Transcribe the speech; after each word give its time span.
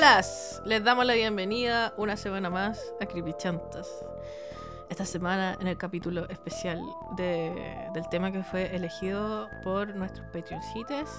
Hola, 0.00 0.24
les 0.64 0.82
damos 0.82 1.04
la 1.04 1.12
bienvenida 1.12 1.92
una 1.98 2.16
semana 2.16 2.48
más 2.48 2.82
a 3.02 3.04
Creepy 3.04 3.34
Chantas. 3.36 3.86
Esta 4.88 5.04
semana 5.04 5.58
en 5.60 5.66
el 5.66 5.76
capítulo 5.76 6.26
especial 6.30 6.80
de- 7.18 7.86
del 7.92 8.08
tema 8.08 8.32
que 8.32 8.42
fue 8.42 8.74
elegido 8.74 9.50
por 9.62 9.94
nuestros 9.94 10.26
Patreoncites, 10.28 11.10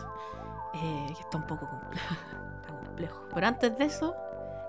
eh, 0.74 1.06
que 1.16 1.22
está 1.22 1.38
un 1.38 1.46
poco 1.46 1.68
complejo, 1.68 2.16
está 2.60 2.74
complejo. 2.74 3.24
Pero 3.32 3.46
antes 3.46 3.78
de 3.78 3.86
eso, 3.86 4.16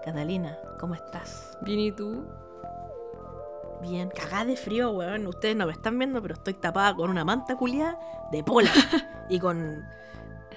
Catalina, 0.04 0.58
¿cómo 0.78 0.94
estás? 0.94 1.56
Bien, 1.62 1.80
¿y 1.80 1.90
tú? 1.90 2.26
Bien, 3.80 4.10
cagada 4.10 4.44
de 4.44 4.56
frío, 4.58 4.90
weón. 4.90 5.26
Ustedes 5.26 5.56
no 5.56 5.64
me 5.64 5.72
están 5.72 5.98
viendo, 5.98 6.20
pero 6.20 6.34
estoy 6.34 6.52
tapada 6.52 6.94
con 6.94 7.08
una 7.08 7.24
manta 7.24 7.56
culiada 7.56 7.98
de 8.30 8.44
polar. 8.44 8.74
y 9.30 9.40
con 9.40 9.86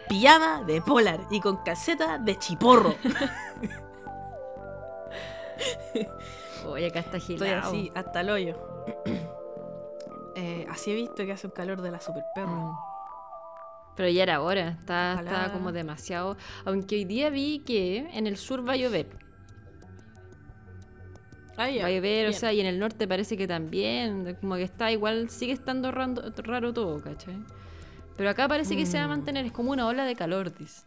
pijama 0.08 0.64
de 0.64 0.82
polar. 0.82 1.22
Y 1.32 1.40
con 1.40 1.58
calceta 1.64 2.18
de 2.18 2.38
chiporro. 2.38 2.96
Oye, 6.68 6.88
acá 6.88 7.00
está 7.00 7.18
Estoy 7.18 7.38
gelado. 7.38 7.68
así, 7.70 7.92
hasta 7.96 8.22
el 8.22 8.30
hoyo. 8.30 8.58
Eh, 10.38 10.68
así 10.70 10.92
he 10.92 10.96
visto 10.96 11.26
que 11.26 11.32
hace 11.32 11.48
un 11.48 11.54
calor 11.54 11.82
de 11.82 11.92
la 11.92 12.02
super 12.02 12.26
perra. 12.36 12.52
Mm. 12.52 12.76
Pero 13.96 14.10
ya 14.10 14.24
era 14.24 14.42
hora, 14.42 14.68
está 14.82 15.50
como 15.54 15.72
demasiado. 15.72 16.36
Aunque 16.66 16.96
hoy 16.96 17.06
día 17.06 17.30
vi 17.30 17.60
que 17.60 18.00
en 18.12 18.28
el 18.28 18.36
sur 18.36 18.68
va 18.68 18.74
a 18.74 18.76
llover. 18.76 19.08
Ah. 21.54 21.70
Va 21.82 21.86
a 21.86 21.90
llover, 21.90 22.28
o 22.28 22.34
sea, 22.34 22.52
y 22.52 22.60
en 22.60 22.66
el 22.66 22.80
norte 22.80 23.08
parece 23.08 23.38
que 23.38 23.48
también. 23.48 24.36
Como 24.42 24.56
que 24.56 24.64
está 24.64 24.92
igual, 24.92 25.30
sigue 25.30 25.54
estando 25.54 25.90
rando- 25.94 26.30
raro 26.44 26.74
todo, 26.74 27.02
¿cachai? 27.02 27.38
Pero 28.18 28.30
acá 28.30 28.48
parece 28.48 28.76
que 28.76 28.86
se 28.86 28.98
va 28.98 29.04
a 29.04 29.08
Mm. 29.08 29.12
mantener, 29.12 29.46
es 29.46 29.52
como 29.52 29.72
una 29.72 29.86
ola 29.88 30.06
de 30.06 30.16
calor, 30.16 30.56
dice. 30.58 30.84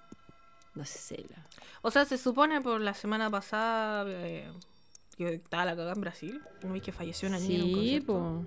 No 0.75 0.85
sé. 0.85 1.27
La... 1.31 1.45
O 1.83 1.91
sea, 1.91 2.05
se 2.05 2.17
supone 2.19 2.61
por 2.61 2.81
la 2.81 2.95
semana 2.95 3.29
pasada 3.31 4.05
eh, 4.09 4.51
que 5.17 5.35
estaba 5.35 5.65
la 5.65 5.73
cagada 5.73 5.93
en 5.93 6.01
Brasil. 6.01 6.41
¿No 6.63 6.73
vi 6.73 6.81
que 6.81 6.93
falleció 6.93 7.29
una 7.29 7.39
niña 7.39 7.55
en 7.57 7.63
un 7.63 7.69
Sí, 7.69 7.75
concierto? 7.75 8.07
po. 8.07 8.45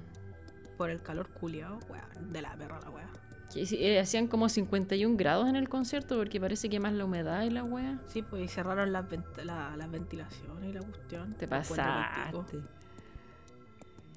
Por 0.78 0.90
el 0.90 1.02
calor 1.02 1.30
culiado. 1.30 1.80
Weón, 1.90 2.32
de 2.34 2.42
la 2.42 2.56
perra 2.56 2.80
la 2.80 2.90
weá. 2.90 3.08
Que 3.54 3.66
sí, 3.66 3.76
eh, 3.82 4.00
hacían 4.00 4.28
como 4.28 4.48
51 4.48 5.18
grados 5.18 5.48
en 5.50 5.58
el 5.58 5.68
concierto 5.68 6.18
porque 6.18 6.40
parece 6.40 6.70
que 6.70 6.80
más 6.80 6.94
la 6.94 7.04
humedad 7.06 7.44
y 7.44 7.50
la 7.50 7.64
wea. 7.66 8.00
Sí, 8.08 8.22
pues 8.22 8.44
y 8.44 8.48
cerraron 8.48 8.94
las, 8.94 9.06
vent- 9.06 9.44
la- 9.44 9.76
las 9.76 9.92
ventilaciones 9.92 10.70
y 10.70 10.74
la 10.74 10.82
cuestión. 10.82 11.34
Te 11.34 11.48
pasaste. 11.50 11.82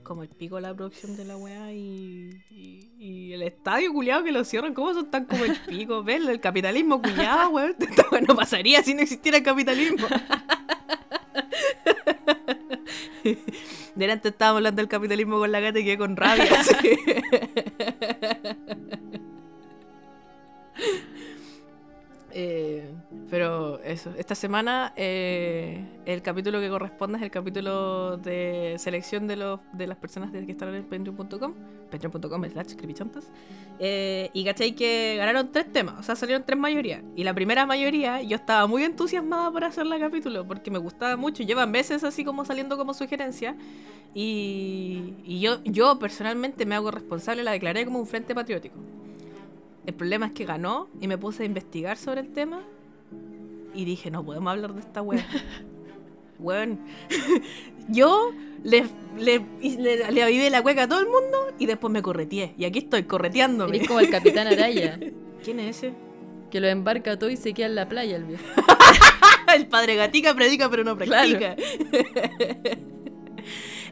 Como 0.04 0.22
el 0.22 0.28
pico 0.28 0.60
la 0.60 0.74
producción 0.74 1.16
de 1.16 1.24
la 1.24 1.36
weá 1.36 1.72
y, 1.72 2.40
y, 2.50 3.32
el 3.32 3.42
estadio 3.42 3.92
culiado 3.92 4.22
que 4.22 4.30
lo 4.32 4.44
cierran. 4.44 4.74
¿Cómo 4.74 4.94
son 4.94 5.10
tan 5.10 5.24
como 5.24 5.44
el 5.44 5.56
pico? 5.66 6.02
¿Ves? 6.04 6.28
El 6.28 6.40
capitalismo 6.40 7.02
culiado, 7.02 7.50
weón. 7.50 7.74
No 8.28 8.36
pasaría 8.36 8.82
si 8.82 8.94
no 8.94 9.00
existiera 9.00 9.38
el 9.38 9.44
capitalismo. 9.44 10.06
Delante 13.94 14.28
estábamos 14.28 14.58
hablando 14.58 14.82
del 14.82 14.88
capitalismo 14.88 15.38
con 15.38 15.50
la 15.50 15.60
gata 15.60 15.78
y 15.78 15.84
quedé 15.84 15.96
con 15.98 16.16
rabia. 16.16 16.46
Eh, 22.36 22.90
pero 23.34 23.80
eso, 23.82 24.12
esta 24.16 24.36
semana 24.36 24.92
eh, 24.94 25.84
el 26.06 26.22
capítulo 26.22 26.60
que 26.60 26.68
corresponde 26.68 27.18
es 27.18 27.24
el 27.24 27.32
capítulo 27.32 28.16
de 28.16 28.76
selección 28.78 29.26
de, 29.26 29.34
los, 29.34 29.58
de 29.72 29.88
las 29.88 29.98
personas 29.98 30.30
que 30.30 30.52
están 30.52 30.72
en 30.72 30.84
patreon.com, 30.84 31.52
patreon.com 31.90 32.44
slash 32.44 32.76
creepychantas. 32.76 33.28
Eh, 33.80 34.30
y 34.34 34.44
cachai 34.44 34.76
que 34.76 35.16
ganaron 35.18 35.50
tres 35.50 35.72
temas, 35.72 35.98
o 35.98 36.02
sea, 36.04 36.14
salieron 36.14 36.44
tres 36.46 36.56
mayorías. 36.56 37.02
Y 37.16 37.24
la 37.24 37.34
primera 37.34 37.66
mayoría 37.66 38.22
yo 38.22 38.36
estaba 38.36 38.68
muy 38.68 38.84
entusiasmada 38.84 39.50
por 39.50 39.64
hacer 39.64 39.84
la 39.86 39.98
capítulo 39.98 40.46
porque 40.46 40.70
me 40.70 40.78
gustaba 40.78 41.16
mucho. 41.16 41.42
Llevan 41.42 41.72
meses 41.72 42.04
así 42.04 42.24
como 42.24 42.44
saliendo 42.44 42.76
como 42.76 42.94
sugerencia. 42.94 43.56
Y, 44.14 45.14
y 45.24 45.40
yo, 45.40 45.60
yo 45.64 45.98
personalmente 45.98 46.66
me 46.66 46.76
hago 46.76 46.92
responsable, 46.92 47.42
la 47.42 47.50
declaré 47.50 47.84
como 47.84 47.98
un 47.98 48.06
frente 48.06 48.32
patriótico. 48.32 48.76
El 49.86 49.94
problema 49.94 50.26
es 50.26 50.32
que 50.34 50.44
ganó 50.44 50.86
y 51.00 51.08
me 51.08 51.18
puse 51.18 51.42
a 51.42 51.46
investigar 51.46 51.96
sobre 51.96 52.20
el 52.20 52.32
tema 52.32 52.62
y 53.74 53.84
dije, 53.84 54.10
no 54.10 54.24
podemos 54.24 54.50
hablar 54.50 54.72
de 54.74 54.80
esta 54.80 55.02
wea. 55.02 55.26
Weón, 56.38 56.80
yo 57.88 58.32
le, 58.62 58.84
le, 59.18 59.44
le, 59.60 60.10
le 60.10 60.22
avivé 60.22 60.50
la 60.50 60.62
cueca 60.62 60.84
a 60.84 60.88
todo 60.88 61.00
el 61.00 61.06
mundo 61.06 61.52
y 61.58 61.66
después 61.66 61.92
me 61.92 62.02
correteé. 62.02 62.54
Y 62.58 62.64
aquí 62.64 62.80
estoy, 62.80 63.04
correteándome. 63.04 63.76
Eres 63.76 63.88
como 63.88 64.00
el 64.00 64.10
capitán 64.10 64.46
Araya, 64.48 64.98
¿Quién 65.42 65.60
es 65.60 65.78
ese? 65.78 65.94
que 66.50 66.60
lo 66.60 66.68
embarca 66.68 67.18
todo 67.18 67.30
y 67.30 67.36
se 67.36 67.52
queda 67.52 67.66
en 67.66 67.74
la 67.74 67.88
playa 67.88 68.16
el 68.16 68.24
viejo. 68.24 68.44
el 69.56 69.66
padre 69.66 69.96
gatica 69.96 70.34
predica 70.34 70.70
pero 70.70 70.84
no 70.84 70.96
practica. 70.96 71.56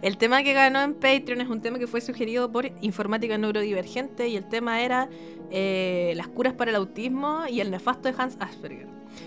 el 0.00 0.16
tema 0.16 0.44
que 0.44 0.52
ganó 0.52 0.80
en 0.80 0.94
Patreon 0.94 1.40
es 1.40 1.48
un 1.48 1.60
tema 1.60 1.80
que 1.80 1.88
fue 1.88 2.00
sugerido 2.00 2.52
por 2.52 2.70
Informática 2.80 3.36
Neurodivergente 3.36 4.28
y 4.28 4.36
el 4.36 4.48
tema 4.48 4.80
era 4.80 5.08
eh, 5.50 6.12
las 6.16 6.28
curas 6.28 6.54
para 6.54 6.70
el 6.70 6.76
autismo 6.76 7.42
y 7.50 7.60
el 7.60 7.70
nefasto 7.72 8.08
de 8.08 8.14
Hans 8.16 8.36
Asperger, 8.38 8.86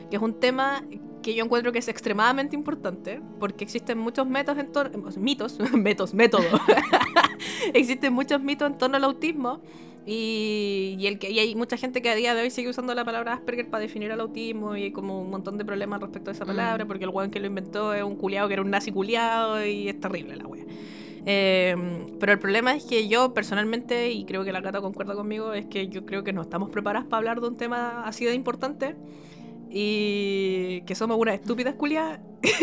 que 0.10 0.16
es 0.16 0.22
un 0.22 0.40
tema 0.40 0.84
que 1.22 1.34
yo 1.34 1.44
encuentro 1.44 1.72
que 1.72 1.80
es 1.80 1.88
extremadamente 1.88 2.56
importante 2.56 3.20
porque 3.40 3.64
existen 3.64 3.98
muchos 3.98 4.28
métodos 4.38 4.60
en 4.60 4.72
torno 4.72 5.10
mitos, 5.18 5.60
métodos, 5.72 6.14
métodos. 6.14 6.46
existen 7.74 8.14
muchos 8.14 8.42
mitos 8.42 8.70
en 8.72 8.78
torno 8.78 8.98
al 8.98 9.04
autismo 9.04 9.62
y, 10.06 10.96
y 11.00 11.08
el 11.08 11.18
que, 11.18 11.32
y 11.32 11.40
hay 11.40 11.56
mucha 11.56 11.78
gente 11.78 12.02
que 12.04 12.10
a 12.12 12.16
día 12.16 12.36
de 12.36 12.44
hoy 12.44 12.52
sigue 12.52 12.70
usando 12.70 12.94
la 12.94 13.04
palabra 13.04 13.34
Asperger 13.34 13.70
para 13.70 13.82
definir 13.82 14.12
al 14.12 14.20
autismo 14.20 14.76
y 14.76 14.84
hay 14.84 14.92
como 14.92 15.20
un 15.20 15.32
montón 15.32 15.58
de 15.58 15.66
problemas 15.66 16.00
respecto 16.00 16.30
a 16.30 16.34
esa 16.34 16.46
Mm. 16.46 16.48
palabra 16.48 16.86
porque 16.86 17.06
el 17.06 17.10
weón 17.10 17.32
que 17.32 17.40
lo 17.40 17.48
inventó 17.48 17.92
es 17.94 18.04
un 18.04 18.16
culiado 18.16 18.48
que 18.48 18.54
era 18.54 18.62
un 18.62 18.70
nazi 18.70 18.92
culiado 18.92 19.66
y 19.66 19.90
es 19.90 20.00
terrible 20.00 20.36
la 20.36 20.46
wea. 20.46 20.64
Eh, 21.26 21.76
pero 22.20 22.34
el 22.34 22.38
problema 22.40 22.76
es 22.76 22.84
que 22.84 23.08
yo 23.08 23.34
personalmente, 23.34 24.12
y 24.12 24.26
creo 24.26 24.44
que 24.44 24.52
la 24.52 24.62
Cata 24.62 24.80
concuerda 24.80 25.16
conmigo, 25.16 25.54
es 25.54 25.66
que 25.66 25.88
yo 25.88 26.06
creo 26.06 26.24
que 26.24 26.34
no 26.34 26.44
estamos 26.44 26.70
preparadas 26.70 27.08
para 27.08 27.18
hablar 27.18 27.42
de 27.42 27.48
un 27.48 27.58
tema 27.58 28.04
así 28.06 28.26
de 28.26 28.36
importante 28.36 28.96
y 29.78 30.82
que 30.88 30.96
somos 30.96 31.18
unas 31.20 31.36
estúpidas 31.36 31.76
culiadas. 31.76 32.20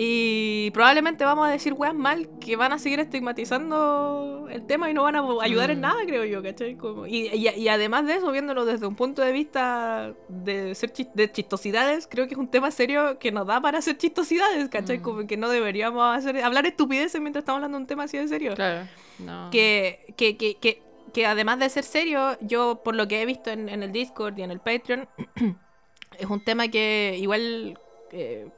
Y 0.00 0.70
probablemente 0.70 1.24
vamos 1.24 1.48
a 1.48 1.50
decir 1.50 1.72
weas 1.72 1.92
mal 1.94 2.28
que 2.38 2.54
van 2.54 2.72
a 2.72 2.78
seguir 2.78 3.00
estigmatizando 3.00 4.46
el 4.48 4.64
tema 4.64 4.88
y 4.88 4.94
no 4.94 5.02
van 5.02 5.16
a 5.16 5.24
ayudar 5.42 5.72
en 5.72 5.78
Mm. 5.78 5.80
nada, 5.80 5.96
creo 6.06 6.24
yo, 6.24 6.40
¿cachai? 6.40 6.76
Como- 6.76 7.08
y, 7.08 7.26
y- 7.34 7.48
y 7.48 7.68
además 7.68 8.06
de 8.06 8.14
eso, 8.14 8.30
viéndolo 8.30 8.64
desde 8.64 8.86
un 8.86 8.94
punto 8.94 9.22
de 9.22 9.32
vista 9.32 10.14
de 10.28 10.76
ser 10.76 10.92
chis- 10.92 11.10
de 11.14 11.32
chistosidades, 11.32 12.06
creo 12.08 12.28
que 12.28 12.34
es 12.34 12.38
un 12.38 12.46
tema 12.48 12.70
serio 12.70 13.18
que 13.18 13.32
nos 13.32 13.44
da 13.48 13.60
para 13.60 13.78
hacer 13.78 13.96
chistosidades, 13.98 14.68
¿cachai? 14.68 14.98
Mm. 14.98 15.02
Como 15.02 15.26
que 15.26 15.36
no 15.36 15.48
deberíamos 15.48 16.16
hacer, 16.16 16.44
hablar 16.44 16.64
estupideces 16.66 17.20
mientras 17.20 17.42
estamos 17.42 17.56
hablando 17.56 17.78
de 17.78 17.82
un 17.82 17.86
tema 17.88 18.04
así 18.04 18.18
de 18.18 18.28
serio. 18.28 18.54
Claro. 18.54 18.86
No. 19.18 19.50
Que, 19.50 20.14
que, 20.16 20.36
que, 20.36 20.54
que, 20.58 20.80
que 21.18 21.26
además 21.26 21.58
de 21.58 21.68
ser 21.68 21.82
serio, 21.82 22.38
yo 22.40 22.80
por 22.84 22.94
lo 22.94 23.08
que 23.08 23.20
he 23.20 23.26
visto 23.26 23.50
en, 23.50 23.68
en 23.68 23.82
el 23.82 23.90
Discord 23.90 24.38
y 24.38 24.42
en 24.42 24.52
el 24.52 24.60
Patreon, 24.60 25.08
es 26.18 26.26
un 26.30 26.44
tema 26.44 26.68
que 26.68 27.16
igual, 27.18 27.76
eh, 28.12 28.48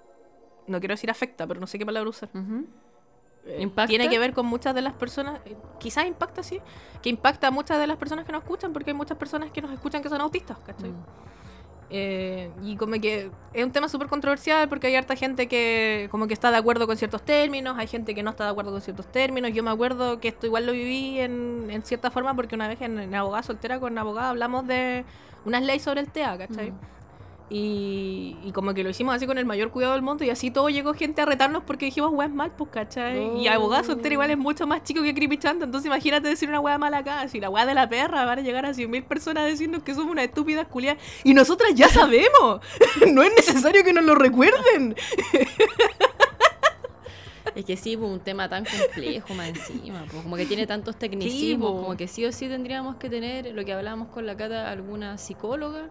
no 0.66 0.78
quiero 0.78 0.92
decir 0.92 1.10
afecta, 1.10 1.46
pero 1.46 1.58
no 1.58 1.66
sé 1.66 1.78
qué 1.78 1.86
palabra 1.86 2.10
usar. 2.10 2.28
Eh, 3.46 3.62
¿Impacta? 3.62 3.88
Tiene 3.88 4.10
que 4.10 4.18
ver 4.18 4.34
con 4.34 4.44
muchas 4.44 4.74
de 4.74 4.82
las 4.82 4.92
personas, 4.92 5.40
eh, 5.46 5.56
quizás 5.78 6.04
impacta 6.04 6.42
sí, 6.42 6.60
que 7.00 7.08
impacta 7.08 7.46
a 7.46 7.50
muchas 7.50 7.78
de 7.78 7.86
las 7.86 7.96
personas 7.96 8.26
que 8.26 8.32
nos 8.32 8.42
escuchan, 8.42 8.74
porque 8.74 8.90
hay 8.90 8.96
muchas 8.96 9.16
personas 9.16 9.50
que 9.50 9.62
nos 9.62 9.72
escuchan 9.72 10.02
que 10.02 10.10
son 10.10 10.20
autistas, 10.20 10.58
¿cachai? 10.58 10.90
Mm. 10.90 11.04
Eh, 11.92 12.50
y 12.62 12.76
como 12.76 12.92
que 13.00 13.30
es 13.52 13.64
un 13.64 13.72
tema 13.72 13.88
súper 13.88 14.06
controversial 14.06 14.68
porque 14.68 14.86
hay 14.86 14.94
harta 14.94 15.16
gente 15.16 15.48
que 15.48 16.06
como 16.12 16.28
que 16.28 16.34
está 16.34 16.52
de 16.52 16.56
acuerdo 16.56 16.86
con 16.86 16.96
ciertos 16.96 17.22
términos, 17.22 17.76
hay 17.78 17.88
gente 17.88 18.14
que 18.14 18.22
no 18.22 18.30
está 18.30 18.44
de 18.44 18.50
acuerdo 18.50 18.70
con 18.70 18.80
ciertos 18.80 19.10
términos. 19.10 19.50
Yo 19.52 19.62
me 19.64 19.70
acuerdo 19.70 20.20
que 20.20 20.28
esto 20.28 20.46
igual 20.46 20.66
lo 20.66 20.72
viví 20.72 21.18
en, 21.18 21.68
en 21.68 21.82
cierta 21.84 22.10
forma 22.10 22.34
porque 22.34 22.54
una 22.54 22.68
vez 22.68 22.80
en, 22.80 23.14
Abogada 23.14 23.42
Soltera 23.42 23.80
con 23.80 23.98
Abogada 23.98 24.30
hablamos 24.30 24.66
de 24.66 25.04
unas 25.44 25.62
leyes 25.62 25.82
sobre 25.82 26.00
el 26.00 26.10
TEA, 26.10 26.38
¿cachai? 26.38 26.70
Mm. 26.70 26.99
Y, 27.52 28.36
y 28.44 28.52
como 28.52 28.74
que 28.74 28.84
lo 28.84 28.90
hicimos 28.90 29.12
así 29.12 29.26
con 29.26 29.36
el 29.36 29.44
mayor 29.44 29.72
cuidado 29.72 29.94
del 29.94 30.02
mundo 30.02 30.22
y 30.22 30.30
así 30.30 30.52
todo 30.52 30.68
llegó 30.68 30.94
gente 30.94 31.20
a 31.20 31.26
retarnos 31.26 31.64
porque 31.64 31.86
dijimos 31.86 32.12
weas 32.12 32.30
mal, 32.30 32.52
pues, 32.56 32.70
¿cachai? 32.70 33.40
Y. 33.40 33.48
Abogada 33.48 33.82
Soltera 33.82 34.12
igual 34.12 34.30
es 34.30 34.38
mucho 34.38 34.68
más 34.68 34.84
chico 34.84 35.02
que 35.02 35.12
Creepy 35.12 35.36
Chanta, 35.36 35.64
entonces 35.64 35.86
imagínate 35.86 36.28
decir 36.28 36.48
una 36.48 36.60
wea 36.60 36.78
mala 36.78 36.98
acá, 36.98 37.26
si 37.26 37.40
la 37.40 37.50
wea 37.50 37.66
de 37.66 37.74
la 37.74 37.88
perra 37.88 38.24
van 38.24 38.38
a 38.38 38.42
llegar 38.42 38.64
a 38.66 38.70
100.000 38.70 39.04
personas 39.04 39.46
decirnos 39.46 39.82
que 39.82 39.94
somos 39.94 40.12
unas 40.12 40.26
estúpidas 40.26 40.68
culiadas 40.68 41.02
y 41.24 41.34
nosotras 41.34 41.74
ya 41.74 41.88
sabemos, 41.88 42.60
no 43.12 43.22
es 43.24 43.32
necesario 43.34 43.82
que 43.82 43.92
nos 43.92 44.04
lo 44.04 44.14
recuerden. 44.14 44.94
Es 47.56 47.64
que 47.64 47.76
sí, 47.76 47.96
pues, 47.96 48.08
un 48.08 48.20
tema 48.20 48.48
tan 48.48 48.64
complejo 48.64 49.34
más 49.34 49.48
encima, 49.48 50.04
pues, 50.08 50.22
como 50.22 50.36
que 50.36 50.46
tiene 50.46 50.68
tantos 50.68 50.96
tecnicismos, 50.96 51.72
po. 51.72 51.82
como 51.82 51.96
que 51.96 52.06
sí 52.06 52.24
o 52.24 52.30
sí 52.30 52.46
tendríamos 52.46 52.94
que 52.96 53.10
tener, 53.10 53.46
lo 53.52 53.64
que 53.64 53.72
hablábamos 53.72 54.08
con 54.08 54.24
la 54.24 54.36
Cata, 54.36 54.70
alguna 54.70 55.18
psicóloga 55.18 55.88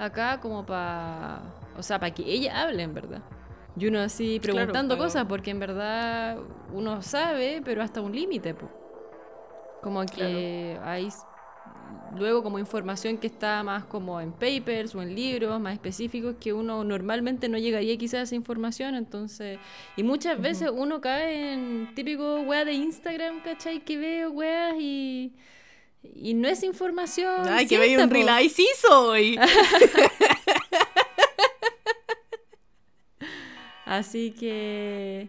acá 0.00 0.40
como 0.40 0.64
para, 0.64 1.42
o 1.76 1.82
sea, 1.82 1.98
para 1.98 2.12
que 2.12 2.22
ella 2.22 2.62
hable 2.62 2.82
en 2.82 2.94
verdad. 2.94 3.22
Y 3.76 3.86
uno 3.86 4.00
así 4.00 4.40
Claro, 4.40 4.56
preguntando 4.56 4.98
cosas, 4.98 5.26
porque 5.26 5.50
en 5.50 5.60
verdad 5.60 6.38
uno 6.72 7.02
sabe, 7.02 7.62
pero 7.64 7.82
hasta 7.82 8.00
un 8.00 8.14
límite, 8.14 8.54
pues. 8.54 8.70
Como 9.82 10.04
que 10.04 10.78
hay 10.82 11.08
luego 12.16 12.42
como 12.42 12.58
información 12.58 13.18
que 13.18 13.28
está 13.28 13.62
más 13.62 13.84
como 13.84 14.20
en 14.20 14.32
papers 14.32 14.94
o 14.94 15.02
en 15.02 15.14
libros 15.14 15.60
más 15.60 15.72
específicos 15.74 16.36
que 16.40 16.52
uno 16.52 16.84
normalmente 16.84 17.48
no 17.48 17.56
llegaría 17.58 17.96
quizás 17.96 18.20
a 18.20 18.22
esa 18.22 18.34
información, 18.34 18.94
entonces, 18.94 19.58
y 19.96 20.02
muchas 20.02 20.40
veces 20.40 20.70
uno 20.74 21.00
cae 21.00 21.52
en 21.52 21.94
típico 21.94 22.40
weá 22.40 22.64
de 22.64 22.72
Instagram, 22.72 23.42
¿cachai? 23.42 23.80
Que 23.80 23.96
veo 23.96 24.30
weas 24.30 24.74
y... 24.78 25.32
Y 26.02 26.34
no 26.34 26.48
es 26.48 26.62
información. 26.62 27.46
Ay, 27.48 27.66
que 27.66 27.78
veía 27.78 27.98
un 28.02 28.08
po. 28.08 28.14
reel. 28.14 28.28
¡Ay, 28.28 28.48
sí 28.48 28.66
soy! 28.80 29.38
Así 33.84 34.30
que 34.32 35.28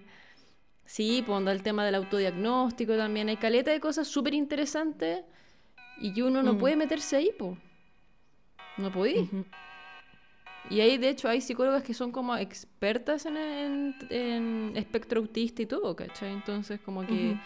sí, 0.85 1.23
onda 1.27 1.51
el 1.51 1.63
tema 1.63 1.85
del 1.85 1.95
autodiagnóstico 1.95 2.95
también. 2.95 3.29
Hay 3.29 3.38
caleta 3.38 3.71
de 3.71 3.79
cosas 3.79 4.07
súper 4.07 4.33
interesantes 4.33 5.23
y 6.00 6.13
que 6.13 6.23
uno 6.23 6.44
no 6.44 6.53
Mm. 6.53 6.57
puede 6.57 6.75
meterse 6.75 7.15
ahí, 7.15 7.31
pues. 7.38 7.57
No 8.77 8.91
podí. 8.91 9.29
Y 10.69 10.79
ahí, 10.79 10.97
de 10.97 11.09
hecho, 11.09 11.27
hay 11.27 11.41
psicólogas 11.41 11.83
que 11.83 11.94
son 11.94 12.12
como 12.12 12.35
expertas 12.38 13.25
en, 13.25 13.35
en- 13.38 13.95
en 14.09 14.74
espectro 14.77 15.19
autista 15.21 15.62
y 15.63 15.65
todo, 15.65 15.95
¿cachai? 15.95 16.31
Entonces, 16.31 16.79
como 16.81 17.06
que. 17.06 17.38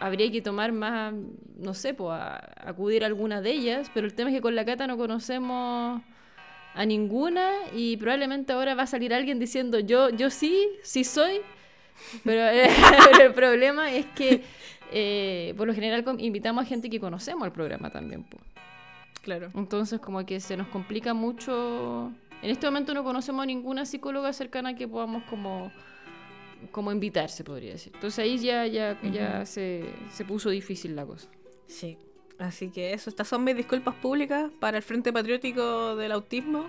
Habría 0.00 0.30
que 0.30 0.42
tomar 0.42 0.72
más, 0.72 1.12
no 1.58 1.74
sé, 1.74 1.94
pues 1.94 2.12
a- 2.12 2.50
acudir 2.68 3.02
a 3.04 3.06
alguna 3.06 3.40
de 3.40 3.52
ellas, 3.52 3.90
pero 3.94 4.06
el 4.06 4.14
tema 4.14 4.30
es 4.30 4.36
que 4.36 4.42
con 4.42 4.54
la 4.54 4.64
Cata 4.64 4.86
no 4.86 4.96
conocemos 4.96 6.02
a 6.74 6.84
ninguna 6.84 7.50
y 7.74 7.96
probablemente 7.96 8.52
ahora 8.52 8.74
va 8.74 8.82
a 8.82 8.86
salir 8.86 9.14
alguien 9.14 9.38
diciendo 9.38 9.78
yo, 9.78 10.10
yo 10.10 10.28
sí, 10.30 10.68
sí 10.82 11.04
soy, 11.04 11.40
pero, 12.24 12.40
eh, 12.48 12.68
pero 13.12 13.24
el 13.28 13.34
problema 13.34 13.90
es 13.92 14.04
que 14.06 14.42
eh, 14.92 15.54
por 15.56 15.66
lo 15.66 15.74
general 15.74 16.04
invitamos 16.18 16.64
a 16.64 16.66
gente 16.66 16.90
que 16.90 17.00
conocemos 17.00 17.44
al 17.44 17.52
programa 17.52 17.90
también. 17.90 18.24
pues. 18.24 18.42
Claro. 19.22 19.48
Entonces 19.54 19.98
como 20.00 20.24
que 20.24 20.38
se 20.38 20.56
nos 20.56 20.68
complica 20.68 21.14
mucho. 21.14 22.12
En 22.42 22.50
este 22.50 22.66
momento 22.66 22.92
no 22.94 23.02
conocemos 23.02 23.42
a 23.42 23.46
ninguna 23.46 23.86
psicóloga 23.86 24.32
cercana 24.32 24.76
que 24.76 24.86
podamos 24.86 25.24
como, 25.24 25.72
como 26.72 26.92
invitar, 26.92 27.30
se 27.30 27.44
podría 27.44 27.72
decir. 27.72 27.92
Entonces 27.94 28.18
ahí 28.18 28.38
ya, 28.38 28.66
ya, 28.66 29.00
ya 29.02 29.38
Ujú. 29.38 29.46
se, 29.46 29.84
se 30.12 30.24
puso 30.24 30.50
difícil 30.50 30.94
la 30.96 31.06
cosa. 31.06 31.28
Sí. 31.66 31.98
Así 32.38 32.70
que 32.70 32.92
eso, 32.92 33.08
estas 33.08 33.28
son 33.28 33.44
mis 33.44 33.56
disculpas 33.56 33.94
públicas 33.94 34.50
para 34.60 34.76
el 34.76 34.82
Frente 34.82 35.12
Patriótico 35.12 35.96
del 35.96 36.12
Autismo. 36.12 36.68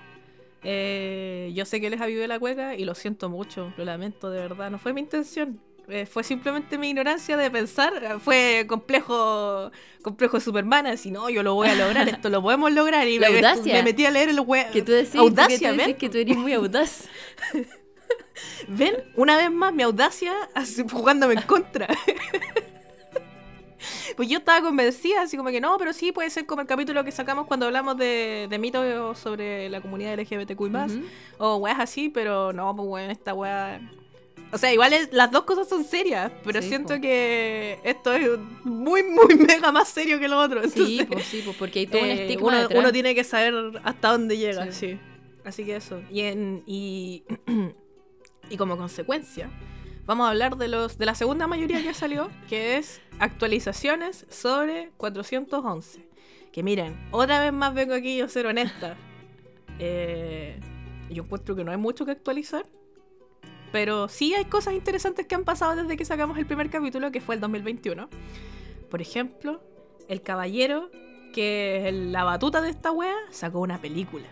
Eh, 0.64 1.52
yo 1.54 1.66
sé 1.66 1.80
que 1.82 1.90
les 1.90 2.02
avivé 2.02 2.28
la 2.28 2.40
cueca 2.40 2.76
y 2.76 2.86
lo 2.86 2.96
siento 2.96 3.30
mucho, 3.30 3.74
lo 3.78 3.86
lamento 3.86 4.30
de 4.30 4.40
verdad, 4.42 4.72
no 4.72 4.80
fue 4.80 4.94
mi 4.94 5.02
intención. 5.02 5.60
Eh, 5.90 6.06
fue 6.06 6.24
simplemente 6.24 6.78
mi 6.78 6.90
ignorancia 6.90 7.38
de 7.38 7.50
pensar, 7.50 7.94
eh, 8.04 8.20
fue 8.20 8.66
complejo 8.68 9.72
complejo 10.02 10.40
Superman, 10.42 10.86
así 10.88 11.12
no, 11.12 11.30
yo 11.30 11.44
lo 11.44 11.54
voy 11.54 11.70
a 11.70 11.76
lograr, 11.76 12.10
esto 12.10 12.30
lo 12.30 12.42
podemos 12.42 12.72
lograr 12.74 13.08
y 13.08 13.20
La 13.20 13.30
me, 13.30 13.38
audacia. 13.38 13.74
me 13.74 13.84
metí 13.84 14.06
a 14.06 14.12
leer 14.12 14.30
el 14.30 14.42
web. 14.42 14.70
Que 14.72 14.82
tú 14.82 14.92
decís, 14.92 15.14
que 15.98 16.10
tú 16.10 16.18
eres 16.18 16.36
muy 16.36 16.54
audaz. 16.54 17.08
¿Ven? 18.68 18.96
Una 19.16 19.38
vez 19.38 19.52
más 19.52 19.74
mi 19.74 19.84
audacia 19.84 20.34
jugándome 20.92 21.36
en 21.36 21.42
contra. 21.44 21.88
Pues 24.16 24.28
yo 24.30 24.40
estaba 24.40 24.62
convencida, 24.62 25.22
así 25.22 25.38
como 25.38 25.50
que 25.50 25.62
no, 25.62 25.78
pero 25.78 25.94
sí 25.94 26.12
puede 26.12 26.30
ser 26.32 26.46
como 26.48 26.62
el 26.62 26.68
capítulo 26.68 27.04
que 27.04 27.12
sacamos 27.12 27.46
cuando 27.46 27.68
hablamos 27.68 27.96
de, 27.98 28.48
de 28.50 28.58
mitos 28.58 29.20
sobre 29.20 29.70
la 29.70 29.82
comunidad 29.82 30.18
LGBTQI, 30.20 30.56
Ujú. 30.66 31.02
o 31.38 31.56
weas 31.58 31.80
así, 31.80 32.10
pero 32.10 32.52
no, 32.52 32.76
pues 32.76 32.88
bueno, 32.88 33.12
esta 33.12 33.34
wea. 33.36 33.80
O 34.52 34.58
sea, 34.58 34.74
igual 34.74 34.94
es- 34.94 35.10
las 35.12 35.30
dos 35.32 35.44
cosas 35.44 35.70
son 35.70 35.84
serias, 35.84 36.32
pero 36.44 36.62
Sí, 36.62 36.70
siento 36.70 36.96
po. 36.96 37.02
que 37.02 37.80
esto 37.84 38.14
es 38.14 38.40
muy, 38.64 39.04
muy 39.04 39.36
mega 39.36 39.72
más 39.72 39.90
serio 39.90 40.20
que 40.20 40.28
lo 40.28 40.40
otro. 40.40 40.68
Sí, 40.70 41.06
pues 41.10 41.26
sí, 41.26 41.42
pues 41.46 41.56
porque 41.58 41.80
hay 41.80 41.88
todo 41.88 42.02
un 42.02 42.08
eh, 42.08 42.22
estigma 42.24 42.48
uno, 42.48 42.58
detrás. 42.60 42.80
uno 42.80 42.92
tiene 42.92 43.14
que 43.14 43.24
saber 43.24 43.54
hasta 43.84 44.12
dónde 44.12 44.38
llega, 44.38 44.72
Sí. 44.72 44.92
sí. 44.94 45.00
Así 45.46 45.64
que 45.66 45.76
eso. 45.76 46.02
Y, 46.12 46.22
en, 46.22 46.64
y, 46.66 47.24
y 48.50 48.58
como 48.58 48.78
consecuencia, 48.78 49.50
vamos 50.06 50.28
a 50.28 50.30
hablar 50.32 50.58
de 50.58 50.68
los 50.68 50.98
de 50.98 51.06
la 51.06 51.16
segunda 51.16 51.48
mayoría 51.48 51.82
que 51.82 51.94
salió, 51.94 52.30
que 52.50 52.78
es 52.78 53.02
actualizaciones 53.20 54.26
sobre 54.30 54.92
411. 54.98 56.08
Que 56.52 56.64
miren, 56.64 56.98
otra 57.12 57.40
vez 57.40 57.54
más 57.54 57.74
vengo 57.74 57.94
aquí 57.94 58.18
yo 58.18 58.26
a 58.26 58.30
ser 58.30 58.48
honesta. 58.48 58.96
Eh, 59.80 60.60
yo 61.10 61.24
encuentro 61.24 61.56
que 61.56 61.64
no 61.64 61.72
hay 61.72 61.78
mucho 61.78 62.06
que 62.06 62.12
actualizar. 62.12 62.66
Pero 63.72 64.08
sí 64.08 64.34
hay 64.34 64.46
cosas 64.46 64.74
interesantes 64.74 65.28
que 65.28 65.36
han 65.36 65.44
pasado 65.44 65.76
desde 65.76 65.98
que 65.98 66.06
sacamos 66.06 66.38
el 66.38 66.46
primer 66.46 66.70
capítulo, 66.70 67.12
que 67.12 67.22
fue 67.22 67.36
el 67.36 67.42
2021. 67.42 68.10
Por 68.90 69.02
ejemplo, 69.02 69.62
el 70.08 70.22
caballero, 70.22 70.90
que 71.34 71.88
es 71.88 71.94
la 71.94 72.24
batuta 72.24 72.62
de 72.62 72.70
esta 72.70 72.92
wea, 72.92 73.16
sacó 73.30 73.60
una 73.60 73.80
película. 73.82 74.26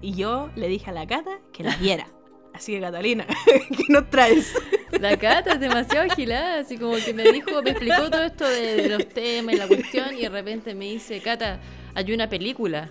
Y 0.00 0.14
yo 0.14 0.50
le 0.56 0.68
dije 0.68 0.90
a 0.90 0.92
la 0.92 1.06
Cata 1.06 1.38
que 1.52 1.64
la 1.64 1.76
viera. 1.76 2.08
Así 2.54 2.72
que 2.72 2.80
Catalina, 2.80 3.26
¿qué 3.76 3.84
nos 3.88 4.08
traes? 4.08 4.54
La 4.92 5.18
Cata 5.18 5.54
es 5.54 5.60
demasiado 5.60 6.10
agilada, 6.10 6.60
así 6.60 6.78
como 6.78 6.94
que 6.96 7.12
me 7.12 7.24
dijo, 7.32 7.60
me 7.62 7.70
explicó 7.70 8.08
todo 8.10 8.22
esto 8.22 8.48
de, 8.48 8.76
de 8.76 8.88
los 8.88 9.08
temas 9.08 9.54
y 9.54 9.58
la 9.58 9.66
cuestión, 9.66 10.16
y 10.16 10.22
de 10.22 10.28
repente 10.28 10.74
me 10.74 10.84
dice, 10.86 11.20
Cata, 11.20 11.58
hay 11.94 12.12
una 12.12 12.28
película. 12.28 12.90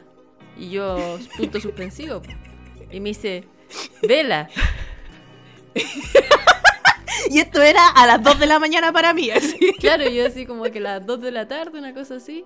Y 0.57 0.69
yo, 0.69 1.17
punto 1.37 1.59
suspensivo. 1.59 2.21
Y 2.91 2.99
me 2.99 3.09
dice, 3.09 3.45
vela. 4.07 4.49
Y 7.29 7.39
esto 7.39 7.61
era 7.61 7.87
a 7.87 8.05
las 8.05 8.21
2 8.21 8.39
de 8.39 8.45
la 8.45 8.59
mañana 8.59 8.91
para 8.91 9.13
mí, 9.13 9.29
así. 9.31 9.57
Claro, 9.79 10.07
yo 10.09 10.27
así 10.27 10.45
como 10.45 10.63
que 10.63 10.79
las 10.79 11.05
2 11.05 11.21
de 11.21 11.31
la 11.31 11.47
tarde, 11.47 11.79
una 11.79 11.93
cosa 11.93 12.15
así. 12.15 12.45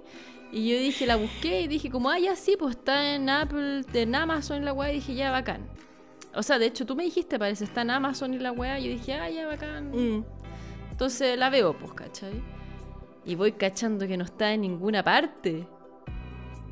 Y 0.51 0.69
yo 0.69 0.77
dije, 0.79 1.05
la 1.05 1.15
busqué 1.15 1.61
y 1.61 1.67
dije, 1.67 1.89
como, 1.89 2.09
ah, 2.09 2.19
ya 2.19 2.35
sí, 2.35 2.55
pues 2.57 2.75
está 2.75 3.15
en 3.15 3.29
Apple, 3.29 3.83
en 3.93 4.15
Amazon 4.15 4.63
la 4.63 4.73
weá. 4.73 4.91
Y 4.91 4.95
dije, 4.95 5.15
ya, 5.15 5.31
bacán. 5.31 5.67
O 6.37 6.43
sea, 6.43 6.59
de 6.59 6.67
hecho, 6.67 6.85
tú 6.85 6.95
me 6.95 7.03
dijiste, 7.03 7.39
parece, 7.39 7.63
está 7.63 7.81
en 7.81 7.89
Amazon 7.89 8.33
y 8.33 8.39
la 8.39 8.51
weá. 8.51 8.79
Y 8.79 8.85
yo 8.85 8.91
dije, 8.91 9.13
ah, 9.15 9.29
ya, 9.29 9.47
bacán. 9.47 9.89
Mm. 9.91 10.23
Entonces 10.91 11.37
la 11.37 11.49
veo, 11.49 11.77
pues, 11.77 11.93
¿cachai? 11.93 12.41
Y 13.25 13.35
voy 13.35 13.53
cachando 13.53 14.07
que 14.07 14.17
no 14.17 14.23
está 14.23 14.53
en 14.53 14.61
ninguna 14.61 15.03
parte. 15.03 15.67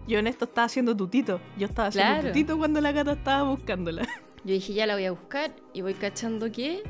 Yo 0.07 0.19
en 0.19 0.27
esto 0.27 0.45
estaba 0.45 0.65
haciendo 0.65 0.95
tutito. 0.95 1.41
Yo 1.57 1.65
estaba 1.67 1.87
haciendo 1.87 2.13
Claro. 2.13 2.27
tutito 2.29 2.57
cuando 2.57 2.79
la 2.79 2.93
Cata 2.93 3.13
estaba 3.13 3.49
buscándola. 3.49 4.03
Yo 4.45 4.53
dije, 4.53 4.73
ya 4.73 4.85
la 4.85 4.93
voy 4.93 5.05
a 5.05 5.11
buscar 5.11 5.55
y 5.73 5.81
voy 5.81 5.95
cachando 5.95 6.51
que 6.51 6.83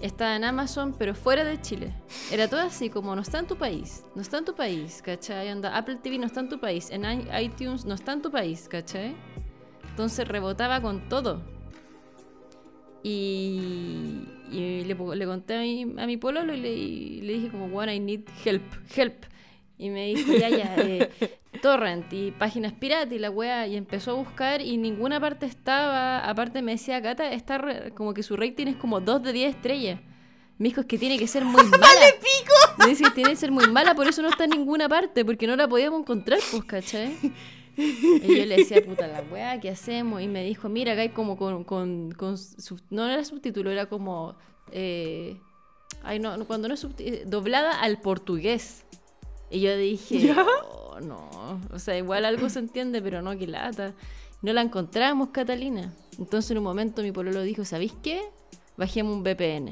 está 0.00 0.34
en 0.34 0.44
Amazon, 0.44 0.94
pero 0.98 1.14
fuera 1.14 1.44
de 1.44 1.60
Chile. 1.60 1.94
Era 2.32 2.48
todo 2.48 2.60
así, 2.60 2.88
como 2.88 3.14
no 3.14 3.20
está 3.20 3.38
en 3.38 3.46
tu 3.46 3.56
país, 3.56 4.02
no 4.14 4.22
está 4.22 4.38
en 4.38 4.46
tu 4.46 4.54
país, 4.54 5.02
¿cachai? 5.04 5.52
Onda, 5.52 5.76
Apple 5.76 5.96
TV 5.96 6.18
no 6.18 6.24
está 6.26 6.40
en 6.40 6.48
tu 6.48 6.58
país, 6.58 6.90
en 6.90 7.04
iTunes 7.38 7.84
no 7.84 7.94
está 7.94 8.14
en 8.14 8.22
tu 8.22 8.30
país, 8.30 8.66
¿cachai? 8.68 9.14
Entonces 9.90 10.26
rebotaba 10.26 10.80
con 10.80 11.06
todo. 11.10 11.42
Y, 13.02 13.60
y 14.50 14.84
le, 14.84 14.94
le 15.16 15.26
conté 15.26 15.54
a 15.56 15.60
mi, 15.60 15.82
a 15.98 16.06
mi 16.06 16.16
pololo 16.16 16.54
y 16.54 16.60
le, 16.60 16.72
y 16.72 17.20
le 17.22 17.32
dije 17.34 17.48
como, 17.48 17.68
bueno, 17.68 17.92
I 17.92 18.00
need 18.00 18.22
help, 18.44 18.62
help. 18.96 19.24
Y 19.78 19.90
me 19.90 20.14
dijo, 20.14 20.32
ya, 20.34 20.48
ya, 20.48 20.76
eh, 20.76 21.10
torrent 21.62 22.12
y 22.12 22.30
páginas 22.30 22.72
pirata 22.72 23.12
y 23.14 23.18
la 23.18 23.30
weá. 23.30 23.66
Y 23.66 23.76
empezó 23.76 24.12
a 24.12 24.14
buscar 24.14 24.60
y 24.62 24.76
ninguna 24.76 25.18
parte 25.20 25.46
estaba. 25.46 26.20
Aparte 26.28 26.62
me 26.62 26.72
decía, 26.72 27.02
Cata, 27.02 27.32
está 27.32 27.58
re- 27.58 27.90
como 27.94 28.14
que 28.14 28.22
su 28.22 28.36
rating 28.36 28.68
es 28.68 28.76
como 28.76 29.00
2 29.00 29.22
de 29.24 29.32
10 29.32 29.54
estrellas. 29.56 30.00
Me 30.58 30.68
dijo, 30.68 30.82
es 30.82 30.86
que 30.86 30.98
tiene 30.98 31.18
que 31.18 31.26
ser 31.26 31.44
muy 31.44 31.64
mala. 31.70 31.86
Me 32.78 32.86
dice 32.86 33.04
tiene 33.14 33.30
que 33.30 33.36
ser 33.36 33.50
muy 33.50 33.66
mala, 33.68 33.94
por 33.96 34.06
eso 34.06 34.22
no 34.22 34.28
está 34.28 34.44
en 34.44 34.50
ninguna 34.50 34.88
parte, 34.88 35.24
porque 35.24 35.46
no 35.48 35.56
la 35.56 35.66
podíamos 35.66 36.00
encontrar, 36.00 36.38
pues, 36.52 36.62
¿cachai? 36.64 37.16
Y 38.22 38.36
yo 38.38 38.46
le 38.46 38.56
decía, 38.56 38.84
puta 38.84 39.06
la 39.06 39.22
weá, 39.22 39.60
¿qué 39.60 39.70
hacemos? 39.70 40.22
Y 40.22 40.28
me 40.28 40.44
dijo, 40.44 40.68
mira, 40.68 40.92
acá 40.92 41.02
hay 41.02 41.08
como 41.10 41.36
con, 41.36 41.64
con, 41.64 42.12
con 42.12 42.38
sub- 42.38 42.82
no 42.90 43.08
era 43.08 43.24
subtítulo, 43.24 43.70
era 43.70 43.86
como, 43.86 44.34
eh, 44.70 45.36
ay, 46.02 46.18
no, 46.18 46.44
cuando 46.46 46.68
no 46.68 46.74
es 46.74 46.84
subti- 46.84 47.04
eh, 47.06 47.22
doblada 47.26 47.80
al 47.80 48.00
portugués. 48.00 48.84
Y 49.50 49.60
yo 49.60 49.76
dije, 49.76 50.34
oh, 50.34 50.98
no, 51.00 51.60
o 51.72 51.78
sea, 51.78 51.96
igual 51.98 52.24
algo 52.24 52.48
se 52.48 52.58
entiende, 52.60 53.02
pero 53.02 53.20
no, 53.22 53.36
que 53.36 53.46
lata. 53.46 53.94
No 54.40 54.52
la 54.52 54.62
encontramos, 54.62 55.28
Catalina. 55.28 55.92
Entonces 56.18 56.50
en 56.50 56.58
un 56.58 56.64
momento 56.64 57.02
mi 57.02 57.12
pololo 57.12 57.42
dijo, 57.42 57.64
¿sabéis 57.64 57.92
qué? 58.02 58.22
Bajemos 58.76 59.14
un 59.14 59.22
VPN. 59.22 59.70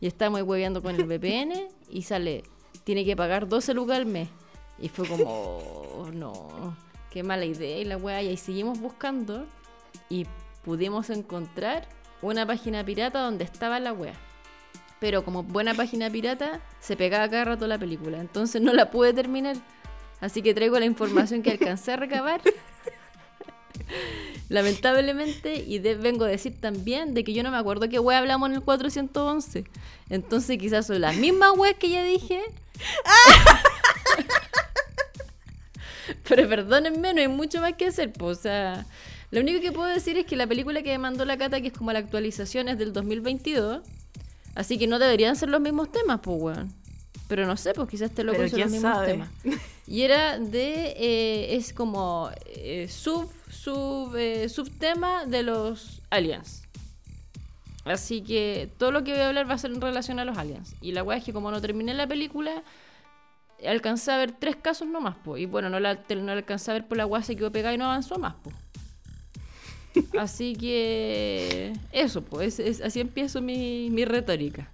Y 0.00 0.06
estamos 0.06 0.38
ahí 0.38 0.42
hueveando 0.42 0.82
con 0.82 0.94
el 0.94 1.04
VPN 1.04 1.52
y 1.90 2.02
sale, 2.02 2.44
tiene 2.84 3.04
que 3.04 3.16
pagar 3.16 3.48
12 3.48 3.74
lucas 3.74 3.96
al 3.96 4.06
mes. 4.06 4.28
Y 4.80 4.88
fue 4.88 5.06
como, 5.06 5.24
oh, 5.26 6.08
no, 6.12 6.76
qué 7.14 7.22
mala 7.22 7.44
idea. 7.44 7.78
Y 7.78 7.84
la 7.84 7.96
weá, 7.96 8.20
y 8.22 8.28
ahí 8.28 8.36
seguimos 8.36 8.80
buscando 8.80 9.46
y 10.10 10.26
pudimos 10.64 11.10
encontrar 11.10 11.86
una 12.20 12.44
página 12.44 12.84
pirata 12.84 13.20
donde 13.20 13.44
estaba 13.44 13.78
la 13.78 13.92
weá. 13.92 14.14
Pero 14.98 15.24
como 15.24 15.44
buena 15.44 15.74
página 15.74 16.10
pirata, 16.10 16.60
se 16.80 16.96
pegaba 16.96 17.30
cada 17.30 17.44
rato 17.44 17.68
la 17.68 17.78
película. 17.78 18.20
Entonces 18.20 18.60
no 18.60 18.72
la 18.72 18.90
pude 18.90 19.12
terminar. 19.12 19.56
Así 20.20 20.42
que 20.42 20.54
traigo 20.54 20.78
la 20.80 20.86
información 20.86 21.42
que 21.42 21.52
alcancé 21.52 21.92
a 21.92 21.96
recabar. 21.96 22.40
Lamentablemente, 24.48 25.56
y 25.56 25.78
vengo 25.78 26.24
a 26.24 26.28
decir 26.28 26.60
también 26.60 27.14
de 27.14 27.22
que 27.22 27.32
yo 27.32 27.44
no 27.44 27.52
me 27.52 27.58
acuerdo 27.58 27.88
qué 27.88 28.00
wea 28.00 28.18
hablamos 28.18 28.48
en 28.48 28.56
el 28.56 28.62
411. 28.62 29.64
Entonces 30.10 30.58
quizás 30.58 30.88
son 30.88 31.00
las 31.00 31.16
mismas 31.16 31.52
weas 31.56 31.76
que 31.76 31.90
ya 31.90 32.02
dije. 32.02 32.42
Pero 36.28 36.48
perdónenme, 36.48 37.14
no 37.14 37.20
hay 37.20 37.28
mucho 37.28 37.60
más 37.60 37.74
que 37.74 37.86
hacer, 37.86 38.12
pues, 38.12 38.38
o 38.38 38.42
sea... 38.42 38.86
Lo 39.30 39.40
único 39.40 39.60
que 39.60 39.72
puedo 39.72 39.88
decir 39.88 40.16
es 40.16 40.26
que 40.26 40.36
la 40.36 40.46
película 40.46 40.82
que 40.82 40.90
me 40.90 40.98
mandó 40.98 41.24
la 41.24 41.36
Cata, 41.36 41.60
que 41.60 41.66
es 41.68 41.72
como 41.72 41.92
la 41.92 41.98
actualización, 41.98 42.68
es 42.68 42.78
del 42.78 42.92
2022. 42.92 43.82
Así 44.54 44.78
que 44.78 44.86
no 44.86 45.00
deberían 45.00 45.34
ser 45.34 45.48
los 45.48 45.60
mismos 45.60 45.90
temas, 45.90 46.20
pues, 46.22 46.40
weón. 46.40 46.72
Pero 47.26 47.44
no 47.44 47.56
sé, 47.56 47.72
pues 47.74 47.88
quizás 47.88 48.12
te 48.12 48.22
lo 48.22 48.30
Pero 48.30 48.44
los 48.44 48.52
mismos 48.52 48.82
sabe. 48.82 49.06
temas. 49.08 49.30
Y 49.88 50.02
era 50.02 50.38
de. 50.38 50.94
eh, 50.96 51.56
es 51.56 51.72
como. 51.72 52.30
eh, 52.46 52.86
sub. 52.88 53.28
Sub. 53.50 54.14
eh, 54.14 54.48
subtema 54.48 55.26
de 55.26 55.42
los 55.42 56.00
aliens. 56.10 56.62
Así 57.84 58.22
que 58.22 58.70
todo 58.78 58.92
lo 58.92 59.02
que 59.02 59.12
voy 59.12 59.20
a 59.20 59.28
hablar 59.28 59.50
va 59.50 59.54
a 59.54 59.58
ser 59.58 59.72
en 59.72 59.80
relación 59.80 60.20
a 60.20 60.24
los 60.24 60.38
aliens. 60.38 60.74
Y 60.80 60.92
la 60.92 61.02
weá 61.02 61.18
es 61.18 61.24
que 61.24 61.32
como 61.32 61.50
no 61.50 61.60
terminé 61.60 61.92
la 61.92 62.06
película, 62.06 62.62
alcancé 63.66 64.10
a 64.12 64.18
ver 64.18 64.32
tres 64.32 64.56
casos 64.56 64.86
nomás, 64.88 65.16
pues. 65.24 65.42
Y 65.42 65.46
bueno, 65.46 65.68
no 65.70 65.80
la, 65.80 65.94
no 65.94 66.22
la 66.26 66.32
alcancé 66.32 66.70
a 66.70 66.74
ver 66.74 66.86
por 66.86 66.96
la 66.98 67.06
weá 67.06 67.22
se 67.22 67.36
quedó 67.36 67.50
pegada 67.52 67.74
y 67.74 67.78
no 67.78 67.84
avanzó 67.86 68.18
más, 68.18 68.34
pues. 68.42 68.54
Así 70.18 70.54
que. 70.56 71.72
Eso, 71.92 72.22
pues. 72.22 72.58
es- 72.58 72.80
es- 72.80 72.80
así 72.86 73.00
empiezo 73.00 73.40
mi, 73.40 73.90
mi 73.90 74.04
retórica. 74.04 74.68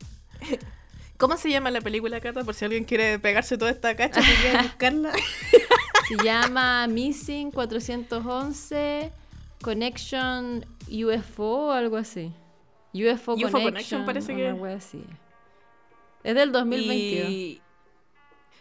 ¿Cómo 1.19 1.37
se 1.37 1.51
llama 1.51 1.71
la 1.71 1.83
película, 1.83 2.19
Cata? 2.21 2.43
Por 2.45 2.55
si 2.55 2.65
alguien 2.65 2.85
quiere 2.85 3.19
pegarse 3.19 3.59
toda 3.59 3.71
esta 3.71 3.95
cacha 3.95 4.21
y 4.21 4.25
quiere 4.41 4.63
buscarla. 4.63 5.13
Se 6.09 6.25
llama 6.25 6.87
Missing 6.89 7.53
411 7.53 9.13
Connection 9.63 10.65
UFO 10.91 11.67
o 11.69 11.71
algo 11.73 11.97
así. 11.99 12.33
UFO, 12.95 13.35
UFO 13.35 13.51
Connection, 13.61 14.05
Connection 14.05 14.07
parece 14.07 14.35
que- 14.35 14.49
así. 14.75 15.05
Es 16.25 16.35
del 16.35 16.51
2022. 16.53 17.31
Y... 17.31 17.61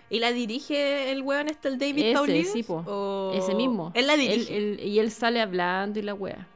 ¿Y 0.09 0.19
la 0.19 0.31
dirige 0.31 1.11
el 1.11 1.21
weón 1.21 1.49
este, 1.49 1.67
el 1.67 1.77
David 1.77 2.05
Ese, 2.05 2.13
Paulides? 2.15 2.51
sí, 2.51 2.63
po. 2.63 2.83
¿O- 2.87 3.33
Ese 3.35 3.53
mismo. 3.55 3.91
Él 3.93 4.07
la 4.07 4.17
dirige. 4.17 4.55
Él- 4.57 4.79
él- 4.79 4.87
y 4.87 4.99
él 4.99 5.11
sale 5.11 5.39
hablando 5.41 5.99
y 5.99 6.01
la 6.01 6.13
wea. 6.13 6.47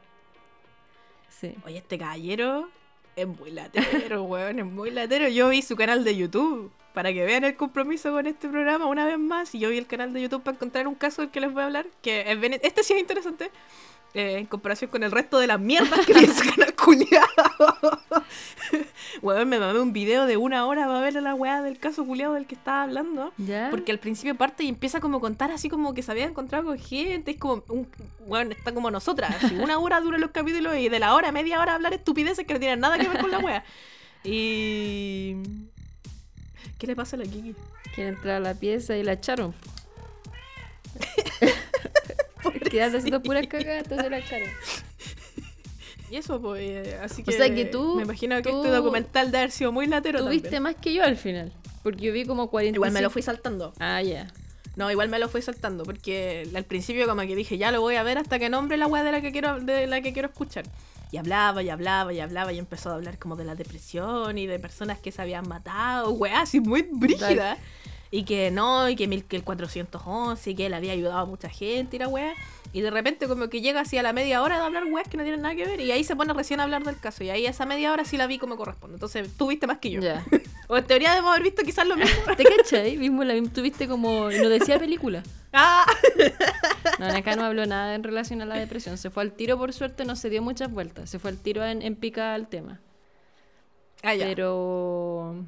Sí. 1.28 1.54
Oye, 1.66 1.78
este 1.78 1.98
caballero 1.98 2.68
es 3.16 3.26
muy 3.26 3.50
latero, 3.50 4.22
weón, 4.24 4.58
es 4.58 4.66
muy 4.66 4.90
latero. 4.90 5.28
Yo 5.28 5.48
vi 5.50 5.62
su 5.62 5.76
canal 5.76 6.04
de 6.04 6.16
YouTube 6.16 6.72
para 6.92 7.12
que 7.12 7.24
vean 7.24 7.44
el 7.44 7.56
compromiso 7.56 8.12
con 8.12 8.26
este 8.26 8.48
programa 8.48 8.86
una 8.86 9.04
vez 9.06 9.18
más. 9.18 9.54
Y 9.54 9.58
yo 9.60 9.68
vi 9.70 9.78
el 9.78 9.86
canal 9.86 10.12
de 10.12 10.22
YouTube 10.22 10.42
para 10.42 10.56
encontrar 10.56 10.86
un 10.88 10.94
caso 10.94 11.22
del 11.22 11.30
que 11.30 11.40
les 11.40 11.52
voy 11.52 11.62
a 11.62 11.66
hablar. 11.66 11.86
Que 12.02 12.30
es 12.30 12.40
bene- 12.40 12.60
este 12.62 12.82
sí 12.82 12.92
es 12.94 13.00
interesante. 13.00 13.50
eh, 14.14 14.38
en 14.38 14.46
comparación 14.46 14.90
con 14.92 15.02
el 15.02 15.10
resto 15.10 15.38
de 15.40 15.48
las 15.48 15.58
mierdas 15.60 16.06
que 16.06 16.12
vi 16.14 16.24
en 16.24 16.34
su 16.34 16.48
canal 16.54 16.72
culiado. 16.76 18.00
Weón, 19.24 19.48
me 19.48 19.58
mamé 19.58 19.80
un 19.80 19.94
video 19.94 20.26
de 20.26 20.36
una 20.36 20.66
hora 20.66 20.86
para 20.86 21.00
ver 21.00 21.16
a 21.16 21.22
la 21.22 21.34
weá 21.34 21.62
del 21.62 21.78
caso 21.78 22.04
culiado 22.04 22.34
del 22.34 22.46
que 22.46 22.54
estaba 22.54 22.82
hablando. 22.82 23.32
¿Ya? 23.38 23.68
Porque 23.70 23.90
al 23.90 23.98
principio 23.98 24.34
parte 24.34 24.64
y 24.64 24.68
empieza 24.68 25.00
como 25.00 25.16
a 25.16 25.20
contar 25.20 25.50
así 25.50 25.70
como 25.70 25.94
que 25.94 26.02
se 26.02 26.12
había 26.12 26.26
encontrado 26.26 26.66
con 26.66 26.78
gente, 26.78 27.30
es 27.30 27.38
como 27.38 27.64
un 27.68 27.88
bueno, 28.26 28.52
está 28.52 28.72
como 28.72 28.90
nosotras, 28.90 29.42
así, 29.42 29.54
una 29.60 29.78
hora 29.78 30.00
duran 30.00 30.20
los 30.20 30.30
capítulos 30.30 30.76
y 30.76 30.90
de 30.90 30.98
la 30.98 31.14
hora, 31.14 31.32
media 31.32 31.58
hora 31.58 31.74
hablar 31.74 31.94
estupideces 31.94 32.46
que 32.46 32.52
no 32.52 32.60
tienen 32.60 32.80
nada 32.80 32.98
que 32.98 33.08
ver 33.08 33.18
con 33.18 33.30
la 33.30 33.38
wea. 33.38 33.64
Y 34.26 35.36
¿qué 36.78 36.86
le 36.86 36.96
pasa 36.96 37.16
a 37.16 37.18
la 37.18 37.26
Kiki? 37.26 37.54
Quiere 37.94 38.08
entrar 38.08 38.36
a 38.36 38.40
la 38.40 38.54
pieza 38.54 38.96
y 38.96 39.02
la 39.02 39.12
echaron. 39.12 39.54
Porque 42.42 42.82
anda 42.82 42.96
haciendo 42.96 43.22
puras 43.22 43.46
cagadas, 43.46 43.82
entonces 43.82 44.10
la 44.10 44.18
echaron. 44.20 44.48
Y 46.10 46.16
eso, 46.16 46.40
pues, 46.40 46.60
eh, 46.86 46.98
así 47.02 47.22
O 47.22 47.24
que, 47.24 47.32
sea 47.32 47.52
que 47.54 47.64
tú- 47.64 47.96
me 47.96 48.02
imagino 48.02 48.36
que 48.36 48.50
tú- 48.50 48.58
este 48.64 48.68
documental 48.70 49.30
de 49.30 49.38
haber 49.38 49.50
sido 49.50 49.72
muy 49.72 49.86
latero 49.86 50.18
Tú 50.18 50.24
también. 50.26 50.42
viste 50.42 50.60
más 50.60 50.74
que 50.76 50.92
yo 50.94 51.02
al 51.02 51.16
final. 51.16 51.52
Porque 51.82 52.04
yo 52.04 52.12
vi 52.12 52.24
como 52.24 52.48
40. 52.50 52.76
Igual 52.76 52.92
me 52.92 53.00
lo 53.02 53.10
fui 53.10 53.22
saltando. 53.22 53.72
Ah, 53.78 54.00
ya. 54.02 54.28
No, 54.76 54.90
igual 54.90 55.08
me 55.08 55.18
lo 55.18 55.28
fui 55.28 55.40
saltando 55.42 55.84
porque 55.84 56.48
al 56.54 56.64
principio 56.64 57.06
como 57.06 57.22
que 57.22 57.36
dije, 57.36 57.58
ya 57.58 57.70
lo 57.70 57.80
voy 57.80 57.94
a 57.96 58.02
ver 58.02 58.18
hasta 58.18 58.38
que 58.38 58.48
nombre 58.48 58.76
la 58.76 58.86
weá 58.88 59.04
de 59.04 59.12
la 59.12 59.20
que 59.20 59.30
quiero 59.32 59.60
de 59.60 59.86
la 59.86 60.00
que 60.00 60.12
quiero 60.12 60.28
escuchar. 60.28 60.64
Y 61.12 61.16
hablaba 61.16 61.62
y 61.62 61.68
hablaba 61.68 62.12
y 62.12 62.18
hablaba 62.18 62.52
y 62.52 62.58
empezó 62.58 62.90
a 62.90 62.94
hablar 62.94 63.18
como 63.18 63.36
de 63.36 63.44
la 63.44 63.54
depresión 63.54 64.36
y 64.36 64.46
de 64.48 64.58
personas 64.58 64.98
que 64.98 65.12
se 65.12 65.22
habían 65.22 65.46
matado, 65.48 66.10
weá, 66.10 66.40
así 66.42 66.58
muy 66.58 66.82
brígida. 66.90 67.56
Y 68.10 68.24
que 68.24 68.50
no, 68.50 68.88
y 68.88 68.96
que, 68.96 69.06
mil, 69.08 69.24
que 69.24 69.36
el 69.36 69.44
411, 69.44 70.50
y 70.50 70.54
que 70.56 70.66
él 70.66 70.74
había 70.74 70.92
ayudado 70.92 71.18
a 71.18 71.24
mucha 71.26 71.48
gente 71.48 71.96
y 71.96 71.98
la 72.00 72.08
weá. 72.08 72.32
Y 72.74 72.80
de 72.80 72.90
repente 72.90 73.28
como 73.28 73.48
que 73.48 73.60
llega 73.60 73.82
así 73.82 73.96
a 73.98 74.02
la 74.02 74.12
media 74.12 74.42
hora 74.42 74.58
de 74.58 74.64
hablar 74.64 74.82
weas 74.86 75.08
que 75.08 75.16
no 75.16 75.22
tienen 75.22 75.42
nada 75.42 75.54
que 75.54 75.64
ver 75.64 75.80
y 75.80 75.92
ahí 75.92 76.02
se 76.02 76.16
pone 76.16 76.34
recién 76.34 76.58
a 76.58 76.64
hablar 76.64 76.82
del 76.82 76.98
caso. 76.98 77.22
Y 77.22 77.30
ahí 77.30 77.46
esa 77.46 77.64
media 77.66 77.92
hora 77.92 78.04
sí 78.04 78.16
la 78.16 78.26
vi 78.26 78.36
como 78.38 78.56
corresponde. 78.56 78.96
Entonces 78.96 79.30
tú 79.36 79.46
viste 79.46 79.68
más 79.68 79.78
que 79.78 79.90
yo. 79.90 80.00
O 80.66 80.78
en 80.78 80.84
teoría 80.84 81.10
debemos 81.10 81.30
haber 81.30 81.42
visto 81.42 81.62
quizás 81.62 81.86
lo 81.86 81.94
mismo. 81.94 82.34
¿Te 82.36 82.42
cachai? 82.42 82.96
Mismo 82.96 83.22
la 83.22 83.34
tuviste 83.50 83.86
como. 83.86 84.30
No 84.30 84.48
decía 84.48 84.78
película. 84.78 85.22
¡Ah! 85.52 85.84
No, 86.98 87.06
acá 87.06 87.36
no 87.36 87.44
habló 87.44 87.66
nada 87.66 87.94
en 87.94 88.02
relación 88.02 88.40
a 88.40 88.46
la 88.46 88.56
depresión. 88.56 88.96
Se 88.96 89.10
fue 89.10 89.22
al 89.24 89.32
tiro, 89.32 89.58
por 89.58 89.74
suerte, 89.74 90.06
no 90.06 90.16
se 90.16 90.30
dio 90.30 90.40
muchas 90.40 90.72
vueltas. 90.72 91.10
Se 91.10 91.18
fue 91.18 91.30
al 91.30 91.36
tiro 91.36 91.62
en, 91.64 91.82
en 91.82 91.96
pica 91.96 92.32
al 92.32 92.48
tema. 92.48 92.80
Ah, 94.02 94.14
ya. 94.14 94.24
Pero. 94.26 95.44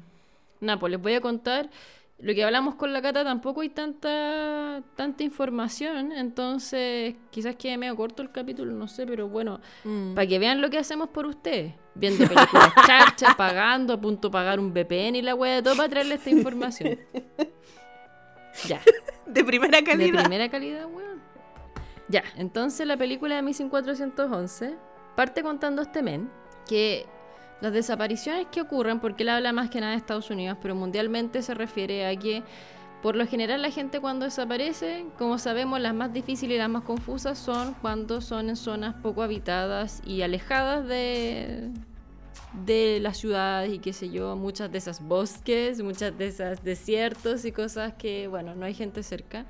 Nada, 0.61 0.79
pues 0.79 0.91
les 0.91 1.01
voy 1.01 1.15
a 1.15 1.21
contar. 1.21 1.69
Lo 2.19 2.33
que 2.33 2.43
hablamos 2.43 2.73
con 2.75 2.93
la 2.93 3.01
Cata 3.03 3.23
tampoco 3.23 3.61
hay 3.61 3.69
tanta 3.69 4.81
tanta 4.95 5.23
información, 5.23 6.11
entonces 6.11 7.15
quizás 7.29 7.55
quede 7.55 7.77
medio 7.77 7.95
corto 7.95 8.23
el 8.23 8.31
capítulo, 8.31 8.71
no 8.73 8.87
sé, 8.87 9.05
pero 9.05 9.27
bueno, 9.29 9.59
Mm. 9.83 10.15
para 10.15 10.25
que 10.25 10.39
vean 10.39 10.59
lo 10.59 10.69
que 10.71 10.79
hacemos 10.79 11.09
por 11.09 11.27
ustedes, 11.27 11.75
viendo 11.93 12.27
películas 12.27 12.71
charchas, 12.87 13.35
pagando, 13.35 13.93
a 13.93 14.01
punto 14.01 14.29
de 14.29 14.31
pagar 14.31 14.59
un 14.59 14.73
VPN 14.73 15.15
y 15.19 15.21
la 15.21 15.35
wea 15.35 15.55
de 15.57 15.61
todo 15.61 15.75
para 15.77 15.89
traerle 15.89 16.15
esta 16.15 16.29
información. 16.31 16.97
Ya. 18.67 18.81
De 19.27 19.43
primera 19.43 19.77
De 19.77 19.83
calidad. 19.83 20.21
primera 20.23 20.49
calidad, 20.49 20.87
weón. 20.87 21.21
Ya, 22.07 22.23
entonces 22.37 22.87
la 22.87 22.97
película 22.97 23.35
de 23.35 23.43
Missing 23.43 23.69
411 23.69 24.75
parte 25.15 25.43
contando 25.43 25.81
este 25.83 26.01
men 26.01 26.29
que 26.67 27.05
las 27.61 27.73
desapariciones 27.73 28.47
que 28.51 28.61
ocurren, 28.61 28.99
porque 28.99 29.23
él 29.23 29.29
habla 29.29 29.53
más 29.53 29.69
que 29.69 29.79
nada 29.79 29.93
de 29.93 29.97
Estados 29.97 30.29
Unidos, 30.29 30.57
pero 30.61 30.75
mundialmente 30.75 31.41
se 31.41 31.53
refiere 31.53 32.07
a 32.07 32.15
que 32.15 32.43
por 33.01 33.15
lo 33.15 33.27
general 33.27 33.61
la 33.61 33.69
gente 33.69 33.99
cuando 33.99 34.25
desaparece, 34.25 35.05
como 35.17 35.37
sabemos, 35.37 35.79
las 35.79 35.93
más 35.93 36.11
difíciles 36.11 36.55
y 36.55 36.57
las 36.57 36.69
más 36.69 36.83
confusas 36.83 37.37
son 37.37 37.75
cuando 37.75 38.21
son 38.21 38.49
en 38.49 38.55
zonas 38.55 38.95
poco 38.95 39.21
habitadas 39.21 40.01
y 40.05 40.23
alejadas 40.23 40.87
de, 40.87 41.69
de 42.65 42.99
las 42.99 43.17
ciudades 43.17 43.71
y 43.71 43.79
qué 43.79 43.93
sé 43.93 44.09
yo, 44.09 44.35
muchas 44.35 44.71
de 44.71 44.79
esas 44.79 45.01
bosques, 45.01 45.81
muchas 45.81 46.17
de 46.17 46.27
esas 46.27 46.63
desiertos 46.63 47.45
y 47.45 47.51
cosas 47.51 47.93
que, 47.93 48.27
bueno, 48.27 48.55
no 48.55 48.65
hay 48.65 48.73
gente 48.73 49.03
cerca. 49.03 49.45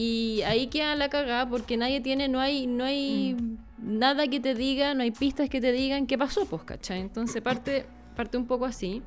Y 0.00 0.42
ahí 0.42 0.68
queda 0.68 0.94
la 0.94 1.08
cagada 1.08 1.48
porque 1.48 1.76
nadie 1.76 2.00
tiene, 2.00 2.28
no 2.28 2.38
hay, 2.38 2.68
no 2.68 2.84
hay 2.84 3.34
nada 3.82 4.28
que 4.28 4.38
te 4.38 4.54
diga, 4.54 4.94
no 4.94 5.02
hay 5.02 5.10
pistas 5.10 5.48
que 5.48 5.60
te 5.60 5.72
digan 5.72 6.06
qué 6.06 6.16
pasó, 6.16 6.46
pues, 6.46 6.62
¿cachai? 6.62 7.00
Entonces 7.00 7.42
parte, 7.42 7.84
parte 8.14 8.36
un 8.36 8.46
poco 8.46 8.64
así. 8.64 9.02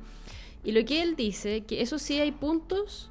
Y 0.64 0.72
lo 0.72 0.84
que 0.84 1.00
él 1.00 1.16
dice, 1.16 1.62
que 1.62 1.80
eso 1.80 1.98
sí 1.98 2.18
hay 2.20 2.30
puntos 2.30 3.10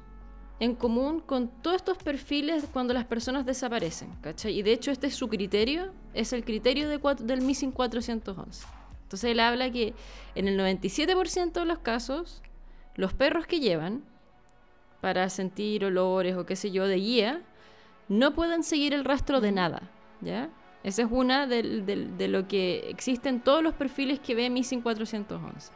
en 0.60 0.76
común 0.76 1.18
con 1.18 1.48
todos 1.60 1.74
estos 1.76 1.98
perfiles 1.98 2.66
cuando 2.72 2.94
las 2.94 3.04
personas 3.04 3.44
desaparecen, 3.46 4.10
¿cachai? 4.20 4.56
Y 4.56 4.62
de 4.62 4.74
hecho 4.74 4.92
este 4.92 5.08
es 5.08 5.16
su 5.16 5.28
criterio, 5.28 5.92
es 6.14 6.32
el 6.32 6.44
criterio 6.44 6.88
de 6.88 7.00
cuat- 7.00 7.18
del 7.18 7.40
Missing 7.40 7.72
411. 7.72 8.64
Entonces 9.02 9.28
él 9.32 9.40
habla 9.40 9.72
que 9.72 9.92
en 10.36 10.46
el 10.46 10.56
97% 10.56 11.52
de 11.60 11.66
los 11.66 11.78
casos, 11.80 12.42
los 12.94 13.12
perros 13.12 13.44
que 13.46 13.58
llevan 13.58 14.04
para 15.00 15.28
sentir 15.30 15.84
olores 15.84 16.36
o 16.36 16.46
qué 16.46 16.54
sé 16.54 16.70
yo 16.70 16.86
de 16.86 16.96
guía, 16.96 17.42
no 18.12 18.34
pueden 18.34 18.62
seguir 18.62 18.92
el 18.92 19.04
rastro 19.04 19.40
de 19.40 19.52
nada, 19.52 19.82
¿ya? 20.20 20.50
Esa 20.84 21.02
es 21.02 21.08
una 21.10 21.46
de 21.46 22.28
lo 22.28 22.46
que 22.46 22.90
existe 22.90 23.28
en 23.28 23.40
todos 23.40 23.62
los 23.62 23.72
perfiles 23.72 24.20
que 24.20 24.34
ve 24.34 24.50
Missing 24.50 24.82
411. 24.82 25.72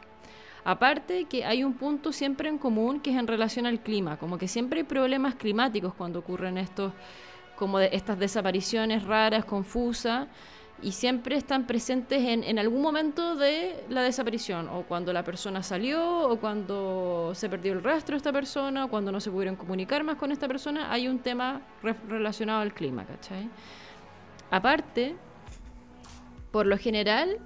Aparte 0.63 1.25
que 1.25 1.45
hay 1.45 1.63
un 1.63 1.73
punto 1.73 2.11
siempre 2.11 2.49
en 2.49 2.57
común 2.57 2.99
que 2.99 3.09
es 3.09 3.17
en 3.17 3.25
relación 3.25 3.65
al 3.65 3.79
clima, 3.79 4.17
como 4.17 4.37
que 4.37 4.47
siempre 4.47 4.81
hay 4.81 4.83
problemas 4.83 5.35
climáticos 5.35 5.93
cuando 5.95 6.19
ocurren 6.19 6.57
estos, 6.57 6.93
como 7.55 7.79
de 7.79 7.89
estas 7.93 8.19
desapariciones 8.19 9.03
raras, 9.03 9.45
confusas, 9.45 10.27
y 10.81 10.91
siempre 10.91 11.35
están 11.35 11.65
presentes 11.65 12.21
en, 12.23 12.43
en 12.43 12.59
algún 12.59 12.81
momento 12.81 13.35
de 13.35 13.83
la 13.89 14.01
desaparición, 14.03 14.69
o 14.69 14.83
cuando 14.83 15.11
la 15.11 15.23
persona 15.23 15.63
salió, 15.63 16.29
o 16.29 16.39
cuando 16.39 17.31
se 17.33 17.49
perdió 17.49 17.73
el 17.73 17.83
rastro 17.83 18.13
de 18.13 18.17
esta 18.17 18.31
persona, 18.31 18.85
o 18.85 18.87
cuando 18.89 19.11
no 19.11 19.19
se 19.19 19.31
pudieron 19.31 19.55
comunicar 19.55 20.03
más 20.03 20.17
con 20.17 20.31
esta 20.31 20.47
persona, 20.47 20.91
hay 20.91 21.07
un 21.07 21.19
tema 21.19 21.61
re- 21.81 21.95
relacionado 22.07 22.61
al 22.61 22.73
clima, 22.73 23.05
¿cachai? 23.05 23.49
Aparte, 24.51 25.15
por 26.51 26.65
lo 26.65 26.77
general. 26.77 27.39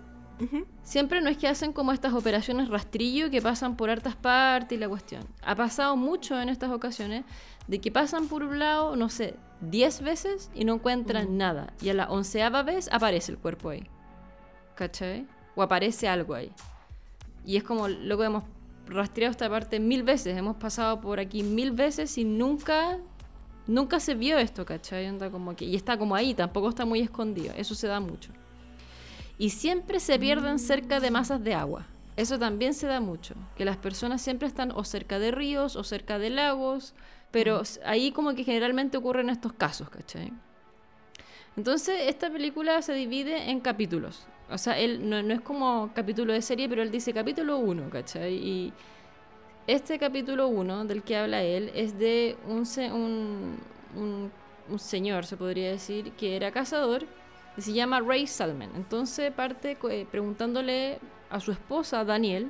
Siempre 0.81 1.21
no 1.21 1.29
es 1.29 1.37
que 1.37 1.47
hacen 1.47 1.71
como 1.71 1.91
estas 1.91 2.15
operaciones 2.15 2.67
rastrillo 2.67 3.29
que 3.29 3.43
pasan 3.43 3.77
por 3.77 3.91
hartas 3.91 4.15
partes 4.15 4.75
y 4.75 4.79
la 4.79 4.89
cuestión. 4.89 5.21
Ha 5.43 5.53
pasado 5.53 5.95
mucho 5.95 6.41
en 6.41 6.49
estas 6.49 6.71
ocasiones 6.71 7.25
de 7.67 7.79
que 7.79 7.91
pasan 7.91 8.27
por 8.27 8.43
un 8.43 8.59
lado, 8.59 8.95
no 8.95 9.09
sé, 9.09 9.35
10 9.61 10.01
veces 10.01 10.51
y 10.53 10.65
no 10.65 10.75
encuentran 10.75 11.37
nada. 11.37 11.73
Y 11.81 11.89
a 11.89 11.93
la 11.93 12.09
onceava 12.09 12.63
vez 12.63 12.89
aparece 12.91 13.31
el 13.31 13.37
cuerpo 13.37 13.69
ahí. 13.69 13.87
¿Cachai? 14.75 15.27
O 15.55 15.61
aparece 15.61 16.07
algo 16.07 16.33
ahí. 16.33 16.51
Y 17.45 17.57
es 17.57 17.63
como, 17.63 17.87
luego 17.87 18.23
hemos 18.23 18.43
rastreado 18.87 19.31
esta 19.31 19.49
parte 19.49 19.79
mil 19.79 20.03
veces. 20.03 20.37
Hemos 20.37 20.57
pasado 20.57 21.01
por 21.01 21.19
aquí 21.19 21.43
mil 21.43 21.71
veces 21.71 22.17
y 22.17 22.23
nunca 22.23 22.99
Nunca 23.67 23.99
se 23.99 24.15
vio 24.15 24.37
esto, 24.37 24.65
¿cachai? 24.65 25.05
Anda 25.05 25.29
como 25.29 25.55
que, 25.55 25.65
y 25.65 25.75
está 25.75 25.97
como 25.97 26.15
ahí, 26.15 26.33
tampoco 26.33 26.69
está 26.69 26.85
muy 26.85 26.99
escondido. 27.01 27.53
Eso 27.55 27.75
se 27.75 27.87
da 27.87 27.99
mucho. 27.99 28.31
Y 29.37 29.51
siempre 29.51 29.99
se 29.99 30.17
pierden 30.19 30.59
cerca 30.59 30.99
de 30.99 31.11
masas 31.11 31.43
de 31.43 31.53
agua. 31.53 31.85
Eso 32.17 32.37
también 32.39 32.73
se 32.73 32.87
da 32.87 32.99
mucho. 32.99 33.35
Que 33.55 33.65
las 33.65 33.77
personas 33.77 34.21
siempre 34.21 34.47
están 34.47 34.71
o 34.71 34.83
cerca 34.83 35.19
de 35.19 35.31
ríos 35.31 35.75
o 35.75 35.83
cerca 35.83 36.19
de 36.19 36.31
lagos. 36.31 36.93
Pero 37.31 37.61
ahí 37.85 38.11
como 38.11 38.35
que 38.35 38.43
generalmente 38.43 38.97
ocurren 38.97 39.29
estos 39.29 39.53
casos, 39.53 39.89
¿cachai? 39.89 40.31
Entonces, 41.57 42.03
esta 42.07 42.29
película 42.29 42.81
se 42.81 42.93
divide 42.93 43.49
en 43.49 43.59
capítulos. 43.59 44.27
O 44.49 44.57
sea, 44.57 44.77
él 44.77 45.09
no, 45.09 45.21
no 45.23 45.33
es 45.33 45.41
como 45.41 45.91
capítulo 45.93 46.33
de 46.33 46.41
serie, 46.41 46.67
pero 46.67 46.81
él 46.81 46.91
dice 46.91 47.13
capítulo 47.13 47.57
1, 47.57 47.89
¿cachai? 47.89 48.33
Y 48.33 48.73
este 49.67 49.97
capítulo 49.97 50.47
1 50.47 50.85
del 50.85 51.03
que 51.03 51.15
habla 51.15 51.43
él 51.43 51.71
es 51.73 51.97
de 51.97 52.37
un, 52.47 52.63
un, 53.95 54.31
un, 54.69 54.79
señor, 54.79 55.25
se 55.25 55.37
podría 55.37 55.71
decir, 55.71 56.11
que 56.13 56.35
era 56.35 56.51
cazador 56.51 57.05
y 57.55 57.61
se 57.61 57.73
llama 57.73 58.01
Ray 58.01 58.27
Salman. 58.27 58.71
Entonces 58.75 59.31
parte 59.31 59.77
eh, 59.89 60.07
preguntándole 60.09 60.99
a 61.29 61.39
su 61.39 61.51
esposa, 61.51 62.03
Daniel, 62.03 62.49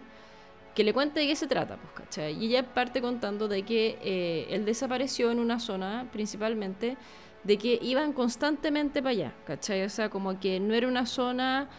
que 0.75 0.83
le 0.83 0.93
cuente 0.93 1.19
de 1.19 1.27
qué 1.27 1.35
se 1.35 1.47
trata, 1.47 1.77
pues, 1.77 1.93
¿cachai? 1.93 2.33
Y 2.33 2.47
ella 2.47 2.73
parte 2.73 3.01
contando 3.01 3.47
de 3.47 3.63
que 3.63 3.97
eh, 4.01 4.47
él 4.49 4.65
desapareció 4.65 5.31
en 5.31 5.39
una 5.39 5.59
zona, 5.59 6.07
principalmente, 6.11 6.97
de 7.43 7.57
que 7.57 7.79
iban 7.81 8.13
constantemente 8.13 9.01
para 9.01 9.11
allá, 9.11 9.35
¿cachai? 9.45 9.83
O 9.83 9.89
sea, 9.89 10.09
como 10.09 10.39
que 10.39 10.59
no 10.59 10.73
era 10.73 10.87
una 10.87 11.05
zona 11.05 11.69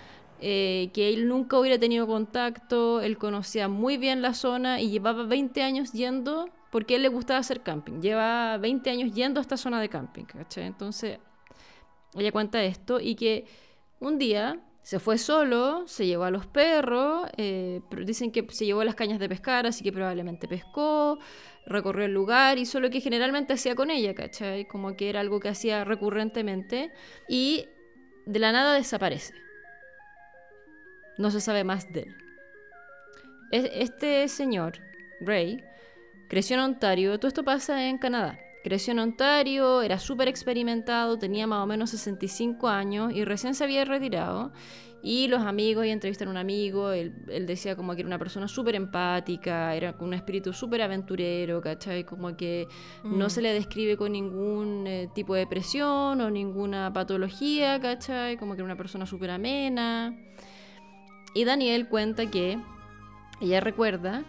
eh, 0.41 0.91
que 0.93 1.09
él 1.11 1.29
nunca 1.29 1.59
hubiera 1.59 1.79
tenido 1.79 2.07
contacto, 2.07 3.01
él 3.01 3.17
conocía 3.17 3.69
muy 3.69 3.97
bien 3.97 4.23
la 4.23 4.35
zona 4.35 4.81
y 4.81 4.91
llevaba 4.91 5.25
20 5.25 5.63
años 5.63 5.93
yendo, 5.93 6.49
porque 6.71 6.95
a 6.95 6.97
él 6.97 7.03
le 7.03 7.09
gustaba 7.09 7.39
hacer 7.39 7.63
camping, 7.63 8.01
lleva 8.01 8.59
20 8.59 8.91
años 8.91 9.15
yendo 9.15 9.41
a 9.41 9.43
esta 9.43 9.57
zona 9.57 9.81
de 9.81 9.89
camping, 9.89 10.25
¿cachai? 10.25 10.65
Entonces, 10.65 11.19
ella 12.15 12.33
cuenta 12.33 12.63
esto 12.63 13.01
y 13.01 13.15
que 13.15 13.47
un 14.01 14.19
día 14.19 14.59
se 14.83 14.99
fue 14.99 15.17
solo, 15.17 15.87
se 15.87 16.07
llevó 16.07 16.25
a 16.25 16.31
los 16.31 16.47
perros, 16.47 17.29
eh, 17.37 17.81
dicen 18.05 18.33
que 18.33 18.45
se 18.51 18.67
llevó 18.67 18.83
las 18.83 18.97
cañas 18.97 19.21
de 19.21 19.29
pescar, 19.29 19.67
así 19.67 19.85
que 19.85 19.93
probablemente 19.93 20.49
pescó, 20.49 21.21
recorrió 21.67 22.05
el 22.07 22.13
lugar, 22.13 22.59
hizo 22.59 22.81
lo 22.81 22.91
que 22.91 23.01
generalmente 23.01 23.53
hacía 23.53 23.77
con 23.77 23.91
ella, 23.91 24.15
¿cachai? 24.15 24.67
Como 24.67 24.97
que 24.97 25.09
era 25.09 25.21
algo 25.21 25.39
que 25.39 25.49
hacía 25.49 25.85
recurrentemente, 25.85 26.91
y 27.29 27.67
de 28.27 28.39
la 28.41 28.51
nada 28.51 28.75
desaparece. 28.75 29.35
No 31.17 31.31
se 31.31 31.41
sabe 31.41 31.63
más 31.63 31.93
de 31.93 32.01
él. 32.01 32.17
Este 33.53 34.27
señor, 34.29 34.79
Ray, 35.21 35.63
creció 36.29 36.55
en 36.55 36.63
Ontario, 36.63 37.19
todo 37.19 37.29
esto 37.29 37.45
pasa 37.45 37.87
en 37.89 37.99
Canadá. 37.99 38.39
Creció 38.63 38.93
en 38.93 39.01
Ontario, 39.01 39.83
era 39.83 39.99
súper 39.99 40.29
experimentado, 40.29 41.19
tenía 41.19 41.47
más 41.47 41.65
o 41.65 41.67
menos 41.67 41.91
65 41.91 42.69
años 42.69 43.13
y 43.13 43.25
recién 43.25 43.55
se 43.55 43.65
había 43.65 43.85
retirado. 43.85 44.53
Y 45.05 45.27
los 45.27 45.43
amigos, 45.43 45.85
y 45.85 45.91
entrevistaron 45.91 46.37
a 46.37 46.41
un 46.41 46.45
amigo, 46.45 46.93
él, 46.93 47.13
decía 47.45 47.75
como 47.75 47.95
que 47.95 48.03
era 48.03 48.07
una 48.07 48.21
persona 48.21 48.47
súper 48.47 48.77
empática, 48.77 49.75
era 49.75 49.95
con 49.95 50.07
un 50.07 50.15
espíritu 50.15 50.53
súper 50.53 50.81
aventurero, 50.81 51.61
¿cachai? 51.61 52.05
Como 52.05 52.37
que 52.37 52.69
no 53.03 53.27
mm. 53.27 53.31
se 53.31 53.43
le 53.43 53.53
describe 53.53 53.97
con 53.97 54.13
ningún 54.13 54.87
eh, 54.87 55.11
tipo 55.13 55.35
de 55.35 55.41
depresión 55.41 56.21
o 56.21 56.31
ninguna 56.31 56.93
patología, 56.93 57.81
¿cachai? 57.81 58.37
Como 58.37 58.53
que 58.53 58.59
era 58.59 58.65
una 58.65 58.77
persona 58.77 59.05
súper 59.05 59.31
amena. 59.31 60.17
Y 61.35 61.45
Daniel 61.45 61.89
cuenta 61.89 62.31
que 62.31 62.61
ella 63.41 63.59
recuerda 63.59 64.23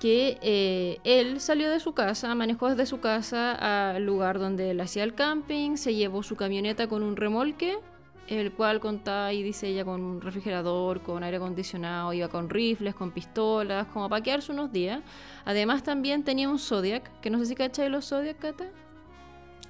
que 0.00 0.38
eh, 0.40 0.98
él 1.04 1.40
salió 1.40 1.70
de 1.70 1.78
su 1.78 1.92
casa, 1.92 2.34
manejó 2.34 2.70
desde 2.70 2.86
su 2.86 3.00
casa 3.00 3.92
al 3.92 4.04
lugar 4.04 4.38
donde 4.38 4.70
él 4.70 4.80
hacía 4.80 5.04
el 5.04 5.14
camping, 5.14 5.76
se 5.76 5.94
llevó 5.94 6.22
su 6.22 6.36
camioneta 6.36 6.88
con 6.88 7.02
un 7.02 7.16
remolque, 7.16 7.78
el 8.26 8.50
cual 8.52 8.80
contaba 8.80 9.32
y 9.34 9.42
dice 9.42 9.68
ella 9.68 9.84
con 9.84 10.00
un 10.00 10.22
refrigerador, 10.22 11.02
con 11.02 11.22
aire 11.22 11.36
acondicionado, 11.36 12.14
iba 12.14 12.28
con 12.28 12.48
rifles, 12.48 12.94
con 12.94 13.10
pistolas, 13.10 13.86
como 13.88 14.08
para 14.08 14.22
quedarse 14.22 14.52
unos 14.52 14.72
días. 14.72 15.02
Además 15.44 15.82
también 15.82 16.24
tenía 16.24 16.48
un 16.48 16.58
Zodiac, 16.58 17.20
que 17.20 17.28
no 17.28 17.38
sé 17.38 17.46
si 17.46 17.54
cachai 17.54 17.90
los 17.90 18.08
Zodiac, 18.08 18.38
Cata. 18.38 18.70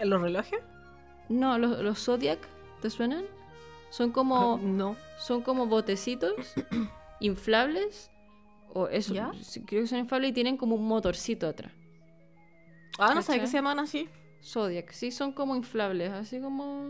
¿Los 0.01 0.23
relojes? 0.23 0.61
No, 1.29 1.59
los, 1.59 1.81
los 1.81 1.99
Zodiac, 2.05 2.39
¿te 2.81 2.89
suenan? 2.89 3.25
Son 3.91 4.13
como. 4.13 4.55
Ah, 4.55 4.61
no. 4.63 4.97
Son 5.19 5.43
como 5.43 5.67
botecitos 5.67 6.35
inflables 7.21 8.11
o 8.75 8.89
eso, 8.89 9.15
creo 9.67 9.83
que 9.83 9.87
son 9.87 9.99
inflables 9.99 10.31
y 10.31 10.33
tienen 10.33 10.57
como 10.57 10.77
un 10.77 10.87
motorcito 10.87 11.47
atrás. 11.47 11.73
Ah, 12.99 13.15
no 13.15 13.23
sé 13.23 13.39
qué 13.41 13.47
se 13.47 13.55
llaman 13.55 13.79
así. 13.79 14.09
Zodiac, 14.43 14.91
sí, 14.93 15.11
son 15.11 15.33
como 15.33 15.55
inflables, 15.57 16.11
así 16.11 16.41
como 16.41 16.85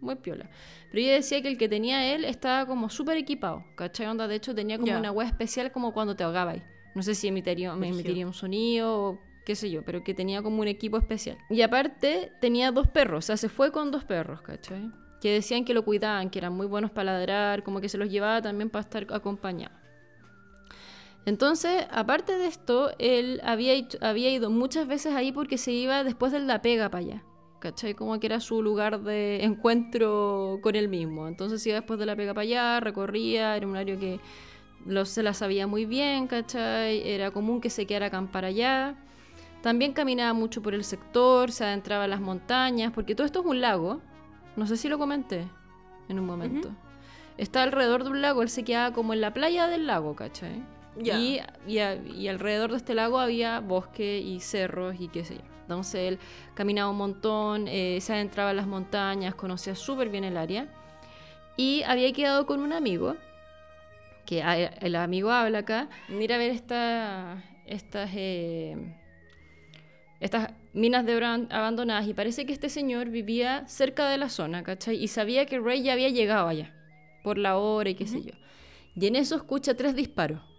muy 0.00 0.16
piola. 0.16 0.48
Pero 0.90 1.02
ella 1.02 1.14
decía 1.14 1.42
que 1.42 1.48
el 1.48 1.58
que 1.58 1.68
tenía 1.68 2.14
él 2.14 2.24
estaba 2.24 2.66
como 2.66 2.88
súper 2.88 3.16
equipado, 3.16 3.64
¿cachai? 3.74 4.06
Onda, 4.06 4.28
de 4.28 4.36
hecho 4.36 4.54
tenía 4.54 4.78
como 4.78 4.96
una 4.96 5.10
web 5.10 5.26
especial 5.26 5.72
como 5.72 5.92
cuando 5.92 6.14
te 6.14 6.24
ahogabas. 6.24 6.58
No 6.94 7.02
sé 7.02 7.14
si 7.14 7.26
emitiría, 7.26 7.74
me 7.74 7.88
emitiría 7.88 8.26
un 8.26 8.34
sonido 8.34 9.02
o 9.02 9.20
qué 9.44 9.56
sé 9.56 9.70
yo, 9.70 9.84
pero 9.84 10.04
que 10.04 10.14
tenía 10.14 10.42
como 10.42 10.60
un 10.60 10.68
equipo 10.68 10.96
especial. 10.96 11.36
Y 11.50 11.62
aparte 11.62 12.30
tenía 12.40 12.70
dos 12.70 12.86
perros, 12.88 13.24
o 13.24 13.26
sea, 13.26 13.36
se 13.36 13.48
fue 13.48 13.72
con 13.72 13.90
dos 13.90 14.04
perros, 14.04 14.40
¿cachai? 14.42 14.90
Que 15.20 15.32
decían 15.32 15.64
que 15.64 15.74
lo 15.74 15.84
cuidaban, 15.84 16.30
que 16.30 16.38
eran 16.38 16.52
muy 16.52 16.66
buenos 16.66 16.90
para 16.90 17.12
ladrar, 17.12 17.64
como 17.64 17.80
que 17.80 17.88
se 17.88 17.98
los 17.98 18.08
llevaba 18.08 18.40
también 18.40 18.70
para 18.70 18.82
estar 18.82 19.06
acompañado. 19.10 19.74
Entonces, 21.26 21.86
aparte 21.90 22.36
de 22.36 22.46
esto, 22.46 22.90
él 22.98 23.40
había, 23.44 23.74
había 24.00 24.30
ido 24.30 24.50
muchas 24.50 24.86
veces 24.86 25.14
ahí 25.14 25.32
porque 25.32 25.56
se 25.56 25.72
iba 25.72 26.04
después 26.04 26.32
de 26.32 26.40
la 26.40 26.60
pega 26.60 26.90
para 26.90 27.04
allá. 27.04 27.24
¿Cachai? 27.60 27.94
Como 27.94 28.20
que 28.20 28.26
era 28.26 28.40
su 28.40 28.62
lugar 28.62 29.00
de 29.00 29.42
encuentro 29.42 30.58
con 30.62 30.76
él 30.76 30.88
mismo. 30.88 31.26
Entonces 31.28 31.66
iba 31.66 31.76
después 31.76 31.98
de 31.98 32.04
la 32.04 32.14
pega 32.14 32.34
para 32.34 32.42
allá, 32.42 32.80
recorría, 32.80 33.56
era 33.56 33.66
un 33.66 33.76
área 33.76 33.96
que 33.96 34.20
lo, 34.84 35.06
se 35.06 35.22
la 35.22 35.32
sabía 35.32 35.66
muy 35.66 35.86
bien, 35.86 36.26
¿cachai? 36.26 37.08
Era 37.08 37.30
común 37.30 37.62
que 37.62 37.70
se 37.70 37.86
quedara 37.86 38.06
a 38.06 38.08
acampar 38.08 38.44
allá. 38.44 38.96
También 39.62 39.94
caminaba 39.94 40.34
mucho 40.34 40.60
por 40.60 40.74
el 40.74 40.84
sector, 40.84 41.50
se 41.50 41.64
adentraba 41.64 42.04
en 42.04 42.10
las 42.10 42.20
montañas, 42.20 42.92
porque 42.92 43.14
todo 43.14 43.24
esto 43.24 43.40
es 43.40 43.46
un 43.46 43.62
lago. 43.62 44.02
No 44.56 44.66
sé 44.66 44.76
si 44.76 44.90
lo 44.90 44.98
comenté 44.98 45.48
en 46.10 46.18
un 46.18 46.26
momento. 46.26 46.68
Está 47.38 47.62
alrededor 47.62 48.04
de 48.04 48.10
un 48.10 48.20
lago, 48.20 48.42
él 48.42 48.50
se 48.50 48.62
quedaba 48.62 48.94
como 48.94 49.14
en 49.14 49.22
la 49.22 49.32
playa 49.32 49.66
del 49.68 49.86
lago, 49.86 50.14
¿cachai? 50.14 50.62
Y, 51.02 51.40
y, 51.66 52.28
alrededor 52.28 52.70
de 52.70 52.76
este 52.76 52.94
lago 52.94 53.18
había 53.18 53.60
bosque 53.60 54.18
y 54.18 54.40
cerros 54.40 54.96
y 54.98 55.08
qué 55.08 55.24
sé 55.24 55.36
yo. 55.36 55.42
Entonces 55.62 56.12
él 56.12 56.18
caminaba 56.54 56.90
un 56.90 56.98
montón, 56.98 57.66
eh, 57.68 57.98
se 58.00 58.12
adentraba 58.12 58.50
en 58.50 58.58
las 58.58 58.66
montañas, 58.66 59.34
conocía 59.34 59.74
súper 59.74 60.08
bien 60.08 60.24
el 60.24 60.36
área. 60.36 60.68
Y 61.56 61.82
había 61.84 62.12
quedado 62.12 62.46
con 62.46 62.60
un 62.60 62.72
amigo, 62.72 63.16
que 64.26 64.42
el 64.80 64.96
amigo 64.96 65.30
habla 65.30 65.60
acá, 65.60 65.88
mira 66.08 66.36
a 66.36 66.38
ver 66.38 66.50
esta, 66.50 67.42
estas, 67.66 68.10
eh, 68.14 68.76
estas 70.20 70.50
minas 70.72 71.06
de 71.06 71.16
oro 71.16 71.26
abandonadas. 71.26 72.06
Y 72.06 72.14
parece 72.14 72.46
que 72.46 72.52
este 72.52 72.68
señor 72.68 73.08
vivía 73.08 73.66
cerca 73.66 74.08
de 74.08 74.18
la 74.18 74.28
zona, 74.28 74.62
¿cachai? 74.62 75.02
Y 75.02 75.08
sabía 75.08 75.46
que 75.46 75.58
Rey 75.58 75.82
ya 75.82 75.94
había 75.94 76.08
llegado 76.08 76.48
allá, 76.48 76.74
por 77.22 77.38
la 77.38 77.56
hora 77.56 77.90
y 77.90 77.94
qué 77.94 78.06
sé 78.06 78.22
yo. 78.22 78.32
Y 78.94 79.06
en 79.06 79.16
eso 79.16 79.34
escucha 79.34 79.74
tres 79.74 79.96
disparos 79.96 80.53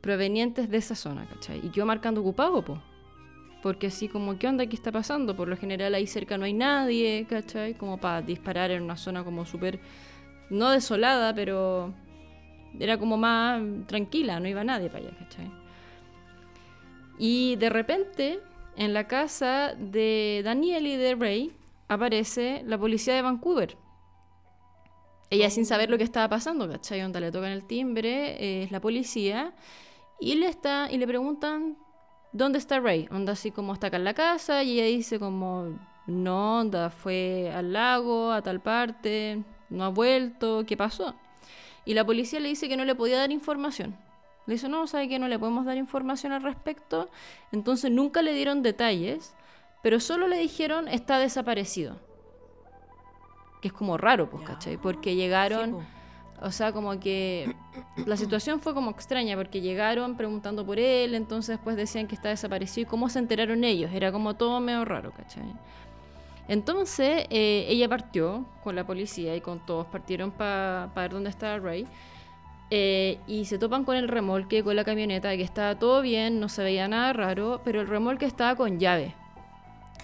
provenientes 0.00 0.68
de 0.68 0.76
esa 0.78 0.94
zona, 0.94 1.26
¿cachai? 1.26 1.60
Y 1.64 1.70
quedó 1.70 1.86
marcando 1.86 2.20
ocupado, 2.20 2.64
po. 2.64 2.82
Porque 3.62 3.86
así 3.86 4.08
como, 4.08 4.38
¿qué 4.38 4.48
onda? 4.48 4.66
¿Qué 4.66 4.74
está 4.74 4.90
pasando? 4.90 5.36
Por 5.36 5.48
lo 5.48 5.56
general 5.56 5.94
ahí 5.94 6.06
cerca 6.06 6.36
no 6.36 6.44
hay 6.44 6.52
nadie, 6.52 7.26
¿cachai? 7.28 7.74
Como 7.74 7.98
para 7.98 8.20
disparar 8.22 8.72
en 8.72 8.82
una 8.82 8.96
zona 8.96 9.22
como 9.22 9.46
súper, 9.46 9.78
no 10.50 10.70
desolada, 10.70 11.32
pero 11.34 11.94
era 12.78 12.98
como 12.98 13.16
más 13.16 13.62
tranquila, 13.86 14.40
no 14.40 14.48
iba 14.48 14.64
nadie 14.64 14.88
para 14.88 15.06
allá, 15.06 15.16
¿cachai? 15.18 15.50
Y 17.18 17.56
de 17.56 17.70
repente, 17.70 18.40
en 18.76 18.94
la 18.94 19.06
casa 19.06 19.74
de 19.78 20.42
Daniel 20.44 20.86
y 20.86 20.96
de 20.96 21.14
Ray, 21.14 21.52
aparece 21.88 22.62
la 22.66 22.78
policía 22.78 23.14
de 23.14 23.22
Vancouver. 23.22 23.76
Ella 25.32 25.48
sin 25.48 25.64
saber 25.64 25.88
lo 25.88 25.96
que 25.96 26.04
estaba 26.04 26.28
pasando, 26.28 26.68
¿cachai? 26.68 27.00
Onda 27.00 27.18
le 27.18 27.32
tocan 27.32 27.52
el 27.52 27.64
timbre, 27.64 28.64
es 28.64 28.70
la 28.70 28.80
policía, 28.80 29.54
y 30.20 30.34
le, 30.34 30.46
está, 30.46 30.92
y 30.92 30.98
le 30.98 31.06
preguntan, 31.06 31.78
¿dónde 32.34 32.58
está 32.58 32.80
Ray? 32.80 33.08
Onda 33.10 33.32
así 33.32 33.50
como 33.50 33.72
está 33.72 33.86
acá 33.86 33.96
en 33.96 34.04
la 34.04 34.12
casa, 34.12 34.62
y 34.62 34.78
ella 34.78 34.94
dice 34.94 35.18
como, 35.18 35.78
no, 36.06 36.58
onda, 36.60 36.90
fue 36.90 37.50
al 37.50 37.72
lago, 37.72 38.30
a 38.30 38.42
tal 38.42 38.60
parte, 38.60 39.42
no 39.70 39.84
ha 39.84 39.88
vuelto, 39.88 40.64
¿qué 40.66 40.76
pasó? 40.76 41.14
Y 41.86 41.94
la 41.94 42.04
policía 42.04 42.38
le 42.38 42.50
dice 42.50 42.68
que 42.68 42.76
no 42.76 42.84
le 42.84 42.94
podía 42.94 43.16
dar 43.16 43.32
información. 43.32 43.96
Le 44.46 44.56
dice, 44.56 44.68
no, 44.68 44.86
sabe 44.86 45.08
que 45.08 45.18
no 45.18 45.28
le 45.28 45.38
podemos 45.38 45.64
dar 45.64 45.78
información 45.78 46.32
al 46.32 46.42
respecto. 46.42 47.08
Entonces 47.52 47.90
nunca 47.90 48.20
le 48.20 48.34
dieron 48.34 48.60
detalles, 48.60 49.34
pero 49.82 49.98
solo 49.98 50.28
le 50.28 50.36
dijeron 50.36 50.88
está 50.88 51.18
desaparecido 51.18 52.11
que 53.62 53.68
es 53.68 53.72
como 53.72 53.96
raro, 53.96 54.28
pues, 54.28 54.42
¿cachai? 54.42 54.76
Porque 54.76 55.14
llegaron 55.14 55.86
O 56.42 56.50
sea, 56.50 56.72
como 56.72 56.98
que 56.98 57.54
la 58.04 58.16
situación 58.16 58.60
fue 58.60 58.74
como 58.74 58.90
extraña 58.90 59.36
porque 59.36 59.60
llegaron 59.60 60.16
preguntando 60.16 60.66
por 60.66 60.80
él, 60.80 61.14
entonces 61.14 61.56
después 61.56 61.76
decían 61.76 62.08
que 62.08 62.16
está 62.16 62.30
desaparecido 62.30 62.88
y 62.88 62.90
cómo 62.90 63.08
se 63.08 63.20
enteraron 63.20 63.62
ellos. 63.62 63.92
Era 63.94 64.10
como 64.10 64.34
todo 64.34 64.58
medio 64.58 64.84
raro, 64.84 65.12
¿cachai? 65.12 65.44
Entonces 66.48 67.26
eh, 67.30 67.66
ella 67.68 67.88
partió 67.88 68.44
con 68.64 68.74
la 68.74 68.84
policía 68.84 69.36
y 69.36 69.40
con 69.40 69.64
todos, 69.64 69.86
partieron 69.86 70.32
para 70.32 70.90
ver 70.96 71.12
dónde 71.12 71.30
estaba 71.30 71.58
Ray. 71.60 71.86
Eh, 72.70 73.20
y 73.28 73.44
se 73.44 73.58
topan 73.58 73.84
con 73.84 73.96
el 73.96 74.08
remolque, 74.08 74.64
con 74.64 74.74
la 74.74 74.82
camioneta, 74.82 75.36
que 75.36 75.42
estaba 75.42 75.78
todo 75.78 76.02
bien, 76.02 76.40
no 76.40 76.48
se 76.48 76.64
veía 76.64 76.88
nada 76.88 77.12
raro, 77.12 77.60
pero 77.64 77.82
el 77.82 77.86
remolque 77.86 78.26
estaba 78.26 78.56
con 78.56 78.80
llave, 78.80 79.14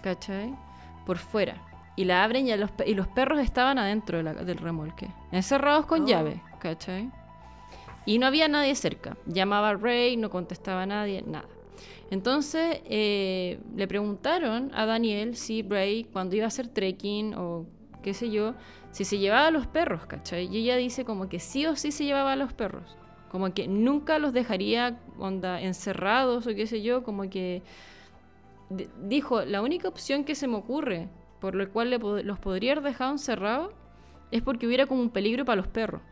¿cachai? 0.02 0.54
Por 1.04 1.18
fuera. 1.18 1.67
Y 1.98 2.04
la 2.04 2.22
abren 2.22 2.46
y 2.46 2.56
los, 2.56 2.70
y 2.86 2.94
los 2.94 3.08
perros 3.08 3.40
estaban 3.40 3.76
adentro 3.76 4.22
del 4.22 4.56
remolque, 4.56 5.08
encerrados 5.32 5.84
con 5.84 6.02
oh. 6.02 6.06
llave, 6.06 6.40
¿cachai? 6.60 7.10
Y 8.06 8.20
no 8.20 8.26
había 8.28 8.46
nadie 8.46 8.76
cerca. 8.76 9.16
Llamaba 9.26 9.70
a 9.70 9.74
Ray, 9.74 10.16
no 10.16 10.30
contestaba 10.30 10.82
a 10.82 10.86
nadie, 10.86 11.24
nada. 11.26 11.48
Entonces 12.12 12.82
eh, 12.84 13.58
le 13.74 13.88
preguntaron 13.88 14.70
a 14.74 14.86
Daniel 14.86 15.34
si 15.34 15.62
Ray, 15.62 16.04
cuando 16.04 16.36
iba 16.36 16.44
a 16.44 16.46
hacer 16.46 16.68
trekking 16.68 17.34
o 17.34 17.66
qué 18.00 18.14
sé 18.14 18.30
yo, 18.30 18.54
si 18.92 19.04
se 19.04 19.18
llevaba 19.18 19.48
a 19.48 19.50
los 19.50 19.66
perros, 19.66 20.06
¿cachai? 20.06 20.46
Y 20.46 20.58
ella 20.58 20.76
dice 20.76 21.04
como 21.04 21.28
que 21.28 21.40
sí 21.40 21.66
o 21.66 21.74
sí 21.74 21.90
se 21.90 22.04
llevaba 22.04 22.34
a 22.34 22.36
los 22.36 22.52
perros. 22.52 22.96
Como 23.28 23.52
que 23.52 23.66
nunca 23.66 24.20
los 24.20 24.32
dejaría 24.32 25.00
onda 25.18 25.60
encerrados 25.60 26.46
o 26.46 26.54
qué 26.54 26.68
sé 26.68 26.80
yo, 26.80 27.02
como 27.02 27.28
que 27.28 27.64
dijo, 29.02 29.44
la 29.44 29.62
única 29.62 29.88
opción 29.88 30.22
que 30.22 30.36
se 30.36 30.46
me 30.46 30.54
ocurre 30.54 31.08
por 31.40 31.54
lo 31.54 31.70
cual 31.70 31.90
los 31.90 32.38
podría 32.38 32.72
haber 32.72 32.84
dejado 32.84 33.12
encerrados 33.12 33.72
es 34.30 34.42
porque 34.42 34.66
hubiera 34.66 34.86
como 34.86 35.00
un 35.00 35.10
peligro 35.10 35.44
para 35.44 35.56
los 35.56 35.68
perros. 35.68 36.02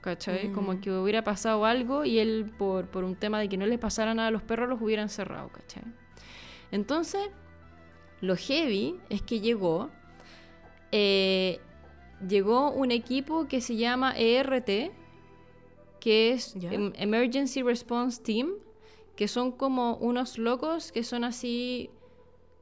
¿Cachai? 0.00 0.52
Como 0.52 0.80
que 0.80 0.92
hubiera 0.92 1.24
pasado 1.24 1.64
algo 1.64 2.04
y 2.04 2.20
él, 2.20 2.52
por, 2.56 2.86
por, 2.86 3.02
un 3.02 3.16
tema 3.16 3.40
de 3.40 3.48
que 3.48 3.56
no 3.56 3.66
les 3.66 3.80
pasara 3.80 4.14
nada 4.14 4.28
a 4.28 4.30
los 4.30 4.42
perros, 4.42 4.68
los 4.68 4.80
hubiera 4.80 5.02
encerrado, 5.02 5.48
¿cachai? 5.48 5.82
Entonces, 6.70 7.28
lo 8.20 8.36
heavy 8.36 9.00
es 9.08 9.22
que 9.22 9.40
llegó 9.40 9.90
eh, 10.92 11.60
llegó 12.26 12.70
un 12.70 12.90
equipo 12.90 13.46
que 13.48 13.60
se 13.60 13.76
llama 13.76 14.14
ERT, 14.16 14.92
que 16.00 16.32
es 16.32 16.54
em, 16.56 16.92
Emergency 16.96 17.62
Response 17.62 18.22
Team, 18.22 18.52
que 19.16 19.28
son 19.28 19.52
como 19.52 19.96
unos 19.96 20.38
locos 20.38 20.92
que 20.92 21.02
son 21.02 21.24
así 21.24 21.90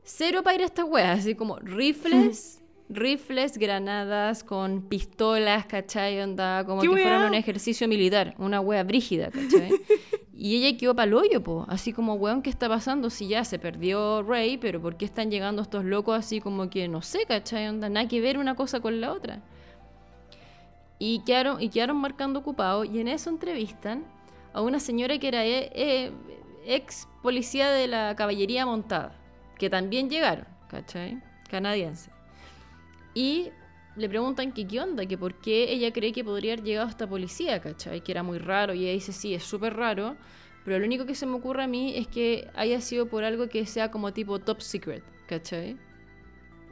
cero 0.04 0.42
para 0.42 0.56
ir 0.56 0.62
a 0.62 0.66
esta 0.66 0.84
wea, 0.84 1.12
así 1.12 1.34
como 1.34 1.58
rifles, 1.58 2.62
rifles, 2.88 3.58
granadas 3.58 4.44
con 4.44 4.82
pistolas, 4.82 5.66
¿cachai? 5.66 6.20
Onda, 6.20 6.64
como 6.64 6.82
que 6.82 6.88
fueran 6.88 7.26
un 7.26 7.34
ejercicio 7.34 7.88
militar, 7.88 8.34
una 8.38 8.60
wea 8.60 8.84
brígida, 8.84 9.30
¿cachai? 9.30 9.72
y 10.36 10.56
ella 10.56 10.78
quedó 10.78 10.94
para 10.94 11.06
el 11.06 11.14
hoyo, 11.14 11.42
po, 11.42 11.64
así 11.68 11.92
como, 11.92 12.14
weón, 12.14 12.42
¿qué 12.42 12.50
está 12.50 12.68
pasando? 12.68 13.10
Si 13.10 13.26
ya 13.26 13.44
se 13.44 13.58
perdió 13.58 14.22
Rey, 14.22 14.58
pero 14.58 14.80
¿por 14.80 14.96
qué 14.96 15.06
están 15.06 15.30
llegando 15.30 15.62
estos 15.62 15.84
locos 15.84 16.18
así 16.18 16.40
como 16.40 16.68
que, 16.68 16.86
no 16.86 17.02
sé, 17.02 17.24
¿cachai? 17.26 17.68
Onda, 17.68 17.88
nada 17.88 18.06
que 18.06 18.20
ver 18.20 18.38
una 18.38 18.54
cosa 18.54 18.80
con 18.80 19.00
la 19.00 19.12
otra. 19.12 19.42
Y 20.98 21.20
quedaron, 21.20 21.60
y 21.60 21.70
quedaron 21.70 21.96
marcando 21.96 22.38
ocupado 22.40 22.84
y 22.84 23.00
en 23.00 23.08
eso 23.08 23.28
entrevistan 23.28 24.04
a 24.52 24.60
una 24.60 24.78
señora 24.78 25.18
que 25.18 25.26
era 25.26 25.44
eh, 25.44 25.70
eh, 25.74 26.12
ex 26.66 27.08
policía 27.22 27.70
de 27.70 27.88
la 27.88 28.14
caballería 28.14 28.64
montada 28.64 29.23
que 29.58 29.70
también 29.70 30.08
llegaron, 30.10 30.46
¿cachai? 30.68 31.22
Canadiense. 31.48 32.10
Y 33.14 33.50
le 33.96 34.08
preguntan 34.08 34.52
que 34.52 34.66
qué 34.66 34.80
onda, 34.80 35.06
que 35.06 35.16
por 35.16 35.40
qué 35.40 35.72
ella 35.72 35.92
cree 35.92 36.12
que 36.12 36.24
podría 36.24 36.54
haber 36.54 36.64
llegado 36.64 36.88
esta 36.88 37.08
policía, 37.08 37.60
¿cachai? 37.60 38.02
Que 38.02 38.12
era 38.12 38.22
muy 38.22 38.38
raro. 38.38 38.74
Y 38.74 38.84
ella 38.84 38.92
dice, 38.92 39.12
sí, 39.12 39.34
es 39.34 39.44
súper 39.44 39.74
raro. 39.74 40.16
Pero 40.64 40.78
lo 40.78 40.86
único 40.86 41.06
que 41.06 41.14
se 41.14 41.26
me 41.26 41.34
ocurre 41.34 41.64
a 41.64 41.66
mí 41.66 41.96
es 41.96 42.08
que 42.08 42.50
haya 42.54 42.80
sido 42.80 43.06
por 43.06 43.22
algo 43.22 43.48
que 43.48 43.66
sea 43.66 43.90
como 43.90 44.12
tipo 44.12 44.38
top 44.40 44.60
secret, 44.62 45.04
¿cachai? 45.28 45.76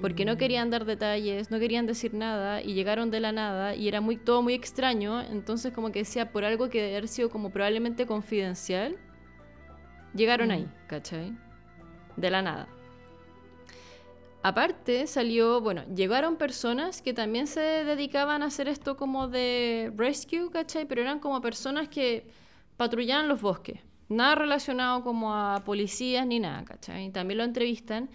Porque 0.00 0.24
no 0.24 0.34
mm. 0.34 0.36
querían 0.38 0.70
dar 0.70 0.84
detalles, 0.84 1.50
no 1.50 1.58
querían 1.60 1.86
decir 1.86 2.14
nada 2.14 2.62
y 2.62 2.74
llegaron 2.74 3.10
de 3.10 3.20
la 3.20 3.32
nada 3.32 3.74
y 3.76 3.86
era 3.88 4.00
muy, 4.00 4.16
todo 4.16 4.42
muy 4.42 4.54
extraño. 4.54 5.20
Entonces 5.20 5.72
como 5.72 5.92
que 5.92 6.00
decía 6.00 6.32
por 6.32 6.44
algo 6.44 6.70
que 6.70 6.80
debe 6.80 6.96
haber 6.96 7.08
sido 7.08 7.30
como 7.30 7.50
probablemente 7.50 8.06
confidencial, 8.06 8.96
llegaron 10.14 10.50
ahí, 10.50 10.64
mm. 10.64 10.86
¿cachai? 10.88 11.36
De 12.16 12.30
la 12.30 12.42
nada. 12.42 12.68
Aparte 14.42 15.06
salió, 15.06 15.60
bueno, 15.60 15.84
llegaron 15.94 16.36
personas 16.36 17.00
que 17.00 17.14
también 17.14 17.46
se 17.46 17.60
dedicaban 17.60 18.42
a 18.42 18.46
hacer 18.46 18.66
esto 18.66 18.96
como 18.96 19.28
de 19.28 19.92
rescue, 19.96 20.50
¿cachai? 20.50 20.84
Pero 20.84 21.00
eran 21.00 21.20
como 21.20 21.40
personas 21.40 21.88
que 21.88 22.26
patrullaban 22.76 23.28
los 23.28 23.40
bosques. 23.40 23.80
Nada 24.08 24.34
relacionado 24.34 25.04
como 25.04 25.32
a 25.32 25.62
policías 25.64 26.26
ni 26.26 26.40
nada, 26.40 26.64
¿cachai? 26.64 27.10
También 27.10 27.38
lo 27.38 27.44
entrevistan. 27.44 28.10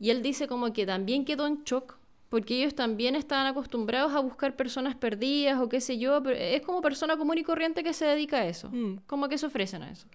Y 0.00 0.10
él 0.10 0.22
dice 0.22 0.48
como 0.48 0.72
que 0.72 0.86
también 0.86 1.26
quedó 1.26 1.46
en 1.46 1.62
shock 1.64 1.98
porque 2.28 2.58
ellos 2.58 2.74
también 2.74 3.16
estaban 3.16 3.46
acostumbrados 3.46 4.12
a 4.12 4.20
buscar 4.20 4.54
personas 4.54 4.94
perdidas 4.94 5.60
o 5.60 5.68
qué 5.68 5.80
sé 5.80 5.98
yo, 5.98 6.22
pero 6.22 6.36
es 6.36 6.60
como 6.62 6.82
persona 6.82 7.16
común 7.16 7.38
y 7.38 7.42
corriente 7.42 7.82
que 7.82 7.94
se 7.94 8.04
dedica 8.04 8.38
a 8.38 8.46
eso, 8.46 8.68
mm. 8.70 9.00
como 9.06 9.28
que 9.28 9.38
se 9.38 9.46
ofrecen 9.46 9.82
a 9.82 9.90
eso. 9.90 10.06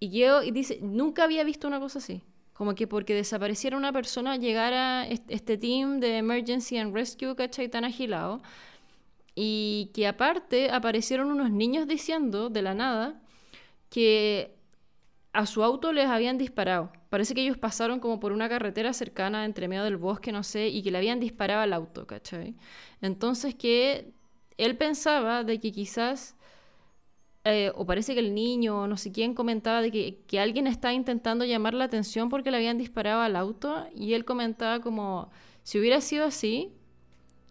Y 0.00 0.10
yo 0.10 0.42
y 0.42 0.50
dice, 0.50 0.78
nunca 0.82 1.24
había 1.24 1.44
visto 1.44 1.68
una 1.68 1.80
cosa 1.80 1.98
así. 1.98 2.22
Como 2.58 2.74
que 2.74 2.88
porque 2.88 3.14
desapareciera 3.14 3.76
una 3.76 3.92
persona 3.92 4.36
llegara 4.36 5.06
este 5.06 5.56
team 5.56 6.00
de 6.00 6.18
Emergency 6.18 6.76
and 6.76 6.92
Rescue, 6.92 7.36
¿cachai? 7.36 7.68
Tan 7.68 7.84
agilado. 7.84 8.42
Y 9.36 9.92
que 9.94 10.08
aparte 10.08 10.68
aparecieron 10.72 11.30
unos 11.30 11.52
niños 11.52 11.86
diciendo 11.86 12.50
de 12.50 12.62
la 12.62 12.74
nada 12.74 13.22
que 13.90 14.56
a 15.32 15.46
su 15.46 15.62
auto 15.62 15.92
les 15.92 16.06
habían 16.06 16.36
disparado. 16.36 16.90
Parece 17.10 17.32
que 17.32 17.42
ellos 17.42 17.58
pasaron 17.58 18.00
como 18.00 18.18
por 18.18 18.32
una 18.32 18.48
carretera 18.48 18.92
cercana 18.92 19.44
entre 19.44 19.68
medio 19.68 19.84
del 19.84 19.96
bosque, 19.96 20.32
no 20.32 20.42
sé, 20.42 20.66
y 20.66 20.82
que 20.82 20.90
le 20.90 20.98
habían 20.98 21.20
disparado 21.20 21.60
al 21.60 21.72
auto, 21.72 22.08
¿cachai? 22.08 22.56
Entonces 23.00 23.54
que 23.54 24.12
él 24.56 24.76
pensaba 24.76 25.44
de 25.44 25.60
que 25.60 25.70
quizás 25.70 26.34
eh, 27.52 27.72
o 27.74 27.86
parece 27.86 28.14
que 28.14 28.20
el 28.20 28.34
niño, 28.34 28.86
no 28.86 28.96
sé 28.96 29.12
quién, 29.12 29.34
comentaba 29.34 29.82
de 29.82 29.90
que, 29.90 30.40
alguien 30.40 30.66
estaba 30.66 30.94
intentando 30.94 31.44
llamar 31.44 31.74
la 31.74 31.84
atención 31.84 32.28
porque 32.28 32.50
le 32.50 32.56
habían 32.56 32.78
disparado 32.78 33.20
al 33.20 33.36
auto 33.36 33.86
y 33.94 34.14
él 34.14 34.24
comentaba 34.24 34.80
como, 34.80 35.30
si 35.62 35.78
hubiera 35.78 36.00
sido 36.00 36.24
así, 36.24 36.72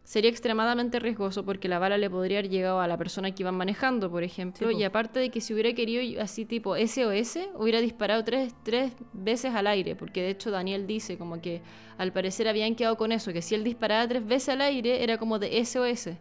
sería 0.04 0.30
extremadamente 0.30 1.00
riesgoso 1.00 1.44
porque 1.44 1.68
la 1.68 1.80
bala 1.80 1.98
le 1.98 2.10
podría 2.10 2.40
haber 2.40 2.50
llegado 2.50 2.80
a 2.80 2.88
la 2.88 2.98
persona 2.98 3.32
que 3.32 3.44
iban 3.44 3.56
manejando, 3.56 4.10
por 4.10 4.24
ejemplo, 4.24 4.72
y 4.72 4.84
aparte 4.84 5.20
de 5.20 5.30
que 5.30 5.42
si 5.42 5.54
hubiera 5.54 5.74
querido 5.74 6.22
así 6.22 6.46
tipo 6.46 6.76
SOS, 6.78 7.40
hubiera 7.56 7.82
disparado 7.82 8.24
tres, 8.24 8.56
tres 8.64 8.94
veces 9.12 9.54
al 9.54 9.68
aire, 9.68 9.96
porque 9.96 10.22
de 10.22 10.30
hecho 10.30 10.50
Daniel 10.50 10.88
dice 10.88 11.18
como 11.18 11.42
que 11.42 11.62
al 11.98 12.14
parecer 12.14 12.48
habían 12.48 12.76
quedado 12.76 12.96
con 12.98 13.12
eso, 13.12 13.34
que 13.34 13.42
si 13.42 13.56
él 13.56 13.64
disparaba 13.64 14.08
tres 14.08 14.26
veces 14.26 14.50
al 14.50 14.62
aire 14.62 15.04
era 15.04 15.18
como 15.18 15.40
de 15.40 15.64
SOS. 15.66 16.12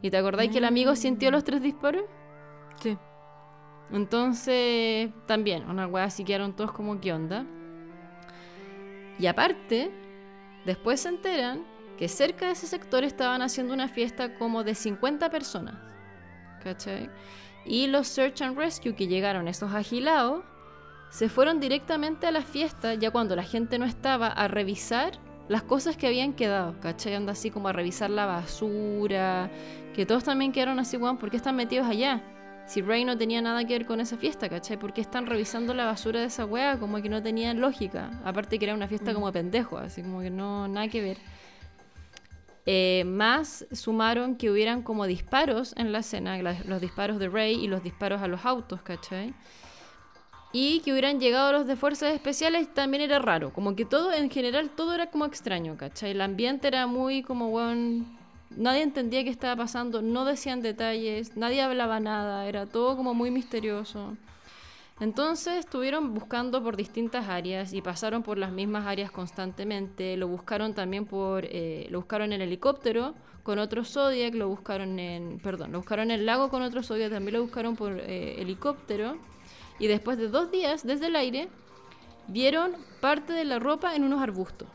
¿Y 0.00 0.10
te 0.10 0.16
acordáis 0.16 0.52
que 0.52 0.58
el 0.58 0.64
amigo 0.64 0.94
sintió 0.94 1.30
los 1.30 1.42
tres 1.42 1.60
disparos? 1.60 2.04
Entonces, 3.90 5.10
también, 5.26 5.68
una 5.68 5.86
weá 5.86 6.04
así 6.04 6.24
quedaron 6.24 6.54
todos 6.54 6.72
como, 6.72 7.00
¿qué 7.00 7.12
onda? 7.12 7.46
Y 9.18 9.26
aparte, 9.26 9.90
después 10.66 11.00
se 11.00 11.08
enteran 11.08 11.64
que 11.96 12.08
cerca 12.08 12.46
de 12.46 12.52
ese 12.52 12.66
sector 12.66 13.02
estaban 13.02 13.42
haciendo 13.42 13.74
una 13.74 13.88
fiesta 13.88 14.34
como 14.34 14.62
de 14.62 14.74
50 14.74 15.30
personas. 15.30 15.74
¿Cachai? 16.62 17.10
Y 17.64 17.86
los 17.86 18.08
Search 18.08 18.42
and 18.42 18.56
Rescue 18.56 18.94
que 18.94 19.08
llegaron, 19.08 19.48
esos 19.48 19.72
agilados, 19.74 20.44
se 21.10 21.28
fueron 21.28 21.58
directamente 21.60 22.26
a 22.26 22.30
la 22.30 22.42
fiesta, 22.42 22.94
ya 22.94 23.10
cuando 23.10 23.34
la 23.34 23.42
gente 23.42 23.78
no 23.78 23.86
estaba, 23.86 24.28
a 24.28 24.48
revisar 24.48 25.12
las 25.48 25.62
cosas 25.62 25.96
que 25.96 26.06
habían 26.06 26.34
quedado, 26.34 26.78
¿cachai? 26.80 27.14
Anda 27.14 27.32
así 27.32 27.50
como 27.50 27.68
a 27.68 27.72
revisar 27.72 28.10
la 28.10 28.26
basura, 28.26 29.50
que 29.94 30.04
todos 30.04 30.24
también 30.24 30.52
quedaron 30.52 30.78
así, 30.78 30.98
weón, 30.98 31.16
¿por 31.16 31.30
qué 31.30 31.38
están 31.38 31.56
metidos 31.56 31.86
allá? 31.86 32.22
Si 32.68 32.82
Rey 32.82 33.04
no 33.04 33.16
tenía 33.16 33.40
nada 33.40 33.64
que 33.64 33.72
ver 33.72 33.86
con 33.86 33.98
esa 33.98 34.18
fiesta, 34.18 34.50
¿cachai? 34.50 34.76
¿Por 34.76 34.92
qué 34.92 35.00
están 35.00 35.26
revisando 35.26 35.72
la 35.72 35.86
basura 35.86 36.20
de 36.20 36.26
esa 36.26 36.44
wea? 36.44 36.78
Como 36.78 37.00
que 37.00 37.08
no 37.08 37.22
tenía 37.22 37.54
lógica. 37.54 38.10
Aparte 38.24 38.58
que 38.58 38.66
era 38.66 38.74
una 38.74 38.86
fiesta 38.86 39.12
mm. 39.12 39.14
como 39.14 39.32
pendejo, 39.32 39.78
así 39.78 40.02
como 40.02 40.20
que 40.20 40.28
no, 40.28 40.68
nada 40.68 40.86
que 40.88 41.00
ver. 41.00 41.16
Eh, 42.66 43.04
más 43.06 43.66
sumaron 43.72 44.36
que 44.36 44.50
hubieran 44.50 44.82
como 44.82 45.06
disparos 45.06 45.72
en 45.78 45.92
la 45.92 46.00
escena, 46.00 46.36
los 46.66 46.80
disparos 46.82 47.18
de 47.18 47.30
Rey 47.30 47.54
y 47.54 47.68
los 47.68 47.82
disparos 47.82 48.20
a 48.20 48.28
los 48.28 48.44
autos, 48.44 48.82
¿cachai? 48.82 49.32
Y 50.52 50.80
que 50.80 50.92
hubieran 50.92 51.20
llegado 51.20 51.50
los 51.52 51.66
de 51.66 51.74
fuerzas 51.74 52.12
especiales 52.12 52.68
también 52.74 53.02
era 53.02 53.18
raro. 53.18 53.54
Como 53.54 53.74
que 53.76 53.86
todo, 53.86 54.12
en 54.12 54.28
general, 54.30 54.68
todo 54.68 54.94
era 54.94 55.06
como 55.10 55.24
extraño, 55.24 55.78
¿cachai? 55.78 56.10
El 56.10 56.20
ambiente 56.20 56.68
era 56.68 56.86
muy 56.86 57.22
como, 57.22 57.48
weón, 57.48 58.17
nadie 58.56 58.82
entendía 58.82 59.24
qué 59.24 59.30
estaba 59.30 59.56
pasando, 59.56 60.02
no 60.02 60.24
decían 60.24 60.62
detalles, 60.62 61.36
nadie 61.36 61.62
hablaba 61.62 62.00
nada, 62.00 62.46
era 62.46 62.66
todo 62.66 62.96
como 62.96 63.14
muy 63.14 63.30
misterioso. 63.30 64.16
Entonces 65.00 65.58
estuvieron 65.58 66.12
buscando 66.12 66.62
por 66.62 66.76
distintas 66.76 67.28
áreas 67.28 67.72
y 67.72 67.80
pasaron 67.80 68.24
por 68.24 68.36
las 68.36 68.50
mismas 68.50 68.84
áreas 68.84 69.12
constantemente. 69.12 70.16
Lo 70.16 70.26
buscaron 70.26 70.74
también 70.74 71.06
por, 71.06 71.44
eh, 71.44 71.86
lo 71.90 72.00
buscaron 72.00 72.32
en 72.32 72.42
helicóptero 72.42 73.14
con 73.44 73.60
otro 73.60 73.84
Zodiac, 73.84 74.34
lo 74.34 74.48
buscaron 74.48 74.98
en, 74.98 75.38
perdón, 75.38 75.70
lo 75.72 75.78
buscaron 75.78 76.10
en 76.10 76.20
el 76.20 76.26
lago 76.26 76.48
con 76.48 76.62
otro 76.62 76.82
Zodiac, 76.82 77.12
también 77.12 77.34
lo 77.34 77.42
buscaron 77.42 77.76
por 77.76 78.00
eh, 78.00 78.40
helicóptero. 78.40 79.16
Y 79.78 79.86
después 79.86 80.18
de 80.18 80.28
dos 80.28 80.50
días 80.50 80.84
desde 80.84 81.06
el 81.06 81.14
aire, 81.14 81.48
vieron 82.26 82.72
parte 83.00 83.32
de 83.32 83.44
la 83.44 83.60
ropa 83.60 83.94
en 83.94 84.02
unos 84.02 84.20
arbustos. 84.20 84.68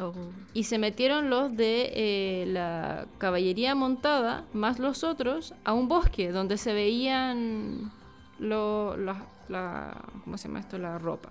Oh. 0.00 0.12
Y 0.52 0.64
se 0.64 0.78
metieron 0.78 1.30
los 1.30 1.56
de 1.56 1.90
eh, 1.94 2.46
la 2.48 3.06
caballería 3.18 3.74
montada, 3.74 4.44
más 4.52 4.78
los 4.78 5.04
otros, 5.04 5.54
a 5.64 5.72
un 5.72 5.88
bosque 5.88 6.30
donde 6.32 6.58
se 6.58 6.74
veían 6.74 7.90
lo, 8.38 8.96
la, 8.96 9.24
la- 9.48 10.02
¿cómo 10.24 10.36
se 10.36 10.48
llama 10.48 10.60
esto? 10.60 10.76
La 10.78 10.98
ropa. 10.98 11.30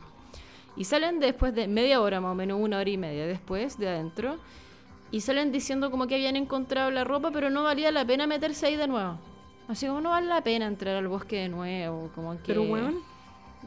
Y 0.75 0.85
salen 0.85 1.19
después 1.19 1.53
de 1.55 1.67
media 1.67 2.01
hora, 2.01 2.19
más 2.19 2.31
o 2.31 2.35
menos 2.35 2.59
una 2.59 2.79
hora 2.79 2.89
y 2.89 2.97
media 2.97 3.25
después 3.27 3.77
de 3.77 3.87
adentro. 3.87 4.37
Y 5.11 5.21
salen 5.21 5.51
diciendo 5.51 5.91
como 5.91 6.07
que 6.07 6.15
habían 6.15 6.35
encontrado 6.35 6.91
la 6.91 7.03
ropa, 7.03 7.31
pero 7.31 7.49
no 7.49 7.63
valía 7.63 7.91
la 7.91 8.03
pena 8.05 8.27
meterse 8.27 8.65
ahí 8.65 8.75
de 8.75 8.87
nuevo. 8.87 9.17
Así 9.67 9.87
como 9.87 10.01
no 10.01 10.09
vale 10.09 10.27
la 10.27 10.41
pena 10.41 10.65
entrar 10.65 10.95
al 10.95 11.07
bosque 11.07 11.37
de 11.37 11.49
nuevo. 11.49 12.09
Como 12.13 12.33
que... 12.37 12.43
Pero 12.47 12.63
weón. 12.63 12.99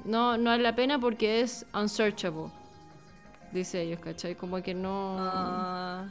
No, 0.04 0.36
no 0.36 0.50
vale 0.50 0.62
la 0.62 0.74
pena 0.76 0.98
porque 0.98 1.40
es 1.40 1.64
unsearchable. 1.72 2.50
Dice 3.50 3.82
ellos, 3.82 4.00
¿cachai? 4.00 4.36
Como 4.36 4.62
que 4.62 4.74
no... 4.74 5.16
Ah, 5.18 6.06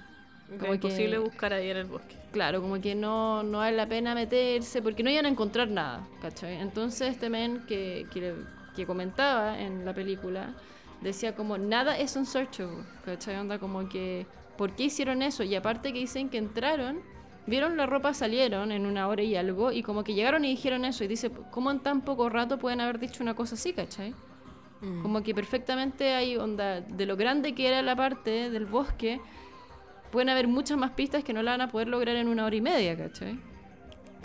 Como 0.59 0.59
como 0.59 0.73
imposible 0.73 1.17
buscar 1.19 1.53
ahí 1.53 1.69
en 1.69 1.77
el 1.77 1.85
bosque. 1.85 2.15
Claro, 2.31 2.61
como 2.61 2.79
que 2.81 2.95
no, 2.95 3.43
no 3.43 3.59
vale 3.59 3.75
la 3.77 3.87
pena 3.87 4.15
meterse 4.15 4.81
porque 4.81 5.03
no 5.03 5.09
iban 5.09 5.25
a 5.25 5.29
encontrar 5.29 5.69
nada, 5.69 6.07
¿cachai? 6.21 6.55
Entonces 6.57 7.11
este 7.11 7.29
men 7.29 7.65
que, 7.65 8.07
que, 8.11 8.33
que 8.75 8.85
comentaba 8.85 9.59
en 9.59 9.85
la 9.85 9.93
película 9.93 10.55
decía 11.01 11.35
como 11.35 11.57
nada 11.57 11.97
es 11.97 12.15
unsearchable, 12.15 12.83
¿cachai? 13.05 13.37
Onda 13.37 13.59
como 13.59 13.87
que, 13.89 14.27
¿por 14.57 14.75
qué 14.75 14.85
hicieron 14.85 15.21
eso? 15.21 15.43
Y 15.43 15.55
aparte 15.55 15.93
que 15.93 15.99
dicen 15.99 16.29
que 16.29 16.37
entraron, 16.37 17.01
vieron 17.45 17.77
la 17.77 17.85
ropa, 17.85 18.13
salieron 18.13 18.71
en 18.71 18.85
una 18.85 19.07
hora 19.07 19.23
y 19.23 19.35
algo 19.35 19.71
y 19.71 19.83
como 19.83 20.03
que 20.03 20.13
llegaron 20.13 20.45
y 20.45 20.49
dijeron 20.49 20.85
eso 20.85 21.03
y 21.03 21.07
dice, 21.07 21.31
¿cómo 21.51 21.71
en 21.71 21.79
tan 21.81 22.01
poco 22.01 22.29
rato 22.29 22.57
pueden 22.57 22.81
haber 22.81 22.99
dicho 22.99 23.23
una 23.23 23.35
cosa 23.35 23.55
así, 23.55 23.73
¿cachai? 23.73 24.13
Mm. 24.81 25.01
Como 25.01 25.23
que 25.23 25.33
perfectamente 25.33 26.13
hay 26.13 26.37
onda 26.37 26.81
de 26.81 27.05
lo 27.05 27.15
grande 27.15 27.53
que 27.55 27.67
era 27.67 27.81
la 27.81 27.95
parte 27.95 28.49
del 28.49 28.65
bosque. 28.65 29.19
Pueden 30.11 30.29
haber 30.29 30.47
muchas 30.47 30.77
más 30.77 30.91
pistas 30.91 31.23
que 31.23 31.33
no 31.33 31.43
la 31.43 31.51
van 31.51 31.61
a 31.61 31.67
poder 31.69 31.87
lograr 31.87 32.15
en 32.15 32.27
una 32.27 32.45
hora 32.45 32.55
y 32.55 32.61
media, 32.61 32.97
¿cachai? 32.97 33.39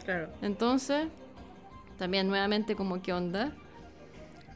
Claro. 0.04 0.28
Entonces, 0.42 1.08
también 1.98 2.28
nuevamente 2.28 2.76
como 2.76 3.02
qué 3.02 3.12
onda. 3.12 3.52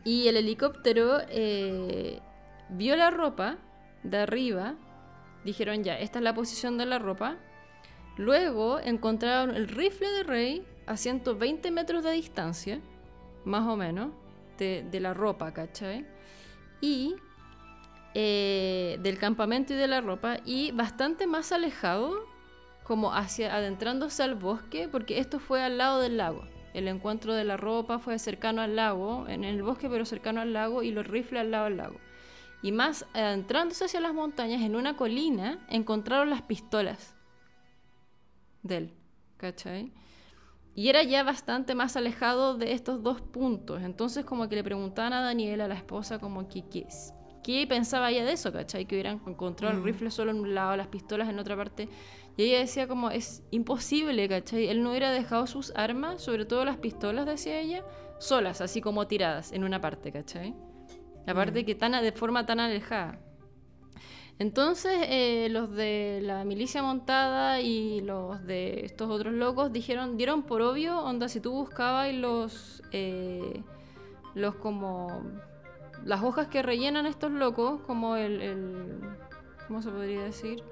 Y 0.05 0.29
el 0.29 0.37
helicóptero 0.37 1.21
eh, 1.29 2.21
vio 2.69 2.97
la 2.97 3.11
ropa 3.11 3.59
de 4.03 4.19
arriba. 4.19 4.75
Dijeron 5.45 5.83
ya, 5.83 5.99
esta 5.99 6.19
es 6.19 6.25
la 6.25 6.35
posición 6.35 6.79
de 6.79 6.87
la 6.87 6.99
ropa. 6.99 7.37
Luego 8.17 8.79
encontraron 8.79 9.55
el 9.55 9.69
rifle 9.69 10.09
de 10.09 10.23
Rey 10.23 10.67
a 10.87 10.97
120 10.97 11.71
metros 11.71 12.05
de 12.05 12.13
distancia, 12.13 12.81
más 13.45 13.67
o 13.67 13.77
menos, 13.77 14.11
de, 14.59 15.01
la 15.01 15.15
ropa, 15.15 15.53
¿cachai? 15.53 16.07
Y 16.81 17.17
eh, 18.15 18.99
del 19.03 19.19
campamento 19.19 19.75
y 19.75 19.77
de 19.77 19.89
la 19.89 20.01
ropa, 20.01 20.39
y 20.45 20.73
bastante 20.73 21.27
más 21.27 21.53
alejado, 21.53 22.25
como 22.83 23.13
hacia 23.13 23.55
adentrándose 23.55 24.23
al 24.23 24.35
bosque, 24.37 24.89
porque 24.89 25.19
esto 25.19 25.39
fue 25.39 25.63
al 25.63 25.79
lado 25.79 26.01
del 26.01 26.17
lago. 26.17 26.45
El 26.73 26.89
encuentro 26.89 27.35
de 27.35 27.45
la 27.45 27.57
ropa 27.57 27.99
fue 27.99 28.19
cercano 28.19 28.63
al 28.63 28.77
lago, 28.77 29.27
en 29.29 29.45
el 29.45 29.63
bosque, 29.63 29.89
pero 29.89 30.05
cercano 30.05 30.41
al 30.41 30.53
lago, 30.53 30.83
y 30.83 30.91
los 30.91 31.07
rifles 31.07 31.41
al 31.41 31.51
lado 31.51 31.65
del 31.65 31.79
lago. 31.79 32.01
Y 32.63 32.73
más 32.73 33.07
adentrándose 33.15 33.85
hacia 33.85 34.01
las 34.01 34.15
montañas, 34.15 34.63
en 34.63 34.77
una 34.77 34.97
colina, 34.97 35.65
encontraron 35.69 36.31
las 36.31 36.43
pistolas 36.43 37.15
de 38.63 38.77
él, 38.77 38.95
¿cachai? 39.37 39.93
Y 40.77 40.89
era 40.91 41.03
ya 41.03 41.25
bastante 41.25 41.75
más 41.75 41.97
alejado 41.97 42.57
de 42.57 42.73
estos 42.73 43.03
dos 43.03 43.21
puntos. 43.21 43.83
Entonces 43.83 44.25
como 44.25 44.49
que 44.49 44.55
le 44.57 44.63
preguntaban 44.63 45.13
a 45.15 45.23
Daniela, 45.23 45.65
a 45.65 45.69
la 45.69 45.75
esposa, 45.75 46.19
como 46.19 46.49
que 46.49 46.69
qué, 46.69 46.87
qué 47.43 47.67
pensaba 47.67 48.11
ella 48.11 48.25
de 48.27 48.33
eso, 48.33 48.53
¿cachai? 48.53 48.85
Que 48.85 48.95
hubieran 48.97 49.21
encontrado 49.27 49.75
el 49.75 49.81
Mm. 49.81 49.85
rifle 49.85 50.11
solo 50.11 50.31
en 50.33 50.39
un 50.41 50.55
lado, 50.55 50.77
las 50.77 50.89
pistolas 50.89 51.29
en 51.31 51.39
otra 51.39 51.57
parte. 51.57 51.89
Y 52.37 52.43
ella 52.43 52.59
decía 52.59 52.87
como, 52.87 53.11
es 53.11 53.43
imposible, 53.51 54.29
¿cachai? 54.29 54.69
Él 54.69 54.83
no 54.83 54.91
hubiera 54.91 55.11
dejado 55.11 55.47
sus 55.47 55.73
armas, 55.75 56.21
sobre 56.23 56.45
todo 56.45 56.67
las 56.67 56.77
pistolas, 56.77 57.25
decía 57.25 57.59
ella, 57.59 57.83
solas, 58.19 58.61
así 58.61 58.83
como 58.83 59.07
tiradas 59.07 59.53
en 59.53 59.65
una 59.65 59.81
parte, 59.81 60.13
¿cachai? 60.13 60.55
Aparte 61.27 61.65
que 61.65 61.75
tan, 61.75 61.93
de 61.93 62.13
forma 62.13 62.45
tan 62.45 62.61
alejada. 62.61 63.19
Entonces, 64.39 64.93
eh, 65.09 65.49
los 65.51 65.75
de 65.75 66.21
la 66.23 66.45
milicia 66.45 66.83
montada 66.83 67.61
y 67.61 68.01
los 68.03 68.45
de 68.45 68.85
estos 68.85 69.09
otros 69.11 69.33
locos 69.33 69.73
dijeron, 69.73 70.17
dieron 70.19 70.43
por 70.43 70.61
obvio, 70.61 70.99
onda, 71.01 71.29
si 71.29 71.41
tú 71.41 71.53
buscabas 71.53 72.13
los, 72.13 72.83
eh, 72.93 73.63
los 74.35 74.55
como, 74.57 75.23
las 76.05 76.23
hojas 76.23 76.49
que 76.49 76.63
rellenan 76.63 77.07
estos 77.07 77.31
locos, 77.33 77.81
como 77.87 78.17
el, 78.17 78.43
el- 78.43 79.01
¿cómo 79.69 79.81
se 79.81 79.91
podría 79.91 80.25
decir? 80.25 80.63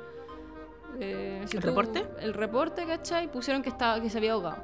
Eh, 1.01 1.43
si 1.47 1.57
¿El 1.57 1.63
tú- 1.63 1.69
reporte? 1.69 2.07
El 2.21 2.35
reporte, 2.35 2.85
¿cachai? 2.85 3.33
Pusieron 3.33 3.63
que, 3.63 3.71
estaba, 3.71 3.99
que 4.01 4.11
se 4.11 4.19
había 4.19 4.33
ahogado. 4.35 4.63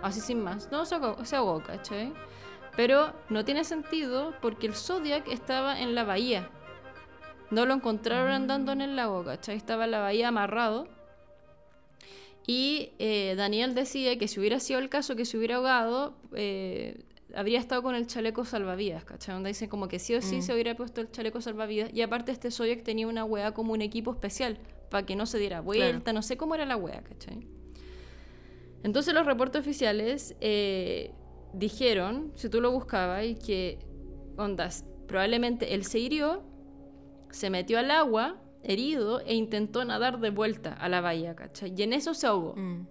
Así 0.00 0.20
sin 0.20 0.42
más. 0.42 0.70
No, 0.72 0.86
se 0.86 0.94
ahogó, 0.94 1.22
se 1.24 1.36
ahogó, 1.36 1.62
¿cachai? 1.62 2.14
Pero 2.76 3.12
no 3.28 3.44
tiene 3.44 3.62
sentido 3.64 4.32
porque 4.40 4.66
el 4.68 4.74
Zodiac 4.74 5.28
estaba 5.28 5.78
en 5.80 5.94
la 5.94 6.04
bahía. 6.04 6.48
No 7.50 7.64
lo 7.66 7.74
encontraron 7.74 8.30
andando 8.30 8.72
en 8.72 8.80
el 8.82 8.96
lago, 8.96 9.24
¿cachai? 9.24 9.56
Estaba 9.56 9.84
en 9.86 9.92
la 9.92 10.00
bahía 10.00 10.28
amarrado. 10.28 10.86
Y 12.46 12.92
eh, 12.98 13.34
Daniel 13.36 13.74
decía 13.74 14.16
que 14.18 14.26
si 14.28 14.40
hubiera 14.40 14.58
sido 14.60 14.78
el 14.80 14.88
caso 14.88 15.16
que 15.16 15.24
se 15.24 15.36
hubiera 15.36 15.56
ahogado, 15.56 16.14
eh, 16.34 17.04
habría 17.34 17.58
estado 17.58 17.82
con 17.82 17.94
el 17.94 18.06
chaleco 18.06 18.44
salvavidas, 18.46 19.04
¿cachai? 19.04 19.34
Donde 19.34 19.48
dicen 19.50 19.68
como 19.68 19.86
que 19.88 19.98
sí 19.98 20.14
o 20.14 20.22
sí 20.22 20.36
Mm. 20.36 20.42
se 20.42 20.54
hubiera 20.54 20.74
puesto 20.74 21.00
el 21.02 21.10
chaleco 21.10 21.40
salvavidas. 21.42 21.90
Y 21.92 22.00
aparte 22.02 22.32
este 22.32 22.50
Zodiac 22.50 22.82
tenía 22.82 23.06
una 23.06 23.24
wea 23.24 23.52
como 23.52 23.72
un 23.74 23.82
equipo 23.82 24.12
especial, 24.12 24.58
para 24.90 25.04
que 25.04 25.14
no 25.16 25.26
se 25.26 25.38
diera 25.38 25.60
vuelta, 25.60 26.14
no 26.14 26.22
sé 26.22 26.38
cómo 26.38 26.54
era 26.54 26.64
la 26.64 26.76
wea, 26.76 27.02
¿cachai? 27.02 27.46
Entonces 28.82 29.12
los 29.12 29.26
reportes 29.26 29.60
oficiales 29.60 30.34
eh, 30.40 31.12
dijeron, 31.52 32.32
si 32.34 32.48
tú 32.48 32.60
lo 32.62 32.70
buscabas, 32.70 33.26
y 33.26 33.34
que, 33.34 33.78
ondas, 34.38 34.86
probablemente 35.06 35.74
él 35.74 35.84
se 35.84 35.98
hirió, 35.98 36.42
se 37.30 37.50
metió 37.50 37.78
al 37.78 37.90
agua, 37.90 38.36
herido, 38.62 39.20
e 39.20 39.34
intentó 39.34 39.84
nadar 39.84 40.18
de 40.20 40.30
vuelta 40.30 40.72
a 40.72 40.88
la 40.88 41.00
bahía, 41.00 41.34
¿cachai? 41.36 41.72
Y 41.76 41.82
en 41.82 41.92
eso 41.92 42.14
se 42.14 42.26
ahogó. 42.26 42.54
Mm. 42.56 42.86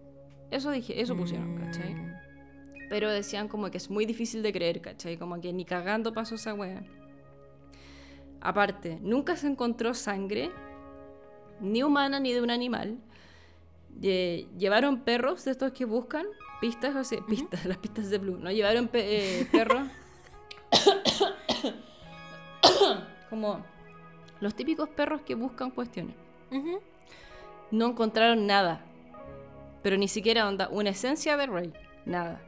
Eso 0.52 0.71
dije, 0.71 1.02
eso 1.02 1.15
pusieron, 1.15 1.58
¿cachai? 1.58 1.93
Mm. 1.93 2.13
Pero 2.89 3.12
decían 3.12 3.47
como 3.50 3.69
que 3.69 3.78
es 3.78 3.89
muy 3.89 4.06
difícil 4.06 4.41
de 4.41 4.54
creer, 4.54 4.80
¿cachai? 4.82 5.17
Como 5.17 5.41
que 5.41 5.52
ni 5.52 5.65
cagando 5.65 6.13
pasó 6.13 6.36
esa 6.36 6.54
wea. 6.54 6.84
Aparte, 8.39 8.97
nunca 9.02 9.36
se 9.36 9.47
encontró 9.47 9.93
sangre, 9.93 10.52
ni 11.60 11.84
humana 11.84 12.19
ni 12.19 12.32
de 12.32 12.41
un 12.41 12.50
animal. 12.52 12.97
Lle- 14.00 14.47
llevaron 14.58 15.02
perros 15.02 15.43
de 15.43 15.52
estos 15.52 15.71
que 15.73 15.84
buscan 15.86 16.26
pistas, 16.62 16.95
o 16.95 17.04
sea, 17.04 17.19
pistas, 17.28 17.65
las 17.65 17.78
pistas 17.78 18.10
de 18.10 18.19
Blue, 18.19 18.38
¿no? 18.38 18.52
Llevaron 18.52 18.88
pe- 18.88 19.41
eh, 19.41 19.47
perros. 19.52 19.88
como 23.30 23.65
los 24.39 24.56
típicos 24.56 24.89
perros 24.89 25.21
que 25.21 25.36
buscan 25.36 25.71
cuestiones. 25.71 26.15
No 27.71 27.88
encontraron 27.88 28.47
nada. 28.47 28.82
Pero 29.84 29.97
ni 29.97 30.08
siquiera 30.08 30.47
onda, 30.47 30.69
una 30.69 30.89
esencia 30.89 31.38
de 31.38 31.47
Rey. 31.47 31.73
Nada. 32.06 32.41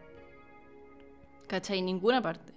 ¿Cachai? 1.47 1.81
Ninguna 1.81 2.21
parte. 2.21 2.53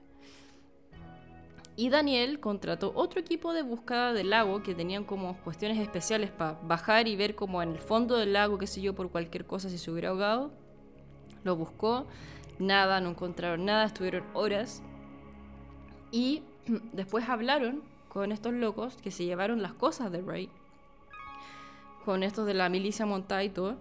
Y 1.75 1.88
Daniel 1.88 2.38
contrató 2.38 2.92
otro 2.95 3.18
equipo 3.18 3.55
de 3.55 3.62
búsqueda 3.62 4.12
del 4.12 4.31
lago 4.31 4.62
que 4.62 4.75
tenían 4.75 5.05
como 5.05 5.38
cuestiones 5.38 5.79
especiales 5.79 6.31
para 6.31 6.59
bajar 6.62 7.09
y 7.09 7.16
ver 7.16 7.35
como 7.35 7.62
en 7.62 7.71
el 7.71 7.79
fondo 7.79 8.18
del 8.18 8.35
lago, 8.35 8.59
qué 8.59 8.66
sé 8.66 8.83
yo, 8.83 8.95
por 8.95 9.11
cualquier 9.11 9.47
cosa 9.47 9.71
si 9.71 9.79
se 9.79 9.90
hubiera 9.90 10.11
ahogado. 10.11 10.53
Lo 11.45 11.57
buscó, 11.57 12.07
nada, 12.59 13.01
no 13.01 13.11
encontraron 13.11 13.64
nada, 13.64 13.87
estuvieron 13.87 14.25
horas. 14.35 14.83
Y 16.11 16.42
después 16.92 17.29
hablaron 17.29 17.83
con 18.12 18.31
estos 18.31 18.53
locos 18.53 18.96
que 18.96 19.11
se 19.11 19.25
llevaron 19.25 19.62
las 19.62 19.72
cosas 19.72 20.12
de 20.12 20.20
Ray 20.20 20.51
con 22.05 22.22
estos 22.22 22.46
de 22.46 22.53
la 22.53 22.68
milicia 22.68 23.07
montada 23.07 23.44
y 23.44 23.48
todo, 23.48 23.77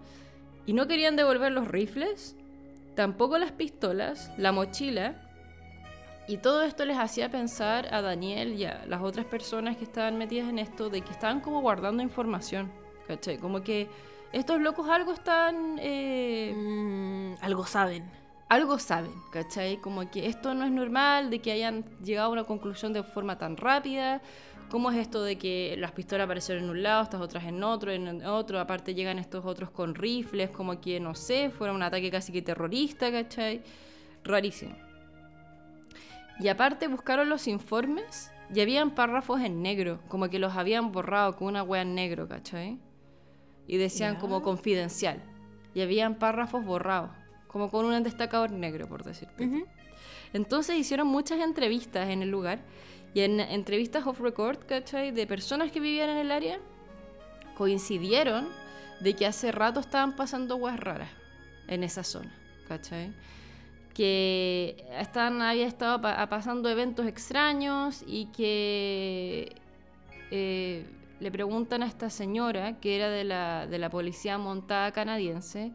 y 0.64 0.72
no 0.74 0.86
querían 0.86 1.16
devolver 1.16 1.50
los 1.50 1.66
rifles, 1.66 2.36
tampoco 2.94 3.36
las 3.36 3.50
pistolas, 3.50 4.30
la 4.38 4.52
mochila, 4.52 5.16
y 6.28 6.36
todo 6.36 6.62
esto 6.62 6.84
les 6.84 6.98
hacía 6.98 7.30
pensar 7.30 7.92
a 7.92 8.00
Daniel 8.00 8.54
y 8.54 8.64
a 8.64 8.86
las 8.86 9.02
otras 9.02 9.26
personas 9.26 9.76
que 9.76 9.82
estaban 9.82 10.18
metidas 10.18 10.48
en 10.48 10.60
esto 10.60 10.88
de 10.88 11.00
que 11.00 11.10
estaban 11.10 11.40
como 11.40 11.60
guardando 11.62 12.00
información, 12.02 12.70
¿cachai? 13.08 13.38
Como 13.38 13.62
que 13.62 13.88
estos 14.32 14.60
locos 14.60 14.88
algo 14.88 15.12
están... 15.12 15.78
eh, 15.80 16.54
Mm, 16.54 17.34
algo 17.42 17.66
saben. 17.66 18.21
Algo 18.52 18.78
saben, 18.78 19.14
¿cachai? 19.30 19.78
Como 19.78 20.10
que 20.10 20.26
esto 20.26 20.52
no 20.52 20.66
es 20.66 20.70
normal, 20.70 21.30
de 21.30 21.38
que 21.38 21.52
hayan 21.52 21.86
llegado 22.04 22.28
a 22.28 22.32
una 22.32 22.44
conclusión 22.44 22.92
de 22.92 23.02
forma 23.02 23.38
tan 23.38 23.56
rápida. 23.56 24.20
¿Cómo 24.68 24.90
es 24.90 24.98
esto 24.98 25.24
de 25.24 25.38
que 25.38 25.74
las 25.78 25.92
pistolas 25.92 26.26
aparecieron 26.26 26.64
en 26.64 26.70
un 26.70 26.82
lado, 26.82 27.02
estas 27.02 27.22
otras 27.22 27.44
en 27.44 27.64
otro, 27.64 27.90
en 27.90 28.22
otro? 28.26 28.60
Aparte 28.60 28.92
llegan 28.92 29.18
estos 29.18 29.46
otros 29.46 29.70
con 29.70 29.94
rifles, 29.94 30.50
como 30.50 30.82
que, 30.82 31.00
no 31.00 31.14
sé, 31.14 31.48
fuera 31.48 31.72
un 31.72 31.82
ataque 31.82 32.10
casi 32.10 32.30
que 32.30 32.42
terrorista, 32.42 33.10
¿cachai? 33.10 33.62
Rarísimo. 34.22 34.76
Y 36.38 36.48
aparte 36.48 36.88
buscaron 36.88 37.30
los 37.30 37.48
informes 37.48 38.30
y 38.54 38.60
habían 38.60 38.90
párrafos 38.90 39.40
en 39.40 39.62
negro, 39.62 39.98
como 40.08 40.28
que 40.28 40.38
los 40.38 40.54
habían 40.54 40.92
borrado 40.92 41.36
con 41.36 41.48
una 41.48 41.62
wea 41.62 41.80
en 41.80 41.94
negro, 41.94 42.28
¿cachai? 42.28 42.78
Y 43.66 43.78
decían 43.78 44.16
como 44.16 44.42
confidencial. 44.42 45.22
Y 45.72 45.80
habían 45.80 46.16
párrafos 46.16 46.66
borrados, 46.66 47.12
como 47.52 47.70
con 47.70 47.84
un 47.84 48.02
destacador 48.02 48.50
negro, 48.50 48.88
por 48.88 49.04
decirte. 49.04 49.44
Ujú. 49.46 49.66
Entonces 50.32 50.76
hicieron 50.76 51.06
muchas 51.06 51.40
entrevistas 51.40 52.08
en 52.08 52.22
el 52.22 52.30
lugar. 52.30 52.60
Y 53.14 53.20
en 53.20 53.40
entrevistas 53.40 54.06
off 54.06 54.20
record, 54.20 54.58
¿cachai? 54.66 55.10
De 55.10 55.26
personas 55.26 55.70
que 55.70 55.80
vivían 55.80 56.08
en 56.08 56.16
el 56.16 56.30
área, 56.30 56.58
coincidieron 57.56 58.48
de 59.00 59.14
que 59.14 59.26
hace 59.26 59.52
rato 59.52 59.80
estaban 59.80 60.16
pasando 60.16 60.56
weas 60.56 60.80
raras 60.80 61.10
en 61.68 61.84
esa 61.84 62.04
zona, 62.04 62.32
¿cachai? 62.68 63.12
Que 63.92 64.82
estaban, 64.98 65.42
había 65.42 65.66
estado 65.66 66.00
pa- 66.00 66.26
pasando 66.30 66.70
eventos 66.70 67.06
extraños 67.06 68.02
y 68.06 68.26
que 68.26 69.52
eh, 70.30 70.86
le 71.20 71.30
preguntan 71.30 71.82
a 71.82 71.86
esta 71.86 72.08
señora, 72.08 72.80
que 72.80 72.96
era 72.96 73.10
de 73.10 73.24
la, 73.24 73.66
de 73.66 73.78
la 73.78 73.90
policía 73.90 74.38
montada 74.38 74.92
canadiense, 74.92 75.72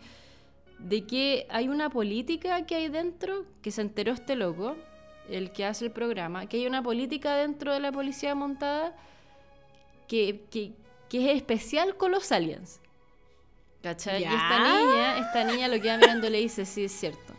de 0.79 1.05
que 1.05 1.47
hay 1.49 1.69
una 1.69 1.89
política 1.89 2.65
que 2.65 2.75
hay 2.75 2.89
dentro, 2.89 3.45
que 3.61 3.71
se 3.71 3.81
enteró 3.81 4.13
este 4.13 4.35
loco, 4.35 4.75
el 5.29 5.51
que 5.51 5.65
hace 5.65 5.85
el 5.85 5.91
programa, 5.91 6.47
que 6.47 6.57
hay 6.57 6.67
una 6.67 6.81
política 6.81 7.35
dentro 7.35 7.73
de 7.73 7.79
la 7.79 7.91
policía 7.91 8.35
montada 8.35 8.95
que, 10.07 10.45
que, 10.49 10.71
que 11.09 11.31
es 11.31 11.37
especial 11.37 11.97
con 11.97 12.11
los 12.11 12.31
aliens. 12.31 12.79
¿Cachai? 13.81 14.21
Y 14.21 14.23
¿Ya? 14.23 14.31
esta 14.31 14.59
niña, 14.59 15.17
esta 15.19 15.43
niña 15.43 15.67
lo 15.67 15.81
que 15.81 15.89
va 15.89 15.97
mirando 15.97 16.29
le 16.29 16.39
dice, 16.39 16.65
sí, 16.65 16.85
es 16.85 16.91
cierto. 16.91 17.33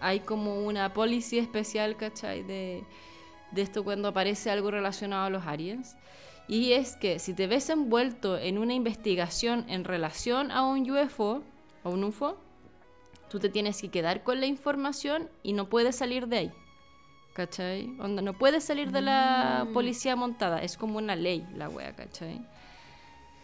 Hay 0.00 0.20
como 0.20 0.60
una 0.64 0.92
policía 0.92 1.40
especial, 1.40 1.96
¿cachai? 1.96 2.42
De, 2.42 2.84
de 3.52 3.62
esto 3.62 3.84
cuando 3.84 4.08
aparece 4.08 4.50
algo 4.50 4.70
relacionado 4.70 5.24
a 5.24 5.30
los 5.30 5.46
aliens. 5.46 5.96
Y 6.46 6.72
es 6.72 6.96
que 6.96 7.18
si 7.18 7.32
te 7.32 7.46
ves 7.46 7.70
envuelto 7.70 8.38
en 8.38 8.58
una 8.58 8.74
investigación 8.74 9.64
en 9.68 9.84
relación 9.84 10.50
a 10.50 10.62
un 10.62 10.90
UFO 10.90 11.42
o 11.84 11.90
un 11.90 12.04
UFO, 12.04 12.38
tú 13.34 13.40
te 13.40 13.48
tienes 13.48 13.80
que 13.80 13.88
quedar 13.88 14.22
con 14.22 14.38
la 14.38 14.46
información 14.46 15.28
y 15.42 15.54
no 15.54 15.68
puedes 15.68 15.96
salir 15.96 16.28
de 16.28 16.38
ahí. 16.38 16.52
¿Cachai? 17.32 17.92
Onda, 17.98 18.22
no 18.22 18.34
puedes 18.34 18.62
salir 18.62 18.92
de 18.92 19.00
la 19.00 19.64
Mm. 19.68 19.72
policía 19.72 20.14
montada. 20.14 20.62
Es 20.62 20.76
como 20.76 20.98
una 20.98 21.16
ley 21.16 21.44
la 21.56 21.68
wea, 21.68 21.96
¿cachai? 21.96 22.40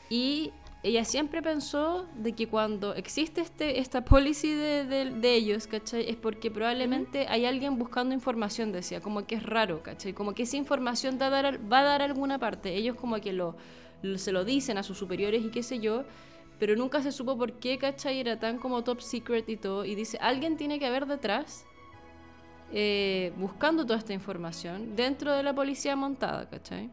Y 0.09 0.53
ella 0.85 1.05
siempre 1.05 1.43
pensó 1.43 2.07
de 2.15 2.33
que 2.33 2.47
cuando 2.47 2.95
existe 2.95 3.41
este, 3.41 3.81
esta 3.81 4.05
policy 4.05 4.55
de, 4.55 4.85
de- 4.85 5.11
de 5.11 5.35
ellos, 5.35 5.67
¿cachai? 5.67 6.09
Es 6.09 6.15
porque 6.17 6.53
probablemente 6.53 7.27
hay 7.29 7.47
alguien 7.47 7.79
buscando 7.79 8.15
información, 8.15 8.71
decía, 8.71 9.01
como 9.01 9.27
que 9.27 9.35
es 9.35 9.43
raro, 9.43 9.83
¿cachai? 9.83 10.13
Como 10.13 10.35
que 10.35 10.45
esa 10.45 10.57
información 10.57 11.19
va 11.21 11.27
a 11.27 11.31
dar, 11.31 11.73
va 11.73 11.81
a 11.81 11.83
dar 11.83 12.03
alguna 12.03 12.39
parte. 12.39 12.75
Ellos 12.77 12.95
como 12.97 13.21
que 13.21 13.33
lo, 13.33 13.57
lo- 14.03 14.19
se 14.19 14.31
lo 14.31 14.45
dicen 14.45 14.79
a 14.79 14.85
sus 14.85 14.99
superiores 14.99 15.45
y 15.45 15.51
qué 15.51 15.63
sé 15.65 15.81
yo, 15.81 16.05
pero 16.61 16.77
nunca 16.77 17.03
se 17.03 17.11
supo 17.11 17.37
por 17.37 17.55
qué, 17.55 17.79
¿cachai? 17.79 18.21
Era 18.21 18.39
tan 18.39 18.59
como 18.59 18.85
top 18.85 19.01
secret 19.01 19.49
y 19.49 19.57
todo. 19.57 19.85
Y 19.85 19.97
dice, 19.97 20.19
alguien 20.21 20.57
tiene 20.57 20.79
que 20.79 20.87
haber 20.87 21.07
detrás 21.07 21.65
eh, 22.73 23.33
buscando 23.37 23.85
toda 23.85 23.99
esta 23.99 24.13
información 24.13 24.95
dentro 24.95 25.33
de 25.33 25.43
la 25.43 25.53
policía 25.53 25.97
montada, 25.97 26.49
¿cachai? 26.49 26.89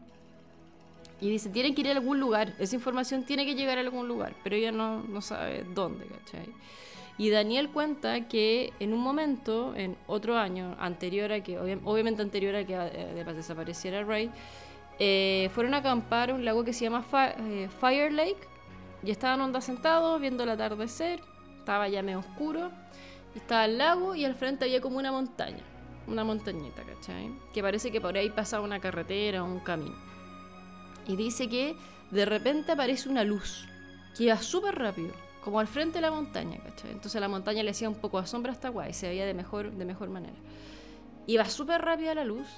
Y 1.20 1.30
dice, 1.30 1.50
tienen 1.50 1.74
que 1.74 1.82
ir 1.82 1.88
a 1.88 1.92
algún 1.92 2.18
lugar, 2.18 2.54
esa 2.58 2.74
información 2.74 3.24
tiene 3.24 3.44
que 3.44 3.54
llegar 3.54 3.76
a 3.78 3.82
algún 3.82 4.08
lugar, 4.08 4.34
pero 4.42 4.56
ella 4.56 4.72
no, 4.72 5.02
no 5.02 5.20
sabe 5.20 5.64
dónde, 5.74 6.06
¿cachai? 6.06 6.46
Y 7.18 7.30
Daniel 7.30 7.68
cuenta 7.70 8.28
que 8.28 8.72
en 8.78 8.92
un 8.94 9.00
momento, 9.00 9.74
en 9.76 9.96
otro 10.06 10.38
año 10.38 10.76
anterior 10.78 11.32
a 11.32 11.42
que, 11.42 11.58
obvia- 11.58 11.80
obviamente 11.84 12.22
anterior 12.22 12.54
a 12.54 12.64
que 12.64 12.74
eh, 12.74 13.24
desapareciera 13.34 14.04
Ray, 14.04 14.30
eh, 15.00 15.50
fueron 15.52 15.74
a 15.74 15.78
acampar 15.78 16.32
un 16.32 16.44
lago 16.44 16.64
que 16.64 16.72
se 16.72 16.84
llama 16.84 17.04
eh, 17.12 17.68
Fire 17.80 18.12
Lake 18.12 18.38
y 19.02 19.10
estaban 19.10 19.40
onda 19.40 19.60
sentados 19.60 20.20
viendo 20.20 20.42
el 20.42 20.50
atardecer, 20.50 21.20
estaba 21.58 21.88
ya 21.88 22.02
medio 22.02 22.20
oscuro, 22.20 22.70
y 23.34 23.38
estaba 23.38 23.64
el 23.64 23.78
lago 23.78 24.14
y 24.14 24.24
al 24.24 24.34
frente 24.34 24.64
había 24.64 24.80
como 24.80 24.98
una 24.98 25.12
montaña, 25.12 25.62
una 26.06 26.24
montañita, 26.24 26.82
¿cachai? 26.82 27.30
Que 27.52 27.62
parece 27.62 27.90
que 27.90 28.00
por 28.00 28.16
ahí 28.16 28.30
pasaba 28.30 28.64
una 28.64 28.80
carretera 28.80 29.42
o 29.42 29.46
un 29.46 29.60
camino. 29.60 29.96
Y 31.06 31.16
dice 31.16 31.48
que 31.48 31.76
de 32.10 32.24
repente 32.24 32.72
aparece 32.72 33.08
una 33.08 33.24
luz 33.24 33.66
que 34.16 34.24
iba 34.24 34.36
súper 34.38 34.74
rápido, 34.76 35.12
como 35.44 35.60
al 35.60 35.66
frente 35.68 35.98
de 35.98 36.02
la 36.02 36.10
montaña, 36.10 36.58
¿cachai? 36.58 36.90
Entonces 36.90 37.20
la 37.20 37.28
montaña 37.28 37.62
le 37.62 37.70
hacía 37.70 37.88
un 37.88 37.94
poco 37.94 38.20
de 38.20 38.26
sombra 38.26 38.52
a 38.52 38.54
esta 38.54 38.68
guay, 38.68 38.92
se 38.92 39.08
veía 39.08 39.26
de 39.26 39.34
mejor, 39.34 39.70
de 39.70 39.84
mejor 39.84 40.08
manera. 40.08 40.36
Iba 41.26 41.44
súper 41.44 41.82
rápida 41.82 42.14
la 42.14 42.24
luz 42.24 42.48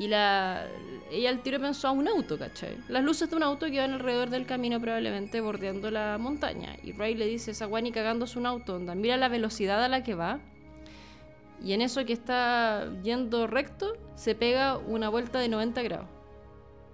y 0.00 0.08
la, 0.08 0.66
ella 1.10 1.28
al 1.28 1.42
tiro 1.42 1.60
pensó 1.60 1.88
a 1.88 1.90
un 1.90 2.08
auto, 2.08 2.38
¿cachai? 2.38 2.78
Las 2.88 3.04
luces 3.04 3.28
de 3.28 3.36
un 3.36 3.42
auto 3.42 3.66
que 3.66 3.74
iban 3.74 3.92
alrededor 3.92 4.30
del 4.30 4.46
camino 4.46 4.80
probablemente 4.80 5.42
bordeando 5.42 5.90
la 5.90 6.16
montaña. 6.16 6.74
Y 6.82 6.92
Ray 6.92 7.14
le 7.14 7.26
dice, 7.26 7.50
esa 7.50 7.66
guay 7.66 7.82
ni 7.82 7.92
cagando 7.92 8.24
es 8.24 8.34
un 8.34 8.46
auto, 8.46 8.76
onda, 8.76 8.94
mira 8.94 9.18
la 9.18 9.28
velocidad 9.28 9.84
a 9.84 9.88
la 9.88 10.02
que 10.02 10.14
va. 10.14 10.40
Y 11.62 11.74
en 11.74 11.82
eso 11.82 12.02
que 12.06 12.14
está 12.14 12.88
yendo 13.02 13.46
recto, 13.46 13.92
se 14.14 14.34
pega 14.34 14.78
una 14.78 15.10
vuelta 15.10 15.38
de 15.38 15.50
90 15.50 15.82
grados. 15.82 16.06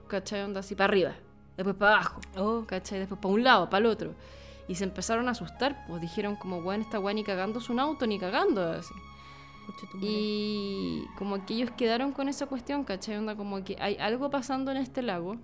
¿Cachai? 0.08 0.42
Onda 0.42 0.58
así 0.58 0.74
para 0.74 0.86
arriba, 0.86 1.12
después 1.56 1.76
para 1.76 1.94
abajo. 1.98 2.20
Oh, 2.36 2.64
¿cachai? 2.66 2.98
Después 2.98 3.20
para 3.20 3.34
un 3.34 3.44
lado, 3.44 3.70
para 3.70 3.86
el 3.86 3.86
otro. 3.86 4.14
Y 4.66 4.74
se 4.74 4.82
empezaron 4.82 5.28
a 5.28 5.30
asustar, 5.30 5.84
pues 5.86 6.02
dijeron 6.02 6.34
como, 6.34 6.58
weón, 6.58 6.80
esta 6.80 6.98
weá 6.98 7.14
ni 7.14 7.22
cagando 7.22 7.60
es 7.60 7.70
un 7.70 7.78
auto, 7.78 8.04
ni 8.04 8.18
cagando, 8.18 8.68
así. 8.68 8.92
Y 10.00 11.04
como 11.16 11.44
que 11.44 11.54
ellos 11.54 11.70
quedaron 11.76 12.12
con 12.12 12.28
esa 12.28 12.46
cuestión, 12.46 12.84
¿cachai? 12.84 13.16
Onda 13.16 13.36
como 13.36 13.62
que 13.64 13.76
hay 13.80 13.96
algo 13.96 14.30
pasando 14.30 14.70
en 14.70 14.76
este 14.78 15.02
lago, 15.02 15.36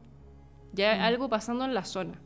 ya 0.73 0.93
hay 0.93 0.99
Mm. 1.01 1.03
algo 1.03 1.29
pasando 1.29 1.65
en 1.65 1.75
la 1.75 1.85
zona. 1.85 2.21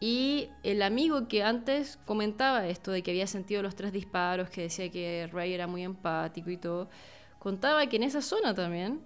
Y 0.00 0.50
el 0.62 0.82
amigo 0.82 1.26
que 1.26 1.42
antes 1.42 1.98
comentaba 2.06 2.68
esto 2.68 2.92
de 2.92 3.02
que 3.02 3.10
había 3.10 3.26
sentido 3.26 3.62
los 3.62 3.74
tres 3.74 3.92
disparos, 3.92 4.48
que 4.48 4.62
decía 4.62 4.90
que 4.90 5.28
Ray 5.32 5.52
era 5.52 5.66
muy 5.66 5.82
empático 5.82 6.50
y 6.50 6.56
todo, 6.56 6.88
contaba 7.40 7.84
que 7.86 7.96
en 7.96 8.04
esa 8.04 8.22
zona 8.22 8.54
también 8.54 9.00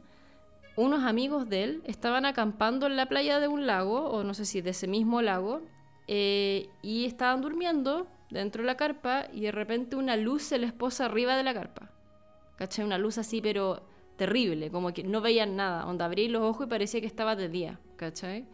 unos 0.77 1.03
amigos 1.05 1.49
de 1.49 1.65
él 1.65 1.83
estaban 1.87 2.25
acampando 2.27 2.87
en 2.87 2.97
la 2.97 3.07
playa 3.07 3.41
de 3.41 3.49
un 3.49 3.67
lago, 3.67 4.11
o 4.11 4.23
no 4.25 4.35
sé 4.35 4.45
si 4.45 4.61
de 4.61 4.71
ese 4.71 4.87
mismo 4.87 5.23
lago, 5.23 5.63
eh, 6.09 6.69
y 6.83 7.05
estaban 7.07 7.41
durmiendo 7.41 8.07
dentro 8.33 8.63
de 8.63 8.67
la 8.67 8.77
carpa 8.77 9.27
y 9.33 9.43
de 9.43 9.53
repente 9.53 9.97
una 9.97 10.17
luz 10.17 10.43
se 10.43 10.59
les 10.59 10.73
posa 10.73 11.07
arriba 11.07 11.37
de 11.37 11.43
la 11.43 11.55
carpa. 11.55 11.91
¿Cachai? 12.57 12.85
Una 12.85 12.99
luz 12.99 13.19
así, 13.19 13.41
pero 13.41 13.83
terrible, 14.17 14.71
como 14.71 14.93
que 14.93 15.05
no 15.05 15.21
veían 15.21 15.57
nada. 15.57 15.87
Onda, 15.87 16.07
abrí 16.07 16.29
los 16.29 16.43
ojos 16.43 16.67
y 16.67 16.71
parecía 16.71 17.01
que 17.01 17.07
estaba 17.07 17.37
de 17.37 17.49
día, 17.49 17.79
¿cachai? 17.97 18.47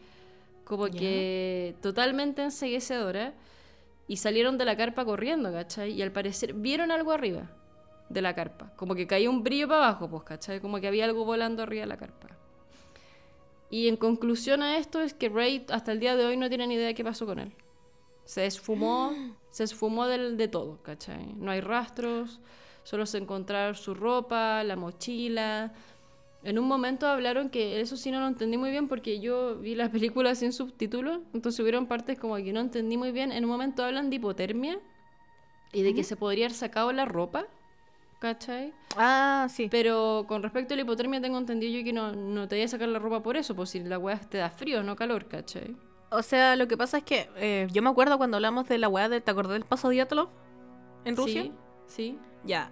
Como 0.64 0.86
que 0.86 1.76
totalmente 1.80 2.42
enseguecedora. 2.42 3.34
Y 4.10 4.16
salieron 4.16 4.56
de 4.56 4.64
la 4.64 4.74
carpa 4.76 5.04
corriendo, 5.04 5.52
¿cachai? 5.52 5.92
Y 5.92 6.00
al 6.00 6.12
parecer 6.12 6.54
vieron 6.54 6.90
algo 6.90 7.12
arriba 7.12 7.50
de 8.08 8.22
la 8.22 8.34
carpa. 8.34 8.72
Como 8.76 8.94
que 8.94 9.06
caía 9.06 9.28
un 9.28 9.44
brillo 9.44 9.68
para 9.68 9.84
abajo, 9.84 10.08
pues, 10.08 10.22
¿cachai? 10.22 10.60
Como 10.60 10.80
que 10.80 10.88
había 10.88 11.04
algo 11.04 11.26
volando 11.26 11.62
arriba 11.62 11.82
de 11.82 11.88
la 11.88 11.98
carpa. 11.98 12.28
Y 13.70 13.88
en 13.88 13.96
conclusión 13.96 14.62
a 14.62 14.78
esto 14.78 15.02
es 15.02 15.12
que 15.12 15.28
Ray 15.28 15.66
hasta 15.70 15.92
el 15.92 16.00
día 16.00 16.16
de 16.16 16.24
hoy 16.24 16.38
no 16.38 16.48
tiene 16.48 16.66
ni 16.66 16.74
idea 16.74 16.86
de 16.86 16.94
qué 16.94 17.04
pasó 17.04 17.26
con 17.26 17.38
él. 17.38 17.52
Se 18.24 18.46
esfumó, 18.46 19.12
se 19.50 19.64
esfumó 19.64 20.06
del, 20.06 20.37
de 20.37 20.48
todo, 20.48 20.82
¿cachai? 20.82 21.34
No 21.34 21.50
hay 21.50 21.61
rastros, 21.61 22.40
solo 22.82 23.06
se 23.06 23.18
encontraron 23.18 23.74
su 23.74 23.94
ropa, 23.94 24.62
la 24.64 24.76
mochila. 24.76 25.72
En 26.44 26.58
un 26.58 26.66
momento 26.66 27.06
hablaron 27.06 27.50
que 27.50 27.80
eso 27.80 27.96
sí 27.96 28.11
no 28.11 28.20
lo 28.20 28.28
entendí 28.28 28.56
muy 28.56 28.70
bien 28.70 28.88
porque 28.88 29.20
yo 29.20 29.56
vi 29.56 29.74
la 29.74 29.90
película 29.90 30.34
sin 30.34 30.52
subtítulos, 30.52 31.20
entonces 31.34 31.61
hubieron 31.61 31.87
partes 31.87 32.18
como 32.18 32.37
que 32.37 32.52
no 32.52 32.61
entendí 32.61 32.96
muy 32.96 33.11
bien. 33.11 33.32
En 33.32 33.44
un 33.44 33.50
momento 33.50 33.84
hablan 33.84 34.11
de 34.11 34.16
hipotermia 34.16 34.78
y 35.73 35.83
de 35.83 35.94
que 35.94 36.04
se 36.04 36.16
podría 36.16 36.46
haber 36.46 36.56
sacado 36.56 36.92
la 36.92 37.04
ropa, 37.04 37.46
¿cachai? 38.20 38.73
Ah, 38.96 39.48
sí. 39.50 39.68
Pero 39.70 40.25
con 40.29 40.42
respecto 40.42 40.75
a 40.75 40.77
la 40.77 40.83
hipotermia 40.83 41.20
tengo 41.20 41.38
entendido 41.38 41.77
yo 41.77 41.85
que 41.85 41.92
no, 41.92 42.12
no 42.12 42.48
te 42.48 42.56
voy 42.56 42.64
a 42.64 42.68
sacar 42.68 42.88
la 42.88 42.98
ropa 42.98 43.23
por 43.23 43.37
eso, 43.37 43.54
pues 43.54 43.70
si 43.70 43.81
la 43.81 43.98
weá 43.98 44.18
te 44.18 44.38
da 44.38 44.50
frío, 44.50 44.83
no 44.83 44.96
calor, 44.96 45.27
¿cachai? 45.27 45.77
O 46.11 46.23
sea, 46.23 46.56
lo 46.56 46.69
que 46.69 46.77
pasa 46.77 46.98
es 46.98 47.04
que 47.04 47.29
eh, 47.37 47.67
yo 47.71 47.83
me 47.83 47.90
acuerdo 47.90 48.17
cuando 48.19 48.37
hablamos 48.38 48.69
de 48.69 48.79
la 48.79 48.88
weá 48.88 49.09
de. 49.09 49.21
¿Te 49.21 49.31
acordás 49.31 49.52
del 49.54 49.65
paso 49.65 49.88
Diatlov? 49.90 50.29
¿En 51.04 51.17
Rusia? 51.17 51.42
Sí, 51.42 51.52
sí. 51.87 52.19
Ya. 52.44 52.71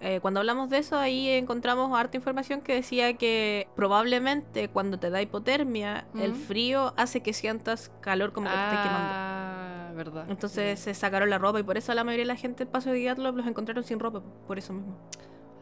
eh, 0.00 0.20
cuando 0.20 0.40
hablamos 0.40 0.68
de 0.70 0.78
eso, 0.78 0.96
ahí 0.98 1.28
encontramos 1.30 1.98
harta 1.98 2.16
información 2.18 2.60
que 2.60 2.74
decía 2.74 3.14
que 3.14 3.68
probablemente 3.74 4.68
cuando 4.68 4.98
te 4.98 5.10
da 5.10 5.22
hipotermia, 5.22 6.06
el 6.14 6.34
frío 6.34 6.92
hace 6.96 7.22
que 7.22 7.32
sientas 7.32 7.90
calor 8.00 8.32
como 8.32 8.50
que 8.50 8.56
te 8.56 8.62
estés 8.62 8.78
quemando. 8.80 9.14
Ah, 9.14 9.92
verdad. 9.94 10.26
Entonces 10.28 10.78
se 10.80 10.92
sacaron 10.94 11.30
la 11.30 11.38
ropa 11.38 11.58
y 11.60 11.62
por 11.62 11.76
eso 11.78 11.94
la 11.94 12.04
mayoría 12.04 12.24
de 12.24 12.28
la 12.28 12.36
gente 12.36 12.64
en 12.64 12.68
Paso 12.68 12.90
de 12.90 12.96
Diatlo 12.98 13.32
los 13.32 13.46
encontraron 13.46 13.84
sin 13.84 13.98
ropa, 13.98 14.22
por 14.46 14.58
eso 14.58 14.72
mismo. 14.74 14.98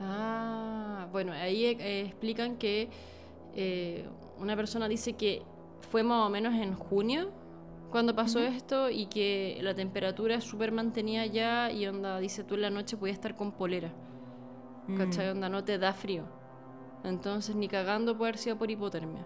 Ah, 0.00 1.06
bueno, 1.12 1.32
ahí 1.32 1.64
eh, 1.66 2.00
explican 2.06 2.56
que 2.56 2.90
eh, 3.54 4.08
una 4.38 4.56
persona 4.56 4.88
dice 4.88 5.12
que 5.14 5.42
fue 5.94 6.02
más 6.02 6.26
o 6.26 6.28
menos 6.28 6.54
en 6.54 6.74
junio 6.74 7.30
cuando 7.92 8.16
pasó 8.16 8.40
esto 8.40 8.90
y 8.90 9.06
que 9.06 9.60
la 9.62 9.76
temperatura 9.76 10.34
es 10.34 10.42
súper 10.42 10.72
mantenida 10.72 11.24
ya 11.26 11.70
y 11.70 11.86
onda, 11.86 12.18
dice 12.18 12.42
tú 12.42 12.56
en 12.56 12.62
la 12.62 12.70
noche 12.70 12.96
podías 12.96 13.14
estar 13.14 13.36
con 13.36 13.52
polera, 13.52 13.92
¿cachai? 14.98 15.28
Mm. 15.28 15.30
Onda, 15.36 15.48
no 15.48 15.62
te 15.62 15.78
da 15.78 15.92
frío. 15.92 16.24
Entonces 17.04 17.54
ni 17.54 17.68
cagando 17.68 18.18
puede 18.18 18.30
haber 18.30 18.38
sido 18.40 18.58
por 18.58 18.68
hipotermia. 18.72 19.24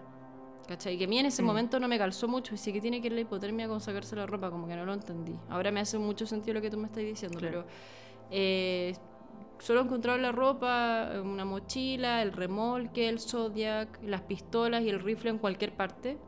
¿Cachai? 0.67 0.95
Que 0.99 1.05
a 1.05 1.07
mí 1.07 1.17
en 1.17 1.25
ese 1.25 1.41
Mm. 1.41 1.45
momento 1.47 1.79
no 1.79 1.87
me 1.87 1.97
calzó 1.97 2.27
mucho 2.27 2.53
y 2.53 2.57
sí 2.59 2.71
que 2.71 2.79
tiene 2.81 3.01
que 3.01 3.09
ver 3.09 3.13
la 3.15 3.21
hipotermia 3.21 3.67
con 3.67 3.81
sacarse 3.81 4.15
la 4.15 4.27
ropa, 4.27 4.51
como 4.51 4.67
que 4.67 4.75
no 4.75 4.85
lo 4.85 4.93
entendí. 4.93 5.35
Ahora 5.49 5.71
me 5.71 5.79
hace 5.79 5.97
mucho 5.97 6.27
sentido 6.27 6.53
lo 6.53 6.61
que 6.61 6.69
tú 6.69 6.77
me 6.77 6.85
estás 6.85 7.01
diciendo, 7.01 7.39
Claro. 7.39 7.63
pero 7.65 7.73
eh, 8.29 8.93
solo 9.57 9.81
encontraron 9.81 10.21
la 10.21 10.31
ropa, 10.31 11.09
una 11.23 11.45
mochila, 11.45 12.21
el 12.21 12.31
remolque, 12.31 13.09
el 13.09 13.19
Zodiac, 13.19 13.99
las 14.03 14.21
pistolas 14.21 14.83
y 14.83 14.89
el 14.89 14.99
rifle 14.99 15.31
en 15.31 15.39
cualquier 15.39 15.75
parte. 15.75 16.19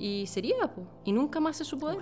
Y 0.00 0.26
sería, 0.26 0.56
po. 0.74 0.82
Y 1.04 1.12
nunca 1.12 1.40
más 1.40 1.56
se 1.58 1.64
supo 1.64 1.88
de 1.88 1.96
él. 1.96 2.00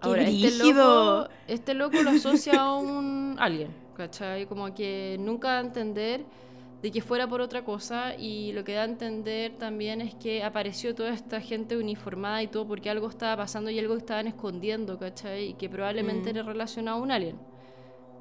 Ahora, 0.00 0.24
¡Qué 0.24 0.46
este 0.46 0.64
loco, 0.72 1.28
este 1.48 1.74
loco 1.74 2.02
lo 2.02 2.10
asocia 2.10 2.60
a 2.60 2.74
un 2.76 3.34
alien, 3.40 3.70
¿cachai? 3.96 4.46
Como 4.46 4.72
que 4.74 5.16
nunca 5.18 5.48
da 5.52 5.58
a 5.58 5.60
entender 5.62 6.24
de 6.82 6.90
que 6.92 7.00
fuera 7.00 7.26
por 7.26 7.40
otra 7.40 7.64
cosa 7.64 8.14
y 8.14 8.52
lo 8.52 8.62
que 8.62 8.74
da 8.74 8.82
a 8.82 8.84
entender 8.84 9.56
también 9.58 10.00
es 10.02 10.14
que 10.14 10.44
apareció 10.44 10.94
toda 10.94 11.10
esta 11.10 11.40
gente 11.40 11.76
uniformada 11.76 12.42
y 12.42 12.46
todo 12.46 12.66
porque 12.68 12.90
algo 12.90 13.08
estaba 13.08 13.36
pasando 13.38 13.70
y 13.70 13.78
algo 13.78 13.96
estaban 13.96 14.28
escondiendo, 14.28 14.98
¿cachai? 14.98 15.48
Y 15.48 15.54
que 15.54 15.68
probablemente 15.68 16.32
Mm. 16.32 16.36
era 16.36 16.42
relacionado 16.44 16.98
a 16.98 17.00
un 17.00 17.10
alien. 17.10 17.36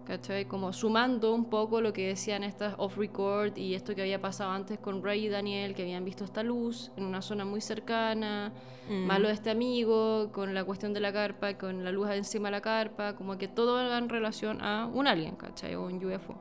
¿Cachai? 0.06 0.46
Como 0.46 0.72
sumando 0.72 1.34
un 1.34 1.46
poco 1.50 1.82
lo 1.82 1.92
que 1.92 2.08
decían 2.10 2.44
estas 2.44 2.76
off-record 2.78 3.58
y 3.58 3.74
esto 3.74 3.96
que 3.96 4.02
había 4.02 4.22
pasado 4.22 4.52
antes 4.52 4.78
con 4.80 5.04
Ray 5.04 5.26
y 5.26 5.30
Daniel, 5.30 5.74
que 5.74 5.82
habían 5.82 6.06
visto 6.06 6.24
esta 6.24 6.44
luz 6.44 6.92
en 6.96 7.06
una 7.06 7.22
zona 7.24 7.44
muy 7.44 7.60
cercana, 7.60 8.54
Mm. 8.88 9.08
más 9.08 9.20
lo 9.20 9.30
de 9.30 9.34
este 9.34 9.50
amigo, 9.50 10.30
con 10.32 10.54
la 10.54 10.64
cuestión 10.64 10.94
de 10.94 11.00
la 11.00 11.12
carpa, 11.12 11.58
con 11.58 11.84
la 11.84 11.92
luz 11.92 12.08
encima 12.12 12.50
de 12.50 12.52
la 12.52 12.62
carpa, 12.62 13.16
como 13.16 13.36
que 13.40 13.48
todo 13.48 13.74
va 13.74 13.98
en 13.98 14.10
relación 14.10 14.62
a 14.62 14.86
un 14.86 15.08
alien, 15.08 15.36
¿cachai? 15.36 15.74
O 15.74 15.88
un 15.88 15.96
UFO. 16.06 16.36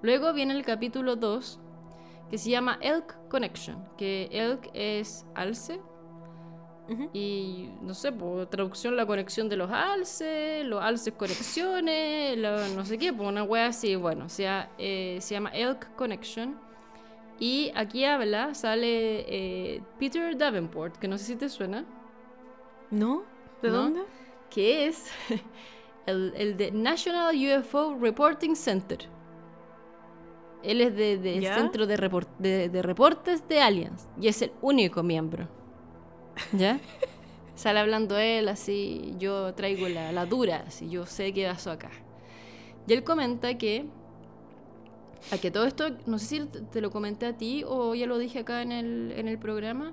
Luego 0.00 0.32
viene 0.32 0.54
el 0.54 0.64
capítulo 0.64 1.14
2, 1.16 1.60
que 2.30 2.38
se 2.38 2.48
llama 2.48 2.78
Elk 2.80 3.28
Connection, 3.28 3.84
que 3.98 4.28
Elk 4.32 4.70
es 4.72 5.26
alce, 5.34 5.78
Y 7.12 7.70
no 7.82 7.94
sé, 7.94 8.12
por 8.12 8.46
traducción 8.46 8.96
la 8.96 9.04
conexión 9.06 9.48
de 9.48 9.56
los 9.56 9.70
alces, 9.70 10.64
los 10.64 10.80
alces 10.82 11.12
conexiones, 11.14 12.38
no 12.38 12.84
sé 12.84 12.96
qué, 12.96 13.12
pues 13.12 13.28
una 13.28 13.42
wea 13.42 13.66
así, 13.66 13.96
bueno, 13.96 14.26
o 14.26 14.28
sea, 14.28 14.70
eh, 14.78 15.18
se 15.20 15.34
llama 15.34 15.50
Elk 15.50 15.94
Connection. 15.96 16.56
Y 17.40 17.70
aquí 17.74 18.04
habla, 18.04 18.54
sale 18.54 19.24
eh, 19.28 19.82
Peter 19.98 20.36
Davenport, 20.38 20.96
que 20.96 21.08
no 21.08 21.18
sé 21.18 21.24
si 21.24 21.36
te 21.36 21.48
suena, 21.48 21.84
¿No? 22.90 23.24
¿De 23.62 23.68
¿No? 23.70 23.76
dónde? 23.78 24.00
que 24.48 24.86
es 24.86 25.06
el, 26.06 26.32
el 26.36 26.56
de 26.56 26.70
National 26.70 27.34
UFO 27.34 27.96
Reporting 28.00 28.54
Center. 28.54 29.00
Él 30.62 30.80
es 30.80 30.96
de- 30.96 31.18
del 31.18 31.40
¿Ya? 31.40 31.56
Centro 31.56 31.86
de, 31.86 31.96
Repor- 31.98 32.28
de- 32.38 32.68
de 32.68 32.82
Reportes 32.82 33.46
de 33.48 33.60
Aliens 33.60 34.08
y 34.20 34.28
es 34.28 34.40
el 34.42 34.52
único 34.62 35.02
miembro. 35.02 35.48
¿Ya? 36.52 36.80
Sale 37.54 37.80
hablando 37.80 38.18
él 38.18 38.48
así, 38.48 39.14
yo 39.18 39.54
traigo 39.54 39.88
la, 39.88 40.12
la 40.12 40.26
dura, 40.26 40.64
así, 40.66 40.90
yo 40.90 41.06
sé 41.06 41.32
qué 41.32 41.46
pasó 41.46 41.70
acá. 41.70 41.90
Y 42.86 42.92
él 42.94 43.04
comenta 43.04 43.58
que, 43.58 43.86
a 45.30 45.38
que 45.38 45.50
todo 45.50 45.64
esto, 45.66 45.84
no 46.06 46.18
sé 46.18 46.26
si 46.26 46.46
te- 46.46 46.80
lo 46.80 46.90
comenté 46.90 47.26
a 47.26 47.36
ti 47.36 47.64
o 47.66 47.94
ya 47.94 48.06
lo 48.06 48.18
dije 48.18 48.40
acá 48.40 48.62
en 48.62 48.72
el, 48.72 49.12
en 49.16 49.28
el 49.28 49.38
programa, 49.38 49.92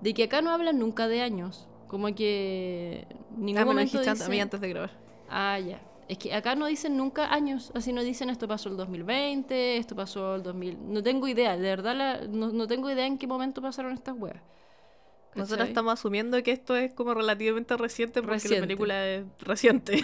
de 0.00 0.14
que 0.14 0.24
acá 0.24 0.40
no 0.42 0.50
hablan 0.50 0.78
nunca 0.78 1.08
de 1.08 1.20
años. 1.22 1.68
Como 1.88 2.14
que 2.14 3.06
ningún 3.30 3.62
Ah, 3.62 3.64
momento 3.64 3.98
a 3.98 4.28
mí 4.28 4.40
antes 4.40 4.60
de 4.60 4.68
grabar. 4.68 4.90
Ah, 5.28 5.58
ya. 5.58 5.80
Es 6.08 6.18
que 6.18 6.32
acá 6.34 6.54
no 6.54 6.66
dicen 6.66 6.96
nunca 6.96 7.32
años, 7.32 7.70
así 7.74 7.92
no 7.92 8.02
dicen 8.02 8.30
esto 8.30 8.48
pasó 8.48 8.68
el 8.70 8.76
2020, 8.76 9.76
esto 9.76 9.94
pasó 9.96 10.36
el 10.36 10.42
2000. 10.42 10.78
No 10.92 11.02
tengo 11.02 11.28
idea, 11.28 11.56
de 11.56 11.62
verdad 11.68 11.96
la- 11.96 12.20
no, 12.28 12.48
no 12.52 12.66
tengo 12.66 12.90
idea 12.90 13.06
en 13.06 13.18
qué 13.18 13.26
momento 13.26 13.60
pasaron 13.62 13.92
estas 13.92 14.16
weas. 14.18 14.42
Nosotros 15.34 15.68
estamos 15.68 15.92
asumiendo 15.92 16.42
que 16.42 16.50
esto 16.50 16.74
es 16.76 16.92
como 16.94 17.14
relativamente 17.14 17.76
reciente 17.76 18.20
porque 18.22 18.34
Reciente. 18.34 18.60
la 18.60 18.66
película 18.66 19.06
es 19.06 19.24
reciente. 19.40 20.00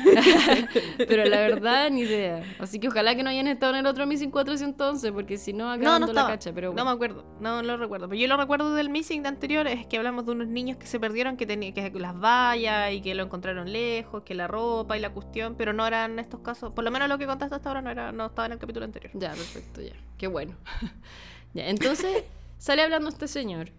Pero 0.99 1.25
la 1.25 1.39
verdad, 1.39 1.91
ni 1.91 2.03
idea. 2.03 2.43
Así 2.59 2.79
que 2.79 2.89
ojalá 2.89 3.15
que 3.17 3.23
no 3.23 3.31
hayan 3.31 3.49
estado 3.49 3.73
en 3.73 3.81
el 3.81 3.87
otro 3.87 4.07
Missing 4.07 4.31
411, 4.31 5.13
porque 5.13 5.37
si 5.39 5.53
no, 5.53 5.65
No, 5.65 5.73
acabando 5.73 6.07
no 6.07 6.13
la 6.13 6.21
estaba. 6.21 6.29
cacha. 6.35 6.53
Pero 6.53 6.69
No 6.69 6.73
bueno. 6.75 6.85
me 6.85 6.91
acuerdo, 6.93 7.25
no 7.41 7.63
lo 7.63 7.77
recuerdo. 7.77 8.09
Pero 8.09 8.21
yo 8.21 8.29
lo 8.29 8.37
recuerdo 8.37 8.75
del 8.75 8.91
missing 8.91 9.23
de 9.23 9.29
anterior, 9.29 9.67
es 9.67 9.87
que 9.87 9.97
hablamos 9.97 10.25
de 10.27 10.33
unos 10.33 10.47
niños 10.49 10.77
que 10.77 10.87
se 10.87 11.01
perdieron, 11.01 11.37
que 11.37 11.47
tenían 11.47 11.73
que 11.75 11.91
las 11.99 12.15
vallas 12.19 12.93
y 12.93 13.01
que 13.01 13.15
lo 13.15 13.25
encontraron 13.25 13.73
lejos, 13.73 14.23
que 14.23 14.35
la 14.35 14.47
ropa 14.47 14.97
y 14.97 15.01
la 15.01 15.11
cuestión, 15.11 15.57
pero 15.57 15.73
no 15.73 15.87
eran 15.87 16.19
estos 16.19 16.41
casos. 16.41 16.73
Por 16.73 16.85
lo 16.85 16.91
menos 16.91 17.09
lo 17.09 17.19
que 17.19 17.27
contaste 17.27 17.55
hasta 17.57 17.69
ahora 17.71 17.83
no 17.83 17.91
era, 17.91 18.13
no 18.13 18.27
estaba 18.27 18.47
en 18.47 18.53
el 18.53 18.59
capítulo 18.59 18.85
anterior. 18.85 19.11
Ya, 19.15 19.31
perfecto, 19.31 19.81
ya. 19.81 19.95
Qué 20.19 20.27
bueno. 20.29 20.55
ya, 21.55 21.67
entonces 21.69 22.25
sale 22.59 22.83
hablando 22.83 23.09
este 23.09 23.27
señor, 23.29 23.71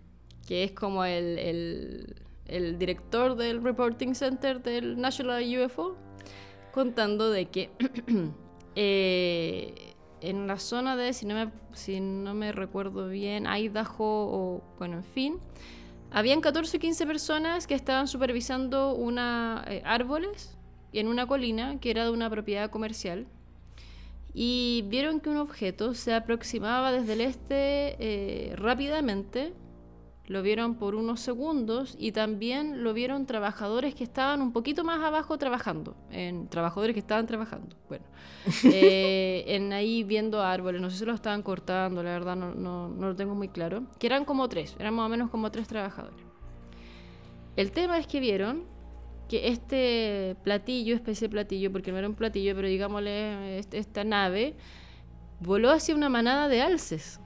que 0.46 0.64
es 0.64 0.72
como 0.72 1.06
el, 1.06 1.38
el, 1.40 2.16
el 2.48 2.78
director 2.78 3.36
del 3.36 3.64
Reporting 3.64 4.14
Center 4.14 4.62
del 4.62 5.00
National 5.00 5.44
UFO, 5.66 5.96
contando 6.72 7.30
de 7.30 7.46
que 7.48 7.72
eh, 8.76 9.94
en 10.22 10.48
la 10.48 10.60
zona 10.60 10.96
de, 10.96 11.14
si 11.14 11.26
no, 11.26 11.36
me, 11.36 11.52
si 11.74 12.00
no 12.00 12.34
me 12.34 12.52
recuerdo 12.52 13.08
bien, 13.10 13.46
Idaho 13.48 13.96
o, 14.00 14.64
bueno, 14.78 14.98
en 14.98 15.04
fin, 15.04 15.40
habían 16.12 16.42
14 16.42 16.78
o 16.78 16.80
15 16.80 17.06
personas 17.06 17.68
que 17.68 17.76
estaban 17.76 18.08
supervisando 18.08 18.94
una, 18.94 19.64
eh, 19.68 19.82
árboles 19.86 20.58
en 20.94 21.08
una 21.08 21.28
colina 21.28 21.80
que 21.80 21.92
era 21.92 22.06
de 22.06 22.12
una 22.12 22.30
propiedad 22.30 22.70
comercial 22.70 23.28
y 24.34 24.84
vieron 24.88 25.22
que 25.22 25.30
un 25.30 25.38
objeto 25.38 25.94
se 25.94 26.14
aproximaba 26.14 26.92
desde 26.92 27.14
el 27.14 27.22
este 27.22 27.96
eh, 28.00 28.56
rápidamente. 28.58 29.54
Lo 30.28 30.42
vieron 30.42 30.76
por 30.76 30.96
unos 30.96 31.20
segundos 31.20 31.96
y 32.00 32.12
también 32.12 32.84
lo 32.84 32.94
vieron 32.94 33.28
trabajadores 33.28 33.94
que 33.94 34.04
estaban 34.04 34.42
un 34.42 34.52
poquito 34.54 34.84
más 34.84 35.04
abajo 35.04 35.38
trabajando. 35.38 35.96
En, 36.10 36.48
trabajadores 36.48 36.96
que 36.96 37.00
estaban 37.00 37.28
trabajando. 37.28 37.76
Bueno, 37.88 38.06
eh, 38.64 39.44
en 39.48 39.72
ahí 39.72 40.04
viendo 40.04 40.42
árboles. 40.42 40.82
No 40.82 40.90
sé 40.90 40.98
si 40.98 41.06
lo 41.06 41.14
estaban 41.14 41.44
cortando, 41.44 42.02
la 42.02 42.12
verdad 42.12 42.36
no, 42.36 42.56
no, 42.56 42.90
no 42.90 43.10
lo 43.10 43.16
tengo 43.16 43.36
muy 43.36 43.50
claro. 43.50 43.84
Que 44.00 44.08
eran 44.08 44.26
como 44.26 44.50
tres, 44.50 44.76
eran 44.80 44.96
más 44.96 45.06
o 45.06 45.10
menos 45.10 45.30
como 45.30 45.52
tres 45.52 45.68
trabajadores. 45.68 46.26
El 47.56 47.72
tema 47.72 48.00
es 48.00 48.08
que 48.08 48.20
vieron 48.20 48.64
que 49.30 49.48
este 49.48 50.36
platillo, 50.44 50.96
especie 50.96 51.28
de 51.28 51.32
platillo, 51.32 51.72
porque 51.72 51.92
no 51.92 51.98
era 52.00 52.08
un 52.08 52.16
platillo, 52.16 52.56
pero 52.56 52.68
digámosle 52.68 53.60
este- 53.60 53.78
esta 53.78 54.04
nave, 54.04 54.56
voló 55.40 55.72
hacia 55.72 55.96
una 55.96 56.10
manada 56.10 56.48
de 56.48 56.62
alces. 56.62 57.20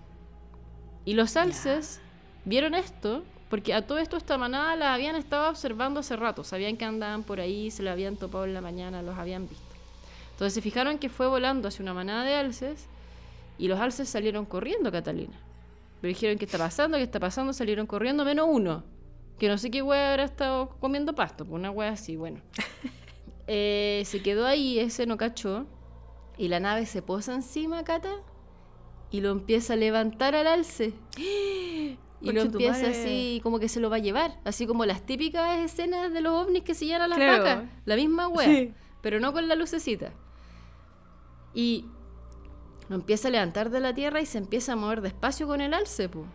Y 1.05 1.13
los 1.13 1.35
alces 1.37 2.01
vieron 2.45 2.75
esto, 2.75 3.23
porque 3.49 3.73
a 3.73 3.85
todo 3.85 3.97
esto 3.97 4.17
esta 4.17 4.37
manada 4.37 4.75
la 4.75 4.93
habían 4.93 5.15
estado 5.15 5.49
observando 5.49 5.99
hace 5.99 6.15
rato, 6.15 6.43
sabían 6.43 6.77
que 6.77 6.85
andaban 6.85 7.23
por 7.23 7.39
ahí, 7.39 7.71
se 7.71 7.83
la 7.83 7.93
habían 7.93 8.15
topado 8.15 8.45
en 8.45 8.53
la 8.53 8.61
mañana, 8.61 9.01
los 9.01 9.17
habían 9.17 9.47
visto. 9.47 9.63
Entonces 10.31 10.53
se 10.53 10.61
fijaron 10.61 10.99
que 10.99 11.09
fue 11.09 11.27
volando 11.27 11.67
hacia 11.67 11.83
una 11.83 11.93
manada 11.93 12.23
de 12.23 12.35
alces 12.35 12.85
y 13.57 13.67
los 13.67 13.79
alces 13.79 14.07
salieron 14.07 14.45
corriendo, 14.45 14.91
Catalina. 14.91 15.37
Pero 15.99 16.09
dijeron, 16.09 16.37
¿qué 16.37 16.45
está 16.45 16.57
pasando? 16.57 16.97
¿Qué 16.97 17.03
está 17.03 17.19
pasando? 17.19 17.51
Salieron 17.51 17.85
corriendo 17.87 18.23
menos 18.23 18.47
uno. 18.49 18.83
Que 19.37 19.47
no 19.49 19.57
sé 19.57 19.69
qué 19.69 19.81
wea 19.81 20.11
habrá 20.11 20.23
estado 20.23 20.69
comiendo 20.79 21.13
pasto, 21.13 21.45
pues 21.45 21.55
una 21.55 21.71
wea 21.71 21.91
así, 21.91 22.15
bueno. 22.15 22.41
Eh, 23.51 24.03
se 24.05 24.21
quedó 24.21 24.45
ahí, 24.45 24.77
ese 24.77 25.07
no 25.07 25.17
cachó. 25.17 25.65
Y 26.37 26.49
la 26.49 26.59
nave 26.59 26.85
se 26.85 27.01
posa 27.01 27.33
encima, 27.33 27.83
Cata, 27.83 28.13
y 29.09 29.21
lo 29.21 29.31
empieza 29.31 29.73
a 29.73 29.75
levantar 29.75 30.35
al 30.35 30.45
alce. 30.45 30.93
Y 32.21 32.31
lo 32.33 32.41
empieza 32.41 32.73
Conchetumare. 32.73 33.01
así, 33.03 33.39
como 33.43 33.59
que 33.59 33.69
se 33.69 33.79
lo 33.79 33.89
va 33.89 33.95
a 33.95 33.99
llevar. 33.99 34.39
Así 34.43 34.67
como 34.67 34.85
las 34.85 35.05
típicas 35.05 35.59
escenas 35.59 36.11
de 36.11 36.21
los 36.21 36.33
ovnis 36.33 36.63
que 36.63 36.73
se 36.73 36.85
llevan 36.85 37.03
a 37.03 37.07
las 37.07 37.17
Claro. 37.17 37.43
vacas. 37.43 37.63
La 37.85 37.95
misma 37.95 38.27
wea, 38.27 38.45
Sí. 38.47 38.73
pero 39.01 39.19
no 39.19 39.31
con 39.33 39.47
la 39.47 39.55
lucecita. 39.55 40.11
Y 41.53 41.85
lo 42.89 42.95
empieza 42.95 43.27
a 43.27 43.31
levantar 43.31 43.69
de 43.69 43.79
la 43.79 43.93
tierra 43.93 44.21
y 44.21 44.25
se 44.25 44.37
empieza 44.37 44.73
a 44.73 44.75
mover 44.75 45.01
despacio 45.01 45.47
con 45.47 45.61
el 45.61 45.73
alce, 45.73 46.09
po. 46.09 46.25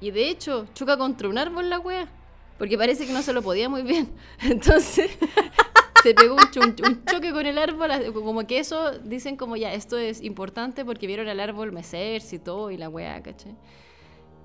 Y 0.00 0.10
de 0.12 0.28
hecho, 0.30 0.66
choca 0.74 0.96
contra 0.96 1.28
un 1.28 1.38
árbol 1.38 1.68
la 1.70 1.78
wea. 1.78 2.08
Porque 2.56 2.76
parece 2.76 3.06
que 3.06 3.12
no 3.12 3.22
se 3.22 3.32
lo 3.32 3.42
podía 3.42 3.68
muy 3.68 3.82
bien. 3.82 4.08
Entonces, 4.40 5.10
se 6.02 6.14
pegó 6.14 6.34
un, 6.36 6.50
cho- 6.50 6.60
un- 6.60 7.04
choque 7.04 7.32
con 7.32 7.46
el 7.46 7.58
árbol, 7.58 7.90
como 8.14 8.46
que 8.46 8.58
eso 8.58 8.98
dicen 9.00 9.36
como 9.36 9.56
ya, 9.56 9.72
esto 9.74 9.96
es 9.98 10.22
importante 10.22 10.84
porque 10.84 11.06
vieron 11.06 11.28
al 11.28 11.38
árbol 11.40 11.70
mecerse 11.72 12.36
y 12.36 12.38
todo 12.38 12.70
y 12.70 12.76
la 12.76 12.88
weá, 12.88 13.22
¿cachai? 13.22 13.54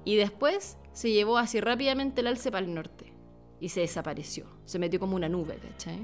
Y 0.05 0.15
después 0.15 0.77
se 0.91 1.11
llevó 1.11 1.37
así 1.37 1.59
rápidamente 1.61 2.21
el 2.21 2.27
alce 2.27 2.51
para 2.51 2.65
el 2.65 2.73
norte 2.73 3.13
y 3.59 3.69
se 3.69 3.79
desapareció, 3.81 4.45
se 4.65 4.79
metió 4.79 4.99
como 4.99 5.15
una 5.15 5.29
nube, 5.29 5.57
¿cachai? 5.57 5.99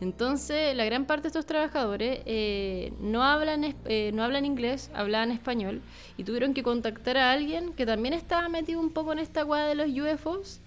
Entonces, 0.00 0.74
la 0.76 0.84
gran 0.84 1.06
parte 1.06 1.22
de 1.22 1.28
estos 1.28 1.46
trabajadores 1.46 2.20
eh, 2.26 2.92
no, 2.98 3.22
hablan, 3.22 3.76
eh, 3.84 4.10
no 4.12 4.24
hablan 4.24 4.44
inglés, 4.44 4.90
hablaban 4.92 5.30
español 5.30 5.82
y 6.16 6.24
tuvieron 6.24 6.52
que 6.52 6.62
contactar 6.64 7.16
a 7.16 7.30
alguien 7.32 7.72
que 7.74 7.86
también 7.86 8.12
estaba 8.12 8.48
metido 8.48 8.80
un 8.80 8.90
poco 8.90 9.12
en 9.12 9.20
esta 9.20 9.44
weá 9.44 9.66
de 9.66 9.76
los 9.76 9.88
UFOs 9.88 10.60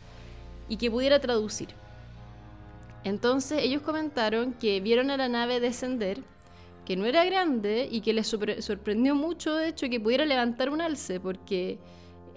y 0.70 0.78
que 0.78 0.90
pudiera 0.90 1.20
traducir. 1.20 1.70
Entonces 3.04 3.64
ellos 3.64 3.82
comentaron 3.82 4.54
que 4.54 4.80
vieron 4.80 5.12
a 5.12 5.18
la 5.18 5.30
nave 5.30 5.60
descender, 5.60 6.22
que 6.86 6.96
no 6.96 7.06
era 7.06 7.26
grande 7.26 7.88
y 7.92 8.02
que 8.02 8.14
les 8.14 8.34
sorpre- 8.34 8.62
sorprendió 8.62 9.14
mucho, 9.14 9.56
de 9.56 9.70
hecho, 9.70 9.90
que 9.90 10.00
pudiera 10.00 10.26
levantar 10.26 10.70
un 10.70 10.82
alce, 10.82 11.20
porque 11.20 11.80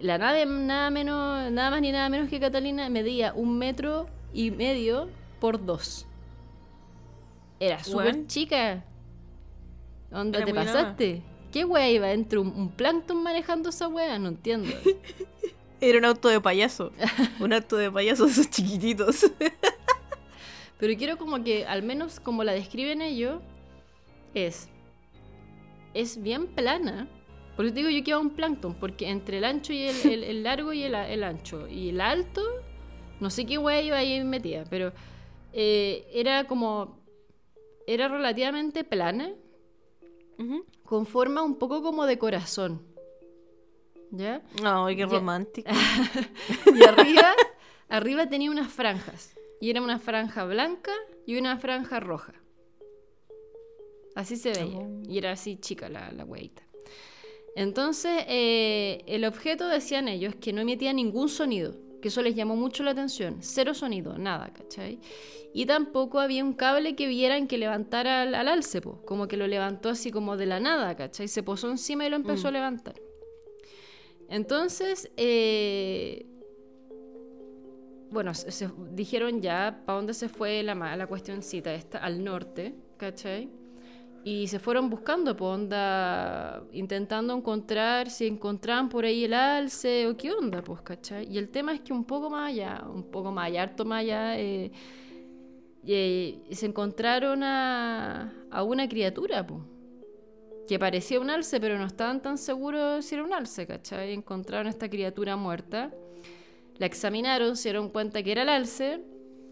la 0.01 0.19
nave 0.19 0.47
nada, 0.47 0.91
menos, 0.91 1.51
nada 1.51 1.71
más 1.71 1.81
ni 1.81 1.93
nada 1.93 2.09
menos 2.09 2.29
que 2.29 2.41
Catalina 2.41 2.89
medía 2.89 3.33
un 3.35 3.59
metro 3.59 4.09
y 4.33 4.51
medio 4.51 5.09
por 5.41 5.65
dos. 5.65 6.07
Era 7.59 7.83
súper 7.85 8.27
chica. 8.27 8.85
¿Dónde 10.11 10.39
Era 10.39 10.47
te 10.47 10.55
pasaste? 10.55 11.23
¿Qué 11.53 11.65
wea 11.65 11.91
iba 11.91 12.13
entre 12.13 12.39
un, 12.39 12.49
un 12.49 12.71
plancton 12.71 13.23
manejando 13.23 13.69
esa 13.69 13.89
wea? 13.89 14.19
No 14.19 14.29
entiendo. 14.29 14.71
Era 15.81 15.99
un 15.99 16.05
auto 16.05 16.29
de 16.29 16.41
payaso. 16.41 16.93
un 17.41 17.53
auto 17.53 17.77
de 17.77 17.91
payaso 17.91 18.27
esos 18.27 18.51
chiquititos. 18.51 19.31
Pero 20.79 20.97
quiero 20.97 21.19
como 21.19 21.43
que, 21.43 21.67
al 21.67 21.83
menos 21.83 22.21
como 22.21 22.45
la 22.45 22.53
describen 22.53 23.03
ellos, 23.03 23.41
es. 24.35 24.69
Es 25.95 26.23
bien 26.23 26.47
plana. 26.47 27.09
Por 27.61 27.67
eso 27.67 27.75
te 27.75 27.81
digo 27.81 27.91
yo 27.91 28.03
que 28.03 28.09
iba 28.13 28.19
un 28.19 28.31
plancton, 28.31 28.73
porque 28.73 29.11
entre 29.11 29.37
el 29.37 29.45
ancho 29.45 29.75
y 29.75 29.83
el, 29.83 29.95
el- 30.11 30.25
el 30.25 30.43
largo 30.43 30.73
y 30.73 30.83
el, 30.83 30.95
ancho. 30.95 31.69
Y 31.69 31.91
el 31.91 32.01
alto, 32.01 32.41
no 33.21 33.29
sé 33.29 33.45
qué 33.45 33.59
wea 33.59 33.83
iba 33.83 33.99
ahí 33.99 34.25
metida, 34.25 34.65
pero 34.71 34.95
eh, 35.53 36.09
era 36.15 36.45
como. 36.45 36.99
Era 37.87 38.09
relativamente 38.09 38.83
plana, 38.83 39.35
con 40.85 41.05
forma 41.05 41.43
un 41.43 41.57
poco 41.59 41.83
como 41.83 42.07
de 42.07 42.17
corazón. 42.17 42.81
¿Ya? 44.11 44.41
Ay, 44.65 44.97
qué 44.97 45.05
romántico. 45.05 45.71
Y 46.75 46.83
arriba, 46.83 47.35
arriba 47.91 48.27
tenía 48.31 48.51
unas 48.51 48.73
franjas. 48.73 49.37
Y 49.61 49.69
era 49.69 49.83
una 49.83 49.99
franja 49.99 50.47
blanca 50.47 50.93
y 51.27 51.37
una 51.37 51.59
franja 51.59 52.01
roja. 52.01 52.33
Así 54.15 54.37
se 54.37 54.51
veía. 54.53 54.79
Oh. 54.79 55.03
Y 55.07 55.19
era 55.19 55.33
así 55.33 55.59
chica 55.59 55.91
la, 55.91 56.11
la 56.13 56.25
hueita. 56.25 56.63
Entonces, 57.57 58.25
eh, 58.29 59.03
el 59.07 59.25
objeto, 59.25 59.69
decían 59.69 60.09
ellos, 60.09 60.35
que 60.37 60.53
no 60.53 60.61
emitía 60.61 60.93
ningún 60.93 61.29
sonido. 61.29 61.75
Que 62.01 62.09
eso 62.09 62.23
les 62.23 62.35
llamó 62.35 62.57
mucho 62.57 62.83
la 62.83 62.93
atención. 62.93 63.39
Cero 63.41 63.75
sonido, 63.75 64.17
nada, 64.17 64.53
¿cachai? 64.55 64.99
Y 65.53 65.67
tampoco 65.67 66.19
había 66.21 66.43
un 66.45 66.55
cable 66.55 66.95
que 66.97 67.07
vieran 67.09 67.47
que 67.47 67.59
levantara 67.59 68.23
al, 68.23 68.35
al 68.35 68.49
alce, 68.49 68.81
po. 68.81 69.03
como 69.05 69.29
que 69.29 69.37
lo 69.37 69.47
levantó 69.47 69.91
así 69.91 70.11
como 70.11 70.37
de 70.39 70.47
la 70.47 70.61
nada, 70.61 70.97
¿cachai? 70.97 71.29
Se 71.29 71.43
posó 71.43 71.69
encima 71.71 72.07
y 72.07 72.11
lo 72.11 72.17
empezó 72.17 72.49
a 72.49 72.53
levantar. 72.53 72.95
Entonces, 74.29 75.11
eh, 75.17 76.25
bueno, 78.11 78.33
se, 78.35 78.51
se- 78.51 78.71
dijeron 78.93 79.41
ya 79.43 79.83
para 79.85 79.97
dónde 79.97 80.15
se 80.15 80.29
fue 80.29 80.63
la, 80.63 80.75
la 80.97 81.07
cuestioncita 81.07 81.75
esta, 81.75 81.99
al 81.99 82.25
norte, 82.25 82.75
¿cachai? 82.97 83.51
Y 84.23 84.49
se 84.49 84.59
fueron 84.59 84.91
buscando, 84.91 85.35
por 85.35 85.55
onda, 85.55 86.63
intentando 86.73 87.35
encontrar 87.35 88.11
si 88.11 88.27
encontraban 88.27 88.91
por 88.91 89.05
ahí 89.07 89.25
el 89.25 89.33
alce 89.33 90.07
o 90.07 90.17
qué 90.17 90.31
onda, 90.33 90.63
pues, 90.63 90.83
¿cachai? 90.83 91.27
Y 91.33 91.39
el 91.39 91.49
tema 91.49 91.73
es 91.73 91.81
que 91.81 91.93
un 91.93 92.05
poco 92.05 92.29
más 92.29 92.51
allá, 92.51 92.85
un 92.87 93.05
poco 93.05 93.33
más 93.33 93.47
allá, 93.47 93.63
harto 93.63 93.85
más 93.87 94.01
allá, 94.01 94.39
eh, 94.39 94.73
eh, 95.87 96.43
se 96.51 96.67
encontraron 96.67 97.43
a, 97.43 98.33
a 98.51 98.63
una 98.63 98.87
criatura, 98.89 99.47
pues 99.47 99.63
que 100.71 100.79
parecía 100.79 101.19
un 101.19 101.31
alce, 101.31 101.59
pero 101.59 101.79
no 101.79 101.85
estaban 101.85 102.23
tan 102.23 102.39
seguros 102.39 103.05
si 103.05 103.17
era 103.17 103.25
un 103.25 103.33
alce, 103.33 103.67
¿cachai? 103.67 104.13
Encontraron 104.13 104.69
esta 104.69 104.89
criatura 104.89 105.35
muerta, 105.35 105.93
la 106.79 106.87
examinaron, 106.87 107.57
se 107.57 107.71
dieron 107.71 107.89
cuenta 107.89 108.23
que 108.23 108.31
era 108.31 108.43
el 108.43 108.51
alce, 108.51 109.01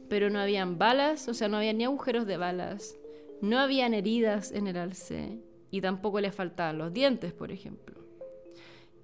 pero 0.09 0.31
no 0.31 0.39
habían 0.39 0.79
balas, 0.79 1.27
o 1.27 1.35
sea, 1.35 1.49
no 1.49 1.57
había 1.57 1.73
ni 1.73 1.83
agujeros 1.83 2.25
de 2.25 2.37
balas, 2.37 2.97
no 3.41 3.59
habían 3.59 3.95
heridas 3.95 4.53
en 4.53 4.67
el 4.67 4.77
alce, 4.77 5.39
y 5.71 5.81
tampoco 5.81 6.21
le 6.21 6.33
faltaban 6.33 6.79
los 6.79 6.93
dientes, 6.93 7.33
por 7.33 7.53
ejemplo. 7.53 7.97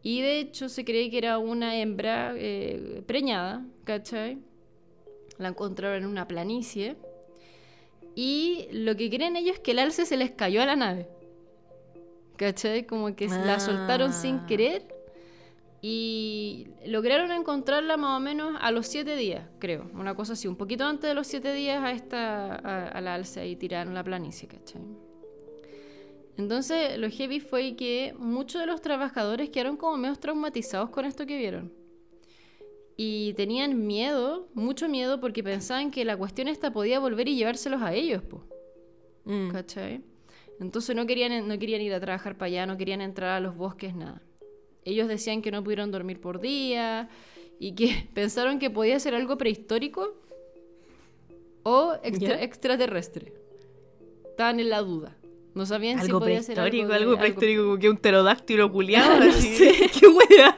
Y 0.02 0.20
de 0.20 0.38
hecho 0.38 0.68
se 0.68 0.84
cree 0.84 1.10
que 1.10 1.18
era 1.18 1.38
una 1.38 1.76
hembra 1.76 2.34
eh, 2.36 3.02
preñada, 3.06 3.64
¿cachai? 3.84 4.38
La 5.38 5.48
encontraron 5.48 6.02
en 6.02 6.06
una 6.08 6.28
planicie. 6.28 6.96
Y 8.14 8.66
lo 8.70 8.96
que 8.96 9.10
creen 9.10 9.36
ellos 9.36 9.54
es 9.56 9.60
que 9.60 9.72
el 9.72 9.78
alce 9.78 10.06
se 10.06 10.16
les 10.16 10.30
cayó 10.30 10.62
a 10.62 10.66
la 10.66 10.76
nave. 10.76 11.08
¿Cachai? 12.36 12.86
Como 12.86 13.14
que 13.16 13.28
la 13.28 13.60
soltaron 13.60 14.12
sin 14.12 14.36
Ah. 14.36 14.46
querer 14.46 14.94
y 15.86 16.68
lograron 16.86 17.30
encontrarla 17.30 17.98
más 17.98 18.16
o 18.16 18.20
menos 18.20 18.56
a 18.58 18.70
los 18.70 18.86
siete 18.86 19.16
días, 19.16 19.50
creo. 19.58 19.90
Una 19.92 20.14
cosa 20.14 20.32
así, 20.32 20.48
un 20.48 20.56
poquito 20.56 20.86
antes 20.86 21.10
de 21.10 21.14
los 21.14 21.26
siete 21.26 21.52
días 21.52 21.84
a 21.84 21.92
esta 21.92 22.54
a, 22.54 22.88
a 22.88 23.00
la 23.02 23.12
alza 23.12 23.44
y 23.44 23.54
tiraron 23.54 23.92
la 23.92 24.02
planicie, 24.02 24.48
¿cachai? 24.48 24.80
Entonces, 26.38 26.96
lo 26.96 27.10
heavy 27.10 27.38
fue 27.38 27.76
que 27.76 28.14
muchos 28.18 28.62
de 28.62 28.66
los 28.66 28.80
trabajadores 28.80 29.50
quedaron 29.50 29.76
como 29.76 29.98
medio 29.98 30.16
traumatizados 30.16 30.88
con 30.88 31.04
esto 31.04 31.26
que 31.26 31.36
vieron. 31.36 31.70
Y 32.96 33.34
tenían 33.34 33.86
miedo, 33.86 34.48
mucho 34.54 34.88
miedo, 34.88 35.20
porque 35.20 35.44
pensaban 35.44 35.90
que 35.90 36.06
la 36.06 36.16
cuestión 36.16 36.48
esta 36.48 36.72
podía 36.72 36.98
volver 36.98 37.28
y 37.28 37.36
llevárselos 37.36 37.82
a 37.82 37.92
ellos, 37.92 38.22
po. 38.22 38.42
Mm. 39.26 39.50
¿Cachai? 39.50 40.02
Entonces 40.60 40.96
no 40.96 41.04
querían, 41.04 41.46
no 41.46 41.58
querían 41.58 41.82
ir 41.82 41.92
a 41.92 42.00
trabajar 42.00 42.38
para 42.38 42.46
allá, 42.46 42.64
no 42.64 42.78
querían 42.78 43.02
entrar 43.02 43.32
a 43.32 43.40
los 43.40 43.54
bosques, 43.54 43.94
nada. 43.94 44.22
Ellos 44.84 45.08
decían 45.08 45.40
que 45.42 45.50
no 45.50 45.62
pudieron 45.64 45.90
dormir 45.90 46.20
por 46.20 46.40
día 46.40 47.08
y 47.58 47.74
que 47.74 48.08
pensaron 48.14 48.58
que 48.58 48.70
podía 48.70 48.98
ser 49.00 49.14
algo 49.14 49.36
prehistórico 49.38 50.14
o 51.62 51.94
extraterrestre. 52.02 53.32
Estaban 54.30 54.60
en 54.60 54.68
la 54.70 54.80
duda. 54.80 55.16
No 55.54 55.64
sabían 55.66 55.98
si 56.00 56.06
Algo 56.06 56.18
podía 56.18 56.42
ser 56.42 56.58
algo, 56.58 56.68
prehistórico, 56.70 56.88
de- 56.88 56.94
algo 56.96 57.10
algo- 57.12 57.20
prehistórico, 57.20 57.62
como 57.62 57.78
que 57.78 57.88
un 57.90 57.96
pterodáctilo 57.96 58.70
culiado. 58.72 59.20
No 59.24 59.32
sé. 59.32 59.90
¡Qué 60.00 60.06
wea! 60.08 60.56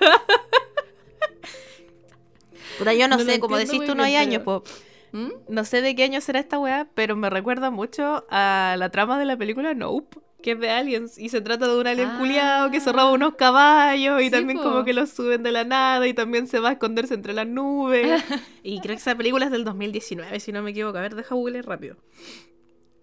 Puta, 2.78 2.94
yo 2.94 3.08
no, 3.08 3.18
sé, 3.18 3.40
como 3.40 3.56
decís 3.56 3.84
tú, 3.86 3.94
no 3.94 4.02
hay 4.02 4.16
años, 4.16 4.42
pero- 4.44 4.62
po. 4.62 4.70
¿Mm? 5.12 5.30
No 5.48 5.64
sé 5.64 5.80
de 5.82 5.94
qué 5.94 6.02
año 6.02 6.20
será 6.20 6.40
esta 6.40 6.58
weá, 6.58 6.88
pero 6.94 7.16
me 7.16 7.30
recuerda 7.30 7.70
mucho 7.70 8.26
a 8.28 8.74
la 8.78 8.90
trama 8.90 9.18
de 9.18 9.24
la 9.24 9.36
película 9.36 9.72
Nope, 9.72 10.18
que 10.46 10.52
es 10.52 10.60
de 10.60 10.70
aliens. 10.70 11.18
Y 11.18 11.28
se 11.28 11.40
trata 11.40 11.66
de 11.66 11.76
un 11.76 11.88
alien 11.88 12.06
Ah. 12.08 12.18
culiado 12.20 12.70
que 12.70 12.78
se 12.80 12.92
roba 12.92 13.10
unos 13.10 13.34
caballos 13.34 14.20
y 14.22 14.26
Sí, 14.26 14.30
también 14.30 14.58
po. 14.58 14.62
como 14.64 14.84
que 14.84 14.92
los 14.92 15.10
suben 15.10 15.42
de 15.42 15.50
la 15.50 15.64
nada 15.64 16.06
y 16.06 16.14
también 16.14 16.46
se 16.46 16.60
va 16.60 16.68
a 16.68 16.72
esconderse 16.74 17.14
entre 17.14 17.32
las 17.32 17.48
nubes. 17.48 18.06
y 18.62 18.78
creo 18.80 18.94
que 18.94 19.00
esa 19.00 19.16
película 19.16 19.46
es 19.46 19.50
del 19.50 19.64
2019, 19.64 20.38
si 20.38 20.52
no 20.52 20.62
me 20.62 20.70
equivoco. 20.70 20.98
A 20.98 21.00
ver, 21.00 21.16
deja 21.16 21.34
googlear 21.34 21.66
rápido. 21.66 21.96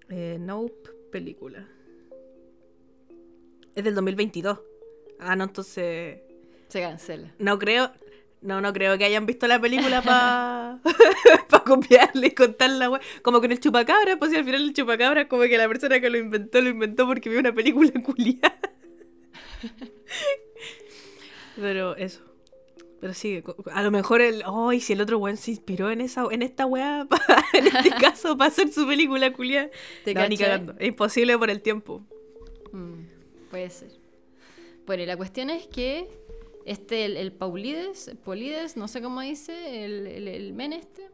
Eh, 0.08 0.38
nope, 0.40 0.90
película. 1.12 1.68
Es 3.76 3.84
del 3.84 3.96
2022. 3.96 4.60
Ah, 5.20 5.36
no, 5.36 5.44
entonces... 5.44 6.20
Se 6.70 6.80
cancela. 6.82 7.34
No 7.40 7.60
creo, 7.60 7.92
no, 8.44 8.62
no 8.62 8.74
creo 8.74 8.98
que 8.98 9.06
hayan 9.06 9.26
visto 9.26 9.48
la 9.48 9.60
película 9.60 10.02
para 10.02 10.80
pa 11.50 11.64
copiarle 11.66 12.28
y 12.28 12.32
contar 12.32 12.70
la 12.72 12.90
wea. 12.90 13.02
Como 13.22 13.40
con 13.42 13.52
el 13.52 13.60
chupacabra, 13.60 14.18
pues 14.18 14.32
si 14.32 14.38
al 14.38 14.44
final 14.46 14.64
el 14.64 14.74
chupacabra 14.74 15.22
es 15.22 15.28
como 15.28 15.44
que 15.44 15.58
la 15.58 15.68
persona 15.68 16.00
que 16.00 16.10
lo 16.10 16.18
inventó 16.18 16.62
lo 16.62 16.70
inventó 16.70 17.08
porque 17.08 17.30
vio 17.30 17.40
una 17.40 17.54
película 17.54 17.92
culiada. 18.04 18.60
Pero 21.56 21.96
eso. 21.96 22.22
Pero 23.00 23.14
sí, 23.14 23.44
a 23.72 23.82
lo 23.84 23.92
mejor 23.92 24.22
el. 24.22 24.44
¡Ay! 24.46 24.80
si 24.80 24.94
el 24.94 25.02
otro 25.02 25.18
weón 25.18 25.36
se 25.38 25.52
inspiró 25.52 25.92
en 25.92 26.00
esa 26.02 26.24
en 26.32 26.42
esta 26.42 26.66
weá, 26.66 27.06
pa- 27.10 27.22
en 27.54 27.68
este 27.68 27.90
caso, 27.92 28.38
para 28.38 28.48
hacer 28.50 28.72
su 28.72 28.88
película 28.88 29.34
culiada. 29.34 29.70
¿Te 30.06 30.14
No, 30.14 30.28
ni 30.28 30.38
cagando. 30.38 30.74
Es 30.80 30.88
imposible 30.88 31.38
por 31.38 31.50
el 31.50 31.62
tiempo. 31.62 32.02
Mm, 32.72 33.04
puede 33.52 33.70
ser. 33.70 33.90
Bueno, 34.86 35.04
y 35.04 35.06
la 35.06 35.18
cuestión 35.18 35.50
es 35.50 35.68
que 35.68 36.08
este, 36.66 37.06
el, 37.06 37.18
el 37.18 37.32
Paulides, 37.32 38.12
Polides, 38.24 38.78
no 38.78 38.88
sé 38.88 39.02
cómo 39.02 39.22
dice, 39.22 39.86
el, 39.86 40.08
el, 40.08 40.28
el 40.28 40.54
men 40.54 40.74
este, 40.74 41.10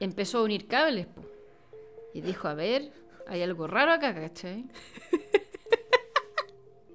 empezó 0.00 0.38
a 0.38 0.42
unir 0.42 0.66
cables, 0.66 1.06
po. 1.06 1.22
Y 2.12 2.20
dijo, 2.20 2.46
a 2.48 2.54
ver, 2.54 2.92
hay 3.26 3.42
algo 3.42 3.66
raro 3.66 3.92
acá, 3.92 4.14
¿cachai? 4.14 4.64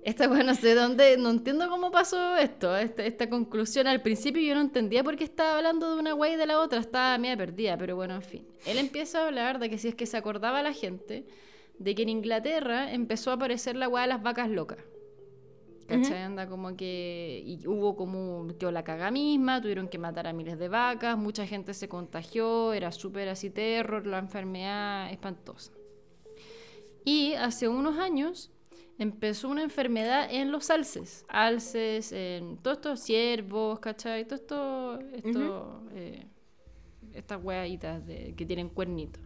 Esta 0.04 0.30
weá 0.30 0.44
no 0.44 0.56
sé 0.56 0.76
dónde, 0.76 1.18
no 1.18 1.30
entiendo 1.30 1.70
cómo 1.70 1.92
pasó 1.92 2.38
esto, 2.38 2.76
esta, 2.76 3.06
esta 3.06 3.30
conclusión. 3.30 3.86
Al 3.86 4.02
principio 4.02 4.42
yo 4.42 4.56
no 4.56 4.62
entendía 4.62 5.04
por 5.04 5.18
qué 5.18 5.26
estaba 5.26 5.58
hablando 5.58 5.94
de 5.94 6.00
una 6.00 6.16
weá 6.16 6.34
y 6.34 6.38
de 6.38 6.48
la 6.48 6.62
otra, 6.62 6.80
estaba 6.80 7.18
media 7.18 7.36
perdida, 7.38 7.78
pero 7.78 7.96
bueno, 7.96 8.16
en 8.16 8.22
fin. 8.22 8.48
Él 8.66 8.78
empieza 8.78 9.20
a 9.20 9.28
hablar 9.28 9.60
de 9.60 9.70
que 9.70 9.78
si 9.78 9.90
es 9.90 9.96
que 9.96 10.06
se 10.06 10.18
acordaba 10.18 10.64
la 10.64 10.74
gente, 10.74 11.26
de 11.78 11.96
que 11.96 12.04
en 12.04 12.10
Inglaterra 12.10 12.92
empezó 12.94 13.32
a 13.32 13.34
aparecer 13.34 13.76
la 13.76 13.90
weá 13.90 14.04
de 14.04 14.10
las 14.10 14.24
vacas 14.24 14.50
locas. 14.50 14.80
¿Cachai? 15.90 16.22
Anda 16.22 16.48
como 16.48 16.76
que. 16.76 17.42
Y 17.46 17.68
hubo 17.68 17.96
como. 17.96 18.48
Quedó 18.60 18.72
la 18.72 18.84
caga 18.84 19.12
misma, 19.12 19.62
tuvieron 19.62 19.88
que 19.88 19.98
matar 19.98 20.28
a 20.28 20.34
miles 20.34 20.60
de 20.60 20.70
vacas, 20.70 21.18
mucha 21.18 21.48
gente 21.48 21.74
se 21.74 21.90
contagió, 21.90 22.74
era 22.74 22.92
súper 22.92 23.28
así 23.30 23.50
terror, 23.50 24.06
la 24.06 24.20
enfermedad 24.20 25.12
espantosa. 25.12 25.72
Y 27.04 27.34
hace 27.34 27.68
unos 27.68 27.98
años 27.98 28.52
empezó 29.00 29.50
una 29.50 29.64
enfermedad 29.64 30.28
en 30.30 30.52
los 30.52 30.70
alces. 30.70 31.26
Alces, 31.28 32.12
en 32.12 32.58
todos 32.58 32.78
estos 32.78 33.00
ciervos, 33.00 33.80
¿cachai? 33.80 34.28
Todo 34.28 34.36
esto, 34.36 35.00
esto 35.14 35.84
eh, 35.94 36.28
estas 37.14 37.44
hueaditas 37.44 38.04
que 38.06 38.46
tienen 38.46 38.70
cuernitos. 38.70 39.24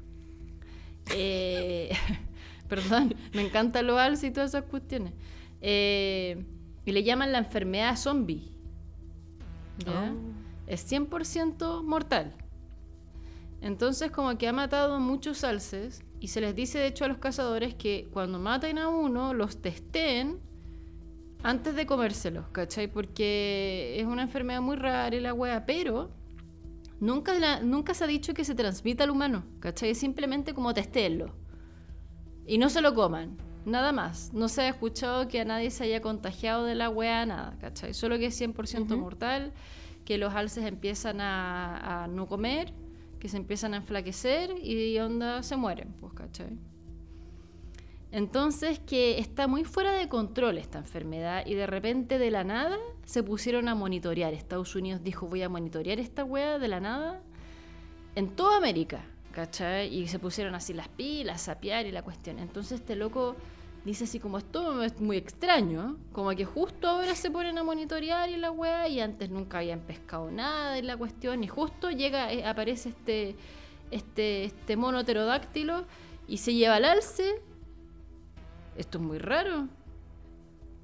Eh, 1.14 1.92
perdón, 2.70 3.16
me 3.34 3.42
encantan 3.42 3.88
los 3.88 4.00
alces 4.00 4.30
y 4.30 4.32
todas 4.32 4.52
esas 4.52 4.64
cuestiones. 4.64 5.14
Eh, 5.60 6.44
y 6.86 6.92
le 6.92 7.04
llaman 7.04 7.32
la 7.32 7.40
enfermedad 7.40 7.96
zombie. 7.98 8.52
¿ya? 9.86 10.14
Oh. 10.14 10.16
Es 10.68 10.90
100% 10.92 11.84
mortal. 11.84 12.36
Entonces 13.62 14.12
como 14.12 14.38
que 14.38 14.48
ha 14.48 14.54
matado 14.54 15.00
muchos 15.00 15.44
alces 15.44 16.04
y 16.20 16.28
se 16.28 16.42
les 16.42 16.54
dice 16.56 16.80
de 16.80 16.88
hecho 16.88 17.06
a 17.06 17.08
los 17.08 17.18
cazadores 17.18 17.74
que 17.76 18.08
cuando 18.12 18.40
maten 18.40 18.78
a 18.78 18.90
uno 18.90 19.34
los 19.34 19.62
testeen 19.62 20.40
antes 21.44 21.76
de 21.76 21.86
comérselos, 21.86 22.48
¿cachai? 22.52 22.88
Porque 22.92 23.96
es 24.00 24.06
una 24.06 24.22
enfermedad 24.24 24.62
muy 24.62 24.76
rara 24.78 25.14
y 25.16 25.20
la 25.20 25.34
wea, 25.34 25.66
pero 25.66 26.12
nunca, 27.00 27.34
la- 27.34 27.62
nunca 27.62 27.94
se 27.94 28.04
ha 28.06 28.08
dicho 28.08 28.34
que 28.34 28.46
se 28.46 28.56
transmita 28.56 29.04
al 29.04 29.12
humano, 29.12 29.44
¿cachai? 29.60 29.90
Es 29.92 29.98
simplemente 29.98 30.54
como 30.54 30.74
testéenlo. 30.74 31.34
Y 32.46 32.58
no 32.58 32.70
se 32.70 32.82
lo 32.82 32.94
coman, 32.94 33.38
nada 33.66 33.92
más. 33.92 34.34
No 34.34 34.48
se 34.48 34.62
ha 34.62 34.70
escuchado 34.70 35.28
que 35.28 35.42
a 35.42 35.46
nadie 35.46 35.72
se 35.72 35.86
haya 35.86 36.02
contagiado 36.02 36.66
de 36.66 36.76
la 36.76 36.90
wea, 36.90 37.26
nada, 37.26 37.58
¿cachai? 37.60 37.94
Solo 37.94 38.18
que 38.18 38.28
es 38.28 38.42
100% 38.42 38.98
mortal, 38.98 39.54
que 40.06 40.18
los 40.18 40.34
alces 40.34 40.66
empiezan 40.66 41.22
a, 41.22 42.04
a 42.04 42.08
no 42.08 42.28
comer, 42.28 42.74
que 43.20 43.30
se 43.30 43.38
empiezan 43.38 43.74
a 43.74 43.78
enflaquecer 43.78 44.52
y 44.62 45.00
onda 45.00 45.44
se 45.44 45.56
mueren, 45.56 45.94
pues, 46.00 46.14
¿cachai? 46.14 46.58
Entonces 48.14 48.78
que 48.78 49.18
está 49.18 49.48
muy 49.48 49.64
fuera 49.64 49.92
de 49.94 50.08
control 50.08 50.60
esta 50.60 50.78
enfermedad 50.78 51.48
y 51.48 51.56
de 51.56 51.66
repente 51.66 52.20
de 52.20 52.30
la 52.30 52.44
nada 52.44 52.78
se 53.06 53.24
pusieron 53.24 53.68
a 53.68 53.74
monitorear. 53.74 54.36
Estados 54.36 54.76
Unidos 54.76 55.02
dijo 55.04 55.26
voy 55.26 55.42
a 55.42 55.50
monitorear 55.50 56.00
esta 56.00 56.24
wea 56.24 56.60
de 56.60 56.68
la 56.68 56.80
nada 56.80 57.24
en 58.14 58.30
toda 58.30 58.58
América, 58.58 59.04
¿cachai? 59.32 59.92
Y 59.92 60.08
se 60.08 60.20
pusieron 60.20 60.54
así 60.54 60.74
las 60.74 60.90
pilas, 60.90 61.38
a 61.38 61.54
sapear 61.54 61.88
y 61.88 61.92
la 61.92 62.04
cuestión. 62.04 62.38
Entonces 62.38 62.82
este 62.82 62.96
loco 62.96 63.36
dice 63.86 64.06
así 64.06 64.20
como 64.20 64.38
esto 64.38 64.82
es 64.84 65.00
muy 65.02 65.18
extraño, 65.18 65.98
como 66.12 66.30
que 66.32 66.46
justo 66.46 66.88
ahora 66.88 67.16
se 67.16 67.30
ponen 67.30 67.58
a 67.58 67.64
monitorear 67.64 68.30
y 68.30 68.38
la 68.38 68.52
weá 68.52 68.88
y 68.88 69.00
antes 69.02 69.30
nunca 69.30 69.58
habían 69.60 69.82
pescado 69.82 70.32
nada 70.32 70.80
y 70.80 70.82
la 70.82 70.96
cuestión 70.98 71.44
y 71.44 71.48
justo 71.48 71.92
llega, 71.92 72.32
eh, 72.32 72.46
aparece 72.46 72.90
este, 72.90 73.36
este, 73.92 74.46
este 74.46 74.78
mono 74.78 75.04
pterodáctilo 75.04 75.86
y 76.28 76.38
se 76.38 76.54
lleva 76.54 76.76
al 76.76 76.86
alce. 76.86 77.42
Esto 78.78 78.98
es 78.98 79.04
muy 79.04 79.18
raro. 79.20 79.68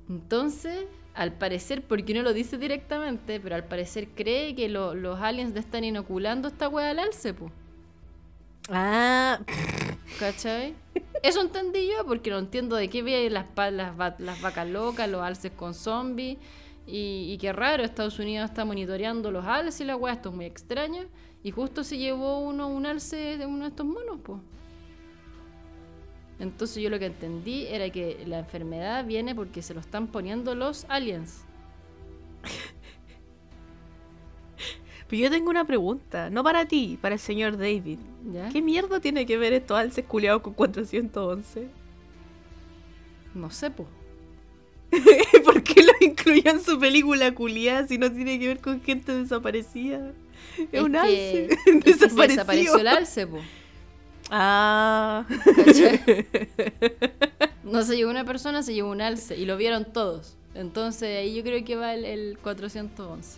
Entonces, 0.09 0.85
al 1.15 1.33
parecer, 1.33 1.83
porque 1.83 2.13
no 2.13 2.21
lo 2.23 2.33
dice 2.33 2.57
directamente, 2.57 3.39
pero 3.39 3.55
al 3.55 3.63
parecer 3.65 4.09
cree 4.09 4.55
que 4.55 4.69
lo- 4.69 4.93
los 4.95 5.19
aliens 5.19 5.53
le 5.53 5.59
están 5.59 5.83
inoculando 5.83 6.47
esta 6.47 6.67
weá 6.69 6.89
al 6.91 6.99
alce, 6.99 7.33
pues. 7.33 7.51
Ah, 8.69 9.39
¿Cachai? 10.19 10.75
Eso 11.23 11.41
entendí 11.41 11.87
yo 11.87 12.05
porque 12.05 12.29
no 12.29 12.39
entiendo 12.39 12.75
de 12.75 12.89
qué 12.89 13.01
vienen 13.01 13.33
las, 13.33 13.45
las, 13.55 14.19
las 14.19 14.41
vacas 14.41 14.67
locas, 14.67 15.09
los 15.09 15.21
alces 15.21 15.51
con 15.51 15.73
zombies. 15.73 16.37
Y, 16.87 17.31
y 17.31 17.37
qué 17.37 17.53
raro, 17.53 17.83
Estados 17.83 18.17
Unidos 18.19 18.49
está 18.49 18.65
monitoreando 18.65 19.29
los 19.31 19.45
alces 19.45 19.81
y 19.81 19.85
la 19.85 19.95
weá, 19.95 20.13
esto 20.13 20.29
es 20.29 20.35
muy 20.35 20.45
extraño. 20.45 21.03
Y 21.43 21.51
justo 21.51 21.83
se 21.83 21.97
llevó 21.97 22.39
uno 22.39 22.67
un 22.67 22.85
alce 22.85 23.37
de 23.37 23.45
uno 23.45 23.63
de 23.63 23.69
estos 23.69 23.85
monos, 23.85 24.19
pues. 24.23 24.39
Entonces 26.39 26.81
yo 26.81 26.89
lo 26.89 26.97
que 26.99 27.05
entendí 27.05 27.67
era 27.67 27.89
que 27.89 28.23
la 28.25 28.39
enfermedad 28.39 29.05
viene 29.05 29.35
porque 29.35 29.61
se 29.61 29.73
lo 29.73 29.81
están 29.81 30.07
poniendo 30.07 30.55
los 30.55 30.85
aliens. 30.89 31.43
pero 35.09 35.23
yo 35.23 35.31
tengo 35.31 35.49
una 35.49 35.65
pregunta, 35.65 36.29
no 36.29 36.43
para 36.43 36.65
ti, 36.65 36.99
para 37.01 37.15
el 37.15 37.19
señor 37.19 37.57
David. 37.57 37.97
¿Ya? 38.31 38.49
¿Qué 38.49 38.61
mierda 38.61 38.99
tiene 38.99 39.25
que 39.25 39.37
ver 39.37 39.53
estos 39.53 39.77
alces 39.77 40.05
culiados 40.05 40.43
con 40.43 40.53
411? 40.53 41.67
No 43.33 43.49
sé, 43.49 43.71
pues. 43.71 43.89
¿Por 45.43 45.63
qué 45.63 45.81
lo 45.83 45.93
incluyó 45.99 46.51
en 46.51 46.61
su 46.61 46.79
película 46.79 47.33
culiada 47.33 47.87
si 47.87 47.97
no 47.97 48.11
tiene 48.11 48.37
que 48.39 48.47
ver 48.47 48.59
con 48.59 48.81
gente 48.81 49.11
desaparecida? 49.13 50.13
Es, 50.71 50.81
un 50.81 50.95
alce 50.95 51.45
es 51.45 51.57
que 51.83 51.93
desapareció 51.95 52.77
el 52.77 52.87
alce, 52.87 53.25
pues. 53.25 53.43
Ah. 54.29 55.25
No 57.63 57.83
se 57.83 57.95
llevó 57.97 58.09
una 58.09 58.25
persona, 58.25 58.63
se 58.63 58.73
llevó 58.73 58.89
un 58.89 59.01
alce 59.01 59.37
y 59.37 59.45
lo 59.45 59.55
vieron 59.55 59.85
todos. 59.85 60.35
Entonces 60.55 61.19
ahí 61.19 61.35
yo 61.35 61.43
creo 61.43 61.63
que 61.63 61.75
va 61.75 61.93
el, 61.93 62.03
el 62.03 62.39
411. 62.41 63.37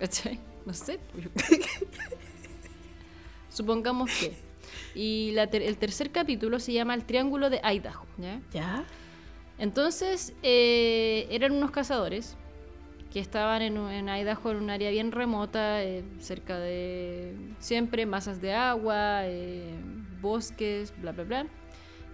¿Cachai? 0.00 0.40
No 0.70 0.74
sé. 0.74 1.00
pues. 1.12 1.28
Supongamos 3.48 4.08
que. 4.18 4.34
Y 4.94 5.32
la 5.32 5.48
ter- 5.48 5.62
el 5.62 5.76
tercer 5.76 6.10
capítulo 6.12 6.60
se 6.60 6.72
llama 6.72 6.94
El 6.94 7.04
Triángulo 7.04 7.50
de 7.50 7.60
Idaho. 7.64 8.06
¿ya? 8.18 8.40
¿Ya? 8.52 8.84
Entonces 9.58 10.32
eh, 10.44 11.26
eran 11.30 11.52
unos 11.52 11.70
cazadores 11.72 12.36
que 13.12 13.18
estaban 13.18 13.62
en, 13.62 13.76
en 13.76 14.08
Idaho, 14.08 14.52
en 14.52 14.56
un 14.58 14.70
área 14.70 14.90
bien 14.90 15.10
remota, 15.10 15.82
eh, 15.82 16.04
cerca 16.20 16.58
de 16.60 17.34
siempre 17.58 18.06
masas 18.06 18.40
de 18.40 18.54
agua, 18.54 19.22
eh, 19.26 19.74
bosques, 20.20 20.92
bla, 21.00 21.10
bla, 21.10 21.24
bla. 21.24 21.46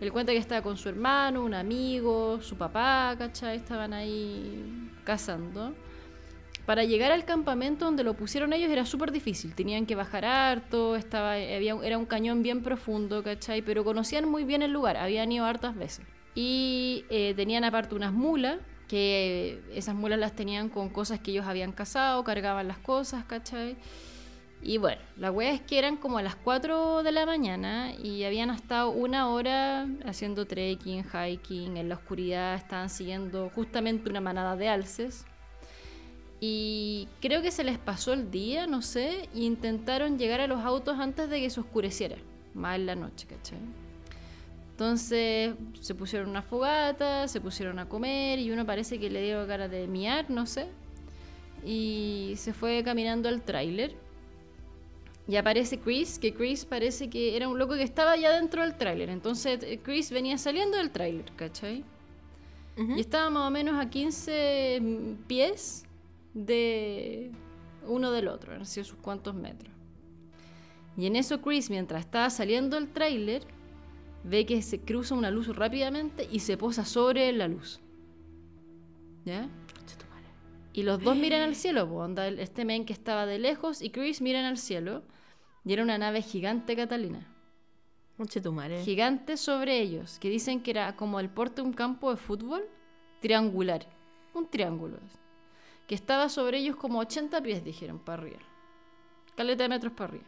Él 0.00 0.12
cuenta 0.12 0.32
que 0.32 0.38
estaba 0.38 0.62
con 0.62 0.76
su 0.78 0.88
hermano, 0.88 1.42
un 1.44 1.52
amigo, 1.54 2.40
su 2.40 2.56
papá, 2.56 3.14
¿cachai? 3.18 3.56
Estaban 3.58 3.92
ahí 3.92 4.90
cazando. 5.04 5.74
Para 6.66 6.82
llegar 6.82 7.12
al 7.12 7.24
campamento 7.24 7.84
donde 7.84 8.02
lo 8.02 8.14
pusieron 8.14 8.52
ellos 8.52 8.70
era 8.70 8.84
súper 8.84 9.12
difícil. 9.12 9.54
Tenían 9.54 9.86
que 9.86 9.94
bajar 9.94 10.24
harto, 10.24 10.96
estaba, 10.96 11.34
había, 11.34 11.76
era 11.84 11.96
un 11.96 12.06
cañón 12.06 12.42
bien 12.42 12.62
profundo, 12.62 13.22
¿cachai? 13.22 13.62
Pero 13.62 13.84
conocían 13.84 14.28
muy 14.28 14.44
bien 14.44 14.62
el 14.62 14.72
lugar, 14.72 14.96
habían 14.96 15.30
ido 15.30 15.44
hartas 15.44 15.76
veces. 15.76 16.04
Y 16.34 17.04
eh, 17.08 17.34
tenían 17.36 17.62
aparte 17.62 17.94
unas 17.94 18.12
mulas, 18.12 18.58
que 18.88 19.62
esas 19.72 19.94
mulas 19.94 20.18
las 20.18 20.34
tenían 20.34 20.68
con 20.68 20.88
cosas 20.88 21.20
que 21.20 21.30
ellos 21.30 21.46
habían 21.46 21.70
cazado, 21.70 22.22
cargaban 22.24 22.66
las 22.66 22.78
cosas, 22.78 23.24
¿cachai? 23.24 23.76
Y 24.60 24.78
bueno, 24.78 25.00
la 25.16 25.30
wea 25.30 25.52
es 25.52 25.60
que 25.60 25.78
eran 25.78 25.96
como 25.96 26.18
a 26.18 26.22
las 26.22 26.34
4 26.34 27.04
de 27.04 27.12
la 27.12 27.26
mañana 27.26 27.92
y 27.94 28.24
habían 28.24 28.50
estado 28.50 28.90
una 28.90 29.28
hora 29.28 29.86
haciendo 30.04 30.46
trekking, 30.46 31.04
hiking, 31.04 31.76
en 31.76 31.88
la 31.88 31.94
oscuridad 31.94 32.56
estaban 32.56 32.90
siguiendo 32.90 33.50
justamente 33.54 34.10
una 34.10 34.20
manada 34.20 34.56
de 34.56 34.68
alces. 34.68 35.24
Y 36.40 37.08
creo 37.20 37.40
que 37.40 37.50
se 37.50 37.64
les 37.64 37.78
pasó 37.78 38.12
el 38.12 38.30
día, 38.30 38.66
no 38.66 38.82
sé, 38.82 39.28
y 39.34 39.46
intentaron 39.46 40.18
llegar 40.18 40.40
a 40.40 40.46
los 40.46 40.60
autos 40.60 40.98
antes 40.98 41.30
de 41.30 41.40
que 41.40 41.48
se 41.48 41.60
oscureciera, 41.60 42.16
más 42.54 42.76
en 42.76 42.86
la 42.86 42.94
noche, 42.94 43.26
¿cachai? 43.26 43.58
Entonces 44.72 45.54
se 45.80 45.94
pusieron 45.94 46.28
una 46.28 46.42
fogata, 46.42 47.28
se 47.28 47.40
pusieron 47.40 47.78
a 47.78 47.88
comer 47.88 48.38
y 48.38 48.50
uno 48.50 48.66
parece 48.66 49.00
que 49.00 49.08
le 49.08 49.22
dio 49.22 49.46
cara 49.46 49.68
de 49.68 49.86
miar, 49.86 50.28
no 50.28 50.44
sé. 50.44 50.66
Y 51.64 52.34
se 52.36 52.52
fue 52.52 52.82
caminando 52.84 53.30
al 53.30 53.40
tráiler. 53.40 53.94
Y 55.26 55.36
aparece 55.36 55.78
Chris, 55.80 56.18
que 56.18 56.34
Chris 56.34 56.66
parece 56.66 57.08
que 57.08 57.36
era 57.36 57.48
un 57.48 57.58
loco 57.58 57.74
que 57.74 57.82
estaba 57.82 58.18
ya 58.18 58.30
dentro 58.30 58.60
del 58.60 58.76
tráiler. 58.76 59.08
Entonces 59.08 59.60
eh, 59.62 59.80
Chris 59.82 60.10
venía 60.10 60.36
saliendo 60.36 60.76
del 60.76 60.90
tráiler, 60.90 61.32
¿cachai? 61.36 61.82
Y 62.76 63.00
estaba 63.00 63.30
más 63.30 63.48
o 63.48 63.50
menos 63.50 63.80
a 63.80 63.88
15 63.88 64.82
pies 65.26 65.85
de 66.44 67.32
uno 67.86 68.10
del 68.10 68.28
otro, 68.28 68.52
han 68.54 68.66
sido 68.66 68.84
sus 68.84 68.98
cuantos 68.98 69.34
metros. 69.34 69.72
Y 70.96 71.06
en 71.06 71.16
eso 71.16 71.40
Chris, 71.40 71.70
mientras 71.70 72.04
estaba 72.04 72.28
saliendo 72.30 72.76
del 72.76 72.92
tráiler, 72.92 73.42
ve 74.24 74.44
que 74.44 74.60
se 74.62 74.80
cruza 74.80 75.14
una 75.14 75.30
luz 75.30 75.54
rápidamente 75.54 76.28
y 76.30 76.40
se 76.40 76.56
posa 76.56 76.84
sobre 76.84 77.32
la 77.32 77.48
luz. 77.48 77.80
¿Ya? 79.24 79.48
Y 80.72 80.82
los 80.82 81.02
dos 81.02 81.16
miran 81.16 81.40
al 81.42 81.54
cielo, 81.54 81.88
po, 81.88 81.96
onda, 81.96 82.28
el- 82.28 82.38
este 82.38 82.64
men 82.66 82.84
que 82.84 82.92
estaba 82.92 83.24
de 83.24 83.38
lejos 83.38 83.80
y 83.80 83.90
Chris 83.90 84.20
miran 84.20 84.44
al 84.44 84.58
cielo. 84.58 85.02
Y 85.64 85.72
era 85.72 85.82
una 85.82 85.96
nave 85.98 86.20
gigante, 86.22 86.76
Catalina. 86.76 87.26
Conche 88.16 88.40
tu 88.40 88.52
madre. 88.52 88.82
Gigante 88.84 89.36
sobre 89.36 89.80
ellos, 89.80 90.18
que 90.18 90.28
dicen 90.28 90.62
que 90.62 90.70
era 90.72 90.94
como 90.96 91.18
el 91.18 91.28
porte 91.30 91.62
de 91.62 91.68
un 91.68 91.72
campo 91.72 92.10
de 92.10 92.16
fútbol, 92.18 92.62
triangular, 93.20 93.86
un 94.34 94.48
triángulo, 94.48 94.98
que 95.86 95.94
estaba 95.94 96.28
sobre 96.28 96.58
ellos 96.58 96.76
como 96.76 96.98
80 96.98 97.40
pies, 97.42 97.64
dijeron, 97.64 97.98
para 97.98 98.22
arriba. 98.22 98.40
Caleta 99.36 99.64
de 99.64 99.68
metros 99.68 99.92
para 99.92 100.10
arriba. 100.10 100.26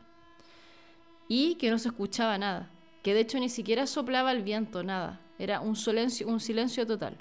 Y 1.26 1.56
que 1.56 1.70
no 1.70 1.78
se 1.78 1.88
escuchaba 1.88 2.38
nada, 2.38 2.70
que 3.02 3.14
de 3.14 3.20
hecho 3.20 3.38
ni 3.38 3.48
siquiera 3.48 3.86
soplaba 3.86 4.32
el 4.32 4.42
viento, 4.42 4.82
nada. 4.82 5.20
Era 5.38 5.60
un 5.60 5.76
silencio, 5.76 6.86
total. 6.86 7.16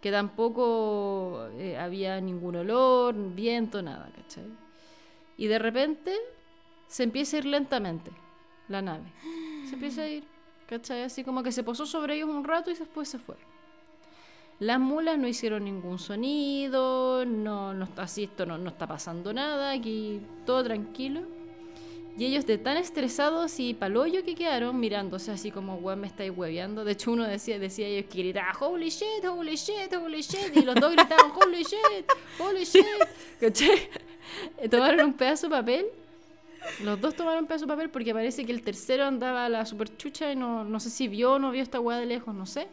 Que 0.00 0.10
tampoco 0.10 1.48
eh, 1.58 1.76
había 1.78 2.20
ningún 2.20 2.56
olor, 2.56 3.14
viento, 3.34 3.82
nada, 3.82 4.10
¿cachai? 4.14 4.50
Y 5.36 5.46
de 5.46 5.58
repente 5.58 6.14
se 6.86 7.02
empieza 7.02 7.36
a 7.36 7.38
ir 7.40 7.46
lentamente 7.46 8.10
la 8.68 8.82
nave. 8.82 9.12
Se 9.68 9.74
empieza 9.74 10.02
a 10.02 10.08
ir, 10.08 10.24
¿cachai? 10.66 11.02
Así 11.02 11.22
como 11.22 11.42
que 11.42 11.52
se 11.52 11.62
posó 11.62 11.86
sobre 11.86 12.16
ellos 12.16 12.28
un 12.28 12.44
rato 12.44 12.70
y 12.70 12.74
después 12.74 13.08
se 13.08 13.18
fue. 13.18 13.36
Las 14.60 14.78
mulas 14.78 15.18
no 15.18 15.26
hicieron 15.26 15.64
ningún 15.64 15.98
sonido, 15.98 17.24
no, 17.24 17.72
no 17.72 17.88
así 17.96 18.24
esto 18.24 18.44
no, 18.44 18.58
no 18.58 18.68
está 18.68 18.86
pasando 18.86 19.32
nada, 19.32 19.70
aquí 19.70 20.20
todo 20.44 20.62
tranquilo. 20.62 21.22
Y 22.18 22.26
ellos 22.26 22.44
de 22.44 22.58
tan 22.58 22.76
estresados 22.76 23.58
y 23.58 23.72
paloyo 23.72 24.22
que 24.22 24.34
quedaron 24.34 24.78
mirándose 24.78 25.30
así 25.30 25.50
como, 25.50 25.76
weón, 25.76 26.00
me 26.00 26.08
estáis 26.08 26.30
hueveando. 26.36 26.84
De 26.84 26.92
hecho, 26.92 27.12
uno 27.12 27.24
decía, 27.24 27.58
decía 27.58 27.86
ellos 27.86 28.10
que 28.10 28.18
gritaba, 28.18 28.52
holy 28.60 28.90
shit, 28.90 29.24
holy 29.24 29.56
shit, 29.56 29.94
holy 29.94 30.20
shit. 30.20 30.54
Y 30.54 30.60
los 30.60 30.74
dos 30.74 30.92
gritaban, 30.92 31.32
holy 31.34 31.62
shit, 31.62 32.12
holy 32.38 32.64
shit. 32.64 32.84
¿Cachai? 33.40 33.88
Tomaron 34.70 35.06
un 35.06 35.12
pedazo 35.14 35.46
de 35.46 35.56
papel. 35.56 35.86
Los 36.84 37.00
dos 37.00 37.14
tomaron 37.14 37.44
un 37.44 37.46
pedazo 37.46 37.64
de 37.64 37.72
papel 37.72 37.88
porque 37.88 38.12
parece 38.12 38.44
que 38.44 38.52
el 38.52 38.60
tercero 38.60 39.06
andaba 39.06 39.46
a 39.46 39.48
la 39.48 39.64
super 39.64 39.96
chucha 39.96 40.30
y 40.30 40.36
no, 40.36 40.64
no 40.64 40.78
sé 40.78 40.90
si 40.90 41.08
vio 41.08 41.32
o 41.34 41.38
no 41.38 41.50
vio 41.50 41.62
esta 41.62 41.80
weá 41.80 41.96
de 41.96 42.04
lejos, 42.04 42.34
no 42.34 42.44
sé. 42.44 42.68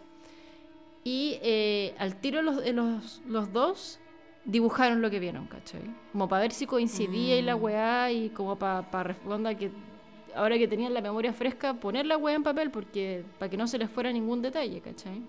Y 1.14 1.40
eh, 1.42 1.96
al 2.00 2.20
tiro 2.20 2.42
los, 2.42 2.58
eh, 2.66 2.74
los, 2.74 3.22
los 3.26 3.54
dos 3.54 3.98
dibujaron 4.44 5.02
lo 5.02 5.10
que 5.10 5.20
vieron, 5.20 5.48
¿cachai? 5.48 5.84
Como 6.12 6.28
para 6.28 6.42
ver 6.42 6.52
si 6.52 6.66
coincidía 6.66 7.38
y 7.38 7.42
la 7.44 7.56
Mm. 7.56 7.64
weá 7.64 8.12
y 8.12 8.30
como 8.32 8.58
para 8.58 8.92
pa, 8.92 9.16
que 9.56 9.72
ahora 10.36 10.58
que 10.58 10.68
tenían 10.68 10.94
la 10.94 11.00
memoria 11.02 11.32
fresca, 11.32 11.74
poner 11.76 12.06
la 12.06 12.18
weá 12.18 12.36
en 12.36 12.44
papel 12.44 12.72
porque 12.72 13.24
para 13.40 13.50
que 13.50 13.56
no 13.56 13.68
se 13.68 13.78
les 13.78 13.90
fuera 13.90 14.12
ningún 14.12 14.42
detalle, 14.42 14.82
¿cachai? 14.82 15.22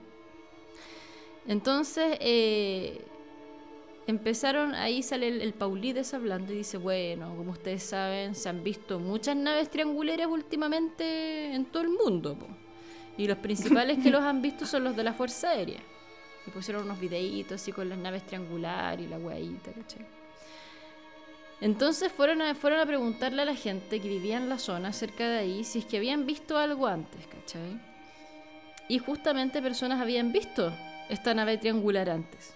Entonces, 1.46 2.18
eh, 2.20 3.04
empezaron, 4.08 4.74
ahí 4.74 5.02
sale 5.02 5.28
el, 5.28 5.42
el 5.42 5.52
Paulides 5.54 6.12
hablando 6.12 6.52
y 6.52 6.56
dice, 6.58 6.76
bueno, 6.78 7.36
como 7.36 7.52
ustedes 7.52 7.84
saben, 7.84 8.34
se 8.34 8.48
han 8.48 8.64
visto 8.64 8.98
muchas 8.98 9.36
naves 9.36 9.70
trianguleras 9.70 10.26
últimamente 10.26 11.54
en 11.54 11.66
todo 11.66 11.82
el 11.84 11.90
mundo, 11.90 12.36
po. 12.36 12.46
Y 13.18 13.26
los 13.26 13.36
principales 13.38 13.98
que 13.98 14.10
los 14.10 14.22
han 14.22 14.40
visto 14.40 14.64
son 14.64 14.84
los 14.84 14.96
de 14.96 15.04
la 15.04 15.12
Fuerza 15.12 15.50
Aérea. 15.50 15.80
Y 16.46 16.50
pusieron 16.50 16.84
unos 16.84 16.98
videitos 16.98 17.60
así 17.60 17.72
con 17.72 17.88
las 17.88 17.98
naves 17.98 18.24
triangulares 18.24 19.04
y 19.04 19.08
la 19.08 19.18
weadita, 19.18 19.72
¿cachai? 19.72 20.06
Entonces 21.60 22.12
fueron 22.12 22.40
a, 22.40 22.54
fueron 22.54 22.78
a 22.78 22.86
preguntarle 22.86 23.42
a 23.42 23.44
la 23.44 23.56
gente 23.56 24.00
que 24.00 24.08
vivía 24.08 24.36
en 24.36 24.48
la 24.48 24.58
zona 24.58 24.92
cerca 24.92 25.28
de 25.28 25.38
ahí 25.38 25.64
si 25.64 25.80
es 25.80 25.84
que 25.84 25.96
habían 25.96 26.24
visto 26.24 26.56
algo 26.56 26.86
antes, 26.86 27.26
¿cachai? 27.26 27.80
Y 28.88 28.98
justamente 28.98 29.60
personas 29.60 30.00
habían 30.00 30.32
visto 30.32 30.72
esta 31.08 31.34
nave 31.34 31.58
triangular 31.58 32.08
antes. 32.08 32.54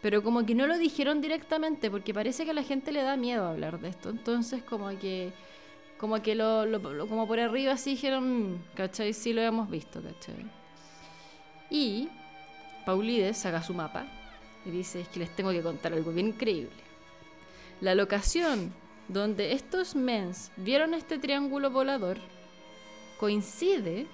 Pero 0.00 0.22
como 0.22 0.46
que 0.46 0.54
no 0.54 0.66
lo 0.66 0.78
dijeron 0.78 1.20
directamente 1.20 1.90
porque 1.90 2.14
parece 2.14 2.44
que 2.44 2.52
a 2.52 2.54
la 2.54 2.62
gente 2.62 2.92
le 2.92 3.02
da 3.02 3.16
miedo 3.16 3.44
hablar 3.44 3.80
de 3.80 3.88
esto. 3.88 4.08
Entonces 4.08 4.62
como 4.62 4.88
que 4.98 5.32
como 6.00 6.20
que 6.22 6.34
lo, 6.34 6.64
lo- 6.64 6.78
lo- 6.78 7.06
como 7.06 7.28
por 7.28 7.38
arriba 7.38 7.74
así 7.74 7.90
dijeron, 7.90 8.54
"Mm, 8.54 8.62
¿cachai? 8.74 9.12
Sí 9.12 9.34
lo 9.34 9.42
hemos 9.42 9.68
visto, 9.70 10.00
¿cachai? 10.02 10.46
Y 11.68 12.08
Paulides 12.86 13.36
saca 13.36 13.62
su 13.62 13.74
mapa 13.74 14.06
y 14.64 14.70
dice, 14.70 15.02
es 15.02 15.08
que 15.08 15.20
les 15.20 15.30
tengo 15.36 15.50
que 15.52 15.60
contar 15.62 15.92
algo 15.92 16.10
bien 16.10 16.28
increíble. 16.28 16.70
La 17.82 17.94
locación 17.94 18.72
donde 19.08 19.52
estos 19.52 19.94
mens 19.94 20.50
vieron 20.56 20.94
este 20.94 21.18
triángulo 21.18 21.70
volador 21.70 22.16
coincide 23.18 24.06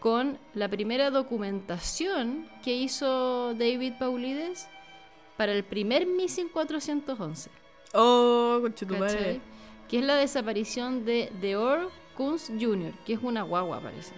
con 0.00 0.38
la 0.54 0.68
primera 0.68 1.10
documentación 1.10 2.48
que 2.62 2.74
hizo 2.74 3.54
David 3.54 3.94
Paulides 3.98 4.68
para 5.36 5.52
el 5.52 5.64
primer 5.64 6.06
Missing 6.06 6.48
411. 6.48 7.50
Oh, 7.94 8.58
conchetumare. 8.60 9.40
Que 9.88 9.98
es 9.98 10.04
la 10.04 10.14
desaparición 10.16 11.04
de 11.04 11.30
Deor 11.40 11.90
Kunz 12.16 12.48
Jr., 12.48 12.92
que 13.04 13.14
es 13.14 13.20
una 13.22 13.42
guagua, 13.42 13.80
parece. 13.80 14.14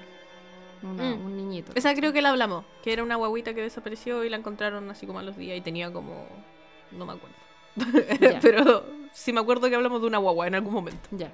Una- 0.82 1.14
Mm. 1.16 1.24
Un 1.26 1.36
niñito. 1.36 1.72
Esa 1.74 1.94
creo 1.94 2.12
que 2.12 2.20
la 2.22 2.28
hablamos, 2.30 2.64
que 2.82 2.92
era 2.92 3.02
una 3.02 3.16
guaguita 3.16 3.54
que 3.54 3.62
desapareció 3.62 4.22
y 4.24 4.28
la 4.28 4.36
encontraron 4.36 4.88
así 4.90 5.06
como 5.06 5.18
a 5.18 5.22
los 5.22 5.36
días 5.36 5.56
y 5.56 5.60
tenía 5.60 5.92
como... 5.92 6.26
No 6.92 7.06
me 7.06 7.14
acuerdo. 7.14 7.34
Pero 8.42 8.84
sí 9.12 9.32
me 9.32 9.40
acuerdo 9.40 9.68
que 9.68 9.74
hablamos 9.74 10.00
de 10.00 10.06
una 10.06 10.18
guagua 10.18 10.46
en 10.46 10.54
algún 10.54 10.72
momento. 10.74 11.08
Ya. 11.10 11.32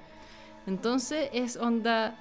Entonces 0.65 1.29
es 1.33 1.57
onda 1.57 2.17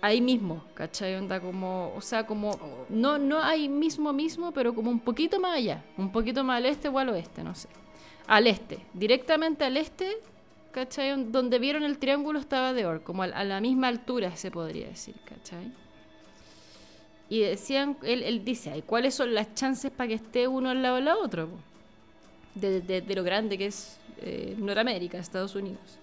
ahí 0.00 0.20
mismo, 0.20 0.64
¿cachai? 0.74 1.14
Onda 1.14 1.40
como, 1.40 1.92
o 1.96 2.00
sea, 2.00 2.26
como, 2.26 2.84
no, 2.88 3.18
no 3.18 3.42
ahí 3.42 3.68
mismo 3.68 4.12
mismo, 4.12 4.52
pero 4.52 4.74
como 4.74 4.90
un 4.90 5.00
poquito 5.00 5.40
más 5.40 5.56
allá, 5.56 5.84
un 5.96 6.10
poquito 6.12 6.44
más 6.44 6.58
al 6.58 6.66
este 6.66 6.88
o 6.88 6.98
al 6.98 7.08
oeste, 7.10 7.42
no 7.42 7.54
sé. 7.54 7.68
Al 8.26 8.46
este, 8.46 8.80
directamente 8.92 9.64
al 9.64 9.76
este, 9.76 10.18
¿cachai? 10.72 11.24
Donde 11.24 11.58
vieron 11.58 11.82
el 11.82 11.98
triángulo 11.98 12.38
estaba 12.38 12.72
de 12.72 12.86
Or, 12.86 13.02
como 13.02 13.22
a, 13.22 13.26
la 13.26 13.60
misma 13.60 13.88
altura 13.88 14.36
se 14.36 14.50
podría 14.50 14.88
decir, 14.88 15.14
¿cachai? 15.24 15.72
Y 17.28 17.40
decían, 17.40 17.98
él, 18.02 18.44
dice, 18.44 18.70
"Ay, 18.70 18.82
¿cuáles 18.82 19.14
son 19.14 19.34
las 19.34 19.54
chances 19.54 19.90
para 19.90 20.08
que 20.08 20.14
esté 20.14 20.48
uno 20.48 20.70
al 20.70 20.82
lado 20.82 20.96
de 20.96 21.02
la 21.02 21.16
otra? 21.16 21.46
po?" 21.46 21.58
De, 22.54 23.04
lo 23.14 23.22
grande 23.22 23.58
que 23.58 23.66
es 23.66 23.98
eh, 24.18 24.54
Noramérica, 24.58 25.18
Estados 25.18 25.54
Unidos. 25.54 25.98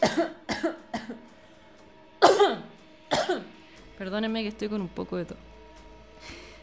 Perdónenme 3.98 4.42
que 4.42 4.48
estoy 4.48 4.68
con 4.68 4.80
un 4.80 4.88
poco 4.88 5.18
de 5.18 5.26
todo. 5.26 5.38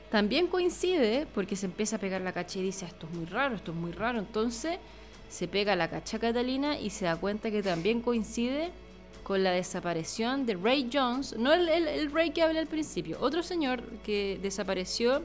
También 0.10 0.48
coincide 0.48 1.28
porque 1.34 1.56
se 1.56 1.68
empieza 1.68 1.98
a 1.98 2.00
pegar 2.00 2.22
la 2.22 2.34
cacha 2.34 2.60
y 2.60 2.64
dice, 2.64 2.86
esto 2.86 3.08
es 3.08 3.16
muy 3.16 3.26
raro, 3.26 3.56
esto 3.56 3.72
es 3.72 3.78
muy 3.78 3.92
raro. 3.92 4.20
Entonces 4.20 4.80
se 5.30 5.48
pega 5.48 5.76
la 5.76 5.90
cacha 5.90 6.20
Catalina 6.20 6.78
y 6.80 6.90
se 6.90 7.06
da 7.06 7.16
cuenta 7.16 7.50
que 7.52 7.64
también 7.64 8.02
coincide 8.02 8.72
con 9.24 9.44
la 9.44 9.52
desaparición 9.52 10.46
de 10.46 10.56
Ray 10.56 10.90
Jones, 10.92 11.36
no 11.38 11.54
el, 11.54 11.70
el- 11.70 11.88
el 11.88 12.12
Ray 12.12 12.32
que 12.32 12.42
hablé 12.42 12.60
al 12.60 12.68
principio, 12.68 13.18
otro 13.22 13.44
señor 13.44 13.84
que 14.04 14.40
desapareció 14.42 15.24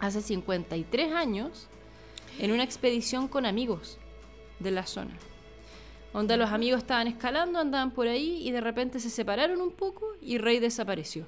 hace 0.00 0.22
53 0.22 1.12
años 1.12 1.68
en 2.38 2.50
una 2.52 2.64
expedición 2.64 3.28
con 3.28 3.44
amigos 3.46 3.98
de 4.58 4.70
la 4.70 4.86
zona. 4.86 5.14
Donde 6.14 6.38
los 6.38 6.50
amigos 6.50 6.78
estaban 6.78 7.08
escalando, 7.08 7.58
andaban 7.58 7.90
por 7.90 8.08
ahí 8.08 8.40
y 8.46 8.50
de 8.50 8.62
repente 8.62 9.00
se 9.00 9.10
separaron 9.10 9.60
un 9.60 9.70
poco 9.70 10.14
y 10.22 10.38
Rey 10.38 10.58
desapareció. 10.58 11.26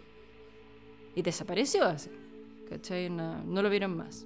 Y 1.14 1.20
desapareció 1.20 1.84
así. 1.84 2.08
¿Cachai? 2.70 3.10
No, 3.10 3.42
no 3.44 3.60
lo 3.60 3.68
vieron 3.68 3.96
más. 3.96 4.24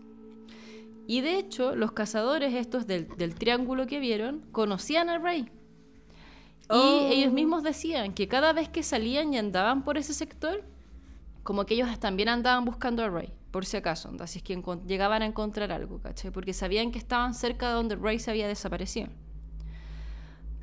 Y 1.07 1.21
de 1.21 1.39
hecho, 1.39 1.75
los 1.75 1.93
cazadores 1.93 2.55
estos 2.55 2.87
del, 2.87 3.09
del 3.17 3.35
triángulo 3.35 3.87
que 3.87 3.99
vieron 3.99 4.41
conocían 4.53 5.09
a 5.09 5.19
Rey. 5.19 5.51
Oh. 6.69 7.09
Y 7.11 7.15
ellos 7.15 7.33
mismos 7.33 7.63
decían 7.63 8.15
que 8.15 8.29
cada 8.29 8.53
vez 8.53 8.69
que 8.69 8.83
salían 8.83 9.35
y 9.35 9.39
andaban 9.39 9.85
por 9.85 9.99
ese 9.99 10.15
sector, 10.15 10.65
como 11.43 11.67
que 11.67 11.75
ellos 11.75 11.99
también 11.99 12.29
andaban 12.29 12.65
buscando 12.65 13.03
a 13.03 13.09
Ray, 13.09 13.33
por 13.51 13.67
si 13.67 13.77
acaso, 13.77 14.09
onda, 14.09 14.27
si 14.27 14.39
es 14.39 14.45
que 14.45 14.61
llegaban 14.87 15.23
a 15.23 15.27
encontrar 15.27 15.73
algo, 15.73 16.01
¿cachai? 16.01 16.31
Porque 16.31 16.55
sabían 16.55 16.93
que 16.93 16.99
estaban 16.99 17.35
cerca 17.35 17.69
de 17.69 17.75
donde 17.75 17.97
Ray 17.97 18.19
se 18.19 18.31
había 18.31 18.47
desaparecido. 18.49 19.09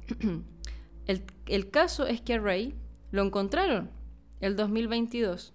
el, 1.06 1.24
el 1.48 1.70
caso 1.70 2.08
es 2.08 2.22
que 2.22 2.36
a 2.36 2.40
Ray 2.40 2.74
lo 3.12 3.24
encontraron 3.24 3.92
el 4.40 4.56
2022 4.56 5.54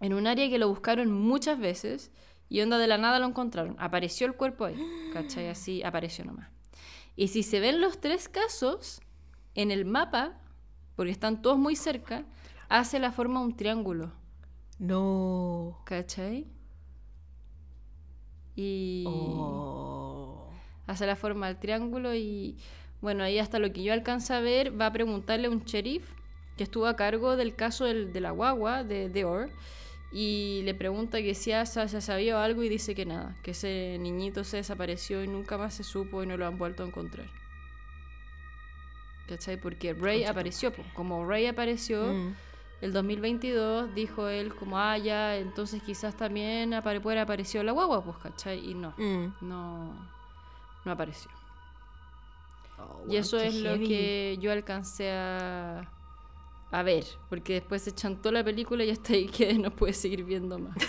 en 0.00 0.14
un 0.14 0.26
área 0.26 0.48
que 0.48 0.58
lo 0.58 0.68
buscaron 0.68 1.12
muchas 1.12 1.58
veces 1.58 2.10
y 2.50 2.60
onda 2.60 2.76
de 2.76 2.86
la 2.86 2.98
nada 2.98 3.18
lo 3.18 3.26
encontraron. 3.26 3.76
Apareció 3.78 4.26
el 4.26 4.34
cuerpo 4.34 4.66
ahí, 4.66 4.76
¿cachai? 5.14 5.48
Así 5.48 5.82
apareció 5.82 6.26
nomás. 6.26 6.50
Y 7.16 7.28
si 7.28 7.42
se 7.42 7.60
ven 7.60 7.80
los 7.80 7.98
tres 8.00 8.28
casos 8.28 9.00
en 9.54 9.70
el 9.70 9.84
mapa, 9.86 10.38
porque 10.96 11.12
están 11.12 11.40
todos 11.40 11.56
muy 11.58 11.76
cerca, 11.76 12.26
hace 12.68 12.98
la 12.98 13.12
forma 13.12 13.40
un 13.40 13.56
triángulo, 13.56 14.12
No. 14.78 15.78
¿cachai? 15.84 16.46
Y 18.56 19.04
Oh. 19.06 20.50
hace 20.86 21.06
la 21.06 21.16
forma 21.16 21.46
del 21.48 21.58
triángulo 21.58 22.14
y 22.14 22.58
bueno, 23.00 23.24
ahí 23.24 23.38
hasta 23.38 23.58
lo 23.58 23.72
que 23.72 23.82
yo 23.82 23.92
alcanza 23.92 24.36
a 24.38 24.40
ver, 24.40 24.78
va 24.78 24.86
a 24.86 24.92
preguntarle 24.92 25.46
a 25.46 25.50
un 25.50 25.60
sheriff 25.64 26.10
que 26.56 26.64
estuvo 26.64 26.86
a 26.86 26.96
cargo 26.96 27.36
del 27.36 27.54
caso 27.56 27.84
del- 27.86 28.12
de 28.12 28.20
la 28.20 28.30
guagua 28.32 28.84
de 28.84 29.08
Deor 29.08 29.50
y 30.12 30.62
le 30.64 30.74
pregunta 30.74 31.18
que 31.18 31.34
si 31.34 31.52
ha, 31.52 31.64
se 31.66 31.80
ha 31.80 31.88
sabido 32.00 32.38
algo 32.38 32.62
y 32.62 32.68
dice 32.68 32.94
que 32.94 33.06
nada, 33.06 33.36
que 33.42 33.52
ese 33.52 33.96
niñito 34.00 34.42
se 34.44 34.56
desapareció 34.58 35.22
y 35.22 35.28
nunca 35.28 35.56
más 35.58 35.74
se 35.74 35.84
supo 35.84 36.22
y 36.22 36.26
no 36.26 36.36
lo 36.36 36.46
han 36.46 36.58
vuelto 36.58 36.82
a 36.82 36.86
encontrar. 36.86 37.26
¿Cachai? 39.28 39.56
Porque 39.60 39.94
tu 39.94 40.04
apareció, 40.28 40.72
po. 40.72 40.82
como 40.94 41.24
Ray 41.24 41.46
apareció, 41.46 42.02
Mm. 42.12 42.34
el 42.80 42.92
2022 42.92 43.94
dijo 43.94 44.26
él 44.28 44.52
como, 44.56 44.76
ah, 44.78 44.98
ya, 44.98 45.36
entonces 45.36 45.80
quizás 45.82 46.16
también 46.16 46.74
apare 46.74 47.00
puede 47.00 47.18
haber 47.18 47.24
aparecido 47.24 47.62
la 47.62 47.70
guagua, 47.72 48.02
pues, 48.04 48.16
¿cachai? 48.16 48.58
Y 48.68 48.74
no, 48.74 48.92
Mm. 48.96 49.34
no, 49.42 49.94
no 50.84 50.90
apareció. 50.92 51.30
Oh, 52.78 53.04
Y 53.08 53.16
eso 53.18 53.38
es 53.38 53.54
lo 53.54 53.74
que 53.78 54.36
yo 54.40 54.50
alcancé 54.50 55.12
a, 55.12 55.88
a 56.72 56.82
ver, 56.82 57.04
porque 57.28 57.54
después 57.54 57.82
se 57.82 57.92
chantó 57.92 58.30
la 58.30 58.44
película 58.44 58.84
y 58.84 58.90
hasta 58.90 59.12
ahí 59.14 59.26
que 59.26 59.52
no 59.58 59.70
pude 59.70 59.92
seguir 59.92 60.24
viendo 60.24 60.58
más. 60.58 60.76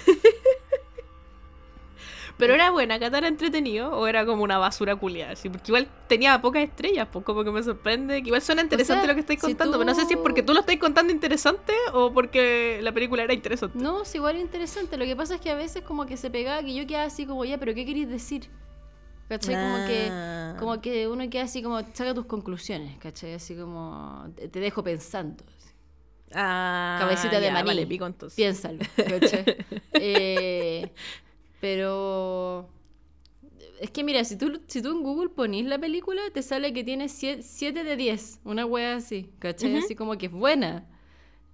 Pero 2.38 2.56
era 2.56 2.72
buena, 2.72 2.98
Cata 2.98 3.20
era 3.20 3.28
entretenido 3.28 3.92
o 3.92 4.08
era 4.08 4.26
como 4.26 4.42
una 4.44 4.58
basura 4.58 4.96
culiada, 4.96 5.34
así, 5.34 5.48
porque 5.50 5.66
igual 5.68 5.88
tenía 6.08 6.42
pocas 6.42 6.64
estrellas, 6.64 7.08
pues 7.12 7.24
como 7.24 7.44
que 7.44 7.52
me 7.52 7.62
sorprende, 7.62 8.22
que 8.22 8.28
igual 8.30 8.42
suena 8.42 8.64
interesante 8.64 9.02
sea, 9.02 9.08
lo 9.10 9.14
que 9.14 9.20
estáis 9.20 9.40
si 9.42 9.46
contando, 9.48 9.78
pero 9.78 9.86
no 9.86 9.94
sé 9.94 10.06
si 10.06 10.14
es 10.14 10.20
porque 10.20 10.42
tú 10.42 10.54
lo 10.54 10.62
estáis 10.62 10.80
contando 10.80 11.14
interesante 11.14 11.74
o 11.94 12.12
porque 12.12 12.80
la 12.82 12.92
película 12.94 13.22
era 13.24 13.34
interesante. 13.34 13.78
No, 13.78 14.02
es 14.02 14.16
igual 14.16 14.40
interesante. 14.40 14.98
Lo 14.98 15.06
que 15.06 15.16
pasa 15.16 15.36
es 15.36 15.42
que 15.42 15.52
a 15.52 15.56
veces 15.56 15.84
como 15.84 16.06
que 16.08 16.18
se 16.18 16.32
pegaba 16.32 16.64
que 16.64 16.74
yo 16.74 16.88
quedaba 16.88 17.06
así 17.06 17.28
como, 17.28 17.46
ya, 17.46 17.60
pero 17.60 17.76
¿qué 17.76 17.86
queréis 17.86 18.10
decir? 18.10 18.50
¿Cachai? 19.30 19.54
Como 19.54 19.86
que, 19.86 20.08
Ah. 20.10 20.56
como 20.58 20.82
que 20.82 21.08
uno 21.08 21.30
queda 21.30 21.44
así 21.44 21.62
como, 21.62 21.80
saca 21.94 22.14
tus 22.16 22.26
conclusiones, 22.26 22.98
¿cachai? 22.98 23.34
Así 23.36 23.56
como, 23.56 24.26
te 24.36 24.60
dejo 24.60 24.84
pensando. 24.84 25.44
Ah, 26.34 26.98
Cabecita 27.00 27.40
de 27.40 27.48
ya, 27.48 27.54
maní. 27.54 27.68
Vale, 27.68 27.86
pico 27.88 28.06
entonces. 28.06 28.36
Piénsalo. 28.36 28.80
Eh, 29.94 30.90
pero... 31.60 32.70
Es 33.80 33.92
que 33.92 34.04
mira, 34.04 34.24
si 34.24 34.36
tú, 34.36 34.62
si 34.68 34.82
tú 34.82 34.92
en 34.92 35.04
Google 35.04 35.30
ponís 35.30 35.66
la 35.66 35.80
película, 35.80 36.22
te 36.34 36.44
sale 36.44 36.72
que 36.72 36.84
tiene 36.84 37.10
7 37.10 37.84
de 37.84 37.96
10, 37.96 38.42
una 38.44 38.66
wea 38.66 38.96
así, 38.96 39.32
¿cachai? 39.40 39.76
Así 39.76 39.96
como 39.96 40.18
que 40.18 40.28
es 40.28 40.32
buena. 40.32 40.88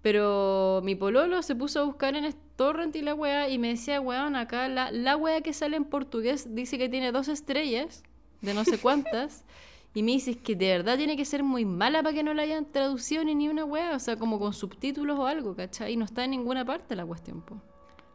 Pero 0.01 0.81
mi 0.83 0.95
pololo 0.95 1.41
se 1.41 1.55
puso 1.55 1.79
a 1.79 1.83
buscar 1.83 2.15
en 2.15 2.33
torrent 2.55 2.95
y 2.97 3.01
la 3.01 3.15
wea 3.15 3.49
y 3.49 3.57
me 3.57 3.69
decía, 3.69 4.01
weón, 4.01 4.35
acá 4.35 4.67
la, 4.67 4.91
la 4.91 5.15
wea 5.15 5.41
que 5.41 5.53
sale 5.53 5.77
en 5.77 5.85
portugués 5.85 6.53
dice 6.53 6.77
que 6.77 6.89
tiene 6.89 7.11
dos 7.11 7.29
estrellas, 7.29 8.03
de 8.41 8.53
no 8.53 8.65
sé 8.65 8.77
cuántas. 8.77 9.43
Y 9.93 10.03
me 10.03 10.11
dices 10.11 10.37
que 10.37 10.55
de 10.55 10.67
verdad 10.69 10.97
tiene 10.97 11.17
que 11.17 11.25
ser 11.25 11.41
muy 11.43 11.65
mala 11.65 12.03
para 12.03 12.13
que 12.13 12.21
no 12.21 12.33
la 12.33 12.43
hayan 12.43 12.71
traducido 12.71 13.23
ni 13.23 13.33
ni 13.33 13.49
una 13.49 13.65
wea, 13.65 13.95
o 13.95 13.99
sea, 13.99 14.15
como 14.15 14.37
con 14.39 14.53
subtítulos 14.53 15.17
o 15.17 15.25
algo, 15.25 15.55
¿cachai? 15.55 15.93
Y 15.93 15.97
no 15.97 16.05
está 16.05 16.23
en 16.23 16.31
ninguna 16.31 16.63
parte 16.65 16.95
la 16.95 17.05
cuestión, 17.05 17.41
po. 17.41 17.59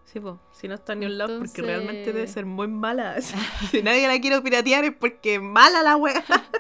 Sí, 0.04 0.20
pues, 0.20 0.34
si 0.52 0.68
no 0.68 0.74
está 0.74 0.94
ni 0.94 1.06
un 1.06 1.16
lado, 1.18 1.38
porque 1.38 1.62
realmente 1.62 2.12
debe 2.12 2.26
ser 2.28 2.44
muy 2.46 2.68
mala. 2.68 3.16
si 3.70 3.82
nadie 3.82 4.06
la 4.06 4.20
quiere 4.20 4.40
piratear 4.42 4.84
es 4.84 4.94
porque 4.94 5.40
mala 5.40 5.82
la 5.82 5.96
wea. 5.96 6.22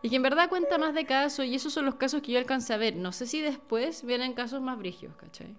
Y 0.00 0.10
que 0.10 0.16
en 0.16 0.22
verdad 0.22 0.48
cuenta 0.48 0.78
más 0.78 0.94
de 0.94 1.04
casos, 1.04 1.44
y 1.44 1.56
esos 1.56 1.72
son 1.72 1.84
los 1.84 1.96
casos 1.96 2.22
que 2.22 2.30
yo 2.30 2.38
alcancé 2.38 2.72
a 2.72 2.76
ver. 2.76 2.94
No 2.94 3.10
sé 3.10 3.26
si 3.26 3.40
después 3.40 4.04
vienen 4.04 4.32
casos 4.32 4.62
más 4.62 4.78
brigios, 4.78 5.12
¿cachai? 5.16 5.56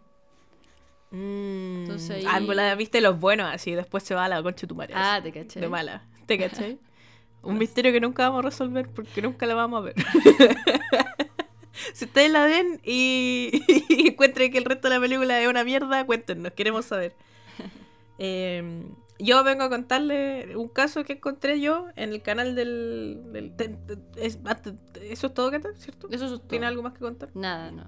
Entonces 1.12 2.10
ahí- 2.12 2.24
Ah, 2.26 2.40
pues 2.46 2.56
la 2.56 2.74
viste 2.76 3.02
los 3.02 3.20
buenos 3.20 3.54
así, 3.54 3.74
después 3.74 4.04
se 4.04 4.16
va 4.16 4.26
a 4.26 4.30
la 4.30 4.42
concha 4.42 4.62
de 4.62 4.68
tu 4.68 4.76
madre. 4.76 4.94
Ah, 4.96 5.20
te 5.22 5.32
caché. 5.34 5.60
De 5.60 5.68
mala. 5.68 6.06
¿Te 6.26 6.38
cachai? 6.38 6.80
Un 7.42 7.58
misterio 7.58 7.92
que 7.92 8.00
nunca 8.02 8.24
vamos 8.30 8.40
a 8.46 8.50
resolver 8.50 8.88
porque 8.90 9.22
nunca 9.22 9.46
la 9.46 9.56
vamos 9.56 9.80
a 9.80 9.86
ver. 9.86 9.96
si 11.94 12.06
ustedes 12.06 12.32
la 12.32 12.46
ven 12.46 12.80
y, 12.84 13.62
y 13.90 14.08
encuentren 14.10 14.52
que 14.52 14.58
el 14.58 14.66
resto 14.66 14.90
de 14.90 14.96
la 14.96 15.02
película 15.02 15.40
es 15.42 15.48
una 15.48 15.64
mierda, 15.64 16.06
cuéntenos, 16.06 16.54
queremos 16.54 16.86
saber. 16.86 17.14
Eh, 18.22 18.84
yo 19.18 19.46
vengo 19.46 19.64
a 19.64 19.70
contarle 19.70 20.58
un 20.58 20.68
caso 20.68 21.06
que 21.06 21.14
encontré 21.14 21.62
yo 21.62 21.88
en 21.96 22.10
el 22.10 22.22
canal 22.22 22.54
del... 22.54 23.54
es- 24.18 24.40
antes- 24.44 24.74
eso 25.02 25.28
es 25.28 25.34
todo, 25.34 25.50
Cata, 25.52 25.70
¿cierto? 25.78 26.10
Eso 26.12 26.26
es 26.26 26.32
todo. 26.32 26.42
¿Tiene 26.42 26.66
algo 26.66 26.84
más 26.84 26.92
que 26.92 27.00
contar? 27.00 27.30
Nada, 27.34 27.72
no. 27.72 27.86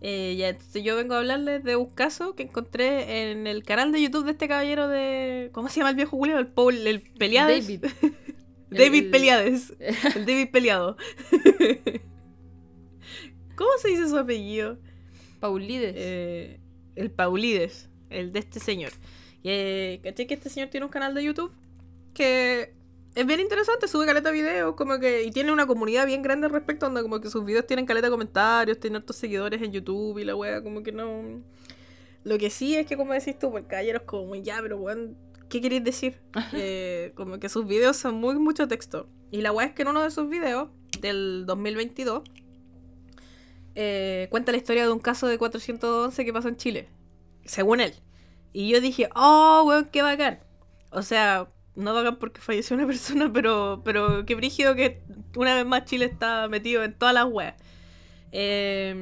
Eh, 0.00 0.36
ya, 0.36 0.50
entonces 0.50 0.82
yo 0.82 0.96
vengo 0.96 1.14
a 1.14 1.18
hablarles 1.18 1.64
de 1.64 1.76
un 1.76 1.88
caso 1.88 2.34
que 2.34 2.42
encontré 2.42 3.30
en 3.30 3.46
el 3.46 3.62
canal 3.64 3.90
de 3.90 4.02
YouTube 4.02 4.26
de 4.26 4.32
este 4.32 4.48
caballero 4.48 4.86
de... 4.88 5.48
¿Cómo 5.52 5.68
se 5.70 5.76
llama 5.80 5.90
el 5.90 5.96
viejo 5.96 6.16
Julio? 6.18 6.38
El 6.38 6.46
Paul, 6.48 6.86
el 6.86 7.00
Peliades. 7.00 7.66
David. 7.66 7.84
David 8.70 9.04
El- 9.04 9.10
Peliades. 9.10 9.72
El 10.16 10.26
David 10.26 10.48
Peleado. 10.50 10.96
¿Cómo 13.56 13.70
se 13.80 13.88
dice 13.88 14.08
su 14.08 14.18
apellido? 14.18 14.78
Paulides. 15.40 15.94
Eh, 15.96 16.60
el 16.96 17.10
Paulides, 17.10 17.88
el 18.10 18.32
de 18.32 18.40
este 18.40 18.60
señor. 18.60 18.92
Y, 19.42 19.48
eh, 19.50 20.00
¿Caché 20.02 20.26
que 20.26 20.34
este 20.34 20.48
señor 20.50 20.68
tiene 20.70 20.86
un 20.86 20.92
canal 20.92 21.14
de 21.14 21.22
YouTube? 21.24 21.52
Que 22.14 22.72
es 23.14 23.26
bien 23.26 23.40
interesante, 23.40 23.86
sube 23.86 24.06
caleta 24.06 24.30
de 24.30 24.34
videos, 24.34 24.74
como 24.74 24.98
que, 24.98 25.22
y 25.22 25.30
tiene 25.30 25.52
una 25.52 25.66
comunidad 25.66 26.06
bien 26.06 26.22
grande 26.22 26.46
al 26.46 26.52
respecto, 26.52 26.86
donde 26.86 27.02
como 27.02 27.20
que 27.20 27.30
sus 27.30 27.44
videos 27.44 27.66
tienen 27.66 27.86
caleta 27.86 28.08
de 28.08 28.10
comentarios, 28.10 28.80
tiene 28.80 28.96
hartos 28.96 29.16
seguidores 29.16 29.62
en 29.62 29.72
YouTube 29.72 30.18
y 30.18 30.24
la 30.24 30.34
wea, 30.34 30.62
como 30.62 30.82
que 30.82 30.90
no. 30.90 31.42
Lo 32.24 32.38
que 32.38 32.50
sí 32.50 32.74
es 32.74 32.86
que, 32.86 32.96
como 32.96 33.12
decís 33.12 33.38
tú, 33.38 33.50
pues 33.50 33.64
el 33.64 33.68
caballero 33.68 33.98
es 33.98 34.04
como 34.04 34.34
ya, 34.34 34.58
pero 34.62 34.78
weón, 34.78 35.16
¿qué 35.48 35.60
queréis 35.60 35.84
decir? 35.84 36.20
Eh, 36.54 37.12
como 37.14 37.38
que 37.38 37.48
sus 37.48 37.66
videos 37.66 37.96
son 37.96 38.16
muy 38.16 38.34
mucho 38.36 38.66
texto. 38.66 39.08
Y 39.30 39.42
la 39.42 39.52
wea 39.52 39.66
es 39.66 39.72
que 39.74 39.82
en 39.82 39.88
uno 39.88 40.02
de 40.02 40.10
sus 40.10 40.28
videos, 40.28 40.68
del 41.00 41.44
2022, 41.46 42.22
eh, 43.76 44.26
cuenta 44.30 44.52
la 44.52 44.58
historia 44.58 44.86
de 44.86 44.92
un 44.92 44.98
caso 44.98 45.26
de 45.26 45.38
411 45.38 46.24
que 46.24 46.32
pasó 46.32 46.48
en 46.48 46.56
Chile, 46.56 46.88
según 47.44 47.80
él. 47.80 47.94
Y 48.52 48.68
yo 48.70 48.80
dije, 48.80 49.08
oh, 49.14 49.64
weón, 49.66 49.88
qué 49.92 50.02
bacán. 50.02 50.40
O 50.90 51.02
sea, 51.02 51.48
no 51.76 51.94
bacán 51.94 52.16
porque 52.16 52.40
falleció 52.40 52.76
una 52.76 52.86
persona, 52.88 53.30
pero, 53.32 53.82
pero 53.84 54.24
qué 54.26 54.34
brígido 54.34 54.74
que 54.74 55.02
una 55.36 55.54
vez 55.54 55.66
más 55.66 55.84
Chile 55.84 56.06
está 56.06 56.48
metido 56.48 56.84
en 56.84 56.94
todas 56.94 57.14
las 57.14 57.26
weas. 57.26 57.54
Eh, 58.32 58.94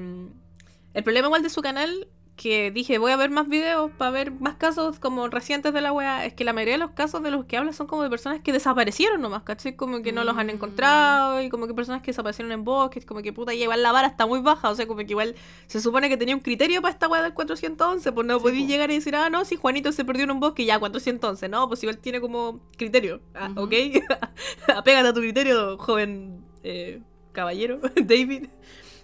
el 0.95 1.05
problema 1.05 1.29
igual 1.29 1.43
de 1.43 1.51
su 1.51 1.63
canal, 1.63 2.09
que 2.43 2.71
dije, 2.73 2.99
voy 2.99 3.13
a 3.13 3.17
ver 3.17 3.31
más 3.31 3.47
videos 3.49 3.91
para 3.97 4.11
ver 4.11 4.33
más 4.33 4.57
casos 4.57 4.99
como 4.99 5.29
recientes 5.29 5.73
de 5.73 5.81
la 5.81 5.93
wea, 5.93 6.25
es 6.27 6.35
que 6.35 6.43
la 6.45 6.53
mayoría 6.53 6.75
de 6.75 6.79
los 6.79 6.91
casos 6.91 7.23
de 7.23 7.31
los 7.31 7.45
que 7.45 7.57
habla 7.57 7.73
son 7.73 7.87
como 7.87 8.03
de 8.03 8.11
personas 8.11 8.41
que 8.41 8.53
desaparecieron 8.53 9.21
nomás, 9.21 9.45
¿cachai? 9.45 9.77
Como 9.77 10.03
que 10.03 10.11
no 10.13 10.25
los 10.25 10.37
han 10.37 10.49
Mm. 10.49 10.51
encontrado 10.51 11.41
y 11.41 11.49
como 11.49 11.69
que 11.69 11.75
personas 11.75 12.03
que 12.03 12.11
desaparecieron 12.11 12.51
en 12.51 12.65
bosques, 12.65 13.07
como 13.07 13.23
que 13.23 13.33
puta, 13.33 13.55
ya 13.55 13.63
igual 13.63 13.83
la 13.83 13.93
vara 13.93 14.09
está 14.09 14.27
muy 14.27 14.41
baja, 14.41 14.71
o 14.71 14.75
sea, 14.75 14.87
como 14.89 14.99
que 15.01 15.11
igual 15.13 15.37
se 15.69 15.81
supone 15.81 16.09
que 16.09 16.17
tenía 16.17 16.35
un 16.35 16.41
criterio 16.41 16.83
para 16.83 16.93
esta 16.93 17.07
wea 17.09 17.23
del 17.23 17.33
411, 17.33 18.11
pues 18.13 18.27
no 18.27 18.39
Sí, 18.39 18.43
podí 18.43 18.63
po. 18.63 18.69
llegar 18.69 18.91
y 18.91 18.95
decir, 18.95 19.15
ah, 19.15 19.31
no, 19.31 19.45
si 19.45 19.55
Juanito 19.57 19.93
se 19.93 20.05
perdió 20.05 20.25
en 20.25 20.33
un 20.33 20.41
bosque, 20.41 20.65
ya 20.65 20.81
411, 20.81 21.49
no, 21.49 21.69
pues 21.69 21.83
igual 21.85 21.99
tiene 21.99 22.21
como 22.21 22.61
criterio, 22.77 23.21
ah. 23.35 23.51
¿ok? 23.57 23.73
Apégate 24.75 25.09
a 25.09 25.13
tu 25.15 25.21
criterio, 25.21 25.79
joven 25.79 26.45
eh, 26.65 27.01
caballero, 27.33 27.79
David. 28.03 28.49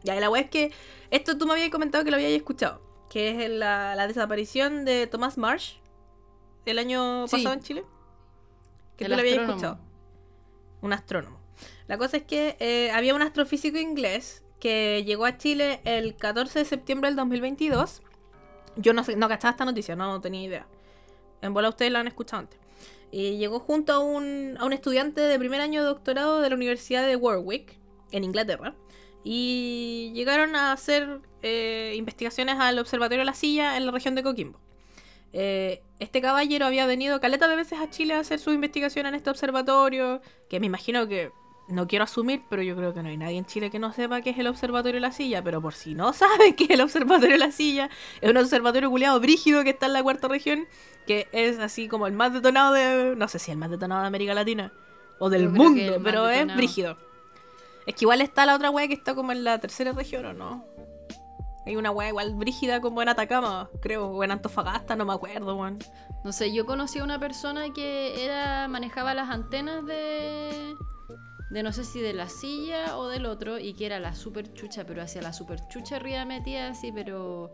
Ya, 0.02 0.16
y 0.16 0.20
la 0.20 0.30
wea 0.30 0.42
es 0.42 0.50
que 0.50 0.72
esto 1.10 1.38
tú 1.38 1.46
me 1.46 1.52
habías 1.52 1.70
comentado 1.70 2.04
que 2.04 2.10
lo 2.10 2.16
habías 2.16 2.32
escuchado, 2.32 2.80
que 3.08 3.30
es 3.44 3.50
la, 3.50 3.94
la 3.94 4.06
desaparición 4.06 4.84
de 4.84 5.06
Thomas 5.06 5.38
Marsh 5.38 5.76
el 6.66 6.78
año 6.78 7.26
Sí. 7.28 7.36
pasado 7.36 7.54
en 7.54 7.60
Chile. 7.60 7.84
Que 8.96 9.04
El 9.04 9.10
tú 9.12 9.16
lo 9.16 9.20
habías 9.20 9.48
escuchado. 9.48 9.78
Un 10.82 10.92
astrónomo. 10.92 11.38
La 11.86 11.96
cosa 11.98 12.18
es 12.18 12.22
que 12.24 12.56
eh, 12.60 12.90
había 12.92 13.14
un 13.14 13.22
astrofísico 13.22 13.78
inglés 13.78 14.44
que 14.60 15.02
llegó 15.04 15.24
a 15.24 15.38
Chile 15.38 15.80
el 15.84 16.16
14 16.16 16.58
de 16.60 16.64
septiembre 16.64 17.08
del 17.08 17.16
2022. 17.16 18.02
Yo 18.76 18.92
no 18.92 19.02
sé, 19.04 19.16
no 19.16 19.28
cachaba 19.28 19.52
esta 19.52 19.64
noticia, 19.64 19.96
no 19.96 20.20
tenía 20.20 20.42
idea. 20.42 20.66
En 21.40 21.54
bola 21.54 21.68
ustedes 21.68 21.90
la 21.92 22.00
han 22.00 22.08
escuchado 22.08 22.40
antes. 22.40 22.58
Y 23.10 23.38
llegó 23.38 23.60
junto 23.60 23.92
a 23.94 23.98
un, 24.00 24.56
a 24.60 24.64
un 24.66 24.72
estudiante 24.72 25.20
de 25.22 25.38
primer 25.38 25.60
año 25.62 25.80
de 25.82 25.88
doctorado 25.88 26.40
de 26.42 26.50
la 26.50 26.54
Universidad 26.56 27.06
de 27.06 27.16
Warwick, 27.16 27.78
en 28.12 28.24
Inglaterra. 28.24 28.74
Y 29.24 30.12
llegaron 30.14 30.54
a 30.56 30.72
hacer 30.72 31.20
eh, 31.42 31.94
investigaciones 31.96 32.56
al 32.58 32.78
Observatorio 32.78 33.24
La 33.24 33.34
Silla 33.34 33.76
en 33.76 33.86
la 33.86 33.92
región 33.92 34.14
de 34.14 34.22
Coquimbo. 34.22 34.58
Eh, 35.32 35.82
este 35.98 36.20
caballero 36.22 36.66
había 36.66 36.86
venido 36.86 37.20
caleta 37.20 37.48
de 37.48 37.56
veces 37.56 37.78
a 37.78 37.90
Chile 37.90 38.14
a 38.14 38.20
hacer 38.20 38.38
su 38.38 38.50
investigación 38.52 39.06
en 39.06 39.14
este 39.14 39.30
observatorio, 39.30 40.22
que 40.48 40.58
me 40.60 40.66
imagino 40.66 41.06
que, 41.06 41.30
no 41.68 41.86
quiero 41.86 42.04
asumir, 42.04 42.42
pero 42.48 42.62
yo 42.62 42.74
creo 42.76 42.94
que 42.94 43.02
no 43.02 43.10
hay 43.10 43.16
nadie 43.16 43.36
en 43.36 43.44
Chile 43.44 43.70
que 43.70 43.78
no 43.78 43.92
sepa 43.92 44.22
qué 44.22 44.30
es 44.30 44.38
el 44.38 44.46
Observatorio 44.46 45.00
La 45.00 45.12
Silla, 45.12 45.42
pero 45.44 45.60
por 45.60 45.74
si 45.74 45.94
no 45.94 46.12
saben 46.14 46.54
qué 46.54 46.64
es 46.64 46.70
el 46.70 46.80
Observatorio 46.80 47.36
La 47.36 47.52
Silla, 47.52 47.90
es 48.20 48.30
un 48.30 48.36
observatorio 48.36 48.90
culiado 48.90 49.20
brígido 49.20 49.62
que 49.64 49.70
está 49.70 49.86
en 49.86 49.92
la 49.92 50.02
cuarta 50.02 50.28
región, 50.28 50.66
que 51.06 51.28
es 51.32 51.58
así 51.58 51.88
como 51.88 52.06
el 52.06 52.14
más 52.14 52.32
detonado 52.32 52.72
de, 52.72 53.14
no 53.16 53.28
sé 53.28 53.38
si 53.38 53.50
el 53.50 53.58
más 53.58 53.70
detonado 53.70 54.00
de 54.00 54.06
América 54.06 54.34
Latina, 54.34 54.72
o 55.18 55.28
del 55.28 55.44
Yo 55.44 55.50
mundo, 55.50 56.00
pero 56.02 56.28
es 56.28 56.54
brígido. 56.56 56.96
Es 57.86 57.94
que 57.94 58.04
igual 58.04 58.20
está 58.20 58.44
la 58.44 58.54
otra 58.54 58.70
wea 58.70 58.88
que 58.88 58.94
está 58.94 59.14
como 59.14 59.32
en 59.32 59.44
la 59.44 59.58
tercera 59.58 59.92
región, 59.92 60.24
¿o 60.26 60.32
no? 60.32 60.64
Hay 61.68 61.76
una 61.76 61.90
wea 61.90 62.08
igual 62.08 62.34
brígida 62.34 62.80
como 62.80 63.02
en 63.02 63.10
Atacama, 63.10 63.68
creo, 63.82 64.06
o 64.06 64.24
en 64.24 64.30
Antofagasta, 64.30 64.96
no 64.96 65.04
me 65.04 65.12
acuerdo, 65.12 65.54
weón. 65.54 65.78
No 66.24 66.32
sé, 66.32 66.50
yo 66.50 66.64
conocí 66.64 66.98
a 66.98 67.04
una 67.04 67.20
persona 67.20 67.74
que 67.74 68.24
era 68.24 68.68
manejaba 68.68 69.12
las 69.12 69.28
antenas 69.28 69.84
de 69.84 70.74
de 71.50 71.62
no 71.62 71.70
sé 71.72 71.84
si 71.84 72.00
de 72.00 72.14
la 72.14 72.30
silla 72.30 72.96
o 72.96 73.08
del 73.08 73.26
otro 73.26 73.58
y 73.58 73.74
que 73.74 73.84
era 73.84 74.00
la 74.00 74.14
super 74.14 74.50
chucha, 74.54 74.86
pero 74.86 75.02
hacia 75.02 75.20
la 75.20 75.34
super 75.34 75.60
chucha 75.68 75.96
arriba 75.96 76.24
metía 76.24 76.68
así, 76.68 76.90
pero 76.90 77.52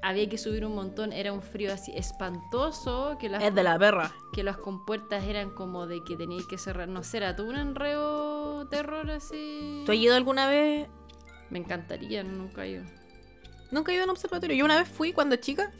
había 0.00 0.26
que 0.26 0.38
subir 0.38 0.64
un 0.64 0.74
montón, 0.74 1.12
era 1.12 1.30
un 1.30 1.42
frío 1.42 1.70
así 1.70 1.92
espantoso, 1.94 3.18
que 3.20 3.28
las, 3.28 3.42
Es 3.42 3.54
de 3.54 3.62
la 3.62 3.78
perra. 3.78 4.10
que 4.32 4.42
las 4.42 4.56
compuertas 4.56 5.22
eran 5.24 5.50
como 5.50 5.86
de 5.86 6.02
que 6.02 6.16
teníais 6.16 6.46
que 6.46 6.56
cerrar, 6.56 6.88
no 6.88 7.02
sé, 7.02 7.18
era 7.18 7.36
todo 7.36 7.48
un 7.48 7.56
enreo 7.56 8.66
terror 8.70 9.10
así. 9.10 9.82
¿Tú 9.84 9.92
has 9.92 9.98
ido 9.98 10.14
alguna 10.16 10.48
vez 10.48 10.88
Me 11.50 11.58
encantaría, 11.58 12.22
nunca 12.22 12.64
he 12.64 12.70
ido. 12.70 13.03
Nunca 13.70 13.92
he 13.92 13.94
ido 13.94 14.02
a 14.02 14.04
un 14.04 14.10
observatorio. 14.10 14.56
Yo 14.56 14.64
una 14.64 14.78
vez 14.78 14.88
fui 14.88 15.12
cuando 15.12 15.36
chica 15.36 15.70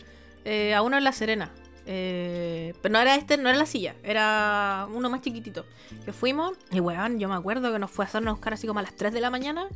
eh, 0.45 0.74
a 0.74 0.82
uno 0.82 0.97
en 0.97 1.05
La 1.05 1.12
Serena. 1.12 1.51
Eh, 1.87 2.74
pero 2.80 2.95
no 2.95 2.99
era 2.99 3.14
este, 3.14 3.37
no 3.37 3.49
era 3.51 3.59
la 3.59 3.66
silla, 3.66 3.95
era 4.03 4.87
uno 4.93 5.11
más 5.11 5.20
chiquitito. 5.20 5.64
Que 6.05 6.12
fuimos, 6.12 6.57
y 6.70 6.80
weón, 6.80 7.18
yo 7.18 7.28
me 7.28 7.35
acuerdo 7.35 7.72
que 7.72 7.78
nos 7.78 7.91
fue 7.91 8.05
a 8.05 8.09
hacernos 8.09 8.32
a 8.32 8.35
buscar 8.35 8.55
así 8.55 8.66
como 8.66 8.80
a 8.80 8.82
las 8.82 8.97
3 8.97 9.12
de 9.12 9.20
la 9.20 9.30
mañana. 9.30 9.68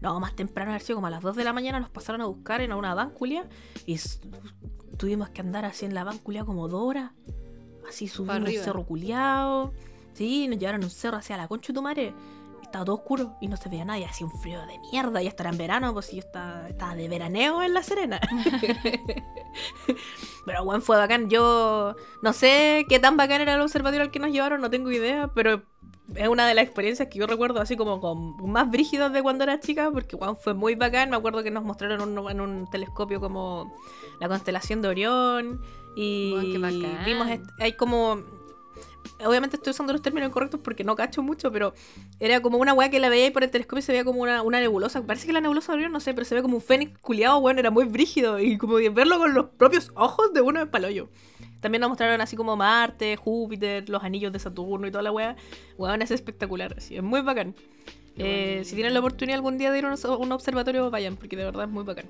No, 0.00 0.20
más 0.20 0.36
temprano, 0.36 0.70
haber 0.70 0.82
sido 0.82 0.96
como 0.96 1.08
a 1.08 1.10
las 1.10 1.22
2 1.22 1.36
de 1.36 1.44
la 1.44 1.52
mañana, 1.52 1.80
nos 1.80 1.90
pasaron 1.90 2.20
a 2.20 2.26
buscar 2.26 2.60
en 2.60 2.72
una 2.72 2.94
banculia. 2.94 3.48
Y 3.86 3.98
tuvimos 4.96 5.30
que 5.30 5.40
andar 5.40 5.64
así 5.64 5.86
en 5.86 5.94
la 5.94 6.04
banculia 6.04 6.44
como 6.44 6.68
dos 6.68 6.82
horas. 6.82 7.12
Así 7.88 8.06
subimos 8.08 8.48
un 8.48 8.62
cerro 8.62 8.84
culiao. 8.84 9.72
Sí, 10.12 10.48
nos 10.48 10.58
llevaron 10.58 10.82
a 10.82 10.84
un 10.84 10.90
cerro 10.90 11.16
hacia 11.16 11.36
la 11.36 11.48
concha 11.48 11.68
de 11.68 11.74
tu 11.74 11.82
madre. 11.82 12.14
Estaba 12.68 12.84
todo 12.84 12.96
oscuro 12.96 13.34
y 13.40 13.48
no 13.48 13.56
se 13.56 13.70
veía 13.70 13.86
nada. 13.86 13.98
Y 13.98 14.04
hacía 14.04 14.26
un 14.26 14.32
frío 14.40 14.60
de 14.66 14.78
mierda. 14.90 15.22
Y 15.22 15.26
hasta 15.26 15.44
era 15.44 15.50
en 15.50 15.56
verano, 15.58 15.94
pues 15.94 16.12
yo 16.12 16.18
estaba, 16.18 16.68
estaba 16.68 16.94
de 16.94 17.08
veraneo 17.08 17.62
en 17.62 17.72
La 17.72 17.82
Serena. 17.82 18.20
pero 20.44 20.64
bueno, 20.64 20.80
fue 20.80 20.96
bacán. 20.96 21.28
Yo 21.30 21.94
no 22.22 22.32
sé 22.32 22.86
qué 22.88 22.98
tan 22.98 23.16
bacán 23.16 23.40
era 23.40 23.54
el 23.54 23.60
observatorio 23.60 24.02
al 24.02 24.10
que 24.10 24.18
nos 24.18 24.30
llevaron, 24.30 24.60
no 24.60 24.70
tengo 24.70 24.90
idea, 24.90 25.28
pero 25.34 25.62
es 26.14 26.28
una 26.28 26.46
de 26.46 26.54
las 26.54 26.64
experiencias 26.64 27.08
que 27.08 27.18
yo 27.18 27.26
recuerdo 27.26 27.60
así 27.60 27.76
como 27.76 28.00
con 28.00 28.36
más 28.50 28.70
brígidas 28.70 29.12
de 29.12 29.22
cuando 29.22 29.44
era 29.44 29.60
chica, 29.60 29.90
porque 29.90 30.16
bueno, 30.16 30.34
fue 30.34 30.54
muy 30.54 30.74
bacán. 30.74 31.10
Me 31.10 31.16
acuerdo 31.16 31.42
que 31.42 31.50
nos 31.50 31.64
mostraron 31.64 32.18
un- 32.18 32.30
en 32.30 32.40
un 32.40 32.66
telescopio 32.70 33.20
como 33.20 33.72
la 34.20 34.28
constelación 34.28 34.80
de 34.82 34.88
Orión 34.88 35.60
y 35.96 36.30
Guau, 36.32 36.44
qué 36.52 36.58
bacán. 36.58 37.04
vimos 37.04 37.28
hay 37.60 37.72
como 37.74 38.22
obviamente 39.24 39.56
estoy 39.56 39.70
usando 39.70 39.92
los 39.92 40.02
términos 40.02 40.28
incorrectos 40.28 40.60
porque 40.60 40.84
no 40.84 40.96
cacho 40.96 41.22
mucho, 41.22 41.50
pero 41.50 41.74
era 42.20 42.40
como 42.40 42.58
una 42.58 42.72
weá 42.72 42.90
que 42.90 42.98
la 42.98 43.08
veía 43.08 43.24
ahí 43.24 43.30
por 43.30 43.44
el 43.44 43.50
telescopio 43.50 43.80
y 43.80 43.82
se 43.82 43.92
veía 43.92 44.04
como 44.04 44.22
una, 44.22 44.42
una 44.42 44.60
nebulosa. 44.60 45.02
Parece 45.02 45.26
que 45.26 45.32
la 45.32 45.40
nebulosa 45.40 45.72
Orión, 45.72 45.92
no 45.92 46.00
sé, 46.00 46.14
pero 46.14 46.24
se 46.24 46.34
ve 46.34 46.42
como 46.42 46.56
un 46.56 46.62
fénix 46.62 46.98
culiado, 46.98 47.38
weón, 47.38 47.58
era 47.58 47.70
muy 47.70 47.84
brígido. 47.84 48.38
Y 48.38 48.58
como 48.58 48.76
de 48.76 48.90
verlo 48.90 49.18
con 49.18 49.34
los 49.34 49.46
propios 49.46 49.90
ojos 49.94 50.32
de 50.32 50.40
uno 50.40 50.62
es 50.62 50.68
palollo. 50.68 51.08
También 51.60 51.80
nos 51.80 51.90
mostraron 51.90 52.20
así 52.20 52.36
como 52.36 52.56
Marte, 52.56 53.16
Júpiter, 53.16 53.88
los 53.88 54.02
anillos 54.04 54.32
de 54.32 54.38
Saturno 54.38 54.86
y 54.86 54.90
toda 54.90 55.02
la 55.02 55.12
weá. 55.12 55.36
Weón, 55.76 56.02
es 56.02 56.10
espectacular, 56.10 56.74
así, 56.76 56.96
es 56.96 57.02
muy 57.02 57.20
bacán. 57.20 57.54
Eh, 58.16 58.62
si 58.64 58.74
tienen 58.74 58.94
la 58.94 59.00
oportunidad 59.00 59.36
algún 59.36 59.58
día 59.58 59.70
de 59.70 59.78
ir 59.78 59.84
a 59.84 59.92
un, 59.92 59.98
a 60.02 60.16
un 60.16 60.32
observatorio, 60.32 60.90
vayan, 60.90 61.16
porque 61.16 61.36
de 61.36 61.44
verdad 61.44 61.64
es 61.64 61.70
muy 61.70 61.84
bacán. 61.84 62.06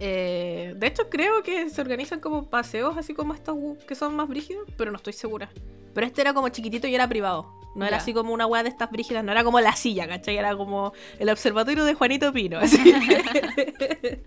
Eh, 0.00 0.74
de 0.76 0.86
hecho, 0.86 1.08
creo 1.10 1.42
que 1.42 1.68
se 1.70 1.80
organizan 1.80 2.20
como 2.20 2.48
paseos 2.48 2.96
así 2.96 3.14
como 3.14 3.34
estos 3.34 3.56
que 3.86 3.94
son 3.94 4.14
más 4.16 4.28
brígidos, 4.28 4.66
pero 4.76 4.90
no 4.90 4.96
estoy 4.96 5.12
segura. 5.12 5.50
Pero 5.94 6.06
este 6.06 6.20
era 6.20 6.34
como 6.34 6.48
chiquitito 6.50 6.86
y 6.86 6.94
era 6.94 7.08
privado. 7.08 7.52
No 7.74 7.84
era 7.84 7.98
Ya. 7.98 8.02
así 8.02 8.12
como 8.14 8.32
una 8.32 8.46
weá 8.46 8.62
de 8.62 8.68
estas 8.70 8.90
brígidas, 8.90 9.22
no 9.24 9.32
era 9.32 9.44
como 9.44 9.60
la 9.60 9.74
silla, 9.76 10.08
¿cachai? 10.08 10.36
Era 10.36 10.56
como 10.56 10.92
el 11.18 11.28
observatorio 11.28 11.84
de 11.84 11.94
Juanito 11.94 12.32
Pino. 12.32 12.58
así. 12.60 12.78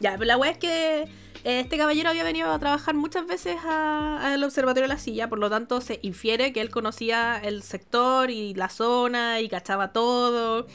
ya, 0.00 0.12
pero 0.12 0.24
la 0.24 0.36
weá 0.36 0.50
es 0.52 0.58
que 0.58 1.02
eh, 1.02 1.08
este 1.60 1.76
caballero 1.78 2.10
había 2.10 2.24
venido 2.24 2.50
a 2.50 2.58
trabajar 2.58 2.94
muchas 2.94 3.26
veces 3.26 3.56
al 3.64 4.42
observatorio 4.42 4.88
de 4.88 4.94
la 4.94 4.98
silla, 4.98 5.28
por 5.28 5.38
lo 5.38 5.50
tanto 5.50 5.80
se 5.80 5.98
infiere 6.02 6.52
que 6.52 6.60
él 6.60 6.70
conocía 6.70 7.40
el 7.42 7.62
sector 7.62 8.30
y 8.30 8.54
la 8.54 8.68
zona 8.68 9.40
y 9.40 9.48
cachaba 9.48 9.92
todo. 9.92 10.66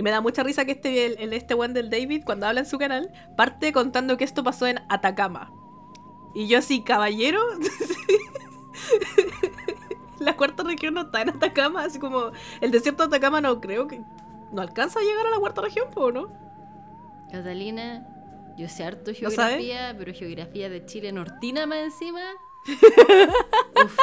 Y 0.00 0.02
me 0.02 0.10
da 0.10 0.22
mucha 0.22 0.42
risa 0.42 0.64
que 0.64 0.72
este, 0.72 1.04
el, 1.04 1.18
el- 1.18 1.34
este 1.34 1.52
one 1.52 1.74
del 1.74 1.90
David, 1.90 2.22
cuando 2.24 2.46
habla 2.46 2.60
en 2.60 2.66
su 2.66 2.78
canal, 2.78 3.12
parte 3.36 3.70
contando 3.70 4.16
que 4.16 4.24
esto 4.24 4.42
pasó 4.42 4.66
en 4.66 4.78
Atacama. 4.88 5.52
Y 6.34 6.48
yo 6.48 6.56
así, 6.56 6.82
caballero. 6.82 7.38
la 10.20 10.38
cuarta 10.38 10.62
región 10.62 10.94
no 10.94 11.02
está 11.02 11.20
en 11.20 11.28
Atacama, 11.28 11.84
así 11.84 11.98
como 11.98 12.30
el 12.62 12.70
desierto 12.70 13.02
de 13.02 13.08
Atacama 13.08 13.42
no 13.42 13.60
creo 13.60 13.88
que... 13.88 14.00
No 14.52 14.62
alcanza 14.62 15.00
a 15.00 15.02
llegar 15.02 15.26
a 15.26 15.30
la 15.32 15.38
cuarta 15.38 15.60
región, 15.60 15.88
¿o 15.94 16.10
no? 16.10 16.32
Catalina, 17.30 18.06
yo 18.56 18.70
sé 18.70 18.84
harto 18.84 19.12
geografía, 19.12 19.94
pero 19.98 20.14
geografía 20.14 20.70
de 20.70 20.86
Chile 20.86 21.12
nortina 21.12 21.66
más 21.66 21.80
encima. 21.80 22.22
Uf. 23.84 23.98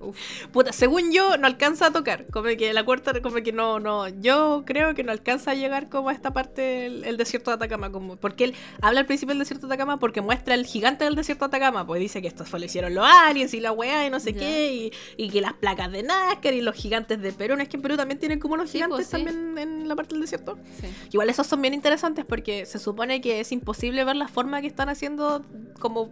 Uf. 0.00 0.16
Puta, 0.50 0.72
según 0.72 1.12
yo, 1.12 1.36
no 1.36 1.46
alcanza 1.46 1.86
a 1.86 1.92
tocar. 1.92 2.26
Como 2.28 2.48
que 2.56 2.72
la 2.72 2.84
cuarta, 2.84 3.20
como 3.20 3.36
que 3.36 3.52
no, 3.52 3.78
no. 3.80 4.08
Yo 4.08 4.62
creo 4.66 4.94
que 4.94 5.04
no 5.04 5.12
alcanza 5.12 5.50
a 5.50 5.54
llegar 5.54 5.88
como 5.90 6.08
a 6.08 6.12
esta 6.12 6.32
parte 6.32 6.86
el, 6.86 7.04
el 7.04 7.16
desierto 7.18 7.50
de 7.50 7.56
Atacama. 7.56 7.92
Como, 7.92 8.16
porque 8.16 8.44
él 8.44 8.54
habla 8.80 9.00
al 9.00 9.06
principio 9.06 9.32
del 9.34 9.40
desierto 9.40 9.66
de 9.66 9.74
Atacama 9.74 9.98
porque 9.98 10.20
muestra 10.22 10.54
el 10.54 10.64
gigante 10.66 11.04
del 11.04 11.14
desierto 11.14 11.44
de 11.46 11.56
Atacama. 11.56 11.86
Pues 11.86 12.00
dice 12.00 12.22
que 12.22 12.28
esto 12.28 12.44
fue, 12.44 12.58
lo 12.60 12.66
hicieron 12.66 12.94
los 12.94 13.04
aliens 13.06 13.52
y 13.54 13.60
la 13.60 13.72
weá 13.72 14.06
y 14.06 14.10
no 14.10 14.20
sé 14.20 14.32
qué. 14.32 14.72
Y, 14.74 14.92
y 15.24 15.28
que 15.30 15.40
las 15.40 15.52
placas 15.52 15.92
de 15.92 16.02
Nazca 16.02 16.50
y 16.50 16.60
los 16.62 16.74
gigantes 16.74 17.20
de 17.20 17.32
Perú. 17.32 17.56
No 17.56 17.62
es 17.62 17.68
que 17.68 17.76
en 17.76 17.82
Perú 17.82 17.96
también 17.96 18.18
tienen 18.18 18.38
como 18.40 18.54
unos 18.54 18.70
Sí, 18.70 18.78
gigantes 18.78 18.96
pues, 18.96 19.06
sí. 19.08 19.12
también 19.24 19.58
en 19.58 19.86
la 19.88 19.96
parte 19.96 20.14
del 20.14 20.22
desierto. 20.22 20.58
Sí. 20.80 20.86
Igual 21.12 21.28
esos 21.28 21.46
son 21.46 21.60
bien 21.60 21.74
interesantes 21.74 22.24
porque 22.24 22.64
se 22.64 22.78
supone 22.78 23.20
que 23.20 23.40
es 23.40 23.52
imposible 23.52 24.02
ver 24.04 24.16
la 24.16 24.28
forma 24.28 24.60
que 24.62 24.66
están 24.66 24.88
haciendo 24.88 25.44
como 25.78 26.08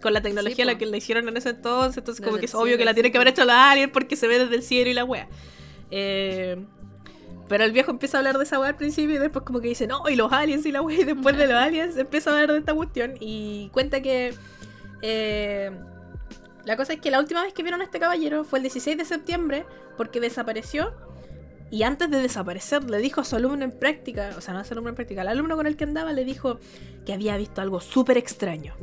con 0.00 0.12
la 0.12 0.20
tecnología 0.20 0.64
Sí, 0.64 0.64
la 0.64 0.78
que 0.78 0.86
la 0.86 0.96
hicieron 0.96 1.28
en 1.28 1.36
ese 1.36 1.50
entonces, 1.50 1.98
entonces 1.98 2.24
como 2.24 2.38
que 2.38 2.46
es 2.46 2.54
obvio 2.54 2.64
cielo, 2.66 2.78
que 2.78 2.84
la 2.84 2.90
sí, 2.90 2.94
tienen 2.94 3.12
que 3.12 3.18
haber 3.18 3.28
hecho 3.28 3.44
los 3.44 3.54
aliens 3.54 3.92
porque 3.92 4.16
se 4.16 4.26
ve 4.28 4.38
desde 4.38 4.56
el 4.56 4.62
cielo 4.62 4.90
y 4.90 4.94
la 4.94 5.04
wea. 5.04 5.28
Eh, 5.90 6.64
pero 7.48 7.64
el 7.64 7.72
viejo 7.72 7.90
empieza 7.90 8.16
a 8.16 8.20
hablar 8.20 8.38
de 8.38 8.44
esa 8.44 8.58
wea 8.58 8.70
al 8.70 8.76
principio 8.76 9.16
y 9.16 9.18
después 9.18 9.44
como 9.44 9.60
que 9.60 9.68
dice, 9.68 9.86
no, 9.86 10.08
y 10.08 10.16
los 10.16 10.32
aliens 10.32 10.64
y 10.66 10.72
la 10.72 10.82
wea, 10.82 11.00
y 11.00 11.04
después 11.04 11.36
de 11.36 11.46
los 11.46 11.56
aliens 11.62 11.96
empieza 11.96 12.30
a 12.30 12.34
hablar 12.34 12.52
de 12.52 12.58
esta 12.58 12.74
cuestión 12.74 13.14
y 13.20 13.68
cuenta 13.72 14.00
que... 14.00 14.34
eh, 15.02 15.70
la 16.64 16.76
cosa 16.76 16.92
es 16.92 17.00
que 17.00 17.10
la 17.10 17.18
última 17.18 17.42
vez 17.42 17.52
que 17.52 17.62
vieron 17.62 17.80
a 17.80 17.84
este 17.84 17.98
caballero 17.98 18.44
fue 18.44 18.60
el 18.60 18.62
16 18.62 18.96
de 18.96 19.04
septiembre 19.04 19.64
porque 19.96 20.20
desapareció 20.20 20.94
y 21.70 21.82
antes 21.82 22.10
de 22.10 22.20
desaparecer 22.20 22.88
le 22.88 22.98
dijo 22.98 23.20
a 23.20 23.24
su 23.24 23.34
alumno 23.34 23.64
en 23.64 23.72
práctica, 23.72 24.30
o 24.36 24.40
sea, 24.40 24.54
no 24.54 24.60
a 24.60 24.64
su 24.64 24.74
alumno 24.74 24.90
en 24.90 24.94
práctica, 24.94 25.22
al 25.22 25.28
alumno 25.28 25.56
con 25.56 25.66
el 25.66 25.76
que 25.76 25.84
andaba 25.84 26.12
le 26.12 26.24
dijo 26.24 26.60
que 27.04 27.12
había 27.12 27.36
visto 27.36 27.60
algo 27.60 27.80
súper 27.80 28.16
extraño. 28.16 28.74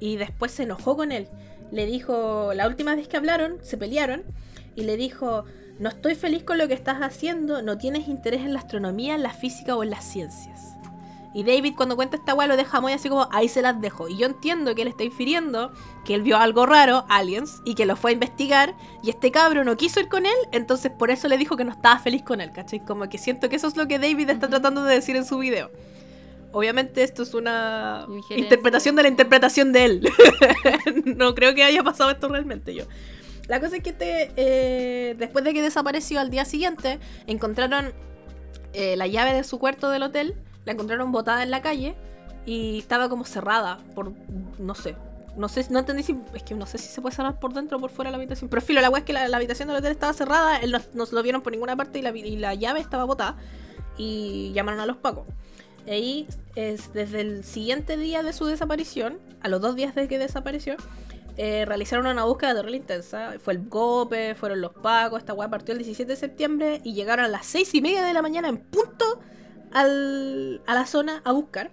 Y 0.00 0.16
después 0.16 0.50
se 0.50 0.64
enojó 0.64 0.96
con 0.96 1.12
él. 1.12 1.28
Le 1.70 1.86
dijo, 1.86 2.52
la 2.54 2.66
última 2.66 2.96
vez 2.96 3.06
que 3.06 3.16
hablaron, 3.16 3.58
se 3.62 3.76
pelearon, 3.76 4.24
y 4.74 4.82
le 4.82 4.96
dijo, 4.96 5.44
no 5.78 5.88
estoy 5.88 6.14
feliz 6.14 6.42
con 6.42 6.58
lo 6.58 6.68
que 6.68 6.74
estás 6.74 6.98
haciendo, 6.98 7.62
no 7.62 7.78
tienes 7.78 8.08
interés 8.08 8.40
en 8.42 8.54
la 8.54 8.60
astronomía, 8.60 9.14
en 9.14 9.22
la 9.22 9.32
física 9.32 9.76
o 9.76 9.82
en 9.82 9.90
las 9.90 10.04
ciencias. 10.04 10.70
Y 11.32 11.44
David 11.44 11.74
cuando 11.76 11.94
cuenta 11.94 12.16
esta 12.16 12.34
weá 12.34 12.48
lo 12.48 12.56
deja 12.56 12.80
muy 12.80 12.92
así 12.92 13.08
como, 13.08 13.28
ahí 13.30 13.48
se 13.48 13.62
las 13.62 13.80
dejo. 13.80 14.08
Y 14.08 14.16
yo 14.16 14.26
entiendo 14.26 14.74
que 14.74 14.82
él 14.82 14.88
está 14.88 15.04
infiriendo 15.04 15.72
que 16.04 16.14
él 16.14 16.22
vio 16.22 16.36
algo 16.38 16.66
raro, 16.66 17.04
aliens, 17.08 17.60
y 17.64 17.74
que 17.74 17.86
lo 17.86 17.94
fue 17.94 18.10
a 18.10 18.14
investigar, 18.14 18.74
y 19.02 19.10
este 19.10 19.30
cabro 19.30 19.64
no 19.64 19.76
quiso 19.76 20.00
ir 20.00 20.08
con 20.08 20.26
él, 20.26 20.36
entonces 20.50 20.90
por 20.90 21.10
eso 21.10 21.28
le 21.28 21.38
dijo 21.38 21.56
que 21.56 21.64
no 21.64 21.70
estaba 21.70 21.98
feliz 22.00 22.22
con 22.22 22.40
él, 22.40 22.50
¿cachai? 22.52 22.84
Como 22.84 23.08
que 23.08 23.18
siento 23.18 23.48
que 23.48 23.56
eso 23.56 23.68
es 23.68 23.76
lo 23.76 23.86
que 23.86 23.98
David 23.98 24.30
está 24.30 24.48
tratando 24.48 24.82
de 24.82 24.94
decir 24.94 25.14
en 25.14 25.24
su 25.24 25.38
video. 25.38 25.70
Obviamente 26.52 27.02
esto 27.02 27.22
es 27.22 27.34
una 27.34 28.06
interpretación 28.36 28.96
de 28.96 29.02
la 29.02 29.08
interpretación 29.08 29.72
de 29.72 29.84
él. 29.84 30.08
no 31.16 31.34
creo 31.34 31.54
que 31.54 31.62
haya 31.62 31.82
pasado 31.82 32.10
esto 32.10 32.28
realmente 32.28 32.74
yo. 32.74 32.84
La 33.46 33.60
cosa 33.60 33.76
es 33.76 33.82
que 33.82 33.90
este, 33.90 34.32
eh, 34.36 35.14
después 35.18 35.44
de 35.44 35.52
que 35.52 35.62
desapareció 35.62 36.20
al 36.20 36.30
día 36.30 36.44
siguiente, 36.44 37.00
encontraron 37.26 37.92
eh, 38.72 38.96
la 38.96 39.06
llave 39.06 39.32
de 39.32 39.44
su 39.44 39.58
cuarto 39.58 39.90
del 39.90 40.04
hotel, 40.04 40.36
la 40.64 40.72
encontraron 40.72 41.10
botada 41.10 41.42
en 41.42 41.50
la 41.50 41.60
calle 41.62 41.96
y 42.46 42.78
estaba 42.78 43.08
como 43.08 43.24
cerrada 43.24 43.78
por, 43.94 44.12
no 44.58 44.74
sé, 44.74 44.96
no 45.36 45.48
sé, 45.48 45.66
no 45.70 45.80
entendí 45.80 46.02
si, 46.02 46.16
es 46.34 46.42
que 46.42 46.54
no 46.54 46.66
sé 46.66 46.78
si 46.78 46.88
se 46.88 47.00
puede 47.00 47.14
cerrar 47.14 47.38
por 47.40 47.52
dentro 47.52 47.78
o 47.78 47.80
por 47.80 47.90
fuera 47.90 48.10
de 48.10 48.12
la 48.12 48.18
habitación, 48.18 48.48
pero 48.48 48.62
filo, 48.62 48.80
la 48.80 48.90
weá 48.90 49.00
es 49.00 49.04
que 49.04 49.12
la, 49.12 49.26
la 49.28 49.36
habitación 49.36 49.68
del 49.68 49.78
hotel 49.78 49.92
estaba 49.92 50.12
cerrada, 50.12 50.58
él 50.58 50.70
no, 50.70 50.78
no 50.94 51.06
se 51.06 51.14
lo 51.14 51.22
vieron 51.22 51.42
por 51.42 51.52
ninguna 51.52 51.76
parte 51.76 51.98
y 51.98 52.02
la, 52.02 52.10
y 52.16 52.36
la 52.36 52.54
llave 52.54 52.80
estaba 52.80 53.04
botada 53.04 53.36
y 53.96 54.52
llamaron 54.54 54.80
a 54.80 54.86
los 54.86 54.96
pacos. 54.96 55.26
Ahí, 55.88 56.26
es, 56.56 56.92
desde 56.92 57.20
el 57.20 57.44
siguiente 57.44 57.96
día 57.96 58.22
de 58.22 58.32
su 58.32 58.44
desaparición, 58.46 59.18
a 59.42 59.48
los 59.48 59.60
dos 59.60 59.74
días 59.76 59.94
de 59.94 60.08
que 60.08 60.18
desapareció, 60.18 60.76
eh, 61.36 61.64
realizaron 61.66 62.06
una 62.06 62.24
búsqueda 62.24 62.54
terrible 62.54 62.76
intensa. 62.76 63.34
Fue 63.40 63.54
el 63.54 63.68
golpe, 63.68 64.34
fueron 64.34 64.60
los 64.60 64.72
pacos. 64.72 65.20
Esta 65.20 65.32
weá 65.32 65.48
partió 65.48 65.72
el 65.72 65.78
17 65.78 66.10
de 66.12 66.16
septiembre 66.16 66.80
y 66.84 66.92
llegaron 66.94 67.24
a 67.24 67.28
las 67.28 67.46
seis 67.46 67.74
y 67.74 67.80
media 67.80 68.04
de 68.04 68.12
la 68.12 68.20
mañana 68.22 68.48
en 68.48 68.58
punto 68.58 69.20
al- 69.72 70.60
a 70.66 70.74
la 70.74 70.86
zona 70.86 71.22
a 71.24 71.32
buscar. 71.32 71.70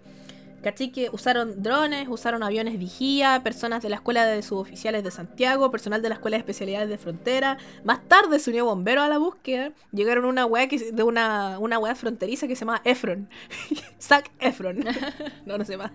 ¿Cachai? 0.68 0.92
Que 0.92 1.10
usaron 1.14 1.64
drones, 1.64 2.10
usaron 2.10 2.44
aviones 2.44 2.78
vigía, 2.78 3.42
personas 3.42 3.82
de 3.82 3.88
la 3.88 3.96
Escuela 3.96 4.26
de 4.26 4.42
Suboficiales 4.42 5.02
de 5.02 5.12
Santiago, 5.12 5.72
personal 5.72 6.02
de 6.02 6.10
la 6.10 6.16
Escuela 6.16 6.36
de 6.36 6.40
Especialidades 6.40 6.90
de 6.90 6.98
Frontera. 6.98 7.58
Más 7.86 8.06
tarde 8.10 8.38
se 8.38 8.50
unió 8.50 8.66
bomberos 8.66 9.06
a 9.06 9.08
la 9.08 9.18
búsqueda. 9.18 9.72
Llegaron 9.94 10.26
una 10.26 10.46
weá 10.46 10.68
que, 10.68 10.92
de 10.92 11.04
una, 11.04 11.58
una 11.60 11.80
weá 11.80 11.96
fronteriza 11.96 12.50
que 12.50 12.58
se 12.58 12.66
llama 12.66 12.82
Efron. 12.84 13.30
Zac 14.02 14.30
Efron. 14.40 14.84
no, 15.46 15.58
no 15.58 15.64
sé 15.64 15.78
más. 15.78 15.92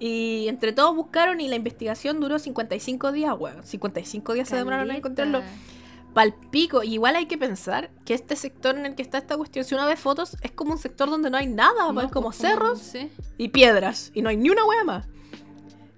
y 0.00 0.46
entre 0.48 0.72
todos 0.72 0.96
buscaron 0.96 1.40
y 1.40 1.46
la 1.46 1.54
investigación 1.54 2.18
duró 2.18 2.40
55 2.40 3.12
días, 3.12 3.36
weón. 3.38 3.62
55 3.62 4.32
días 4.32 4.48
se 4.48 4.56
demoraron 4.56 4.90
en 4.90 4.96
encontrarlo. 4.96 5.42
Palpico. 6.14 6.82
Y 6.82 6.94
igual 6.94 7.16
hay 7.16 7.26
que 7.26 7.36
pensar 7.36 7.90
que 8.04 8.14
este 8.14 8.36
sector 8.36 8.76
en 8.78 8.86
el 8.86 8.94
que 8.94 9.02
está 9.02 9.18
esta 9.18 9.36
cuestión, 9.36 9.64
si 9.64 9.74
uno 9.74 9.84
ve 9.86 9.96
fotos, 9.96 10.36
es 10.42 10.52
como 10.52 10.72
un 10.72 10.78
sector 10.78 11.10
donde 11.10 11.28
no 11.30 11.36
hay 11.36 11.46
nada, 11.46 11.92
No, 11.92 12.00
es 12.00 12.10
como 12.10 12.28
pues, 12.28 12.38
cerros 12.38 12.78
Sí. 12.78 13.10
y 13.36 13.48
piedras. 13.48 14.10
Y 14.14 14.22
no 14.22 14.28
hay 14.30 14.36
ni 14.36 14.50
una 14.50 14.64
wea 14.64 14.84
más. 14.84 15.06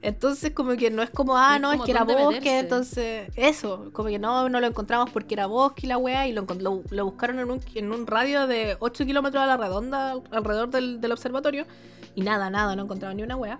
Entonces, 0.02 0.52
como 0.52 0.76
que 0.76 0.90
no 0.90 1.02
es 1.02 1.10
como, 1.10 1.36
ah, 1.36 1.58
no, 1.58 1.72
es 1.72 1.80
que 1.82 1.90
era 1.90 2.04
bosque, 2.04 2.24
meterse. 2.38 2.58
entonces, 2.58 3.30
eso, 3.34 3.90
como 3.92 4.08
que 4.08 4.18
no, 4.20 4.48
no 4.48 4.60
lo 4.60 4.66
encontramos 4.68 5.10
porque 5.10 5.34
era 5.34 5.46
bosque 5.46 5.86
y 5.86 5.88
la 5.88 5.98
weá, 5.98 6.28
y 6.28 6.32
lo, 6.32 6.46
lo 6.90 7.04
buscaron 7.04 7.40
en 7.40 7.50
un, 7.50 7.60
en 7.74 7.90
un 7.92 8.06
radio 8.06 8.46
de 8.46 8.76
8 8.78 9.04
kilómetros 9.04 9.42
a 9.42 9.46
la 9.46 9.56
redonda 9.56 10.14
alrededor 10.30 10.70
del, 10.70 11.00
del 11.00 11.10
observatorio, 11.10 11.66
y 12.14 12.20
nada, 12.22 12.50
nada, 12.50 12.76
no 12.76 12.84
encontraron 12.84 13.16
ni 13.16 13.24
una 13.24 13.34
weá. 13.36 13.58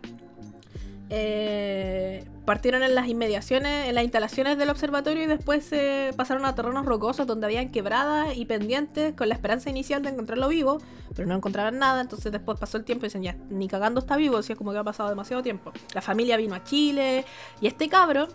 Eh, 1.11 2.25
partieron 2.45 2.83
en 2.83 2.95
las 2.95 3.09
inmediaciones, 3.09 3.89
en 3.89 3.95
las 3.95 4.05
instalaciones 4.05 4.57
del 4.59 4.71
observatorio 4.71 5.23
y 5.23 5.27
después 5.27 5.65
se 5.65 6.13
pasaron 6.17 6.45
a 6.47 6.55
terrenos 6.55 6.85
rocosos 6.87 7.27
donde 7.27 7.47
habían 7.47 7.71
quebradas 7.71 8.37
y 8.37 8.45
pendientes 8.45 9.15
con 9.15 9.29
la 9.29 9.35
esperanza 9.35 9.69
inicial 9.71 10.03
de 10.03 10.11
encontrarlo 10.11 10.49
vivo, 10.49 10.79
pero 11.15 11.27
no 11.27 11.35
encontraban 11.35 11.79
nada, 11.79 12.01
entonces 12.01 12.31
después 12.31 12.59
pasó 12.59 12.77
el 12.77 12.85
tiempo 12.85 13.05
y 13.05 13.09
dicen, 13.09 13.23
ya, 13.23 13.37
ni 13.51 13.67
cagando 13.67 13.99
está 14.01 14.17
vivo, 14.17 14.43
si 14.43 14.53
es 14.53 14.59
como 14.59 14.73
que 14.73 14.79
ha 14.79 14.85
pasado 14.85 15.09
demasiado 15.09 15.43
tiempo. 15.43 15.73
La 15.95 16.03
familia 16.03 16.37
vino 16.37 16.55
a 16.55 16.63
Chile 16.63 17.25
y 17.61 17.67
este 17.67 17.89
cabro, 17.89 18.29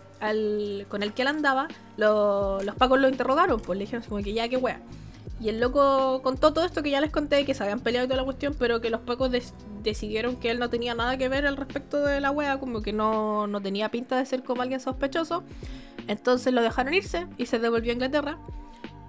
con 0.88 1.02
el 1.02 1.12
que 1.14 1.22
él 1.22 1.28
andaba, 1.28 1.68
lo- 1.96 2.62
los 2.62 2.74
pacos 2.74 3.00
lo 3.00 3.08
interrogaron, 3.08 3.60
pues 3.60 3.78
le 3.78 3.84
dijeron 3.84 4.04
como 4.06 4.22
que 4.22 4.32
ya, 4.34 4.48
qué 4.48 4.56
wea. 4.58 4.80
Y 5.42 5.48
el 5.48 5.58
loco 5.58 6.22
contó 6.22 6.52
todo 6.52 6.64
esto 6.64 6.84
que 6.84 6.90
ya 6.90 7.00
les 7.00 7.10
conté, 7.10 7.44
que 7.44 7.52
se 7.52 7.64
habían 7.64 7.80
peleado 7.80 8.04
y 8.04 8.08
toda 8.08 8.20
la 8.20 8.24
cuestión, 8.24 8.54
pero 8.56 8.80
que 8.80 8.90
los 8.90 9.00
pacos 9.00 9.32
decidieron 9.82 10.36
que 10.36 10.50
él 10.50 10.60
no 10.60 10.70
tenía 10.70 10.94
nada 10.94 11.18
que 11.18 11.28
ver 11.28 11.46
al 11.46 11.56
respecto 11.56 11.98
de 12.04 12.20
la 12.20 12.30
wea, 12.30 12.60
como 12.60 12.80
que 12.80 12.92
no, 12.92 13.48
no 13.48 13.60
tenía 13.60 13.90
pinta 13.90 14.16
de 14.16 14.24
ser 14.24 14.44
como 14.44 14.62
alguien 14.62 14.78
sospechoso. 14.78 15.42
Entonces 16.06 16.52
lo 16.52 16.62
dejaron 16.62 16.94
irse 16.94 17.26
y 17.38 17.46
se 17.46 17.58
devolvió 17.58 17.90
a 17.90 17.94
Inglaterra. 17.94 18.38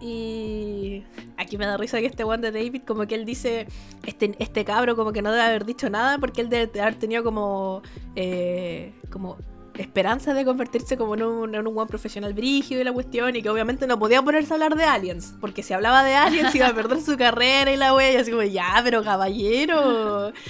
Y 0.02 1.04
aquí 1.38 1.56
me 1.56 1.68
da 1.68 1.78
risa 1.78 2.00
que 2.00 2.08
este 2.08 2.24
one 2.24 2.42
de 2.42 2.52
David, 2.52 2.82
como 2.82 3.06
que 3.06 3.14
él 3.14 3.26
dice, 3.26 3.68
este, 4.04 4.36
este 4.40 4.66
cabro 4.66 4.96
como 4.96 5.14
que 5.14 5.22
no 5.22 5.32
debe 5.32 5.44
haber 5.44 5.66
dicho 5.66 5.88
nada 5.92 6.18
porque 6.18 6.42
él 6.42 6.50
debe 6.50 6.82
haber 6.82 6.96
tenido 6.96 7.24
como, 7.24 7.84
eh, 8.16 8.92
como 9.12 9.38
esperanza 9.78 10.34
de 10.34 10.46
convertirse 10.46 10.98
como 10.98 11.16
en 11.16 11.24
un, 11.24 11.56
en 11.56 11.66
un 11.66 11.88
profesional 11.88 12.34
brígido 12.34 12.82
y 12.82 12.84
la 12.84 12.94
cuestión 12.94 13.36
y 13.36 13.42
que 13.42 13.50
obviamente 13.50 13.88
no 13.88 13.98
podía 13.98 14.22
ponerse 14.22 14.54
a 14.54 14.56
hablar 14.56 14.76
de 14.76 14.84
aliens 14.84 15.34
porque 15.42 15.64
si 15.64 15.74
hablaba 15.74 16.04
de 16.04 16.14
aliens 16.14 16.54
iba 16.54 16.68
a 16.68 16.76
perder 16.76 17.02
su 17.02 17.18
carrera 17.18 17.72
y 17.72 17.78
la 17.78 17.96
wea 17.96 18.14
y 18.14 18.16
así 18.18 18.32
como 18.32 18.44
ya 18.44 18.82
pero 18.84 19.04
caballero 19.04 20.32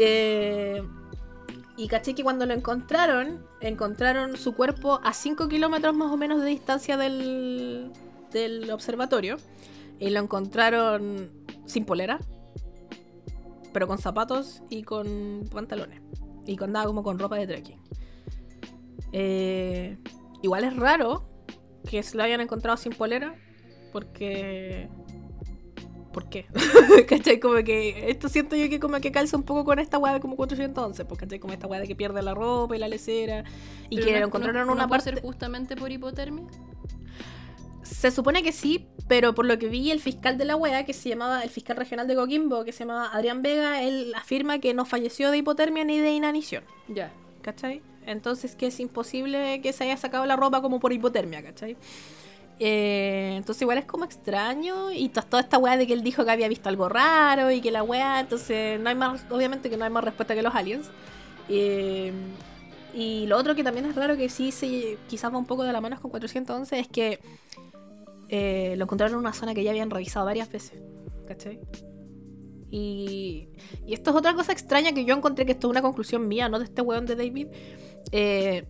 Eh, 0.00 0.80
y 1.76 1.88
caché 1.88 2.14
que 2.14 2.22
cuando 2.22 2.46
lo 2.46 2.54
encontraron 2.54 3.44
encontraron 3.60 4.36
su 4.36 4.54
cuerpo 4.54 5.00
a 5.02 5.12
5 5.12 5.48
kilómetros 5.48 5.92
más 5.92 6.12
o 6.12 6.16
menos 6.16 6.40
de 6.40 6.50
distancia 6.50 6.96
del, 6.96 7.90
del 8.30 8.70
observatorio 8.70 9.38
y 9.98 10.10
lo 10.10 10.20
encontraron 10.20 11.28
sin 11.66 11.84
polera 11.84 12.20
pero 13.72 13.88
con 13.88 13.98
zapatos 13.98 14.62
y 14.70 14.84
con 14.84 15.48
pantalones 15.52 16.00
y 16.48 16.56
con 16.56 16.70
andaba 16.70 16.86
como 16.86 17.02
con 17.02 17.18
ropa 17.18 17.36
de 17.36 17.46
trekking. 17.46 17.78
Eh, 19.12 19.96
igual 20.42 20.64
es 20.64 20.76
raro 20.76 21.28
que 21.88 22.02
se 22.02 22.16
lo 22.16 22.22
hayan 22.24 22.40
encontrado 22.40 22.76
sin 22.76 22.92
polera, 22.92 23.34
porque. 23.92 24.88
¿Por 26.12 26.28
qué? 26.30 26.46
¿Cachai? 27.08 27.38
Como 27.38 27.56
que. 27.62 28.10
Esto 28.10 28.28
siento 28.28 28.56
yo 28.56 28.68
que 28.68 28.80
como 28.80 28.98
que 29.00 29.12
calza 29.12 29.36
un 29.36 29.42
poco 29.44 29.64
con 29.64 29.78
esta 29.78 29.98
weá 29.98 30.14
de 30.14 30.20
como 30.20 30.36
411, 30.36 31.04
pues, 31.04 31.20
¿cachai? 31.20 31.38
Como 31.38 31.52
esta 31.52 31.66
weá 31.66 31.80
de 31.80 31.86
que 31.86 31.94
pierde 31.94 32.22
la 32.22 32.34
ropa 32.34 32.74
y 32.76 32.78
la 32.78 32.88
lecera. 32.88 33.44
Y 33.90 33.96
Pero 33.96 34.06
que 34.06 34.12
no- 34.14 34.18
lo 34.20 34.26
encontraron 34.26 34.54
no- 34.66 34.72
en 34.72 34.76
una 34.76 34.82
no 34.84 34.88
puede 34.88 35.00
parte. 35.02 35.14
ser 35.16 35.22
justamente 35.22 35.76
por 35.76 35.92
hipotermia? 35.92 36.44
Se 37.88 38.10
supone 38.10 38.42
que 38.42 38.52
sí, 38.52 38.86
pero 39.08 39.34
por 39.34 39.46
lo 39.46 39.58
que 39.58 39.68
vi, 39.68 39.90
el 39.90 40.00
fiscal 40.00 40.36
de 40.38 40.44
la 40.44 40.56
wea, 40.56 40.84
que 40.84 40.92
se 40.92 41.08
llamaba, 41.08 41.42
el 41.42 41.50
fiscal 41.50 41.76
regional 41.76 42.06
de 42.06 42.14
Coquimbo, 42.14 42.64
que 42.64 42.72
se 42.72 42.80
llamaba 42.80 43.10
Adrián 43.12 43.42
Vega, 43.42 43.82
él 43.82 44.12
afirma 44.14 44.58
que 44.58 44.74
no 44.74 44.84
falleció 44.84 45.30
de 45.30 45.38
hipotermia 45.38 45.84
ni 45.84 45.98
de 45.98 46.10
inanición. 46.12 46.64
Ya. 46.88 47.10
¿cachai? 47.42 47.80
Entonces 48.04 48.54
que 48.56 48.66
es 48.66 48.78
imposible 48.80 49.60
que 49.62 49.72
se 49.72 49.84
haya 49.84 49.96
sacado 49.96 50.26
la 50.26 50.36
ropa 50.36 50.60
como 50.60 50.80
por 50.80 50.92
hipotermia, 50.92 51.42
¿cachai? 51.42 51.76
Eh, 52.60 53.34
entonces 53.36 53.62
igual 53.62 53.78
es 53.78 53.84
como 53.84 54.04
extraño 54.04 54.90
y 54.92 55.08
to- 55.10 55.22
toda 55.22 55.42
esta 55.42 55.58
weá 55.58 55.76
de 55.76 55.86
que 55.86 55.92
él 55.92 56.02
dijo 56.02 56.24
que 56.24 56.30
había 56.30 56.48
visto 56.48 56.68
algo 56.68 56.88
raro 56.88 57.50
y 57.50 57.60
que 57.60 57.70
la 57.70 57.82
weá, 57.84 58.18
entonces 58.20 58.80
no 58.80 58.88
hay 58.88 58.96
más, 58.96 59.24
obviamente 59.30 59.70
que 59.70 59.76
no 59.76 59.84
hay 59.84 59.90
más 59.90 60.04
respuesta 60.04 60.34
que 60.34 60.42
los 60.42 60.54
aliens. 60.54 60.90
Eh, 61.48 62.12
y 62.94 63.26
lo 63.26 63.36
otro 63.38 63.54
que 63.54 63.62
también 63.62 63.86
es 63.86 63.94
raro 63.94 64.16
que 64.16 64.28
sí 64.28 64.50
se 64.50 64.98
quizás 65.08 65.32
va 65.32 65.38
un 65.38 65.46
poco 65.46 65.62
de 65.62 65.72
la 65.72 65.80
mano 65.80 65.98
con 66.00 66.10
411 66.10 66.78
es 66.80 66.88
que 66.88 67.20
eh, 68.28 68.74
lo 68.76 68.84
encontraron 68.84 69.14
en 69.14 69.20
una 69.20 69.32
zona 69.32 69.54
que 69.54 69.64
ya 69.64 69.70
habían 69.70 69.90
revisado 69.90 70.26
varias 70.26 70.50
veces, 70.50 70.82
¿cachai? 71.26 71.60
Y, 72.70 73.48
y 73.86 73.94
esto 73.94 74.10
es 74.10 74.16
otra 74.16 74.34
cosa 74.34 74.52
extraña 74.52 74.92
que 74.92 75.04
yo 75.04 75.14
encontré 75.14 75.46
que 75.46 75.52
esto 75.52 75.68
es 75.68 75.70
una 75.70 75.82
conclusión 75.82 76.28
mía, 76.28 76.48
no 76.48 76.58
de 76.58 76.66
este 76.66 76.82
weón 76.82 77.06
de 77.06 77.16
David. 77.16 77.48
Eh, 78.12 78.66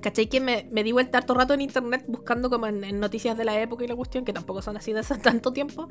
¿Cachai? 0.00 0.28
Que 0.28 0.40
me, 0.40 0.66
me 0.70 0.82
di 0.82 0.92
vuelta 0.92 1.18
harto 1.18 1.34
rato 1.34 1.52
en 1.52 1.60
internet 1.60 2.04
buscando 2.08 2.48
como 2.48 2.66
en, 2.66 2.84
en 2.84 3.00
noticias 3.00 3.36
de 3.36 3.44
la 3.44 3.60
época 3.60 3.84
y 3.84 3.88
la 3.88 3.96
cuestión, 3.96 4.24
que 4.24 4.32
tampoco 4.32 4.62
son 4.62 4.76
así 4.76 4.92
de 4.92 5.00
hace 5.00 5.18
tanto 5.18 5.52
tiempo, 5.52 5.88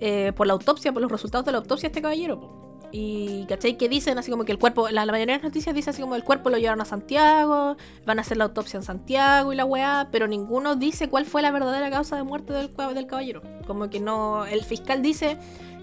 eh, 0.00 0.32
por 0.34 0.46
la 0.46 0.52
autopsia, 0.52 0.92
por 0.92 1.02
los 1.02 1.10
resultados 1.10 1.44
de 1.44 1.52
la 1.52 1.58
autopsia 1.58 1.88
de 1.88 1.92
este 1.92 2.02
caballero. 2.02 2.40
po. 2.40 2.67
Y, 2.90 3.44
¿cachai? 3.48 3.76
Que 3.76 3.88
dicen 3.88 4.18
así 4.18 4.30
como 4.30 4.44
que 4.44 4.52
el 4.52 4.58
cuerpo, 4.58 4.88
la, 4.88 5.04
la 5.04 5.12
mayoría 5.12 5.34
de 5.34 5.38
las 5.40 5.44
noticias 5.44 5.74
dice 5.74 5.90
así 5.90 6.00
como 6.00 6.14
el 6.14 6.24
cuerpo 6.24 6.48
lo 6.48 6.56
llevaron 6.56 6.80
a 6.80 6.84
Santiago, 6.86 7.76
van 8.06 8.18
a 8.18 8.22
hacer 8.22 8.36
la 8.38 8.44
autopsia 8.44 8.78
en 8.78 8.82
Santiago 8.82 9.52
y 9.52 9.56
la 9.56 9.64
weá, 9.64 10.08
pero 10.10 10.26
ninguno 10.26 10.74
dice 10.74 11.08
cuál 11.08 11.26
fue 11.26 11.42
la 11.42 11.50
verdadera 11.50 11.90
causa 11.90 12.16
de 12.16 12.22
muerte 12.22 12.52
del, 12.52 12.70
del 12.94 13.06
caballero. 13.06 13.42
Como 13.66 13.90
que 13.90 14.00
no, 14.00 14.46
el 14.46 14.64
fiscal 14.64 15.02
dice 15.02 15.36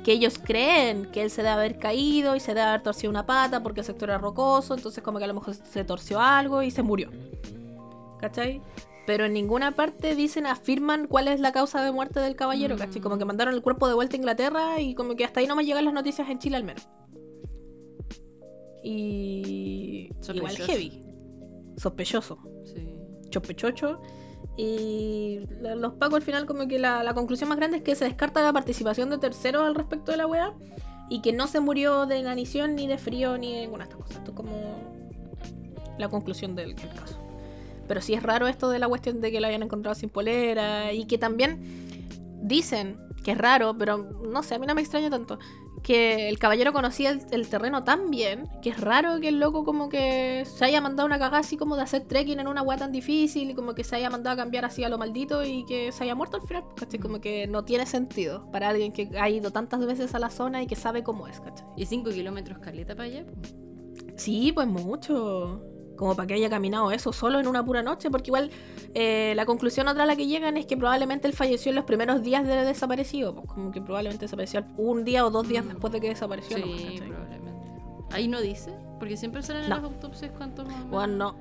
que 0.04 0.12
ellos 0.12 0.40
creen 0.44 1.10
que 1.12 1.24
él 1.24 1.32
se 1.32 1.42
debe 1.42 1.54
haber 1.54 1.80
caído 1.80 2.36
y 2.36 2.40
se 2.40 2.54
debe 2.54 2.68
haber 2.68 2.84
torcido 2.84 3.10
una 3.10 3.26
pata 3.26 3.64
porque 3.64 3.80
el 3.80 3.86
sector 3.86 4.10
era 4.10 4.20
rocoso, 4.20 4.76
entonces 4.76 5.04
como 5.04 5.18
que 5.18 5.24
a 5.26 5.28
lo 5.28 5.34
mejor 5.34 5.56
se 5.56 5.84
torció 5.84 6.20
algo 6.20 6.62
y 6.62 6.72
se 6.72 6.84
murió. 6.84 7.10
¿Cachai? 8.20 8.62
Pero 9.06 9.26
en 9.26 9.34
ninguna 9.34 9.72
parte 9.76 10.16
dicen, 10.16 10.48
afirman 10.48 11.08
cuál 11.08 11.28
es 11.28 11.40
la 11.40 11.52
causa 11.52 11.84
de 11.84 11.92
muerte 11.92 12.20
del 12.20 12.36
caballero, 12.36 12.76
¿cachai? 12.76 13.02
Como 13.02 13.18
que 13.18 13.26
mandaron 13.26 13.54
el 13.54 13.62
cuerpo 13.62 13.88
de 13.88 13.94
vuelta 13.94 14.16
a 14.16 14.18
Inglaterra 14.18 14.82
y 14.82 14.96
como 14.96 15.16
que 15.16 15.24
hasta 15.26 15.40
ahí 15.40 15.48
no 15.48 15.56
me 15.56 15.64
llegan 15.64 15.86
las 15.86 15.94
noticias 15.94 16.28
en 16.30 16.40
Chile 16.40 16.58
al 16.58 16.64
menos. 16.64 16.88
Y... 18.84 20.10
Igual 20.34 20.58
heavy. 20.58 21.02
Sospechoso 21.78 22.40
Sí. 22.64 22.96
chopechocho. 23.30 24.02
Y 24.58 25.42
los 25.62 25.94
pacos 25.96 26.16
al 26.16 26.22
final 26.22 26.46
como 26.46 26.68
que 26.68 26.80
la, 26.80 27.04
la 27.04 27.14
conclusión 27.14 27.50
más 27.50 27.58
grande 27.58 27.78
es 27.78 27.84
que 27.84 27.96
se 27.96 28.06
descarta 28.06 28.42
la 28.42 28.54
participación 28.54 29.10
de 29.10 29.18
terceros 29.18 29.64
al 29.64 29.76
respecto 29.76 30.12
de 30.12 30.18
la 30.18 30.28
wea 30.28 30.54
y 31.10 31.22
que 31.22 31.34
no 31.34 31.48
se 31.48 31.60
murió 31.60 32.06
de 32.06 32.18
inanición 32.20 32.76
ni 32.76 32.88
de 32.88 32.98
frío 32.98 33.38
ni 33.38 33.54
de 33.54 33.62
ninguna 33.62 33.86
de 33.86 33.90
estas 33.92 34.02
cosas. 34.04 34.18
Esto 34.18 34.32
es 34.32 34.38
como 34.38 34.52
la 35.98 36.10
conclusión 36.10 36.56
del, 36.56 36.76
del 36.76 36.90
caso. 36.90 37.20
Pero 37.88 38.02
sí 38.02 38.14
es 38.14 38.24
raro 38.24 38.48
esto 38.48 38.70
de 38.70 38.80
la 38.80 38.88
cuestión 38.88 39.22
de 39.22 39.32
que 39.32 39.40
lo 39.40 39.48
hayan 39.48 39.64
encontrado 39.64 39.96
sin 39.96 40.10
polera 40.10 40.92
y 40.94 41.06
que 41.06 41.18
también 41.18 41.60
dicen 42.42 42.98
que 43.24 43.32
es 43.32 43.38
raro, 43.38 43.76
pero 43.78 43.98
no 43.98 44.44
sé, 44.44 44.56
a 44.56 44.60
mí 44.60 44.68
no 44.68 44.76
me 44.76 44.82
extraña 44.82 45.10
tanto, 45.10 45.40
que 45.86 46.30
el 46.30 46.40
caballero 46.40 46.74
conocía 46.74 47.12
el, 47.12 47.22
el 47.32 47.48
terreno 47.48 47.84
tan 47.84 48.10
bien 48.10 48.50
que 48.64 48.70
es 48.70 48.80
raro 48.82 49.20
que 49.20 49.28
el 49.28 49.40
loco 49.40 49.64
como 49.64 49.88
que 49.88 50.44
se 50.46 50.66
haya 50.66 50.82
mandado 50.82 51.06
una 51.06 51.20
cagada 51.20 51.40
así 51.40 51.58
como 51.58 51.76
de 51.76 51.84
hacer 51.84 52.06
trekking 52.06 52.40
en 52.40 52.48
una 52.48 52.64
weá 52.64 52.78
tan 52.78 52.92
difícil 52.92 53.52
y 53.52 53.54
como 53.54 53.76
que 53.76 53.84
se 53.84 53.96
haya 53.96 54.10
mandado 54.10 54.34
a 54.34 54.38
cambiar 54.38 54.66
así 54.66 54.84
a 54.84 54.90
lo 54.90 54.98
maldito 54.98 55.44
y 55.44 55.64
que 55.66 55.92
se 55.92 56.04
haya 56.04 56.16
muerto 56.16 56.38
al 56.38 56.48
final, 56.48 56.64
¿cachai? 56.76 57.00
Como 57.00 57.22
que 57.22 57.46
no 57.46 57.66
tiene 57.66 57.86
sentido 57.86 58.50
para 58.52 58.70
alguien 58.70 58.94
que 58.94 59.10
ha 59.20 59.30
ido 59.30 59.52
tantas 59.52 59.86
veces 59.86 60.16
a 60.16 60.20
la 60.20 60.32
zona 60.32 60.64
y 60.64 60.68
que 60.68 60.76
sabe 60.76 61.04
cómo 61.04 61.28
es, 61.28 61.40
¿cachai? 61.40 61.68
¿Y 61.78 61.86
5 61.86 62.10
kilómetros 62.10 62.58
caleta 62.60 62.96
para 62.96 63.08
allá? 63.08 63.26
Sí, 64.18 64.52
pues 64.54 64.68
mucho. 64.68 65.62
Como 65.96 66.16
para 66.16 66.28
que 66.28 66.34
haya 66.34 66.50
caminado 66.50 66.92
eso 66.92 67.14
solo 67.14 67.40
en 67.40 67.48
una 67.48 67.64
pura 67.66 67.82
noche, 67.82 68.10
porque 68.12 68.30
igual 68.30 68.52
eh, 68.94 69.34
la 69.36 69.46
conclusión 69.46 69.88
otra 69.88 70.04
a 70.04 70.06
la 70.06 70.16
que 70.16 70.28
llegan 70.28 70.58
es 70.58 70.66
que 70.66 70.76
probablemente 70.76 71.28
él 71.28 71.34
falleció 71.34 71.70
en 71.70 71.76
los 71.76 71.86
primeros 71.86 72.22
días 72.22 72.46
de 72.46 72.56
desaparecido, 72.66 73.34
pues 73.34 73.48
como 73.48 73.72
que 73.72 73.82
probablemente 73.82 74.26
desapareció 74.26 74.66
un 74.78 75.04
día 75.06 75.26
o 75.26 75.30
dos 75.30 75.48
días 75.48 75.66
después 75.68 75.94
de 75.94 76.02
que 76.02 76.10
desapareció. 76.10 76.58
Sí, 76.58 77.00
probablemente. 77.08 77.46
Ahí 78.12 78.28
no 78.28 78.42
dice, 78.42 78.72
porque 79.00 79.18
siempre 79.18 79.42
salen 79.42 79.64
en 79.64 79.70
No. 79.70 79.76
las 79.78 79.86
autopsias 79.86 80.32
cuántos 80.38 80.68
más. 80.68 80.90
Bueno, 80.90 81.16
no. 81.16 81.36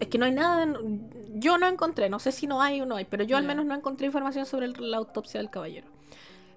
Es 0.00 0.08
que 0.08 0.18
no 0.18 0.24
hay 0.26 0.32
nada. 0.32 0.66
de- 0.66 1.00
Yo 1.36 1.56
no 1.58 1.66
encontré, 1.68 2.08
no 2.10 2.18
sé 2.18 2.32
si 2.32 2.46
no 2.46 2.60
hay 2.62 2.80
o 2.80 2.86
no 2.86 2.96
hay, 2.96 3.04
pero 3.04 3.22
yo 3.24 3.36
al 3.36 3.44
menos 3.44 3.64
no 3.64 3.74
encontré 3.74 4.06
información 4.06 4.44
sobre 4.46 4.66
el- 4.66 4.74
la 4.90 4.96
autopsia 4.98 5.38
del 5.40 5.50
caballero. 5.50 5.86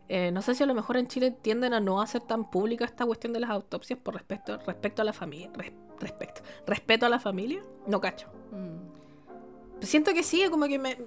Eh, 0.10 0.32
no 0.32 0.42
sé 0.42 0.56
si 0.56 0.64
a 0.64 0.66
lo 0.66 0.74
mejor 0.74 0.98
en 0.98 1.08
Chile 1.08 1.32
tienden 1.32 1.74
a 1.74 1.80
no 1.80 2.02
hacer 2.02 2.22
tan 2.22 2.50
pública 2.50 2.86
esta 2.86 3.06
cuestión 3.06 3.34
de 3.34 3.42
las 3.42 3.50
autopsias 3.50 4.00
por 4.00 4.14
respecto, 4.14 4.58
respecto 4.66 5.02
a 5.02 5.06
la 5.06 5.14
familia. 5.14 5.52
respecto. 6.00 6.42
Respeto 6.66 7.06
a 7.06 7.10
la 7.10 7.20
familia. 7.20 7.62
No 7.86 8.00
cacho. 8.00 8.28
Mm. 8.52 9.84
Siento 9.84 10.14
que 10.14 10.24
sí, 10.24 10.44
como 10.50 10.68
que 10.68 10.80
me 10.80 10.98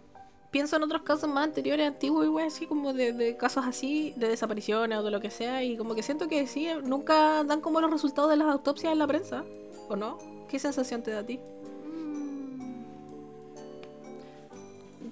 pienso 0.50 0.76
en 0.76 0.82
otros 0.82 1.02
casos 1.02 1.28
más 1.30 1.44
anteriores, 1.44 1.86
antiguos, 1.86 2.24
igual 2.24 2.46
así 2.46 2.66
como 2.66 2.92
de, 2.92 3.12
de 3.12 3.36
casos 3.36 3.64
así, 3.66 4.12
de 4.16 4.28
desapariciones 4.28 4.98
o 4.98 5.02
de 5.02 5.10
lo 5.10 5.20
que 5.20 5.30
sea, 5.30 5.62
y 5.62 5.76
como 5.76 5.94
que 5.94 6.02
siento 6.02 6.28
que 6.28 6.46
sí, 6.46 6.68
nunca 6.84 7.44
dan 7.44 7.60
como 7.60 7.80
los 7.80 7.90
resultados 7.90 8.30
de 8.30 8.36
las 8.36 8.48
autopsias 8.48 8.92
en 8.92 8.98
la 8.98 9.06
prensa, 9.06 9.44
¿o 9.88 9.96
no? 9.96 10.18
¿Qué 10.48 10.58
sensación 10.58 11.02
te 11.02 11.12
da 11.12 11.20
a 11.20 11.26
ti? 11.26 11.40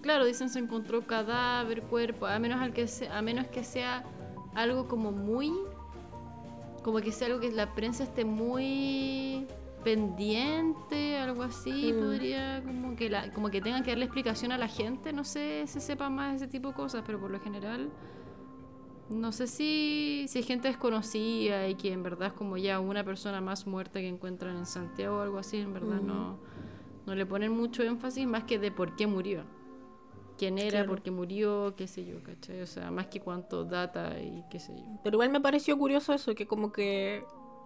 Claro, 0.02 0.24
dicen 0.24 0.48
se 0.48 0.58
encontró 0.58 1.02
cadáver, 1.06 1.82
cuerpo, 1.82 2.26
a 2.26 2.38
menos, 2.38 2.60
al 2.60 2.72
que 2.72 2.86
sea, 2.86 3.16
a 3.18 3.22
menos 3.22 3.46
que 3.48 3.64
sea 3.64 4.04
algo 4.54 4.88
como 4.88 5.12
muy... 5.12 5.52
Como 6.82 7.00
que 7.00 7.12
sea 7.12 7.26
algo 7.26 7.40
que 7.40 7.50
la 7.50 7.74
prensa 7.74 8.04
esté 8.04 8.24
muy 8.24 9.46
pendiente, 9.84 11.16
algo 11.18 11.42
así, 11.42 11.92
Mm. 11.92 11.98
podría 12.00 12.62
como 12.64 12.96
que 12.96 13.10
la, 13.10 13.32
como 13.32 13.50
que 13.50 13.60
tengan 13.60 13.82
que 13.82 13.90
darle 13.90 14.04
explicación 14.04 14.52
a 14.52 14.58
la 14.58 14.68
gente, 14.68 15.12
no 15.12 15.24
sé 15.24 15.64
si 15.66 15.80
sepa 15.80 16.08
más 16.08 16.36
ese 16.36 16.46
tipo 16.48 16.68
de 16.68 16.74
cosas, 16.74 17.02
pero 17.06 17.18
por 17.20 17.30
lo 17.30 17.40
general 17.40 17.88
no 19.10 19.32
sé 19.32 19.46
si, 19.46 20.26
si 20.28 20.38
hay 20.38 20.44
gente 20.44 20.68
desconocida 20.68 21.66
y 21.68 21.74
que 21.76 21.92
en 21.92 22.02
verdad 22.02 22.28
es 22.28 22.32
como 22.34 22.56
ya 22.58 22.78
una 22.80 23.04
persona 23.04 23.40
más 23.40 23.66
muerta 23.66 24.00
que 24.00 24.08
encuentran 24.08 24.56
en 24.56 24.66
Santiago 24.66 25.18
o 25.18 25.20
algo 25.22 25.38
así, 25.38 25.58
en 25.58 25.72
verdad 25.72 26.00
Mm. 26.02 26.06
no, 26.06 26.38
no 27.06 27.14
le 27.14 27.24
ponen 27.26 27.52
mucho 27.52 27.82
énfasis 27.82 28.26
más 28.26 28.44
que 28.44 28.58
de 28.58 28.70
por 28.70 28.96
qué 28.96 29.06
murió. 29.06 29.42
Quién 30.38 30.56
era, 30.58 30.70
Claro. 30.70 30.88
por 30.90 31.02
qué 31.02 31.10
murió, 31.10 31.74
qué 31.76 31.86
sé 31.88 32.04
yo, 32.04 32.22
¿cachai? 32.22 32.62
O 32.62 32.66
sea, 32.66 32.90
más 32.90 33.06
que 33.08 33.20
cuánto 33.20 33.64
data 33.64 34.18
y 34.20 34.44
qué 34.50 34.60
sé 34.60 34.72
yo. 34.76 34.84
Pero 35.02 35.16
igual 35.16 35.30
me 35.30 35.40
pareció 35.40 35.76
curioso 35.76 36.12
eso, 36.14 36.34
que 36.34 36.46
como 36.46 36.70
que 36.72 37.24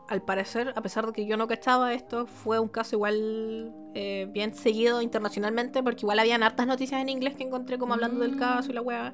al 0.08 0.22
parecer, 0.22 0.72
a 0.74 0.82
pesar 0.82 1.06
de 1.06 1.12
que 1.12 1.26
yo 1.26 1.36
no 1.36 1.46
cachaba 1.46 1.94
esto, 1.94 2.26
fue 2.26 2.58
un 2.58 2.68
caso 2.68 2.96
igual 2.96 3.72
eh, 3.94 4.26
bien 4.30 4.54
seguido 4.54 5.00
internacionalmente, 5.02 5.82
porque 5.82 6.00
igual 6.02 6.18
habían 6.18 6.42
hartas 6.42 6.66
noticias 6.66 7.00
en 7.00 7.08
inglés 7.08 7.34
que 7.36 7.44
encontré 7.44 7.78
como 7.78 7.94
hablando 7.94 8.20
del 8.20 8.36
Mm. 8.36 8.38
caso 8.38 8.70
y 8.70 8.74
la 8.74 8.80
weá. 8.82 9.12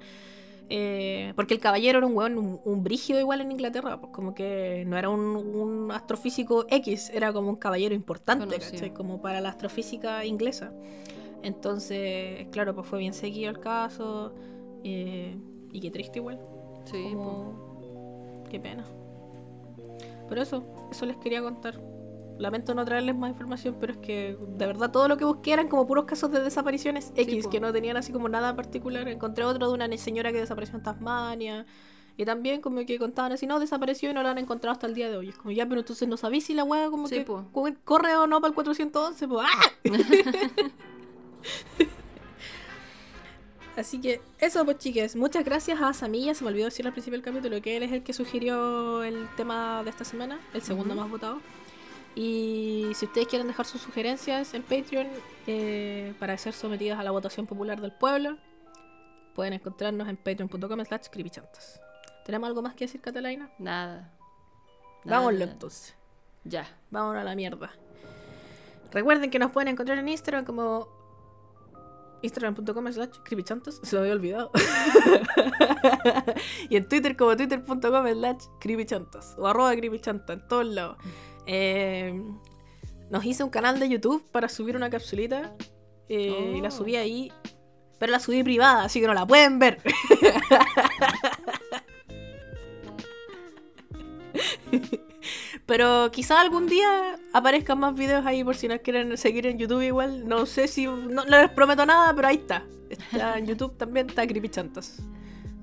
Eh, 0.70 1.32
porque 1.34 1.54
el 1.54 1.60
caballero 1.60 1.98
era 1.98 2.06
un 2.06 2.14
weón, 2.16 2.36
un, 2.36 2.60
un 2.64 2.84
brígido 2.84 3.18
igual 3.18 3.40
en 3.40 3.50
Inglaterra, 3.52 3.98
pues 4.00 4.12
como 4.12 4.34
que 4.34 4.84
no 4.86 4.98
era 4.98 5.08
un, 5.08 5.20
un 5.20 5.90
astrofísico 5.92 6.66
X, 6.68 7.10
era 7.14 7.32
como 7.32 7.48
un 7.48 7.56
caballero 7.56 7.94
importante. 7.94 8.58
¿cachai? 8.58 8.92
Como 8.92 9.20
para 9.22 9.40
la 9.40 9.48
astrofísica 9.50 10.24
inglesa. 10.26 10.72
Entonces, 11.42 12.46
claro, 12.50 12.74
pues 12.74 12.86
fue 12.86 12.98
bien 12.98 13.12
seguido 13.14 13.50
el 13.50 13.60
caso. 13.60 14.34
eh, 14.84 15.36
y 15.72 15.80
qué 15.80 15.90
triste 15.90 16.18
igual. 16.18 16.40
Sí. 16.84 17.10
Como... 17.12 18.44
Qué 18.50 18.58
pena. 18.58 18.84
Pero 20.28 20.42
eso, 20.42 20.64
eso 20.90 21.06
les 21.06 21.16
quería 21.18 21.42
contar. 21.42 21.78
Lamento 22.38 22.72
no 22.74 22.84
traerles 22.84 23.16
más 23.16 23.30
información, 23.30 23.76
pero 23.80 23.92
es 23.94 23.98
que 23.98 24.38
de 24.56 24.66
verdad 24.66 24.90
todo 24.92 25.08
lo 25.08 25.16
que 25.16 25.24
busqué 25.24 25.52
eran 25.52 25.68
como 25.68 25.86
puros 25.86 26.04
casos 26.04 26.30
de 26.30 26.40
desapariciones 26.40 27.12
X, 27.16 27.48
que 27.48 27.60
no 27.60 27.72
tenían 27.72 27.96
así 27.96 28.12
como 28.12 28.28
nada 28.28 28.54
particular. 28.54 29.08
Encontré 29.08 29.44
otro 29.44 29.68
de 29.68 29.74
una 29.74 29.96
señora 29.98 30.32
que 30.32 30.38
desapareció 30.38 30.76
en 30.76 30.82
Tasmania. 30.84 31.66
Y 32.16 32.24
también 32.24 32.60
como 32.60 32.84
que 32.84 32.98
contaban 32.98 33.32
así, 33.32 33.46
no, 33.46 33.60
desapareció 33.60 34.10
y 34.10 34.14
no 34.14 34.22
la 34.22 34.30
han 34.30 34.38
encontrado 34.38 34.72
hasta 34.72 34.86
el 34.86 34.94
día 34.94 35.08
de 35.10 35.16
hoy. 35.16 35.28
Es 35.28 35.36
como, 35.36 35.50
ya, 35.52 35.66
pero 35.68 35.80
entonces 35.80 36.08
no 36.08 36.16
sabéis 36.16 36.46
si 36.46 36.54
la 36.54 36.64
weá 36.64 36.90
como 36.90 37.06
Sí, 37.08 37.16
que 37.16 37.20
po. 37.22 37.44
corre 37.84 38.16
o 38.16 38.26
no 38.26 38.40
para 38.40 38.48
el 38.48 38.54
411. 38.54 39.28
Pues, 39.28 39.46
¡ah! 39.46 39.62
Así 43.76 44.00
que 44.00 44.20
eso 44.40 44.64
pues 44.64 44.78
chiques, 44.78 45.14
muchas 45.14 45.44
gracias 45.44 45.80
a 45.80 45.92
Samilla, 45.92 46.34
se 46.34 46.42
me 46.42 46.50
olvidó 46.50 46.64
decir 46.64 46.84
al 46.86 46.92
principio 46.92 47.16
del 47.16 47.24
capítulo 47.24 47.62
que 47.62 47.76
él 47.76 47.84
es 47.84 47.92
el 47.92 48.02
que 48.02 48.12
sugirió 48.12 49.04
el 49.04 49.28
tema 49.36 49.84
de 49.84 49.90
esta 49.90 50.04
semana, 50.04 50.40
el 50.52 50.62
segundo 50.62 50.96
más 50.96 51.08
votado. 51.08 51.40
Y 52.16 52.88
si 52.94 53.06
ustedes 53.06 53.28
quieren 53.28 53.46
dejar 53.46 53.66
sus 53.66 53.80
sugerencias 53.80 54.52
en 54.54 54.64
Patreon 54.64 55.06
eh, 55.46 56.12
para 56.18 56.36
ser 56.36 56.52
sometidas 56.54 56.98
a 56.98 57.04
la 57.04 57.12
votación 57.12 57.46
popular 57.46 57.80
del 57.80 57.92
pueblo, 57.92 58.36
pueden 59.36 59.52
encontrarnos 59.52 60.08
en 60.08 60.16
patreon.com 60.16 60.84
slash 60.84 61.06
creepychantas. 61.12 61.80
¿Tenemos 62.24 62.48
algo 62.48 62.60
más 62.60 62.74
que 62.74 62.86
decir, 62.86 63.00
Catalina? 63.00 63.48
Nada. 63.60 64.12
Vámonos 65.04 65.38
Nada. 65.38 65.52
entonces. 65.52 65.94
Ya. 66.42 66.66
Vámonos 66.90 67.20
a 67.20 67.24
la 67.24 67.36
mierda. 67.36 67.70
Recuerden 68.90 69.30
que 69.30 69.38
nos 69.38 69.52
pueden 69.52 69.68
encontrar 69.68 69.98
en 69.98 70.08
Instagram 70.08 70.44
como 70.44 70.88
instagram.com 72.22 72.92
slash 72.92 73.08
creepychantas. 73.24 73.80
Se 73.82 73.96
me 73.96 74.00
había 74.02 74.12
olvidado. 74.14 74.50
y 76.68 76.76
en 76.76 76.88
Twitter 76.88 77.16
como 77.16 77.36
twitter.com 77.36 78.06
slash 78.12 78.44
creepychantas. 78.60 79.34
O 79.38 79.46
arroba 79.46 79.74
creepychanta 79.76 80.32
en 80.34 80.46
todos 80.48 80.66
lados. 80.66 80.96
Eh, 81.46 82.20
nos 83.10 83.24
hice 83.24 83.42
un 83.44 83.50
canal 83.50 83.78
de 83.80 83.88
YouTube 83.88 84.24
para 84.30 84.48
subir 84.48 84.76
una 84.76 84.90
capsulita. 84.90 85.54
eh, 86.08 86.54
Y 86.56 86.60
la 86.60 86.68
Oh. 86.68 86.72
subí 86.72 86.96
ahí. 86.96 87.32
Pero 87.98 88.12
la 88.12 88.20
subí 88.20 88.42
privada, 88.44 88.84
así 88.84 89.00
que 89.00 89.06
no 89.08 89.14
la 89.14 89.26
pueden 89.26 89.58
ver. 89.58 89.80
Pero 95.68 96.10
quizá 96.10 96.40
algún 96.40 96.66
día 96.66 97.20
aparezcan 97.34 97.78
más 97.78 97.94
videos 97.94 98.24
ahí 98.24 98.42
por 98.42 98.56
si 98.56 98.68
nos 98.68 98.80
quieren 98.80 99.18
seguir 99.18 99.46
en 99.46 99.58
YouTube 99.58 99.82
igual. 99.82 100.26
No 100.26 100.46
sé 100.46 100.66
si... 100.66 100.86
No, 100.86 101.26
no 101.26 101.26
les 101.26 101.50
prometo 101.50 101.84
nada, 101.84 102.14
pero 102.14 102.28
ahí 102.28 102.36
está. 102.36 102.64
Está 102.88 103.36
en 103.36 103.46
YouTube 103.46 103.76
también, 103.76 104.08
está 104.08 104.26
Creepy 104.26 104.48
Chantas. 104.48 105.02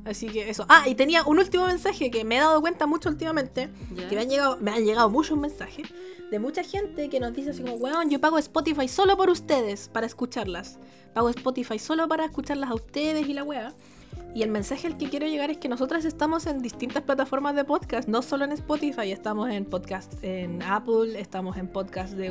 Así 0.05 0.27
que 0.27 0.47
eso. 0.47 0.67
Ah, 0.69 0.87
y 0.87 0.93
tenía 0.93 1.23
un 1.23 1.39
último 1.39 1.65
mensaje 1.65 2.11
que 2.11 2.23
me 2.23 2.37
he 2.37 2.39
dado 2.39 2.61
cuenta 2.61 2.85
mucho 2.85 3.09
últimamente. 3.09 3.71
Que 4.07 4.15
me 4.15 4.21
han 4.21 4.29
llegado, 4.29 4.57
me 4.61 4.69
han 4.69 4.85
llegado 4.85 5.09
muchos 5.09 5.39
mensajes 5.39 5.87
de 6.29 6.37
mucha 6.37 6.63
gente 6.63 7.09
que 7.09 7.19
nos 7.19 7.33
dice 7.33 7.49
así 7.49 7.63
como, 7.63 7.73
weón, 7.73 8.11
yo 8.11 8.21
pago 8.21 8.37
Spotify 8.37 8.87
solo 8.87 9.17
por 9.17 9.31
ustedes 9.31 9.89
para 9.89 10.05
escucharlas. 10.05 10.77
Pago 11.15 11.29
Spotify 11.29 11.79
solo 11.79 12.07
para 12.07 12.25
escucharlas 12.25 12.69
a 12.69 12.75
ustedes 12.75 13.27
y 13.27 13.33
la 13.33 13.43
wea. 13.43 13.73
Y 14.33 14.43
el 14.43 14.49
mensaje 14.49 14.87
al 14.87 14.97
que 14.97 15.09
quiero 15.09 15.25
llegar 15.27 15.49
es 15.49 15.57
que 15.57 15.69
nosotras 15.69 16.03
estamos 16.03 16.45
en 16.45 16.61
distintas 16.61 17.03
plataformas 17.03 17.55
de 17.55 17.63
podcast, 17.63 18.09
no 18.09 18.21
solo 18.21 18.43
en 18.43 18.51
Spotify, 18.51 19.11
estamos 19.11 19.49
en 19.49 19.63
podcast 19.63 20.13
en 20.23 20.61
Apple, 20.61 21.17
estamos 21.19 21.55
en 21.55 21.69
podcast 21.69 22.13
de 22.13 22.27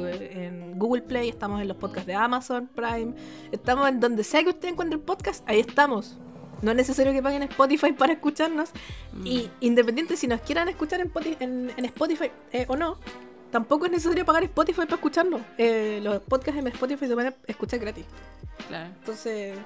en 0.47 0.79
Google 0.79 1.01
Play, 1.01 1.31
estamos 1.31 1.63
en 1.63 1.69
los 1.69 1.79
podcasts 1.79 2.07
de 2.07 2.15
Amazon 2.15 2.69
Prime, 2.75 3.15
estamos 3.53 3.89
en 3.89 4.01
donde 4.01 4.23
sea 4.23 4.43
que 4.45 4.51
usted 4.51 4.69
encuentre 4.69 4.97
el 4.99 5.03
podcast, 5.03 5.43
ahí 5.49 5.61
estamos. 5.61 6.19
No 6.61 6.71
es 6.73 6.77
necesario 6.77 7.13
que 7.13 7.23
paguen 7.23 7.43
Spotify 7.45 7.93
para 7.93 8.13
escucharnos. 8.13 8.71
Mm. 9.13 9.27
Y 9.27 9.51
independiente 9.61 10.17
si 10.17 10.27
nos 10.27 10.41
quieran 10.43 10.69
escuchar 10.69 11.01
en, 11.01 11.11
Poti- 11.13 11.37
en- 11.41 11.71
en 11.77 11.85
Spotify 11.87 12.31
eh, 12.53 12.65
o 12.69 12.77
no, 12.77 12.99
tampoco 13.51 13.87
es 13.87 13.93
necesario 13.93 14.25
pagar 14.27 14.45
Spotify 14.45 14.83
para 14.83 14.95
escucharnos. 14.97 15.41
Eh, 15.59 16.01
los 16.03 16.21
podcasts 16.23 16.59
en 16.61 16.67
Spotify 16.69 17.07
se 17.07 17.15
pueden 17.15 17.35
escuchar 17.47 17.81
gratis. 17.81 18.05
Claro. 18.69 18.91
Entonces, 18.99 19.59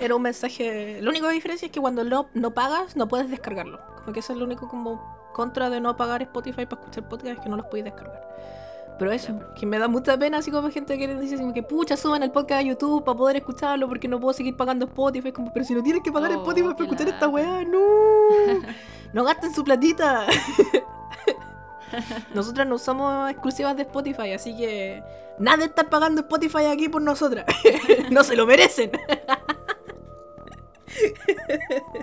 era 0.00 0.16
un 0.16 0.22
mensaje. 0.22 1.00
Lo 1.02 1.10
único 1.10 1.28
que 1.28 1.34
diferencia 1.34 1.66
es 1.66 1.72
que 1.72 1.80
cuando 1.80 2.04
no, 2.04 2.28
no 2.34 2.52
pagas, 2.52 2.96
no 2.96 3.08
puedes 3.08 3.30
descargarlo. 3.30 3.80
Como 3.96 4.12
que 4.12 4.20
eso 4.20 4.32
es 4.32 4.38
lo 4.38 4.44
único 4.44 4.68
como 4.68 5.30
contra 5.32 5.70
de 5.70 5.80
no 5.80 5.96
pagar 5.96 6.22
Spotify 6.22 6.66
para 6.66 6.80
escuchar 6.80 7.08
podcasts, 7.08 7.38
es 7.38 7.44
que 7.44 7.48
no 7.48 7.56
los 7.56 7.66
podéis 7.66 7.84
descargar. 7.84 8.28
Pero 8.98 9.12
eso, 9.12 9.40
que 9.58 9.64
me 9.64 9.78
da 9.78 9.88
mucha 9.88 10.18
pena, 10.18 10.38
así 10.38 10.50
como 10.50 10.70
gente 10.70 10.98
que 10.98 11.08
dice 11.08 11.34
así 11.34 11.42
como 11.42 11.54
que 11.54 11.62
pucha, 11.62 11.96
suban 11.96 12.22
el 12.22 12.30
podcast 12.30 12.60
a 12.60 12.62
YouTube 12.62 13.02
para 13.02 13.16
poder 13.16 13.36
escucharlo 13.36 13.88
porque 13.88 14.08
no 14.08 14.20
puedo 14.20 14.34
seguir 14.34 14.56
pagando 14.56 14.84
Spotify. 14.86 15.32
Como, 15.32 15.52
pero 15.52 15.64
si 15.64 15.72
no 15.74 15.82
tienes 15.82 16.02
que 16.02 16.12
pagar 16.12 16.30
Oh, 16.32 16.40
Spotify 16.40 16.68
para 16.74 16.84
escuchar 16.84 17.08
esta 17.08 17.28
weá, 17.28 17.64
no. 17.64 17.80
No 19.12 19.24
gasten 19.24 19.52
su 19.52 19.64
platita. 19.64 20.26
Nosotras 22.34 22.66
no 22.66 22.78
somos 22.78 23.30
exclusivas 23.30 23.76
de 23.76 23.82
Spotify, 23.82 24.32
así 24.32 24.56
que 24.56 25.02
nada 25.38 25.56
de 25.56 25.64
estar 25.64 25.88
pagando 25.88 26.20
Spotify 26.20 26.66
aquí 26.66 26.88
por 26.88 27.02
nosotras. 27.02 27.46
no 28.10 28.22
se 28.22 28.36
lo 28.36 28.46
merecen. 28.46 28.90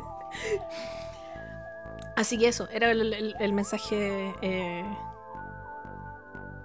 Así 2.15 2.37
que 2.37 2.47
eso, 2.47 2.67
era 2.71 2.91
el, 2.91 3.13
el- 3.13 3.35
el 3.39 3.53
mensaje. 3.53 4.33
eh, 4.41 4.83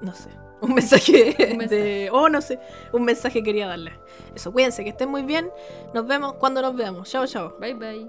no 0.01 0.15
sé. 0.15 0.31
Un 0.63 0.75
mensaje, 0.75 1.35
Un 1.51 1.59
mensaje. 1.59 1.83
de. 1.83 2.11
Oh, 2.13 2.29
no 2.29 2.41
sé. 2.41 2.59
Un 2.93 3.05
mensaje 3.05 3.43
quería 3.43 3.67
darle. 3.67 3.99
Eso, 4.35 4.53
cuídense, 4.53 4.85
que 4.85 4.91
estén 4.91 5.11
muy 5.11 5.23
bien. 5.23 5.51
Nos 5.93 6.07
vemos 6.07 6.35
cuando 6.35 6.63
nos 6.63 6.77
veamos. 6.77 7.11
Chao, 7.11 7.27
chao. 7.27 7.57
Bye 7.59 7.75
bye. 7.75 8.09